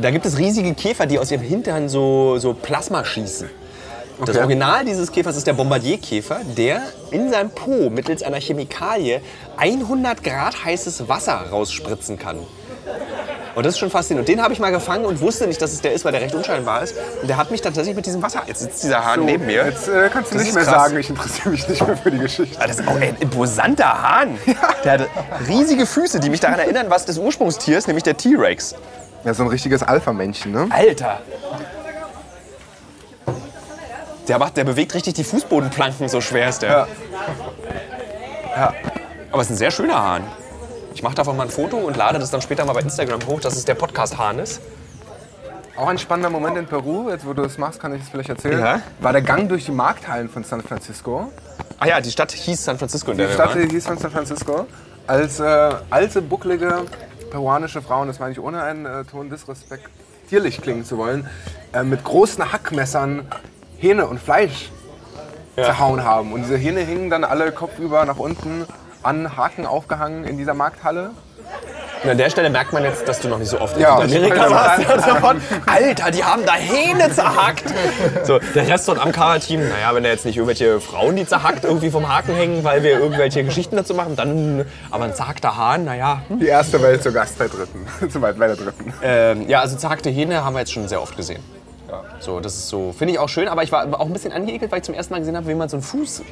da 0.00 0.10
gibt 0.10 0.24
es 0.26 0.38
riesige 0.38 0.74
Käfer, 0.74 1.06
die 1.06 1.18
aus 1.18 1.30
ihrem 1.30 1.42
Hintern 1.42 1.88
so, 1.88 2.38
so 2.38 2.54
Plasma 2.54 3.04
schießen. 3.04 3.48
Das 4.20 4.30
Okay. 4.30 4.38
Original 4.38 4.84
dieses 4.84 5.10
Käfers 5.10 5.36
ist 5.36 5.46
der 5.46 5.54
Bombardierkäfer, 5.54 6.42
der 6.56 6.82
in 7.10 7.30
seinem 7.30 7.50
Po 7.50 7.90
mittels 7.90 8.22
einer 8.22 8.40
Chemikalie 8.40 9.20
100 9.56 10.22
Grad 10.22 10.64
heißes 10.64 11.08
Wasser 11.08 11.46
rausspritzen 11.50 12.18
kann. 12.18 12.38
Und 13.54 13.66
das 13.66 13.74
ist 13.74 13.78
schon 13.80 13.90
faszinierend. 13.90 14.28
Und 14.28 14.34
den 14.34 14.42
habe 14.42 14.54
ich 14.54 14.60
mal 14.60 14.70
gefangen 14.72 15.04
und 15.04 15.20
wusste 15.20 15.46
nicht, 15.46 15.60
dass 15.60 15.72
es 15.72 15.80
der 15.82 15.92
ist, 15.92 16.04
weil 16.04 16.12
der 16.12 16.20
recht 16.22 16.34
unscheinbar 16.34 16.82
ist. 16.82 16.94
Und 17.20 17.28
der 17.28 17.36
hat 17.36 17.50
mich 17.50 17.60
dann 17.60 17.72
tatsächlich 17.72 17.96
mit 17.96 18.06
diesem 18.06 18.22
Wasser. 18.22 18.42
Jetzt 18.46 18.60
sitzt 18.60 18.82
dieser 18.82 19.04
Hahn 19.04 19.24
neben 19.24 19.44
mir. 19.46 19.64
Jetzt 19.66 19.88
äh, 19.88 20.08
kannst 20.12 20.30
du 20.30 20.34
Das 20.36 20.42
nicht 20.44 20.48
ist 20.50 20.54
mehr 20.54 20.64
krass. 20.64 20.84
sagen, 20.84 20.96
ich 20.98 21.10
interessiere 21.10 21.50
mich 21.50 21.68
nicht 21.68 21.86
mehr 21.86 21.96
für 21.96 22.10
die 22.10 22.18
Geschichte. 22.18 22.58
Ah, 22.60 22.66
Das 22.66 22.78
ist 22.80 22.88
auch 22.88 22.96
ein 22.96 23.16
imposanter 23.20 24.02
Hahn. 24.02 24.38
Der 24.84 24.92
hat 24.92 25.08
riesige 25.48 25.84
Füße, 25.86 26.18
die 26.20 26.30
mich 26.30 26.40
daran 26.40 26.58
erinnern, 26.60 26.86
was 26.88 27.04
des 27.04 27.18
Ursprungstiers, 27.18 27.86
nämlich 27.86 28.04
der 28.04 28.16
T-Rex. 28.16 28.74
Ja, 29.24 29.34
so 29.34 29.42
ein 29.44 29.48
richtiges 29.50 29.82
Alpha-Männchen, 29.82 30.50
ne? 30.52 30.68
Alter! 30.70 31.20
Der, 34.28 34.38
macht, 34.38 34.56
der 34.56 34.64
bewegt 34.64 34.94
richtig 34.94 35.14
die 35.14 35.24
Fußbodenplanken, 35.24 36.08
so 36.08 36.20
schwer 36.20 36.48
ist 36.48 36.62
der. 36.62 36.70
Ja. 36.70 36.86
Ja. 38.56 38.72
Aber 39.30 39.42
es 39.42 39.48
ist 39.48 39.54
ein 39.54 39.58
sehr 39.58 39.70
schöner 39.70 40.00
Hahn. 40.02 40.22
Ich 40.94 41.02
mache 41.02 41.14
davon 41.14 41.36
mal 41.36 41.44
ein 41.44 41.50
Foto 41.50 41.78
und 41.78 41.96
lade 41.96 42.18
das 42.18 42.30
dann 42.30 42.42
später 42.42 42.64
mal 42.64 42.74
bei 42.74 42.80
Instagram 42.80 43.26
hoch, 43.26 43.40
dass 43.40 43.56
es 43.56 43.64
der 43.64 43.74
Podcast-Hahn 43.74 44.38
ist. 44.38 44.60
Auch 45.76 45.88
ein 45.88 45.96
spannender 45.98 46.28
Moment 46.28 46.58
in 46.58 46.66
Peru, 46.66 47.08
jetzt 47.10 47.26
wo 47.26 47.32
du 47.32 47.42
das 47.42 47.56
machst, 47.56 47.80
kann 47.80 47.94
ich 47.94 48.00
das 48.00 48.10
vielleicht 48.10 48.28
erzählen. 48.28 48.60
Ja. 48.60 48.82
War 49.00 49.12
der 49.12 49.22
Gang 49.22 49.48
durch 49.48 49.64
die 49.64 49.72
Markthallen 49.72 50.28
von 50.28 50.44
San 50.44 50.60
Francisco. 50.60 51.32
Ah 51.78 51.86
ja, 51.86 52.00
die 52.00 52.10
Stadt 52.10 52.30
hieß 52.32 52.64
San 52.64 52.78
Francisco, 52.78 53.10
in 53.10 53.18
der 53.18 53.28
Die 53.28 53.32
Stadt 53.32 53.56
waren. 53.56 53.70
hieß 53.70 53.86
von 53.86 53.96
San 53.96 54.10
Francisco. 54.10 54.66
Als 55.06 55.40
äh, 55.40 55.70
alte, 55.90 56.20
bucklige 56.20 56.82
peruanische 57.30 57.80
Frauen, 57.80 58.08
das 58.08 58.18
meine 58.18 58.32
ich 58.32 58.40
ohne 58.40 58.62
einen 58.62 58.84
äh, 58.84 59.04
Ton 59.04 59.30
disrespektierlich 59.30 60.60
klingen 60.60 60.84
zu 60.84 60.98
wollen, 60.98 61.26
äh, 61.72 61.82
mit 61.82 62.04
großen 62.04 62.52
Hackmessern 62.52 63.26
Hähne 63.78 64.06
und 64.06 64.20
Fleisch 64.20 64.70
zerhauen 65.56 66.04
haben. 66.04 66.32
Und 66.32 66.42
diese 66.42 66.56
Hähne 66.56 66.80
hingen 66.80 67.10
dann 67.10 67.24
alle 67.24 67.50
kopfüber 67.50 68.04
nach 68.04 68.18
unten 68.18 68.66
an 69.02 69.36
Haken 69.36 69.66
aufgehangen 69.66 70.24
in 70.24 70.36
dieser 70.38 70.54
Markthalle. 70.54 71.10
Und 72.04 72.10
an 72.10 72.18
der 72.18 72.30
Stelle 72.30 72.50
merkt 72.50 72.72
man 72.72 72.82
jetzt, 72.82 73.06
dass 73.06 73.20
du 73.20 73.28
noch 73.28 73.38
nicht 73.38 73.48
so 73.48 73.60
oft 73.60 73.78
Ja, 73.78 74.00
in 74.02 74.08
Südamerika 74.08 74.46
ich- 74.46 74.50
warst. 74.52 75.38
Alter, 75.66 76.10
die 76.10 76.24
haben 76.24 76.44
da 76.44 76.54
Hähne 76.54 77.10
zerhackt. 77.12 77.62
So, 78.24 78.40
der 78.56 78.66
Rest 78.66 78.86
von 78.86 78.98
Amkara-Team, 78.98 79.68
naja, 79.68 79.94
wenn 79.94 80.02
da 80.02 80.08
jetzt 80.08 80.24
nicht 80.26 80.36
irgendwelche 80.36 80.80
Frauen, 80.80 81.14
die 81.14 81.24
zerhackt 81.26 81.62
irgendwie 81.64 81.90
vom 81.92 82.12
Haken 82.12 82.34
hängen, 82.34 82.64
weil 82.64 82.82
wir 82.82 82.98
irgendwelche 82.98 83.44
Geschichten 83.44 83.76
dazu 83.76 83.94
machen, 83.94 84.16
dann, 84.16 84.64
aber 84.90 85.04
ein 85.04 85.14
zerhackter 85.14 85.56
Hahn, 85.56 85.84
naja. 85.84 86.22
Die 86.28 86.46
erste 86.48 86.82
Welt 86.82 87.04
zur 87.04 87.12
Gast 87.12 87.38
bei 87.38 87.46
Dritten. 87.46 87.86
Zu 88.10 88.20
weit 88.20 88.36
bei 88.36 88.48
der 88.48 88.56
Dritten. 88.56 88.92
Ähm, 89.04 89.48
ja, 89.48 89.60
also 89.60 89.76
zerhackte 89.76 90.10
Hähne 90.10 90.44
haben 90.44 90.54
wir 90.54 90.60
jetzt 90.60 90.72
schon 90.72 90.88
sehr 90.88 91.00
oft 91.00 91.16
gesehen. 91.16 91.42
So, 92.20 92.40
das 92.40 92.54
ist 92.54 92.68
so, 92.68 92.92
finde 92.92 93.14
ich 93.14 93.18
auch 93.18 93.28
schön, 93.28 93.48
aber 93.48 93.62
ich 93.62 93.72
war 93.72 93.86
auch 94.00 94.06
ein 94.06 94.12
bisschen 94.12 94.32
angeekelt, 94.32 94.70
weil 94.72 94.78
ich 94.78 94.84
zum 94.84 94.94
ersten 94.94 95.12
Mal 95.12 95.18
gesehen 95.20 95.36
habe, 95.36 95.46
wie 95.48 95.54
man 95.54 95.68
so 95.68 95.76
einen 95.76 95.82
Fuß 95.82 96.22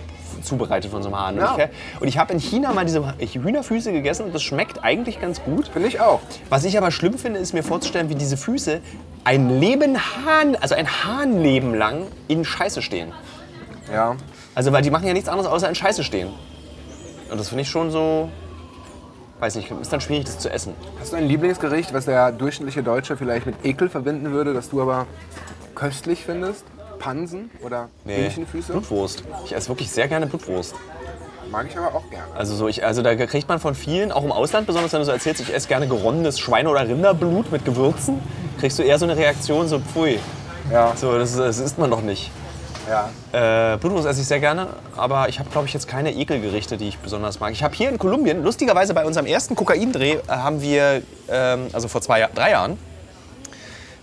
zubereitet 0.42 0.90
von 0.90 1.02
so 1.02 1.08
einem 1.08 1.18
Hahn. 1.18 1.34
Und 1.34 1.40
Ja. 1.40 1.56
ich, 1.58 2.00
und 2.00 2.08
ich 2.08 2.18
habe 2.18 2.32
in 2.32 2.38
China 2.38 2.72
mal 2.72 2.84
diese 2.84 3.02
Hühnerfüße 3.18 3.92
gegessen 3.92 4.26
und 4.26 4.34
das 4.34 4.42
schmeckt 4.42 4.82
eigentlich 4.82 5.20
ganz 5.20 5.42
gut. 5.42 5.68
Finde 5.68 5.88
ich 5.88 6.00
auch. 6.00 6.20
Was 6.48 6.64
ich 6.64 6.78
aber 6.78 6.90
schlimm 6.90 7.18
finde, 7.18 7.40
ist 7.40 7.52
mir 7.52 7.62
vorzustellen, 7.62 8.08
wie 8.08 8.14
diese 8.14 8.36
Füße 8.36 8.80
ein 9.24 9.60
Leben 9.60 9.98
Hahn, 9.98 10.56
also 10.60 10.74
ein 10.74 10.88
Hahnleben 10.88 11.74
lang 11.74 12.06
in 12.28 12.44
Scheiße 12.44 12.80
stehen. 12.80 13.12
Ja. 13.92 14.16
Also 14.54 14.72
weil 14.72 14.82
die 14.82 14.90
machen 14.90 15.06
ja 15.06 15.12
nichts 15.12 15.28
anderes 15.28 15.50
außer 15.50 15.68
in 15.68 15.74
Scheiße 15.74 16.04
stehen. 16.04 16.28
Und 17.30 17.38
das 17.38 17.48
finde 17.48 17.62
ich 17.62 17.68
schon 17.68 17.90
so, 17.90 18.28
weiß 19.40 19.54
nicht, 19.56 19.70
ist 19.70 19.92
dann 19.92 20.00
schwierig, 20.00 20.24
das 20.24 20.38
zu 20.38 20.50
essen. 20.50 20.74
Hast 20.98 21.12
du 21.12 21.16
ein 21.16 21.26
Lieblingsgericht, 21.28 21.92
was 21.94 22.06
der 22.06 22.32
durchschnittliche 22.32 22.82
Deutsche 22.82 23.16
vielleicht 23.16 23.46
mit 23.46 23.56
Ekel 23.64 23.88
verbinden 23.88 24.32
würde, 24.32 24.52
das 24.54 24.70
du 24.70 24.82
aber 24.82 25.06
köstlich 25.74 26.24
findest? 26.24 26.64
Pansen 26.98 27.50
oder 27.64 27.88
Hähnchenfüße? 28.06 28.72
Blutwurst. 28.72 29.24
Ich 29.46 29.54
esse 29.54 29.68
wirklich 29.68 29.90
sehr 29.90 30.06
gerne 30.08 30.26
Blutwurst. 30.26 30.74
Mag 31.50 31.66
ich 31.68 31.76
aber 31.76 31.94
auch 31.96 32.08
gerne. 32.10 32.26
Also, 32.36 32.54
so 32.54 32.68
ich, 32.68 32.84
also 32.84 33.02
da 33.02 33.14
kriegt 33.26 33.48
man 33.48 33.58
von 33.58 33.74
vielen, 33.74 34.12
auch 34.12 34.22
im 34.22 34.30
Ausland 34.30 34.66
besonders, 34.66 34.92
wenn 34.92 35.00
du 35.00 35.06
so 35.06 35.10
erzählst, 35.12 35.40
ich 35.40 35.52
esse 35.52 35.66
gerne 35.66 35.88
geronnenes 35.88 36.38
Schweine- 36.38 36.68
oder 36.68 36.86
Rinderblut 36.86 37.50
mit 37.50 37.64
Gewürzen, 37.64 38.20
kriegst 38.60 38.78
du 38.78 38.82
eher 38.82 38.98
so 38.98 39.06
eine 39.06 39.16
Reaktion, 39.16 39.66
so 39.66 39.80
pfui. 39.80 40.20
Ja. 40.70 40.92
So, 40.94 41.18
das, 41.18 41.36
das 41.36 41.58
isst 41.58 41.78
man 41.78 41.90
doch 41.90 42.02
nicht. 42.02 42.30
ja. 42.88 43.08
Äh, 43.72 43.78
Blutwurst 43.78 44.06
esse 44.06 44.20
ich 44.20 44.26
sehr 44.28 44.38
gerne, 44.38 44.68
aber 44.96 45.28
ich 45.28 45.38
habe, 45.40 45.48
glaube 45.50 45.66
ich, 45.66 45.72
jetzt 45.72 45.88
keine 45.88 46.12
Ekelgerichte, 46.14 46.76
die 46.76 46.88
ich 46.88 46.98
besonders 46.98 47.40
mag. 47.40 47.52
Ich 47.52 47.64
habe 47.64 47.74
hier 47.74 47.88
in 47.88 47.98
Kolumbien, 47.98 48.44
lustigerweise 48.44 48.94
bei 48.94 49.04
unserem 49.04 49.26
ersten 49.26 49.56
Kokaindreh, 49.56 50.18
äh, 50.18 50.20
haben 50.28 50.60
wir, 50.60 51.02
ähm, 51.28 51.66
also 51.72 51.88
vor 51.88 52.02
zwei, 52.02 52.28
drei 52.34 52.50
Jahren, 52.52 52.78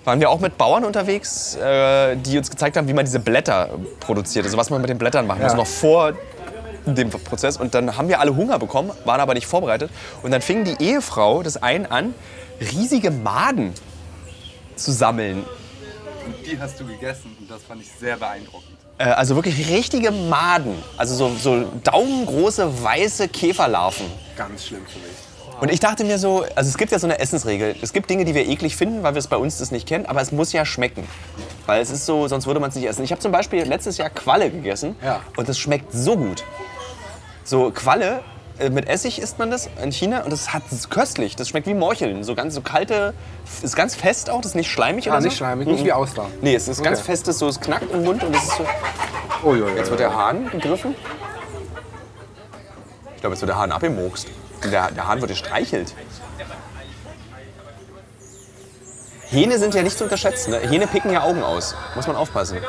waren 0.07 0.21
wir 0.21 0.29
auch 0.29 0.39
mit 0.39 0.57
Bauern 0.57 0.85
unterwegs, 0.85 1.55
äh, 1.57 2.15
die 2.15 2.37
uns 2.37 2.49
gezeigt 2.49 2.77
haben, 2.77 2.87
wie 2.87 2.93
man 2.93 3.03
diese 3.03 3.19
Blätter 3.19 3.71
produziert, 3.99 4.45
also 4.45 4.55
was 4.57 4.69
man 4.69 4.79
mit 4.79 4.89
den 4.89 4.97
Blättern 4.97 5.27
machen 5.27 5.41
muss, 5.41 5.51
Ja. 5.51 5.57
noch 5.57 5.67
vor 5.67 6.13
dem 6.85 7.09
Prozess. 7.09 7.57
Und 7.57 7.75
dann 7.75 7.97
haben 7.97 8.07
wir 8.07 8.21
alle 8.21 8.33
Hunger 8.33 8.57
bekommen, 8.57 8.91
waren 9.03 9.19
aber 9.19 9.33
nicht 9.33 9.45
vorbereitet. 9.47 9.91
Und 10.23 10.31
dann 10.31 10.41
fing 10.41 10.63
die 10.63 10.81
Ehefrau 10.81 11.43
des 11.43 11.61
einen 11.61 11.85
an, 11.87 12.15
riesige 12.61 13.11
Maden 13.11 13.73
zu 14.77 14.93
sammeln 14.93 15.43
Die 16.45 16.57
hast 16.57 16.79
du 16.79 16.85
gegessen 16.85 17.35
und 17.41 17.51
das 17.51 17.63
fand 17.63 17.81
ich 17.81 17.91
sehr 17.99 18.15
beeindruckend. 18.15 18.77
Äh, 18.99 19.03
Also 19.09 19.35
wirklich 19.35 19.69
richtige 19.69 20.11
Maden. 20.11 20.75
Also 20.95 21.15
so, 21.15 21.35
so 21.35 21.65
daumengroße 21.83 22.81
weiße 22.81 23.27
Käferlarven. 23.27 24.05
Ganz 24.37 24.67
schlimm 24.67 24.85
für 24.87 24.99
mich. 24.99 25.26
Und 25.59 25.71
ich 25.71 25.79
dachte 25.79 26.03
mir 26.03 26.19
so, 26.19 26.45
also 26.55 26.69
es 26.69 26.77
gibt 26.77 26.91
ja 26.91 26.99
so 26.99 27.07
eine 27.07 27.19
Essensregel. 27.19 27.75
Es 27.81 27.91
gibt 27.93 28.09
Dinge, 28.09 28.25
die 28.25 28.35
wir 28.35 28.47
eklig 28.47 28.75
finden, 28.75 29.01
weil 29.03 29.15
wir 29.15 29.19
es 29.19 29.27
bei 29.27 29.37
uns 29.37 29.57
das 29.57 29.71
nicht 29.71 29.87
kennen, 29.87 30.05
aber 30.05 30.21
es 30.21 30.31
muss 30.31 30.53
ja 30.53 30.65
schmecken. 30.65 31.07
Weil 31.65 31.81
es 31.81 31.89
ist 31.89 32.05
so, 32.05 32.27
sonst 32.27 32.45
würde 32.45 32.59
man 32.59 32.69
es 32.69 32.75
nicht 32.75 32.87
essen. 32.87 33.03
Ich 33.03 33.11
habe 33.11 33.21
zum 33.21 33.31
Beispiel 33.31 33.63
letztes 33.63 33.97
Jahr 33.97 34.09
Qualle 34.11 34.51
gegessen 34.51 34.95
Ja. 35.03 35.21
und 35.35 35.49
das 35.49 35.57
schmeckt 35.57 35.91
so 35.93 36.15
gut. 36.15 36.43
So 37.43 37.71
Qualle, 37.71 38.19
äh, 38.59 38.69
mit 38.69 38.87
Essig 38.87 39.19
isst 39.19 39.39
man 39.39 39.49
das 39.49 39.67
in 39.83 39.91
China 39.91 40.21
und 40.23 40.31
das, 40.31 40.53
hat, 40.53 40.61
das 40.69 40.79
ist 40.79 40.89
köstlich. 40.91 41.35
Das 41.35 41.49
schmeckt 41.49 41.65
wie 41.65 41.73
Morcheln. 41.73 42.23
So 42.23 42.35
ganz 42.35 42.53
so 42.53 42.61
kalte, 42.61 43.15
ist 43.63 43.75
ganz 43.75 43.95
fest 43.95 44.29
auch, 44.29 44.41
das 44.41 44.51
ist 44.51 44.55
nicht 44.55 44.69
schleimig 44.69 45.07
Ah, 45.07 45.13
oder 45.13 45.21
so. 45.21 45.27
nicht 45.29 45.37
schleimig, 45.37 45.67
nicht 45.67 45.83
wie 45.83 45.93
Austern. 45.93 46.27
Nee, 46.41 46.53
es 46.55 46.67
ist 46.67 46.83
ganz 46.83 46.99
Okay. 46.99 47.07
festes, 47.11 47.39
so 47.39 47.47
es 47.47 47.59
knackt 47.59 47.91
im 47.91 48.03
Mund 48.03 48.23
und 48.23 48.35
es 48.35 48.43
ist 48.43 48.57
so. 48.57 48.65
Uiuiui. 49.43 49.75
Jetzt 49.75 49.89
wird 49.89 49.99
der 50.01 50.13
Hahn 50.15 50.49
gegriffen. 50.51 50.93
Ich 53.15 53.21
glaube, 53.21 53.33
jetzt 53.33 53.41
wird 53.41 53.49
der 53.49 53.57
Hahn 53.57 53.71
abgemokst. 53.71 54.27
Der, 54.63 54.91
der 54.91 55.07
Hahn 55.07 55.21
wird 55.21 55.31
gestreichelt. 55.31 55.93
Hähne 59.29 59.59
sind 59.59 59.75
ja 59.75 59.83
nicht 59.83 59.97
zu 59.97 60.05
unterschätzen. 60.05 60.51
Ne? 60.51 60.59
Hähne 60.59 60.87
picken 60.87 61.11
ja 61.11 61.23
Augen 61.23 61.43
aus. 61.43 61.75
Muss 61.95 62.07
man 62.07 62.15
aufpassen. 62.15 62.59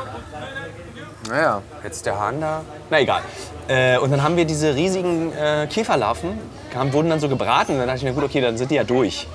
Naja. 1.29 1.63
Jetzt 1.85 2.05
der 2.07 2.19
Hahn 2.19 2.41
da. 2.41 2.63
Na 2.91 3.01
egal. 3.01 3.23
Äh, 3.69 3.99
und 3.99 4.11
dann 4.11 4.23
haben 4.23 4.37
wir 4.37 4.45
diese 4.45 4.75
riesigen 4.75 5.33
äh, 5.33 5.69
Käferlarven, 5.71 6.39
kamen, 6.73 6.93
wurden 6.93 7.11
dann 7.11 7.21
so 7.21 7.29
gebraten. 7.29 7.73
Und 7.73 7.79
dann 7.79 7.87
dachte 7.87 7.99
ich 7.99 8.05
mir, 8.05 8.13
gut, 8.13 8.25
okay, 8.25 8.41
dann 8.41 8.59
sind 8.59 8.71
die 8.71 8.77
ja 8.77 8.85
durch. 8.85 9.29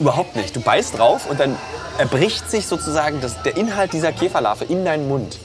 Überhaupt 0.00 0.34
nicht. 0.34 0.56
Du 0.56 0.60
beißt 0.60 0.98
drauf 0.98 1.28
und 1.30 1.38
dann 1.38 1.56
erbricht 1.98 2.50
sich 2.50 2.66
sozusagen 2.66 3.20
das, 3.20 3.42
der 3.42 3.56
Inhalt 3.56 3.92
dieser 3.92 4.10
Käferlarve 4.12 4.64
in 4.64 4.84
deinen 4.84 5.06
Mund. 5.06 5.38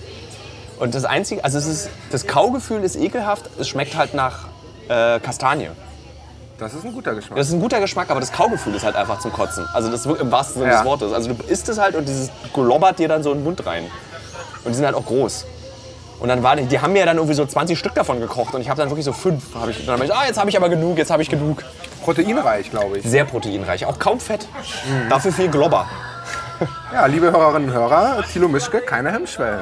Und 0.80 0.95
das 0.95 1.05
Einzige, 1.05 1.43
also 1.43 1.57
es 1.57 1.67
ist, 1.67 1.89
das 2.11 2.28
Kaugefühl 2.28 2.84
ist 2.84 2.95
ekelhaft, 2.95 3.49
es 3.59 3.67
schmeckt 3.67 3.95
halt 3.95 4.13
nach 4.13 4.47
äh, 4.88 5.19
Kastanie. 5.19 5.69
Das 6.60 6.74
ist 6.74 6.84
ein 6.86 6.91
guter 6.93 7.14
Geschmack. 7.14 7.38
Das 7.38 7.47
ist 7.47 7.53
ein 7.53 7.60
guter 7.60 7.80
Geschmack, 7.80 8.10
aber 8.10 8.20
das 8.20 8.32
Kaugefühl 8.32 8.74
ist 8.76 8.84
halt 8.84 8.95
einfach 8.95 9.20
zum 9.20 9.32
Kotzen. 9.32 9.68
Also 9.74 9.91
das 9.91 10.05
im 10.05 10.32
wahrsten 10.32 10.62
Sinne 10.62 10.72
Ja. 10.74 10.78
des 10.80 10.86
Wortes. 10.86 11.14
Also 11.14 11.34
du 11.34 11.43
isst 11.47 11.70
es 11.70 11.78
halt 11.78 11.95
und 11.95 12.08
dieses 12.08 12.30
globbert 12.53 12.97
dir 12.99 13.08
dann 13.08 13.22
so 13.24 13.32
in 13.32 13.39
den 13.39 13.43
Mund 13.43 13.64
rein. 13.66 13.84
Und 14.64 14.72
die 14.72 14.76
sind 14.76 14.86
halt 14.86 14.95
auch 14.95 15.05
groß. 15.05 15.45
Und 16.20 16.30
dann 16.30 16.41
war 16.41 16.55
die, 16.55 16.64
die 16.66 16.80
haben 16.80 16.93
mir 16.93 17.05
dann 17.05 17.18
irgendwie 17.18 17.36
so 17.36 17.45
20 17.45 17.78
Stück 17.78 17.93
davon 17.93 18.20
gekocht 18.20 18.55
und 18.55 18.62
ich 18.62 18.70
habe 18.70 18.80
dann 18.82 18.89
wirklich 18.89 19.05
so 19.05 19.14
fünf. 19.14 19.53
Hab 19.53 19.70
ich, 19.70 19.86
dann 19.86 19.99
hab 19.99 20.03
ich, 20.03 20.12
ah, 20.12 20.26
jetzt 20.26 20.39
habe 20.39 20.49
ich 20.49 20.58
aber 20.58 20.68
genug, 20.70 20.97
jetzt 20.97 21.12
habe 21.12 21.22
ich 21.22 21.30
genug. 21.30 21.64
Proteinreich, 22.03 22.72
glaube 22.72 22.97
ich. 22.97 23.05
Sehr 23.05 23.26
proteinreich, 23.26 23.86
auch 23.86 23.99
kaum 23.99 24.20
Fett. 24.20 24.47
Dafür 25.10 25.32
viel 25.32 25.49
Globber. 25.49 25.86
Ja, 26.91 27.05
liebe 27.05 27.32
Hörerinnen 27.32 27.70
und 27.70 27.76
Hörer, 27.76 28.24
Thilo 28.34 28.47
Mischke, 28.47 28.80
keine 28.80 29.12
Hemmschwellen. 29.12 29.62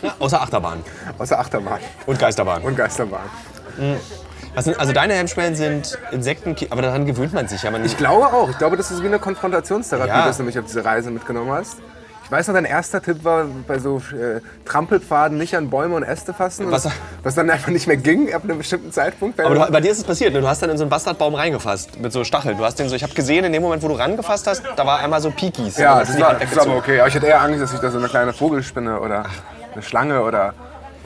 Ja, 0.00 0.14
außer 0.20 0.40
Achterbahn 0.40 0.84
Außer 1.18 1.36
Achterbahn 1.40 1.80
und 2.06 2.18
Geisterbahn. 2.20 2.62
und 2.62 2.76
Geisterbahn. 2.76 3.28
Was 3.76 4.29
sind, 4.64 4.78
also 4.78 4.92
deine 4.92 5.14
Hemmschwellen 5.14 5.54
sind 5.54 5.98
Insekten, 6.12 6.56
aber 6.70 6.82
daran 6.82 7.06
gewöhnt 7.06 7.32
man 7.32 7.48
sich 7.48 7.62
ja. 7.62 7.70
Man 7.70 7.84
Ich 7.84 7.96
glaube 7.96 8.26
auch. 8.26 8.48
Ich 8.50 8.58
glaube, 8.58 8.76
das 8.76 8.90
ist 8.90 9.02
wie 9.02 9.06
eine 9.06 9.18
Konfrontationstherapie, 9.18 10.08
Ja. 10.08 10.26
dass 10.26 10.36
du 10.38 10.42
mich 10.42 10.58
auf 10.58 10.64
diese 10.66 10.84
Reise 10.84 11.10
mitgenommen 11.10 11.50
hast. 11.52 11.76
Ich 12.24 12.30
weiß 12.32 12.46
noch, 12.46 12.54
dein 12.54 12.64
erster 12.64 13.02
Tipp 13.02 13.24
war, 13.24 13.46
bei 13.66 13.80
so 13.80 13.96
äh, 14.12 14.40
Trampelpfaden 14.64 15.36
nicht 15.36 15.56
an 15.56 15.68
Bäume 15.68 15.96
und 15.96 16.04
Äste 16.04 16.32
fassen. 16.32 16.70
Was- 16.70 16.88
Was, 17.24 17.34
dann 17.34 17.50
einfach 17.50 17.70
nicht 17.70 17.88
mehr 17.88 17.96
ging 17.96 18.32
ab 18.32 18.44
einem 18.44 18.58
bestimmten 18.58 18.92
Zeitpunkt. 18.92 19.40
aber 19.40 19.52
du, 19.66 19.72
bei 19.72 19.80
dir 19.80 19.90
ist 19.90 19.98
es 19.98 20.04
passiert, 20.04 20.32
ne? 20.32 20.40
du 20.40 20.46
hast 20.46 20.62
dann 20.62 20.70
in 20.70 20.78
so 20.78 20.84
einen 20.84 20.90
Bastardbaum 20.90 21.34
reingefasst 21.34 21.98
mit 21.98 22.12
so 22.12 22.22
Stacheln. 22.22 22.56
Du 22.56 22.64
hast 22.64 22.78
den 22.78 22.88
so, 22.88 22.94
ich 22.94 23.02
habe 23.02 23.14
gesehen, 23.14 23.44
in 23.44 23.52
dem 23.52 23.62
Moment, 23.62 23.82
wo 23.82 23.88
du 23.88 23.94
rangefasst 23.94 24.46
hast, 24.46 24.62
da 24.76 24.86
war 24.86 25.00
einmal 25.00 25.20
so 25.20 25.32
Pikis. 25.32 25.76
Ja, 25.76 25.96
dann 25.98 26.06
das 26.06 26.14
die 26.14 26.22
war, 26.22 26.34
das 26.34 26.54
war 26.56 26.62
aber 26.66 26.76
okay. 26.76 27.00
Aber 27.00 27.08
ich 27.08 27.14
hatte 27.16 27.26
eher 27.26 27.40
Angst, 27.42 27.60
dass 27.62 27.72
ich 27.72 27.80
da 27.80 27.90
so 27.90 27.98
eine 27.98 28.06
kleine 28.08 28.32
Vogelspinne 28.32 29.00
oder 29.00 29.24
eine 29.72 29.82
Schlange 29.82 30.22
oder... 30.22 30.54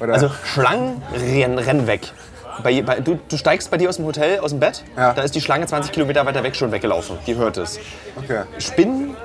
oder 0.02 0.12
Also 0.12 0.30
Schlangen 0.44 1.00
rennen, 1.14 1.58
rennen 1.58 1.86
weg. 1.86 2.02
Bei, 2.62 2.82
bei, 2.82 3.00
du, 3.00 3.18
du 3.28 3.36
steigst 3.36 3.70
bei 3.70 3.76
dir 3.76 3.88
aus 3.88 3.96
dem 3.96 4.04
Hotel, 4.06 4.38
aus 4.40 4.50
dem 4.50 4.60
Bett, 4.60 4.84
Ja. 4.96 5.12
da 5.12 5.22
ist 5.22 5.34
die 5.34 5.40
Schlange 5.40 5.66
20 5.66 5.92
Kilometer 5.92 6.24
weiter 6.26 6.42
weg 6.42 6.54
schon 6.56 6.70
weggelaufen. 6.72 7.18
Die 7.26 7.34
hört 7.36 7.56
es. 7.56 7.78
okay. 8.16 8.42
Spinnen 8.58 9.16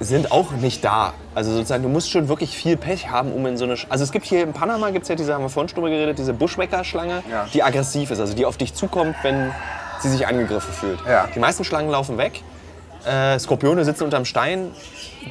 sind 0.00 0.30
auch 0.30 0.52
nicht 0.52 0.84
da. 0.84 1.12
Also 1.34 1.52
sozusagen, 1.52 1.82
du 1.82 1.88
musst 1.88 2.10
schon 2.10 2.28
wirklich 2.28 2.56
viel 2.56 2.76
Pech 2.76 3.10
haben, 3.10 3.32
um 3.32 3.44
in 3.46 3.56
so 3.56 3.64
eine... 3.64 3.76
Sch 3.76 3.86
also 3.88 4.04
es 4.04 4.12
gibt 4.12 4.26
hier 4.26 4.42
in 4.44 4.52
Panama, 4.52 4.90
gibt 4.90 5.02
es 5.02 5.08
ja 5.08 5.14
diese, 5.16 5.34
haben 5.34 5.42
wir 5.42 5.48
vorhin 5.48 5.68
schon 5.68 5.76
drüber 5.76 5.90
geredet, 5.90 6.18
diese 6.18 6.32
Buschmecker-Schlange, 6.34 7.22
Ja. 7.30 7.46
die 7.52 7.62
aggressiv 7.62 8.10
ist, 8.12 8.20
also 8.20 8.34
die 8.34 8.46
auf 8.46 8.56
dich 8.56 8.74
zukommt, 8.74 9.16
wenn 9.22 9.52
sie 10.00 10.08
sich 10.10 10.26
angegriffen 10.26 10.72
fühlt. 10.72 11.00
Ja. 11.08 11.26
Die 11.34 11.40
meisten 11.40 11.64
Schlangen 11.64 11.90
laufen 11.90 12.16
weg. 12.18 12.42
Äh, 13.04 13.38
Skorpione 13.40 13.84
sitzen 13.84 14.04
unterm 14.04 14.24
Stein. 14.24 14.70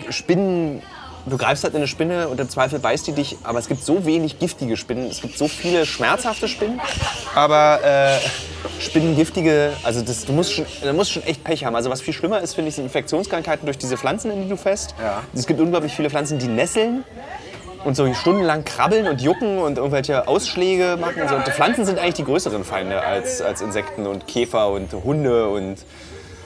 Spinnen, 0.09 0.82
du 1.30 1.38
greifst 1.38 1.63
halt 1.63 1.73
in 1.73 1.80
eine 1.80 1.88
Spinne 1.88 2.28
und 2.28 2.39
im 2.39 2.49
Zweifel 2.49 2.80
beißt 2.80 3.07
die 3.07 3.11
dich. 3.11 3.38
Aber 3.43 3.59
es 3.59 3.67
gibt 3.67 3.84
so 3.84 4.05
wenig 4.05 4.39
giftige 4.39 4.78
Spinnen. 4.78 5.09
Es 5.09 5.21
gibt 5.21 5.38
so 5.38 5.47
viele 5.47 5.86
schmerzhafte 5.86 6.47
Spinnen. 6.47 6.80
Aber 7.36 7.80
äh, 7.84 8.17
Spinnen 8.80 9.15
giftige, 9.15 9.71
also 9.84 10.01
das, 10.01 10.25
du 10.25 10.34
musst 10.34 10.53
schon, 10.53 10.65
du 10.82 10.93
musst 10.93 11.11
schon 11.11 11.23
echt 11.23 11.43
Pech 11.43 11.65
haben. 11.65 11.75
Also 11.75 11.89
was 11.89 12.01
viel 12.01 12.13
schlimmer 12.13 12.41
ist, 12.41 12.53
finde 12.53 12.69
ich, 12.69 12.75
sind 12.75 12.86
Infektionskrankheiten 12.86 13.65
durch 13.65 13.78
diese 13.78 13.97
Pflanzen, 13.97 14.32
in 14.32 14.43
die 14.43 14.49
du 14.49 14.57
fest. 14.57 14.95
Ja. 15.01 15.23
Es 15.34 15.47
gibt 15.47 15.59
unglaublich 15.59 15.93
viele 15.93 16.09
Pflanzen, 16.09 16.39
die 16.39 16.47
nesseln 16.47 17.03
und 17.86 17.95
so 17.95 18.11
stundenlang 18.13 18.65
krabbeln 18.65 19.07
und 19.07 19.21
jucken 19.21 19.59
und 19.59 19.78
irgendwelche 19.78 20.28
Ausschläge 20.28 20.97
machen. 20.99 21.28
So, 21.28 21.36
und 21.36 21.47
die 21.47 21.51
Pflanzen 21.51 21.86
sind 21.86 21.99
eigentlich 21.99 22.15
die 22.15 22.25
größeren 22.25 22.63
Feinde 22.63 23.01
als, 23.01 23.41
als 23.41 23.61
Insekten 23.61 24.07
und 24.07 24.28
Käfer 24.28 24.69
und 24.69 24.91
Hunde 24.91 25.47
und 25.47 25.78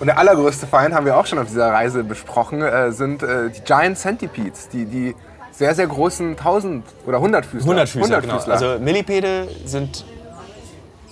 Und 0.02 0.08
der 0.08 0.18
allergrößte 0.18 0.66
Feind, 0.66 0.96
haben 0.96 1.06
wir 1.06 1.16
auch 1.16 1.28
schon 1.28 1.38
auf 1.38 1.46
dieser 1.46 1.68
Reise 1.68 2.04
besprochen, 2.04 2.64
äh, 2.64 2.92
sind 2.92 3.22
äh, 3.22 3.52
die 3.52 3.62
Giant 3.62 4.00
Centipedes, 4.00 4.68
die, 4.70 4.86
die 4.86 5.16
sehr, 5.52 5.76
sehr 5.76 5.86
großen 5.86 6.32
1000 6.32 6.84
oder 7.06 7.18
100 7.18 7.46
Füßler. 7.46 7.70
Hundertfüßer, 7.70 8.22
genau. 8.22 8.40
Also 8.40 8.80
Millipede 8.80 9.48
sind 9.64 10.04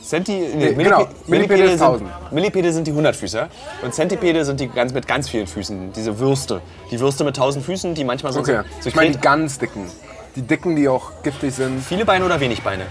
Centi 0.02 0.44
nee, 0.56 0.74
genau. 0.74 1.08
Millipede 1.28 1.66
ist 1.66 1.78
sind, 1.78 1.82
1000. 1.84 2.10
Millipede 2.32 2.74
sind 2.74 2.88
die 2.88 2.94
Hundertfüßer 2.94 3.50
und 3.84 3.94
Centipede 3.94 4.44
sind 4.44 4.60
die 4.60 4.68
ganz, 4.68 4.92
mit 4.92 5.08
ganz 5.08 5.30
vielen 5.30 5.46
Füßen, 5.46 5.94
diese 5.94 6.18
Würste. 6.18 6.62
Die 6.90 7.00
Würste 7.00 7.24
mit 7.24 7.36
tausend 7.36 7.64
Füßen, 7.64 7.94
die 7.94 8.04
manchmal 8.04 8.34
so, 8.34 8.40
Okay. 8.40 8.62
so 8.80 8.90
Ich 8.90 8.96
meine 8.96 9.12
die 9.12 9.20
ganz 9.20 9.60
dicken. 9.60 9.86
Die 10.36 10.42
dicken, 10.42 10.76
die 10.76 10.90
auch 10.90 11.22
giftig 11.22 11.54
sind. 11.54 11.84
viele 11.84 12.06
Beine 12.06 12.26
oder 12.26 12.40
wenig 12.40 12.64
Beine. 12.64 12.86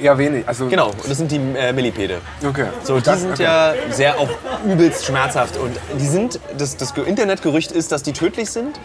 Eher 0.00 0.18
wenig. 0.18 0.46
Also, 0.48 0.66
Genau, 0.68 0.90
das 1.06 1.18
sind 1.18 1.30
die 1.30 1.36
äh, 1.36 1.72
Millipede. 1.72 2.18
Okay. 2.46 2.66
So, 2.82 2.96
die 2.96 3.02
Das- 3.02 3.20
sind 3.20 3.32
okay. 3.32 3.42
ja 3.42 3.72
sehr 3.90 4.18
auch 4.18 4.28
übelst 4.66 5.04
schmerzhaft. 5.04 5.56
Und 5.56 5.76
die 5.98 6.06
sind, 6.06 6.40
das, 6.56 6.76
das 6.76 6.92
Internetgerücht 6.92 7.72
ist, 7.72 7.92
dass 7.92 8.02
die 8.02 8.12
tödlich 8.12 8.50
sind. 8.50 8.78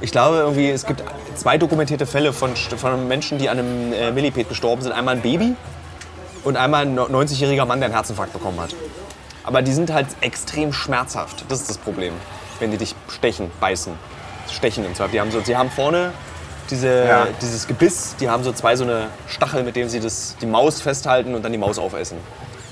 Ich 0.00 0.10
glaube, 0.12 0.38
irgendwie, 0.38 0.70
es 0.70 0.86
gibt 0.86 1.02
zwei 1.36 1.58
dokumentierte 1.58 2.06
Fälle 2.06 2.32
von, 2.32 2.54
von 2.56 3.08
Menschen, 3.08 3.38
die 3.38 3.48
an 3.48 3.58
einem 3.58 3.92
äh, 3.92 4.10
Milliped 4.12 4.48
gestorben 4.48 4.82
sind. 4.82 4.92
Einmal 4.92 5.16
ein 5.16 5.22
Baby 5.22 5.54
und 6.44 6.56
einmal 6.56 6.82
ein 6.86 6.98
90-jähriger 6.98 7.64
Mann, 7.66 7.80
der 7.80 7.86
einen 7.86 7.94
Herzinfarkt 7.94 8.32
bekommen 8.32 8.60
hat. 8.60 8.74
Aber 9.44 9.62
die 9.62 9.72
sind 9.72 9.92
halt 9.92 10.06
extrem 10.20 10.72
schmerzhaft. 10.72 11.44
Das 11.48 11.60
ist 11.60 11.68
das 11.70 11.78
Problem, 11.78 12.12
wenn 12.60 12.70
die 12.70 12.76
dich 12.78 12.94
stechen, 13.08 13.50
beißen. 13.60 13.92
Stechen 14.50 14.84
im 14.84 14.94
Zweifel. 14.94 15.12
Die 15.12 15.20
haben, 15.20 15.30
so, 15.30 15.40
sie 15.40 15.56
haben 15.56 15.70
vorne 15.70 16.12
diese, 16.72 17.04
Ja. 17.04 17.26
dieses 17.40 17.68
Gebiss, 17.68 18.16
die 18.18 18.28
haben 18.28 18.42
so 18.42 18.52
zwei 18.52 18.74
so 18.74 18.84
eine 18.84 19.08
Stachel, 19.28 19.62
mit 19.62 19.76
denen 19.76 19.88
sie 19.88 20.00
das, 20.00 20.36
die 20.40 20.46
Maus 20.46 20.80
festhalten 20.80 21.34
und 21.34 21.44
dann 21.44 21.52
die 21.52 21.58
Maus 21.58 21.78
aufessen. 21.78 22.16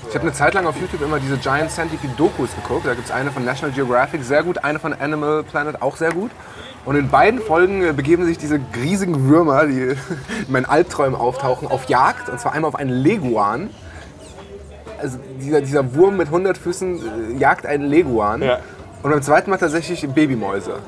Ich 0.09 0.15
habe 0.15 0.23
eine 0.23 0.33
Zeit 0.33 0.53
lang 0.55 0.65
auf 0.65 0.75
YouTube 0.75 1.01
immer 1.01 1.19
diese 1.19 1.37
Giant 1.37 1.71
Centipede 1.71 2.13
Dokus 2.17 2.49
geguckt. 2.55 2.85
Da 2.85 2.95
gibt 2.95 3.05
es 3.05 3.11
eine 3.13 3.31
von 3.31 3.45
National 3.45 3.73
Geographic, 3.73 4.23
sehr 4.23 4.43
gut, 4.43 4.61
eine 4.63 4.77
von 4.79 4.93
Animal 4.93 5.43
Planet, 5.43 5.81
auch 5.81 5.95
sehr 5.95 6.11
gut. 6.11 6.31
Und 6.83 6.95
in 6.97 7.09
beiden 7.09 7.39
Folgen 7.39 7.83
äh, 7.83 7.93
begeben 7.93 8.25
sich 8.25 8.37
diese 8.37 8.59
riesigen 8.75 9.29
Würmer, 9.29 9.67
die 9.67 9.81
in 10.47 10.51
meinen 10.51 10.65
Albträumen 10.65 11.15
auftauchen, 11.17 11.67
auf 11.69 11.87
Jagd. 11.87 12.27
Und 12.27 12.39
zwar 12.41 12.53
einmal 12.53 12.69
auf 12.69 12.75
einen 12.75 12.89
Leguan. 12.91 13.69
Also 14.99 15.17
dieser, 15.39 15.61
dieser 15.61 15.95
Wurm 15.95 16.17
mit 16.17 16.27
100 16.27 16.57
Füßen 16.57 17.35
äh, 17.35 17.37
jagt 17.37 17.65
einen 17.65 17.85
Leguan. 17.85 18.41
Ja. 18.41 18.59
Und 19.03 19.11
beim 19.11 19.21
zweiten 19.21 19.49
Mal 19.49 19.57
tatsächlich 19.57 20.07
Babymäuse. 20.09 20.79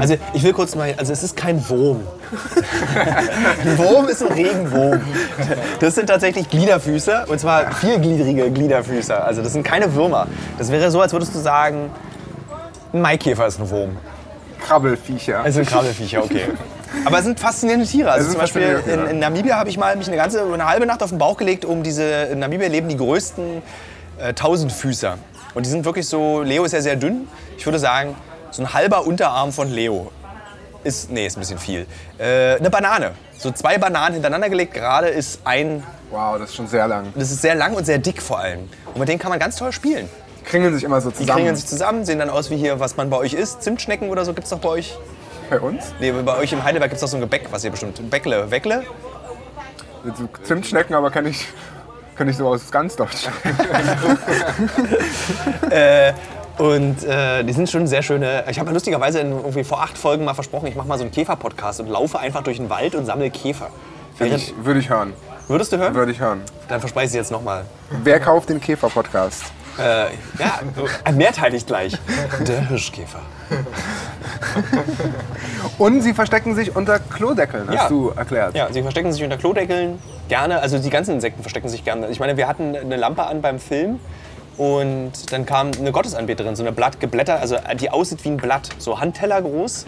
Also 0.00 0.16
ich 0.32 0.42
will 0.42 0.52
kurz 0.52 0.74
mal, 0.74 0.94
also 0.96 1.12
es 1.12 1.22
ist 1.22 1.36
kein 1.36 1.68
Wurm. 1.68 2.00
ein 3.64 3.78
Wurm 3.78 4.08
ist 4.08 4.22
ein 4.22 4.32
Regenwurm. 4.32 5.00
Das 5.80 5.94
sind 5.94 6.06
tatsächlich 6.06 6.48
Gliederfüßer 6.48 7.26
und 7.28 7.38
zwar 7.38 7.72
vielgliedrige 7.72 8.50
Gliederfüßer. 8.50 9.24
Also 9.24 9.42
das 9.42 9.52
sind 9.52 9.62
keine 9.62 9.94
Würmer. 9.94 10.26
Das 10.58 10.70
wäre 10.70 10.90
so, 10.90 11.00
als 11.00 11.12
würdest 11.12 11.34
du 11.34 11.38
sagen, 11.38 11.90
ein 12.92 13.02
Maikäfer 13.02 13.46
ist 13.46 13.60
ein 13.60 13.68
Wurm. 13.70 13.96
Krabbelfiecher. 14.60 15.42
Es 15.44 15.54
sind 15.54 15.68
Krabbelfiecher, 15.68 16.24
okay. 16.24 16.48
Aber 17.04 17.18
es 17.18 17.24
sind 17.24 17.38
faszinierende 17.38 17.86
Tiere. 17.86 18.10
Also 18.10 18.30
zum 18.30 18.40
Beispiel 18.40 18.82
in, 18.86 19.06
in 19.06 19.18
Namibia 19.18 19.58
habe 19.58 19.68
ich 19.68 19.76
mal 19.76 19.96
mich 19.96 20.06
eine 20.06 20.16
ganze 20.16 20.42
eine 20.44 20.66
halbe 20.66 20.86
Nacht 20.86 21.02
auf 21.02 21.10
den 21.10 21.18
Bauch 21.18 21.36
gelegt, 21.36 21.64
um 21.64 21.82
diese 21.82 22.04
in 22.04 22.38
Namibia 22.38 22.68
leben 22.68 22.88
die 22.88 22.96
größten 22.96 23.62
äh, 24.18 24.32
Tausendfüßer. 24.32 25.18
Und 25.54 25.66
die 25.66 25.70
sind 25.70 25.84
wirklich 25.84 26.06
so. 26.06 26.42
Leo 26.42 26.64
ist 26.64 26.72
ja 26.72 26.80
sehr 26.80 26.96
dünn. 26.96 27.28
Ich 27.58 27.66
würde 27.66 27.78
sagen 27.78 28.14
so 28.54 28.62
ein 28.62 28.72
halber 28.72 29.04
Unterarm 29.04 29.52
von 29.52 29.68
Leo 29.68 30.12
ist 30.84 31.10
nee 31.10 31.26
ist 31.26 31.36
ein 31.36 31.40
bisschen 31.40 31.58
viel. 31.58 31.86
Äh, 32.18 32.56
eine 32.56 32.70
Banane. 32.70 33.12
So 33.36 33.50
zwei 33.50 33.78
Bananen 33.78 34.14
hintereinander 34.14 34.48
gelegt. 34.48 34.74
Gerade 34.74 35.08
ist 35.08 35.40
ein. 35.44 35.82
Wow, 36.10 36.38
das 36.38 36.50
ist 36.50 36.56
schon 36.56 36.68
sehr 36.68 36.86
lang. 36.86 37.12
Das 37.16 37.32
ist 37.32 37.42
sehr 37.42 37.56
lang 37.56 37.74
und 37.74 37.84
sehr 37.84 37.98
dick 37.98 38.22
vor 38.22 38.38
allem. 38.38 38.68
Und 38.86 38.98
mit 38.98 39.08
denen 39.08 39.18
kann 39.18 39.30
man 39.30 39.40
ganz 39.40 39.56
toll 39.56 39.72
spielen. 39.72 40.08
Die 40.40 40.44
kringeln 40.44 40.72
sich 40.72 40.84
immer 40.84 41.00
so 41.00 41.10
Die 41.10 41.16
zusammen. 41.16 41.38
kringeln 41.38 41.56
sich 41.56 41.66
zusammen, 41.66 42.04
sehen 42.04 42.20
dann 42.20 42.30
aus 42.30 42.48
wie 42.50 42.56
hier, 42.56 42.78
was 42.78 42.96
man 42.96 43.10
bei 43.10 43.16
euch 43.16 43.32
isst. 43.32 43.64
Zimtschnecken 43.64 44.08
oder 44.08 44.24
so 44.24 44.34
gibt 44.34 44.44
es 44.44 44.50
doch 44.50 44.60
bei 44.60 44.68
euch. 44.68 44.96
Bei 45.50 45.58
uns? 45.58 45.92
Nee, 45.98 46.12
bei 46.12 46.36
euch 46.36 46.52
im 46.52 46.62
Heidelberg 46.62 46.90
gibt 46.90 46.96
es 46.96 47.00
doch 47.00 47.08
so 47.08 47.16
ein 47.16 47.22
Gebäck, 47.22 47.48
was 47.50 47.64
ihr 47.64 47.72
bestimmt. 47.72 48.08
Bäckle. 48.08 48.48
Weckle? 48.50 48.84
Zimtschnecken, 50.44 50.94
aber 50.94 51.10
kann 51.10 51.26
ich, 51.26 51.48
kann 52.14 52.28
ich 52.28 52.36
so 52.36 52.46
aus 52.46 52.70
ganz 52.70 52.94
Deutschland. 52.94 53.36
Und 56.58 57.02
äh, 57.04 57.42
die 57.42 57.52
sind 57.52 57.68
schon 57.68 57.86
sehr 57.86 58.02
schöne. 58.02 58.44
Ich 58.48 58.58
habe 58.58 58.68
mir 58.68 58.74
lustigerweise 58.74 59.20
in, 59.20 59.32
irgendwie 59.32 59.64
vor 59.64 59.82
acht 59.82 59.98
Folgen 59.98 60.24
mal 60.24 60.34
versprochen, 60.34 60.66
ich 60.68 60.76
mache 60.76 60.86
mal 60.86 60.98
so 60.98 61.02
einen 61.04 61.10
Käfer-Podcast 61.12 61.80
und 61.80 61.88
laufe 61.88 62.18
einfach 62.18 62.42
durch 62.42 62.58
den 62.58 62.70
Wald 62.70 62.94
und 62.94 63.06
sammle 63.06 63.30
Käfer. 63.30 63.68
Während, 64.18 64.36
Ich, 64.36 64.54
würde 64.64 64.78
ich 64.78 64.88
hören. 64.88 65.12
würdest 65.48 65.72
du 65.72 65.78
hören? 65.78 65.94
Würde 65.94 66.12
ich 66.12 66.20
hören. 66.20 66.42
Dann 66.68 66.78
verspreche 66.80 67.06
ich 67.06 67.10
es 67.10 67.14
jetzt 67.16 67.32
nochmal. 67.32 67.64
Wer 68.04 68.20
kauft 68.20 68.48
den 68.50 68.60
Käfer-Podcast? 68.60 69.46
Äh, 69.76 69.82
ja, 70.38 70.60
äh, 71.04 71.10
mehrteilig 71.10 71.66
gleich. 71.66 71.98
Der 72.46 72.68
Hirschkäfer. 72.68 73.18
Und 75.78 76.02
sie 76.02 76.14
verstecken 76.14 76.54
sich 76.54 76.76
unter 76.76 77.00
Klodeckeln, 77.00 77.66
hast 77.68 77.74
Ja. 77.74 77.88
du 77.88 78.10
erklärt. 78.10 78.54
Ja, 78.54 78.72
sie 78.72 78.82
verstecken 78.82 79.12
sich 79.12 79.24
unter 79.24 79.36
Klodeckeln. 79.36 79.98
Gerne, 80.28 80.60
also 80.60 80.78
die 80.78 80.90
ganzen 80.90 81.14
Insekten 81.16 81.42
verstecken 81.42 81.68
sich 81.68 81.84
gerne. 81.84 82.08
Ich 82.08 82.20
meine, 82.20 82.36
wir 82.36 82.46
hatten 82.46 82.76
eine 82.76 82.96
Lampe 82.96 83.24
an 83.24 83.42
beim 83.42 83.58
Film. 83.58 83.98
Und 84.56 85.32
dann 85.32 85.46
kam 85.46 85.72
eine 85.78 85.90
Gottesanbeterin, 85.90 86.54
so 86.54 86.62
eine 86.62 86.72
Blatt 86.72 87.00
geblättert, 87.00 87.40
also 87.40 87.56
die 87.80 87.90
aussieht 87.90 88.24
wie 88.24 88.28
ein 88.28 88.36
Blatt, 88.36 88.68
so 88.78 89.00
Handteller 89.00 89.42
groß. 89.42 89.86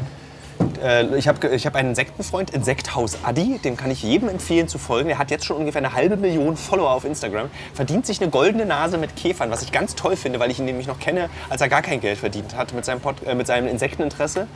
Äh, 0.82 1.16
Ich 1.18 1.28
habe 1.28 1.54
ich 1.54 1.66
hab 1.66 1.76
einen 1.76 1.90
Insektenfreund, 1.90 2.50
Insekthaus 2.50 3.18
Adi, 3.22 3.58
dem 3.62 3.76
kann 3.76 3.90
ich 3.90 4.02
jedem 4.02 4.28
empfehlen 4.28 4.66
zu 4.66 4.78
folgen. 4.78 5.08
Der 5.08 5.18
hat 5.18 5.30
jetzt 5.30 5.44
schon 5.44 5.56
ungefähr 5.56 5.80
eine 5.80 5.92
halbe 5.92 6.16
Million 6.16 6.56
Follower 6.56 6.90
auf 6.90 7.04
Instagram, 7.04 7.50
verdient 7.74 8.06
sich 8.06 8.20
eine 8.20 8.30
goldene 8.30 8.66
Nase 8.66 8.98
mit 8.98 9.14
Käfern, 9.14 9.50
was 9.50 9.62
ich 9.62 9.70
ganz 9.70 9.94
toll 9.94 10.16
finde, 10.16 10.40
weil 10.40 10.50
ich 10.50 10.58
ihn 10.58 10.64
nämlich 10.64 10.86
noch 10.86 10.98
kenne, 10.98 11.30
als 11.48 11.60
er 11.60 11.68
gar 11.68 11.82
kein 11.82 12.00
Geld 12.00 12.18
verdient 12.18 12.56
hat 12.56 12.72
mit 12.74 12.84
seinem, 12.84 13.00
Pod, 13.00 13.16
äh, 13.24 13.34
mit 13.34 13.46
seinem 13.46 13.68
Insekteninteresse. 13.68 14.48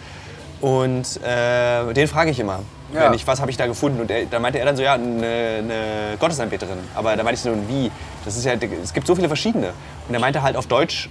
Und 0.60 1.22
äh, 1.22 1.92
den 1.94 2.08
frage 2.08 2.30
ich 2.30 2.40
immer, 2.40 2.60
Ja. 2.92 3.04
wenn 3.06 3.14
ich, 3.14 3.26
was 3.26 3.40
habe 3.40 3.50
ich 3.50 3.56
da 3.56 3.66
gefunden? 3.66 4.00
Und 4.00 4.10
er, 4.10 4.26
da 4.26 4.38
meinte 4.38 4.58
er 4.58 4.64
dann 4.64 4.76
so, 4.76 4.82
ja, 4.82 4.94
eine, 4.94 5.26
eine 5.26 6.16
Gottesanbeterin. 6.18 6.78
Aber 6.94 7.16
da 7.16 7.22
meinte 7.22 7.34
ich 7.34 7.40
so, 7.40 7.52
wie? 7.68 7.90
Das 8.24 8.36
ist 8.36 8.44
ja, 8.44 8.54
es 8.82 8.92
gibt 8.92 9.06
so 9.06 9.14
viele 9.14 9.28
verschiedene. 9.28 9.72
Und 10.08 10.14
er 10.14 10.20
meinte 10.20 10.42
halt, 10.42 10.56
auf 10.56 10.66
Deutsch 10.66 11.08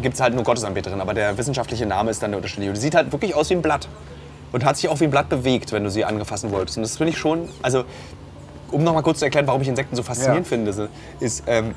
gibt 0.00 0.14
es 0.14 0.20
halt 0.20 0.34
nur 0.34 0.42
Gottesanbeterin, 0.42 1.00
aber 1.00 1.14
der 1.14 1.36
wissenschaftliche 1.36 1.86
Name 1.86 2.10
ist 2.10 2.22
dann 2.22 2.30
der 2.30 2.38
unterschiedliche. 2.38 2.70
Und 2.70 2.76
die 2.76 2.80
sieht 2.80 2.94
halt 2.94 3.12
wirklich 3.12 3.34
aus 3.34 3.50
wie 3.50 3.54
ein 3.54 3.62
Blatt. 3.62 3.88
Und 4.52 4.64
hat 4.64 4.76
sich 4.76 4.88
auch 4.88 5.00
wie 5.00 5.04
ein 5.04 5.10
Blatt 5.10 5.28
bewegt, 5.28 5.72
wenn 5.72 5.84
du 5.84 5.90
sie 5.90 6.04
angefassen 6.04 6.50
wolltest. 6.52 6.76
Und 6.76 6.82
das 6.82 6.96
finde 6.98 7.12
ich 7.12 7.18
schon, 7.18 7.48
also 7.62 7.84
um 8.70 8.84
noch 8.84 8.92
mal 8.94 9.02
kurz 9.02 9.18
zu 9.20 9.24
erklären, 9.24 9.46
warum 9.46 9.62
ich 9.62 9.68
Insekten 9.68 9.96
so 9.96 10.02
faszinierend 10.02 10.46
Ja. 10.46 10.48
finde, 10.48 10.90
ist, 11.20 11.42
ähm, 11.46 11.74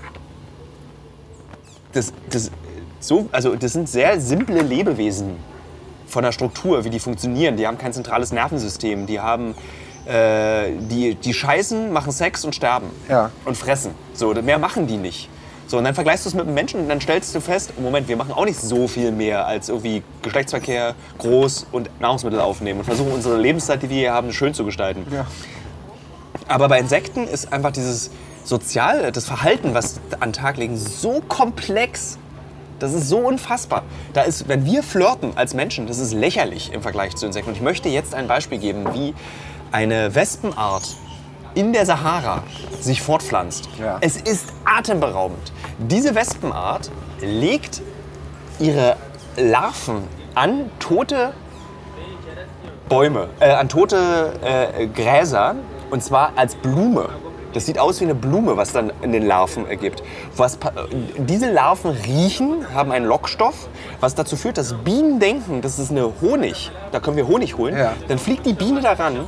das, 1.94 2.12
das, 2.30 2.52
so, 3.00 3.30
also 3.32 3.56
das 3.56 3.74
sind 3.74 3.88
sehr 3.88 4.20
simple 4.20 4.62
Lebewesen 4.62 5.38
von 6.08 6.24
der 6.24 6.32
Struktur, 6.32 6.84
wie 6.84 6.90
die 6.90 7.00
funktionieren. 7.00 7.58
Die 7.58 7.68
haben 7.68 7.78
kein 7.78 7.94
zentrales 7.94 8.32
Nervensystem. 8.32 9.06
Die 9.06 9.20
haben, 9.20 9.56
äh, 10.06 10.72
die, 10.90 11.16
die 11.16 11.34
scheißen, 11.34 11.92
machen 11.92 12.12
Sex 12.12 12.46
und 12.46 12.54
sterben 12.56 12.88
Ja. 13.10 13.32
und 13.46 13.58
fressen. 13.58 13.92
So, 14.14 14.34
mehr 14.34 14.60
machen 14.60 14.88
die 14.88 14.98
nicht. 14.98 15.30
So, 15.68 15.80
und 15.80 15.84
dann 15.84 15.96
vergleichst 15.96 16.26
du 16.26 16.30
es 16.30 16.36
mit 16.36 16.46
einem 16.46 16.54
Menschen 16.54 16.82
und 16.82 16.90
dann 16.90 17.02
stellst 17.02 17.34
du 17.34 17.40
fest, 17.42 17.74
Moment, 17.80 18.08
wir 18.08 18.16
machen 18.18 18.32
auch 18.34 18.46
nicht 18.46 18.60
so 18.62 18.88
viel 18.88 19.12
mehr 19.12 19.48
als 19.48 19.68
irgendwie 19.70 20.04
Geschlechtsverkehr, 20.22 20.94
groß 21.18 21.66
und 21.72 21.90
Nahrungsmittel 22.00 22.40
aufnehmen 22.40 22.80
und 22.82 22.86
versuchen 22.86 23.12
unsere 23.12 23.38
Lebenszeit, 23.38 23.82
die 23.82 23.90
wir 23.90 23.98
hier 23.98 24.14
haben, 24.14 24.32
schön 24.32 24.54
zu 24.54 24.64
gestalten. 24.64 25.08
Ja. 25.12 25.26
Aber 26.48 26.68
bei 26.70 26.80
Insekten 26.80 27.28
ist 27.28 27.52
einfach 27.52 27.72
dieses 27.72 28.12
Sozial, 28.44 29.12
das 29.12 29.26
Verhalten, 29.26 29.74
was 29.74 30.00
an 30.20 30.30
den 30.30 30.34
Tag 30.34 30.58
legen, 30.58 30.78
so 30.78 31.24
komplex. 31.28 32.20
Das 32.80 32.94
ist 32.94 33.08
so 33.08 33.20
unfassbar. 33.20 33.84
Da 34.14 34.22
ist, 34.22 34.48
wenn 34.48 34.66
wir 34.66 34.84
flirten 34.84 35.32
als 35.36 35.54
Menschen, 35.54 35.88
das 35.88 36.00
ist 36.00 36.14
lächerlich 36.14 36.74
im 36.74 36.82
Vergleich 36.82 37.16
zu 37.16 37.26
Insekten. 37.26 37.50
Und 37.50 37.56
ich 37.56 37.62
möchte 37.62 37.90
jetzt 37.90 38.14
ein 38.14 38.28
Beispiel 38.28 38.58
geben, 38.58 38.86
wie 38.94 39.14
eine 39.72 40.14
Wespenart 40.14 40.96
in 41.54 41.72
der 41.72 41.86
Sahara 41.86 42.44
sich 42.82 43.02
fortpflanzt. 43.02 43.70
Ja. 43.80 43.98
Es 44.02 44.18
ist 44.18 44.54
atemberaubend. 44.66 45.54
Diese 45.80 46.14
Wespenart 46.14 46.92
legt 47.22 47.82
ihre 48.60 48.98
Larven 49.38 50.04
an 50.36 50.70
tote 50.80 51.34
Bäume, 52.90 53.30
äh, 53.40 53.52
an 53.52 53.70
tote 53.70 54.34
äh, 54.44 54.88
Gräser 54.88 55.56
und 55.90 56.04
zwar 56.04 56.34
als 56.36 56.56
Blume. 56.56 57.10
Das 57.56 57.66
sieht 57.66 57.80
aus 57.80 58.02
wie 58.02 58.04
eine 58.04 58.16
Blume, 58.16 58.58
was 58.58 58.74
dann 58.74 58.92
in 59.02 59.14
den 59.14 59.26
Larven 59.26 59.66
ergibt. 59.66 60.04
Was, 60.36 60.60
diese 61.18 61.50
Larven 61.50 61.92
riechen, 61.92 62.66
haben 62.74 62.92
einen 62.92 63.06
Lockstoff, 63.06 63.70
was 64.02 64.14
dazu 64.14 64.36
führt, 64.36 64.58
dass 64.58 64.74
Bienen 64.74 65.22
denken, 65.22 65.62
das 65.62 65.80
ist 65.80 65.90
eine 65.90 66.12
Honig. 66.22 66.70
Da 66.92 67.00
können 67.00 67.16
wir 67.16 67.30
Honig 67.30 67.58
holen. 67.58 67.78
Ja. 67.78 67.94
Dann 68.10 68.20
fliegt 68.20 68.46
die 68.46 68.52
Biene 68.52 68.82
daran. 68.82 69.22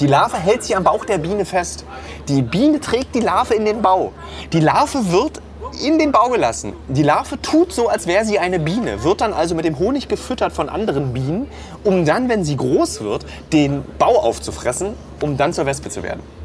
Die 0.00 0.08
Larve 0.08 0.38
hält 0.38 0.64
sich 0.64 0.76
am 0.76 0.82
Bauch 0.82 1.04
der 1.04 1.18
Biene 1.18 1.44
fest. 1.44 1.84
Die 2.26 2.42
Biene 2.42 2.80
trägt 2.80 3.14
die 3.14 3.20
Larve 3.20 3.54
in 3.54 3.64
den 3.64 3.80
Bau. 3.80 4.10
Die 4.52 4.60
Larve 4.60 5.12
wird 5.12 5.40
in 5.80 6.00
den 6.00 6.10
Bau 6.10 6.30
gelassen. 6.30 6.72
Die 6.88 7.04
Larve 7.04 7.40
tut 7.40 7.72
so, 7.72 7.86
als 7.86 8.08
wäre 8.08 8.24
sie 8.24 8.40
eine 8.40 8.58
Biene, 8.58 9.04
wird 9.04 9.20
dann 9.20 9.32
also 9.32 9.54
mit 9.54 9.64
dem 9.64 9.78
Honig 9.78 10.08
gefüttert 10.08 10.52
von 10.52 10.68
anderen 10.68 11.12
Bienen, 11.12 11.46
um 11.84 12.04
dann, 12.04 12.28
wenn 12.28 12.44
sie 12.44 12.56
groß 12.56 13.02
wird, 13.02 13.24
den 13.52 13.84
Bau 13.98 14.16
aufzufressen, 14.18 14.94
um 15.20 15.36
dann 15.36 15.52
zur 15.52 15.66
Wespe 15.66 15.90
zu 15.90 16.02
werden. 16.02 16.37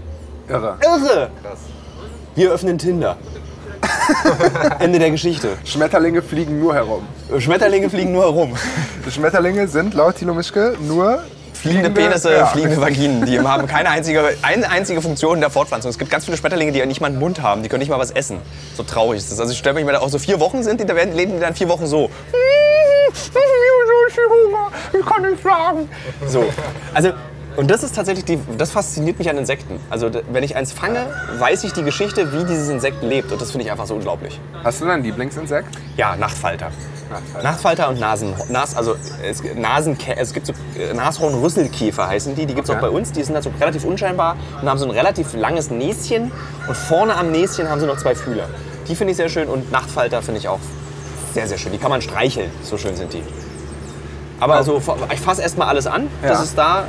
Irre. 0.48 0.78
Irre! 0.82 1.30
Wir 2.36 2.52
öffnen 2.52 2.78
Tinder. 2.78 3.18
Ende 4.80 5.00
der 5.00 5.12
Geschichte. 5.12 5.58
Schmetterlinge 5.66 6.22
fliegen 6.22 6.60
nur 6.60 6.74
herum. 6.74 7.08
Schmetterlinge 7.38 7.89
fliegen 7.89 8.12
nur 8.12 8.24
herum. 8.24 8.56
Schmetterlinge 9.10 9.68
sind 9.68 9.94
laut 9.94 10.16
Thilo 10.16 10.34
Mischke 10.34 10.76
nur 10.82 11.24
Fliegende 11.54 11.91
Penisse, 11.91 12.34
ja. 12.34 12.46
fliegende 12.48 12.82
Vaginen. 12.82 13.26
Die 13.26 13.39
haben 13.39 13.68
keine 13.68 13.89
einzige, 13.89 14.36
eine 14.41 14.70
einzige 14.70 15.02
Funktion 15.02 15.39
der 15.39 15.50
Fortpflanzung. 15.50 15.89
Es 15.89 15.98
gibt 15.98 16.12
ganz 16.12 16.26
viele 16.26 16.36
Schmetterlinge, 16.36 16.74
die 16.74 16.80
ja 16.80 16.86
nicht 16.86 17.00
mal 17.00 17.08
einen 17.08 17.20
Mund 17.20 17.41
haben. 17.41 17.64
Die 17.64 17.70
können 17.70 17.80
nicht 17.80 17.89
mal 17.89 18.00
was 18.00 18.12
essen. 18.12 18.39
So 18.76 18.84
traurig 18.84 19.20
ist 19.20 19.32
das. 19.32 19.39
Also 19.39 19.54
ich 19.54 19.60
stelle 19.60 19.76
mich 19.76 19.86
mal 19.86 19.96
auch 19.96 20.10
so 20.10 20.20
vier 20.20 20.41
Wochen 20.41 20.62
sind, 20.62 20.82
die, 20.82 20.86
da 20.86 20.94
werden, 20.94 21.16
leben 21.16 21.34
die 21.34 21.39
dann 21.39 21.56
vier 21.56 21.70
Wochen 21.70 21.88
so. 21.88 22.10
Ich 24.94 25.06
kann 25.06 25.22
nicht 25.24 25.41
schlagen. 25.41 25.89
So. 26.28 26.46
Also, 26.94 27.14
und 27.56 27.70
das 27.70 27.84
ist 27.84 27.95
tatsächlich, 27.95 28.26
die, 28.26 28.39
das 28.58 28.72
fasziniert 28.72 29.20
mich 29.20 29.30
an 29.30 29.38
Insekten. 29.38 29.80
Also 29.89 30.10
wenn 30.32 30.43
ich 30.43 30.56
eins 30.56 30.72
fange, 30.72 31.06
weiß 31.38 31.64
ich 31.64 31.74
die 31.74 31.84
Geschichte, 31.84 32.34
wie 32.34 32.43
dieses 32.45 32.70
Insekt 32.70 33.04
lebt. 33.04 33.32
Und 33.32 33.41
das 33.41 33.51
finde 33.51 33.66
ich 33.66 33.72
einfach 33.72 33.86
so 33.86 33.95
unglaublich. 33.95 34.39
Hast 34.64 34.82
du 34.82 34.86
dein 34.86 35.04
Lieblingsinsekt? 35.04 35.68
Ja, 35.95 36.16
Nachtfalter. 36.16 36.72
Nachtfalter 37.43 37.89
und 37.89 37.99
Nasen, 37.99 38.34
Nas, 38.49 38.76
also 38.76 38.95
es, 39.24 39.43
Nasen, 39.56 39.97
es 40.18 40.34
gibt 40.34 40.47
so 40.47 40.54
äh, 40.80 40.93
Nashornrüsselkäfer 40.95 42.08
heißen 42.08 42.34
die, 42.34 42.47
die 42.47 42.56
gibt 42.56 42.68
es 42.68 42.76
auch 42.76 42.80
bei 42.80 42.89
uns. 42.89 43.12
Die 43.12 43.22
sind 43.22 43.36
halt 43.36 43.43
so 43.43 43.51
relativ 43.60 43.86
unscheinbar 43.86 44.36
und 44.60 44.68
haben 44.68 44.80
so 44.80 44.86
ein 44.86 44.91
relativ 44.91 45.34
langes 45.36 45.70
Näschen 45.70 46.32
und 46.68 46.76
vorne 46.76 47.16
am 47.16 47.32
Näschen 47.32 47.70
haben 47.70 47.80
sie 47.80 47.86
noch 47.86 47.97
zwei 47.97 48.16
Fühler. 48.16 48.47
Die 48.88 48.95
finde 48.95 49.12
ich 49.12 49.18
sehr 49.18 49.30
schön 49.30 49.47
und 49.47 49.72
Nachtfalter 49.72 50.24
finde 50.24 50.39
ich 50.39 50.47
auch 50.47 50.60
sehr, 51.34 51.47
sehr 51.47 51.58
schön. 51.58 51.72
Die 51.72 51.78
kann 51.78 51.91
man 51.91 52.01
streicheln, 52.01 52.49
so 52.64 52.78
schön 52.78 52.95
sind 52.95 53.14
die. 53.14 53.24
Aber 54.44 54.56
also, 54.56 54.82
ich 55.14 55.20
fasse 55.22 55.41
erstmal 55.41 55.68
alles 55.70 55.88
an. 55.88 56.08
Das 56.22 56.39
Ja. 56.39 56.44
ist 56.44 56.58
da. 56.58 56.86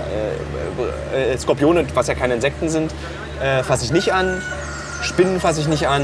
Äh, 1.13 1.33
äh, 1.35 1.39
Skorpione, 1.39 1.85
was 1.95 2.09
ja 2.09 2.15
keine 2.15 2.35
Insekten 2.35 2.69
sind, 2.69 2.93
äh, 3.41 3.63
fasse 3.63 3.85
ich 3.85 3.93
nicht 3.93 4.13
an. 4.13 4.43
Spinnen 5.03 5.41
fasse 5.41 5.61
ich 5.61 5.69
nicht 5.69 5.87
an. 5.87 6.03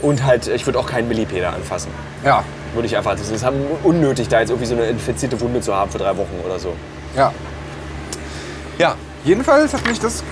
Und 0.00 0.24
halt, 0.24 0.46
ich 0.46 0.66
würde 0.66 0.78
auch 0.78 0.86
keinen 0.86 1.08
Millipeder 1.08 1.52
anfassen. 1.52 1.90
Ja. 2.24 2.44
Würde 2.72 2.86
ich 2.86 2.96
einfach, 2.96 3.12
das 3.16 3.28
ist 3.28 3.44
unnötig, 3.82 4.28
da 4.28 4.40
jetzt 4.40 4.50
irgendwie 4.50 4.66
so 4.66 4.74
eine 4.74 4.84
infizierte 4.86 5.38
Wunde 5.40 5.60
zu 5.60 5.74
haben 5.74 5.90
für 5.90 5.98
drei 5.98 6.16
Wochen 6.16 6.40
oder 6.46 6.58
so. 6.58 6.72
Ja. 7.16 7.32
Ja, 8.78 8.94
Jedenfalls 9.24 9.74
hat 9.74 9.86
mich 9.86 10.00
das, 10.00 10.22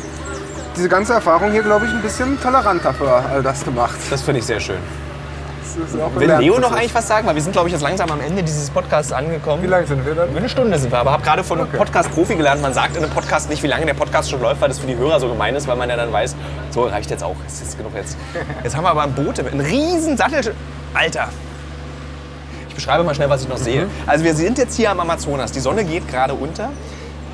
diese 0.77 0.89
ganze 0.89 1.13
Erfahrung 1.13 1.53
hier, 1.53 1.63
glaube 1.63 1.85
ich, 1.85 1.91
ein 1.93 2.01
bisschen 2.01 2.41
toleranter 2.41 2.95
für 2.95 3.13
all 3.13 3.43
das 3.43 3.63
gemacht. 3.65 3.97
das 4.09 4.23
finde 4.23 4.41
ich 4.41 4.47
sehr 4.47 4.61
schön. 4.61 4.79
Will 6.17 6.33
Leo 6.39 6.59
noch 6.59 6.73
eigentlich 6.73 6.95
was 6.95 7.07
sagen? 7.07 7.27
Weil 7.27 7.35
wir 7.35 7.43
sind, 7.43 7.53
glaube 7.53 7.69
ich, 7.69 7.73
jetzt 7.73 7.83
langsam 7.83 8.11
am 8.11 8.21
Ende 8.21 8.43
dieses 8.43 8.69
Podcasts 8.71 9.13
angekommen. 9.13 9.63
Wie 9.63 9.67
lange 9.67 9.87
sind 9.87 10.05
wir 10.05 10.15
dann? 10.15 10.37
Eine 10.37 10.49
Stunde 10.49 10.79
sind 10.79 10.91
wir, 10.93 10.99
aber 10.99 11.13
habe 11.13 11.23
gerade 11.23 11.45
von 11.45 11.61
einem 11.61 11.69
Podcast-Profi 11.71 12.35
gelernt, 12.37 12.63
man 12.63 12.73
sagt 12.75 12.97
in 12.97 13.03
einem 13.05 13.13
Podcast 13.13 13.49
nicht, 13.49 13.63
wie 13.63 13.67
lange 13.69 13.87
der 13.87 13.95
Podcast 13.95 14.31
schon 14.31 14.41
läuft, 14.43 14.61
weil 14.61 14.69
das 14.69 14.79
für 14.79 14.87
die 14.87 14.97
Hörer 14.97 15.21
so 15.21 15.29
gemein 15.29 15.55
ist, 15.55 15.69
weil 15.69 15.77
man 15.77 15.89
ja 15.89 15.97
dann 15.97 16.13
weiß, 16.13 16.35
so 16.71 16.83
reicht 16.85 17.11
jetzt 17.11 17.23
auch, 17.23 17.37
es 17.47 17.61
ist 17.63 17.77
genug 17.79 17.93
jetzt. 17.95 18.17
Jetzt 18.65 18.77
haben 18.77 18.85
wir 18.85 18.91
aber 18.91 19.03
ein 19.03 19.13
Boot, 19.13 19.39
ein 19.41 19.61
riesen 19.61 20.17
Sattel. 20.17 20.55
Alter! 20.95 21.29
Ich 22.69 22.75
beschreibe 22.75 23.03
mal 23.05 23.15
schnell, 23.15 23.31
was 23.31 23.43
ich 23.43 23.49
noch 23.49 23.57
sehe. 23.57 23.87
Also 24.07 24.25
wir 24.25 24.35
sind 24.35 24.57
jetzt 24.59 24.77
hier 24.77 24.91
am 24.91 25.01
Amazonas, 25.01 25.51
die 25.53 25.61
Sonne 25.61 25.85
geht 25.85 26.07
gerade 26.09 26.35
unter 26.35 26.71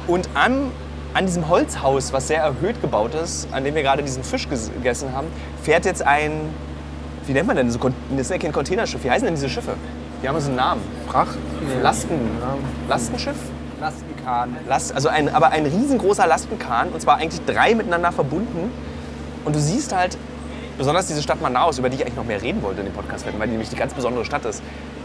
und 0.07 0.28
an, 0.34 0.70
an 1.12 1.26
diesem 1.26 1.49
Holzhaus, 1.49 2.12
was 2.12 2.28
sehr 2.28 2.40
erhöht 2.42 2.80
gebaut 2.80 3.14
ist, 3.14 3.47
an 3.53 3.64
dem 3.64 3.74
wir 3.74 3.82
gerade 3.82 4.03
diesen 4.03 4.24
Fisch 4.24 4.47
ges- 4.47 4.72
gegessen 4.72 5.12
haben, 5.14 5.26
fährt 5.62 5.84
jetzt 5.84 6.05
ein, 6.07 6.32
wie 7.27 7.33
nennt 7.33 7.47
man 7.47 7.57
denn, 7.57 7.70
so, 7.70 7.79
das 7.79 8.20
ist 8.20 8.31
ja 8.31 8.39
kein 8.39 8.53
Containerschiff, 8.53 9.03
wie 9.05 9.11
heißen 9.11 9.25
denn 9.25 9.35
diese 9.35 9.49
Schiffe? 9.49 9.75
Die 10.22 10.29
haben 10.29 10.41
so 10.41 10.49
einen 10.49 10.57
Namen. 10.57 10.83
Fracht? 11.09 11.37
Lasten, 11.83 12.18
Lastenschiff? 12.89 13.37
Lastenkahn. 13.81 14.57
Last, 14.68 14.95
also 14.95 15.09
ein, 15.09 15.29
aber 15.35 15.51
ein 15.51 15.66
riesengroßer 15.66 16.27
Lastenkahn 16.27 16.89
und 16.91 17.01
zwar 17.01 17.16
eigentlich 17.16 17.45
drei 17.45 17.75
miteinander 17.75 18.12
verbunden. 18.12 18.70
Und 19.45 19.55
du 19.55 19.61
siehst 19.61 19.95
halt, 19.95 20.16
besonders 20.79 21.07
diese 21.07 21.22
Stadt 21.22 21.41
Manaus, 21.41 21.79
über 21.79 21.89
die 21.89 21.97
ich 21.97 22.03
eigentlich 22.03 22.16
noch 22.16 22.25
mehr 22.25 22.43
reden 22.43 22.62
wollte 22.62 22.81
in 22.81 22.87
dem 22.87 22.95
Podcast, 22.95 23.27
weil 23.27 23.47
die 23.47 23.53
nämlich 23.53 23.68
die 23.68 23.77
ganz 23.77 23.95
besondere 23.95 24.25
Stadt 24.25 24.45
ist. 24.45 24.62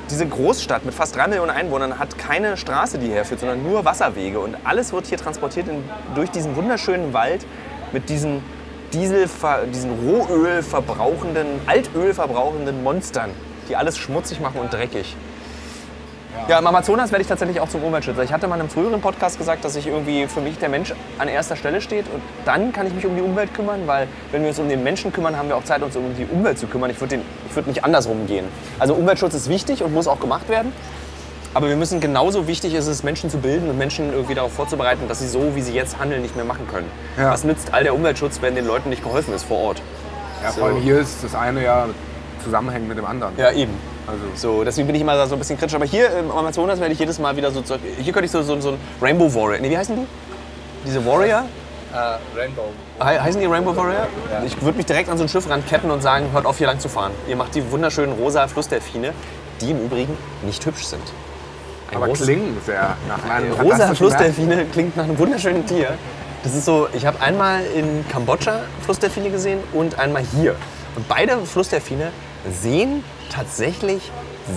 Diese 0.09 0.25
Großstadt 0.25 0.85
mit 0.85 0.93
fast 0.93 1.15
drei 1.15 1.27
Millionen 1.27 1.51
Einwohnern 1.51 1.99
hat 1.99 2.17
keine 2.17 2.57
Straße, 2.57 2.97
die 2.97 3.09
herführt, 3.09 3.41
sondern 3.41 3.63
nur 3.63 3.85
Wasserwege. 3.85 4.39
Und 4.39 4.55
alles 4.63 4.91
wird 4.91 5.05
hier 5.05 5.17
transportiert 5.17 5.67
in, 5.67 5.83
durch 6.15 6.31
diesen 6.31 6.55
wunderschönen 6.55 7.13
Wald 7.13 7.45
mit 7.91 8.09
diesen 8.09 8.41
Diesel, 8.93 9.29
diesen 9.73 9.91
Rohöl 9.91 10.63
verbrauchenden, 10.63 11.47
Altöl 11.67 12.13
verbrauchenden 12.13 12.83
Monstern, 12.83 13.29
die 13.67 13.75
alles 13.75 13.97
schmutzig 13.97 14.39
machen 14.39 14.59
und 14.59 14.73
dreckig. 14.73 15.15
Ja, 16.47 16.57
im 16.57 16.65
Amazonas 16.65 17.11
werde 17.11 17.21
ich 17.21 17.27
tatsächlich 17.27 17.59
auch 17.59 17.69
zum 17.69 17.83
Umweltschützer. 17.83 18.23
Ich 18.23 18.31
hatte 18.31 18.47
mal 18.47 18.55
in 18.55 18.61
einem 18.61 18.69
früheren 18.69 19.01
Podcast 19.01 19.37
gesagt, 19.37 19.65
dass 19.65 19.75
ich 19.75 19.87
irgendwie 19.87 20.25
für 20.27 20.41
mich 20.41 20.57
der 20.57 20.69
Mensch 20.69 20.93
an 21.17 21.27
erster 21.27 21.55
Stelle 21.55 21.81
steht 21.81 22.05
und 22.05 22.21
dann 22.45 22.71
kann 22.71 22.87
ich 22.87 22.93
mich 22.93 23.05
um 23.05 23.15
die 23.15 23.21
Umwelt 23.21 23.53
kümmern, 23.53 23.81
weil 23.85 24.07
wenn 24.31 24.41
wir 24.41 24.49
uns 24.49 24.59
um 24.59 24.69
den 24.69 24.83
Menschen 24.83 25.11
kümmern, 25.11 25.37
haben 25.37 25.49
wir 25.49 25.55
auch 25.55 25.63
Zeit, 25.63 25.83
uns 25.83 25.95
um 25.95 26.03
die 26.17 26.25
Umwelt 26.25 26.57
zu 26.57 26.67
kümmern. 26.67 26.89
Ich 26.89 26.99
würde 26.99 27.19
würde 27.53 27.69
nicht 27.69 27.83
andersrum 27.83 28.25
gehen. 28.25 28.45
Also 28.79 28.93
Umweltschutz 28.93 29.33
ist 29.33 29.49
wichtig 29.49 29.83
und 29.83 29.93
muss 29.93 30.07
auch 30.07 30.19
gemacht 30.19 30.49
werden. 30.49 30.71
Aber 31.53 31.67
wir 31.67 31.75
müssen 31.75 31.99
genauso 31.99 32.47
wichtig 32.47 32.73
ist 32.75 32.87
es, 32.87 33.01
Menschen 33.03 33.29
zu 33.29 33.37
bilden 33.37 33.69
und 33.69 33.77
Menschen 33.77 34.11
irgendwie 34.13 34.35
darauf 34.35 34.53
vorzubereiten, 34.53 35.07
dass 35.07 35.19
sie 35.19 35.27
so, 35.27 35.55
wie 35.55 35.61
sie 35.61 35.73
jetzt 35.73 35.97
handeln, 35.99 36.21
nicht 36.21 36.35
mehr 36.35 36.45
machen 36.45 36.67
können. 36.71 36.87
Ja. 37.17 37.31
Was 37.31 37.43
nützt 37.43 37.73
all 37.73 37.83
der 37.83 37.95
Umweltschutz, 37.95 38.39
wenn 38.41 38.53
den 38.55 38.67
Leuten 38.67 38.89
nicht 38.89 39.03
geholfen 39.03 39.33
ist 39.33 39.43
vor 39.45 39.57
Ort? 39.59 39.81
Ja, 40.43 40.51
So. 40.51 40.59
vor 40.59 40.67
allem 40.69 40.77
hier 40.81 40.99
ist 40.99 41.23
das 41.23 41.33
eine 41.35 41.63
ja 41.63 41.87
zusammenhängt 42.43 42.87
mit 42.87 42.97
dem 42.97 43.05
anderen. 43.05 43.33
Ja, 43.37 43.51
eben. 43.51 43.73
Also, 44.07 44.21
So, 44.57 44.63
deswegen 44.63 44.87
bin 44.87 44.95
ich 44.95 45.01
immer 45.01 45.25
so 45.27 45.35
ein 45.35 45.39
bisschen 45.39 45.57
kritisch. 45.57 45.75
Aber 45.75 45.85
hier 45.85 46.09
im 46.17 46.31
Amazonas 46.31 46.79
werde 46.79 46.93
ich 46.93 46.99
jedes 46.99 47.19
Mal 47.19 47.35
wieder 47.35 47.51
so. 47.51 47.61
Hier 47.99 48.13
könnte 48.13 48.25
ich 48.25 48.31
so, 48.31 48.41
so, 48.43 48.59
so 48.61 48.69
ein 48.69 48.77
Rainbow 49.01 49.33
Warrior. 49.33 49.59
Nee, 49.59 49.69
wie 49.71 49.77
heißen 49.77 49.95
die? 49.95 50.07
Diese 50.85 51.03
Warrior? 51.05 51.43
Äh, 51.91 52.39
Rainbow. 52.39 52.65
He- 52.99 53.19
Heißen 53.19 53.41
die 53.41 53.47
Rainbow 53.47 53.75
Warrior? 53.75 54.07
Ich 54.45 54.61
würde 54.61 54.77
mich 54.77 54.85
direkt 54.85 55.09
an 55.09 55.17
so 55.17 55.23
ein 55.23 55.29
Schiff 55.29 55.49
ranketten 55.49 55.89
und 55.91 56.01
sagen, 56.03 56.27
hört 56.31 56.45
auf 56.45 56.57
hier 56.59 56.67
lang 56.67 56.79
zu 56.79 56.87
fahren. 56.89 57.11
Ihr 57.27 57.35
macht 57.35 57.55
die 57.55 57.71
wunderschönen 57.71 58.13
rosa 58.13 58.47
Flussdelfine, 58.47 59.13
die 59.61 59.71
im 59.71 59.83
Übrigen 59.85 60.15
nicht 60.43 60.63
hübsch 60.65 60.85
sind. 60.85 61.01
Ein 61.91 61.97
aber 61.97 62.07
großes- 62.07 62.23
klingen 62.23 62.57
sehr 62.65 62.95
nach 63.07 63.29
einem 63.29 63.51
Rosa 63.53 63.93
Flussdelfine 63.95 64.65
klingt 64.71 64.95
nach 64.95 65.05
einem 65.05 65.17
wunderschönen 65.17 65.65
Tier. 65.65 65.97
Das 66.43 66.55
ist 66.55 66.65
so, 66.65 66.87
ich 66.93 67.05
habe 67.05 67.19
einmal 67.21 67.63
in 67.75 68.07
Kambodscha 68.07 68.61
Flussdelfine 68.83 69.29
gesehen 69.29 69.59
und 69.73 69.99
einmal 69.99 70.23
hier. 70.23 70.55
Und 70.95 71.07
beide 71.07 71.37
Flussdelfine 71.45 72.11
sehen 72.49 73.03
tatsächlich 73.29 74.11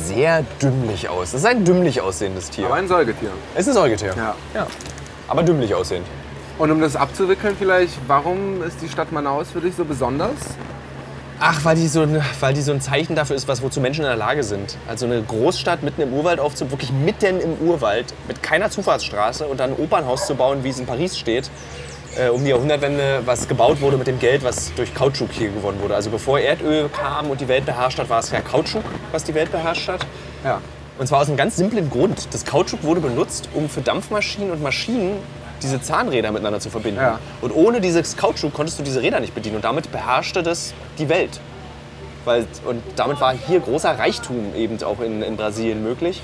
sehr 0.05 0.45
dümmlich 0.63 1.09
aus. 1.09 1.33
Das 1.33 1.41
ist 1.41 1.47
ein 1.47 1.65
dümmlich 1.65 2.01
aussehendes 2.01 2.51
Tier. 2.51 2.67
Aber 2.67 2.77
ein 2.77 2.89
Säugetier. 2.89 3.31
es 3.55 3.63
ist 3.63 3.69
ein 3.69 3.75
Säugetier. 3.75 4.15
Ja. 4.17 4.35
ja. 4.55 4.67
Aber 5.29 5.43
dümmlich 5.43 5.75
aussehend. 5.75 6.07
Und 6.59 6.71
um 6.71 6.81
das 6.81 6.97
abzuwickeln 6.97 7.57
vielleicht, 7.59 7.95
warum 8.07 8.63
ist 8.63 8.81
die 8.81 8.89
Stadt 8.89 9.11
Manaus 9.11 9.51
für 9.51 9.61
dich 9.61 9.75
so 9.75 9.85
besonders? 9.85 10.31
Ach, 11.45 11.65
weil 11.65 11.75
die, 11.75 11.89
so 11.89 12.03
ein, 12.03 12.23
weil 12.39 12.55
die 12.55 12.63
so 12.63 12.71
ein 12.71 12.81
Zeichen 12.81 13.17
dafür 13.17 13.35
ist, 13.35 13.49
was 13.49 13.63
wozu 13.63 13.81
Menschen 13.81 14.03
in 14.03 14.07
der 14.07 14.17
Lage 14.17 14.45
sind. 14.45 14.77
Also 14.87 15.07
eine 15.07 15.21
Großstadt 15.21 15.83
mitten 15.83 16.01
im 16.01 16.13
Urwald 16.13 16.39
aufzubauen, 16.39 16.71
wirklich 16.71 16.93
mitten 16.93 17.41
im 17.41 17.55
Urwald, 17.67 18.15
mit 18.29 18.45
keiner 18.45 18.71
Zufahrtsstraße 18.71 19.49
und 19.49 19.59
dann 19.59 19.71
ein 19.71 19.77
Opernhaus 19.77 20.29
zu 20.29 20.37
bauen, 20.37 20.63
wie 20.63 20.69
es 20.69 20.79
in 20.79 20.87
Paris 20.87 21.19
steht, 21.19 21.51
äh, 22.17 22.29
um 22.29 22.45
die 22.45 22.51
Jahrhundertwende, 22.51 23.23
was 23.25 23.49
gebaut 23.49 23.81
wurde 23.81 23.97
mit 23.97 24.07
dem 24.07 24.21
Geld, 24.21 24.45
was 24.45 24.73
durch 24.75 24.95
Kautschuk 24.95 25.33
hier 25.33 25.51
gewonnen 25.51 25.83
wurde. 25.83 25.97
Also 25.97 26.11
bevor 26.11 26.39
Erdöl 26.39 26.89
kam 26.91 27.29
und 27.29 27.41
die 27.41 27.49
Welt 27.49 27.67
beherrscht 27.67 27.99
hat, 27.99 28.09
war 28.09 28.21
es 28.21 28.31
ja 28.31 28.41
Kautschuk, 28.41 28.85
was 29.11 29.25
die 29.25 29.35
Welt 29.35 29.51
beherrscht 29.51 29.89
hat. 29.89 30.07
Ja. 30.45 30.61
Und 30.97 31.09
zwar 31.09 31.23
aus 31.23 31.27
einem 31.27 31.37
ganz 31.37 31.57
simplen 31.57 31.91
Grund. 31.91 32.29
Das 32.33 32.45
Kautschuk 32.45 32.85
wurde 32.85 33.01
benutzt, 33.01 33.49
um 33.53 33.69
für 33.69 33.81
Dampfmaschinen 33.81 34.53
und 34.53 34.63
Maschinen 34.63 35.17
diese 35.63 35.81
Zahnräder 35.81 36.33
miteinander 36.33 36.61
zu 36.61 36.71
verbinden. 36.71 37.01
Ja. 37.01 37.19
Und 37.41 37.53
ohne 37.53 37.81
dieses 37.81 38.17
Kautschuk 38.17 38.53
konntest 38.55 38.79
du 38.79 38.83
diese 38.83 39.03
Räder 39.03 39.21
nicht 39.21 39.35
bedienen. 39.35 39.57
Und 39.57 39.65
damit 39.65 39.91
beherrschte 39.93 40.43
das 40.43 40.75
die 40.99 41.09
Welt. 41.09 41.41
Weil, 42.25 42.47
und 42.65 42.83
damit 42.97 43.21
war 43.21 43.35
hier 43.35 43.61
großer 43.61 43.99
Reichtum 43.99 44.55
eben 44.55 44.83
auch 44.83 45.01
in, 45.01 45.23
in 45.23 45.37
Brasilien 45.37 45.83
möglich. 45.83 46.23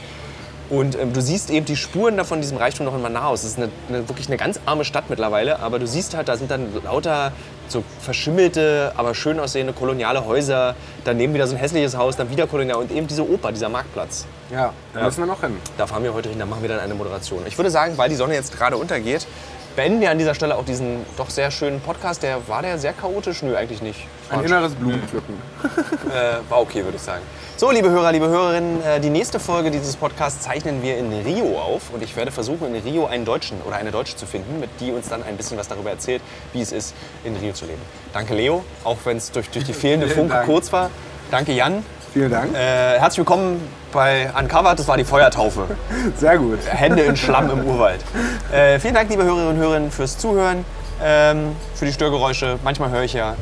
Und 0.70 0.98
ähm, 0.98 1.12
du 1.12 1.22
siehst 1.22 1.50
eben 1.50 1.64
die 1.64 1.76
Spuren 1.76 2.16
davon 2.16 2.40
diesem 2.40 2.58
Reichtum 2.58 2.86
noch 2.86 2.94
in 2.94 3.00
Manaus. 3.00 3.42
Es 3.42 3.52
ist 3.52 3.58
eine, 3.58 3.70
eine, 3.88 4.08
wirklich 4.08 4.28
eine 4.28 4.36
ganz 4.36 4.60
arme 4.66 4.84
Stadt 4.84 5.04
mittlerweile, 5.08 5.60
aber 5.60 5.78
du 5.78 5.86
siehst 5.86 6.14
halt, 6.14 6.28
da 6.28 6.36
sind 6.36 6.50
dann 6.50 6.66
lauter 6.84 7.32
so 7.68 7.82
verschimmelte, 8.00 8.92
aber 8.96 9.14
schön 9.14 9.40
aussehende 9.40 9.72
koloniale 9.72 10.26
Häuser. 10.26 10.74
Daneben 11.04 11.32
wieder 11.32 11.46
so 11.46 11.54
ein 11.54 11.58
hässliches 11.58 11.96
Haus, 11.96 12.16
dann 12.16 12.30
wieder 12.30 12.46
kolonial 12.46 12.76
und 12.76 12.92
eben 12.92 13.06
diese 13.06 13.28
Oper, 13.28 13.50
dieser 13.52 13.70
Marktplatz. 13.70 14.26
Ja, 14.50 14.72
da 14.94 15.00
Ja. 15.00 15.06
müssen 15.06 15.18
wir 15.20 15.26
noch 15.26 15.40
hin. 15.40 15.56
Da 15.76 15.86
fahren 15.86 16.02
wir 16.04 16.14
heute 16.14 16.28
hin, 16.28 16.38
da 16.38 16.46
machen 16.46 16.62
wir 16.62 16.68
dann 16.68 16.80
eine 16.80 16.94
Moderation. 16.94 17.42
Ich 17.46 17.58
würde 17.58 17.70
sagen, 17.70 17.98
weil 17.98 18.08
die 18.08 18.14
Sonne 18.16 18.34
jetzt 18.34 18.56
gerade 18.56 18.76
untergeht, 18.76 19.26
beenden 19.76 20.00
wir 20.00 20.10
an 20.10 20.18
dieser 20.18 20.34
Stelle 20.34 20.56
auch 20.56 20.64
diesen 20.64 21.04
doch 21.16 21.30
sehr 21.30 21.50
schönen 21.50 21.80
Podcast. 21.80 22.22
Der 22.22 22.48
war 22.48 22.62
der 22.62 22.78
sehr 22.78 22.92
chaotisch? 22.94 23.42
Nö, 23.42 23.54
eigentlich 23.56 23.82
nicht. 23.82 24.06
Ein 24.30 24.44
inneres 24.44 24.74
Blumenpflücken. 24.74 25.34
Äh, 26.08 26.38
war 26.50 26.60
okay, 26.60 26.84
würde 26.84 26.96
ich 26.96 27.02
sagen. 27.02 27.20
So, 27.58 27.70
liebe 27.70 27.90
Hörer, 27.90 28.12
liebe 28.12 28.28
Hörerinnen, 28.28 28.82
äh, 28.82 28.98
die 28.98 29.10
nächste 29.10 29.38
Folge 29.38 29.70
dieses 29.70 29.94
Podcasts 29.96 30.42
zeichnen 30.42 30.82
wir 30.82 30.96
in 30.96 31.12
Rio 31.12 31.58
auf. 31.60 31.90
Und 31.92 32.02
ich 32.02 32.16
werde 32.16 32.32
versuchen, 32.32 32.74
in 32.74 32.82
Rio 32.82 33.04
einen 33.06 33.26
Deutschen 33.26 33.60
oder 33.66 33.76
eine 33.76 33.90
Deutsche 33.90 34.16
zu 34.16 34.24
finden, 34.24 34.58
mit 34.58 34.70
die 34.80 34.90
uns 34.90 35.08
dann 35.10 35.22
ein 35.22 35.36
bisschen 35.36 35.58
was 35.58 35.68
darüber 35.68 35.90
erzählt, 35.90 36.22
wie 36.54 36.62
es 36.62 36.72
ist, 36.72 36.94
in 37.24 37.36
Rio 37.36 37.52
zu 37.52 37.66
leben. 37.66 37.82
Danke, 38.14 38.32
Leo, 38.34 38.64
auch 38.84 38.96
wenn 39.04 39.18
es 39.18 39.30
durch, 39.30 39.50
durch 39.50 39.66
die 39.66 39.72
fehlende 39.74 40.08
Funke 40.08 40.42
kurz 40.46 40.72
war. 40.72 40.90
Danke, 41.30 41.52
Jan. 41.52 41.84
Vielen 42.12 42.30
Dank. 42.30 42.54
Äh, 42.54 42.98
herzlich 42.98 43.18
willkommen 43.18 43.60
bei 43.92 44.30
Uncovered. 44.38 44.78
Das 44.78 44.88
war 44.88 44.96
die 44.96 45.04
Feuertaufe. 45.04 45.66
Sehr 46.16 46.38
gut. 46.38 46.58
Hände 46.66 47.02
in 47.02 47.16
Schlamm 47.16 47.50
im 47.50 47.66
Urwald. 47.66 48.00
Äh, 48.50 48.78
vielen 48.78 48.94
Dank, 48.94 49.10
liebe 49.10 49.24
Hörerinnen 49.24 49.48
und 49.48 49.56
Hörer, 49.56 49.90
fürs 49.90 50.16
Zuhören, 50.16 50.64
ähm, 51.02 51.54
für 51.74 51.84
die 51.84 51.92
Störgeräusche. 51.92 52.58
Manchmal 52.64 52.90
höre 52.90 53.02
ich 53.02 53.12
ja, 53.12 53.34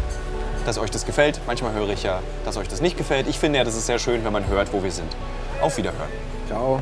dass 0.65 0.79
euch 0.79 0.91
das 0.91 1.07
gefällt. 1.07 1.41
Manchmal 1.47 1.73
höre 1.75 1.91
ich 1.91 2.03
ja, 2.03 2.21
dass 2.45 2.57
euch 2.57 2.69
das 2.69 2.81
nicht 2.81 2.99
gefällt. 2.99 3.29
Ich 3.29 3.39
finde 3.39 3.59
ja, 3.59 3.65
das 3.65 3.77
ist 3.77 3.87
sehr 3.87 3.99
schön, 3.99 4.25
wenn 4.25 4.33
man 4.33 4.49
hört, 4.49 4.73
wo 4.73 4.83
wir 4.83 4.91
sind. 4.91 5.15
Auf 5.61 5.77
Wiederhören. 5.77 6.11
Ciao. 6.49 6.81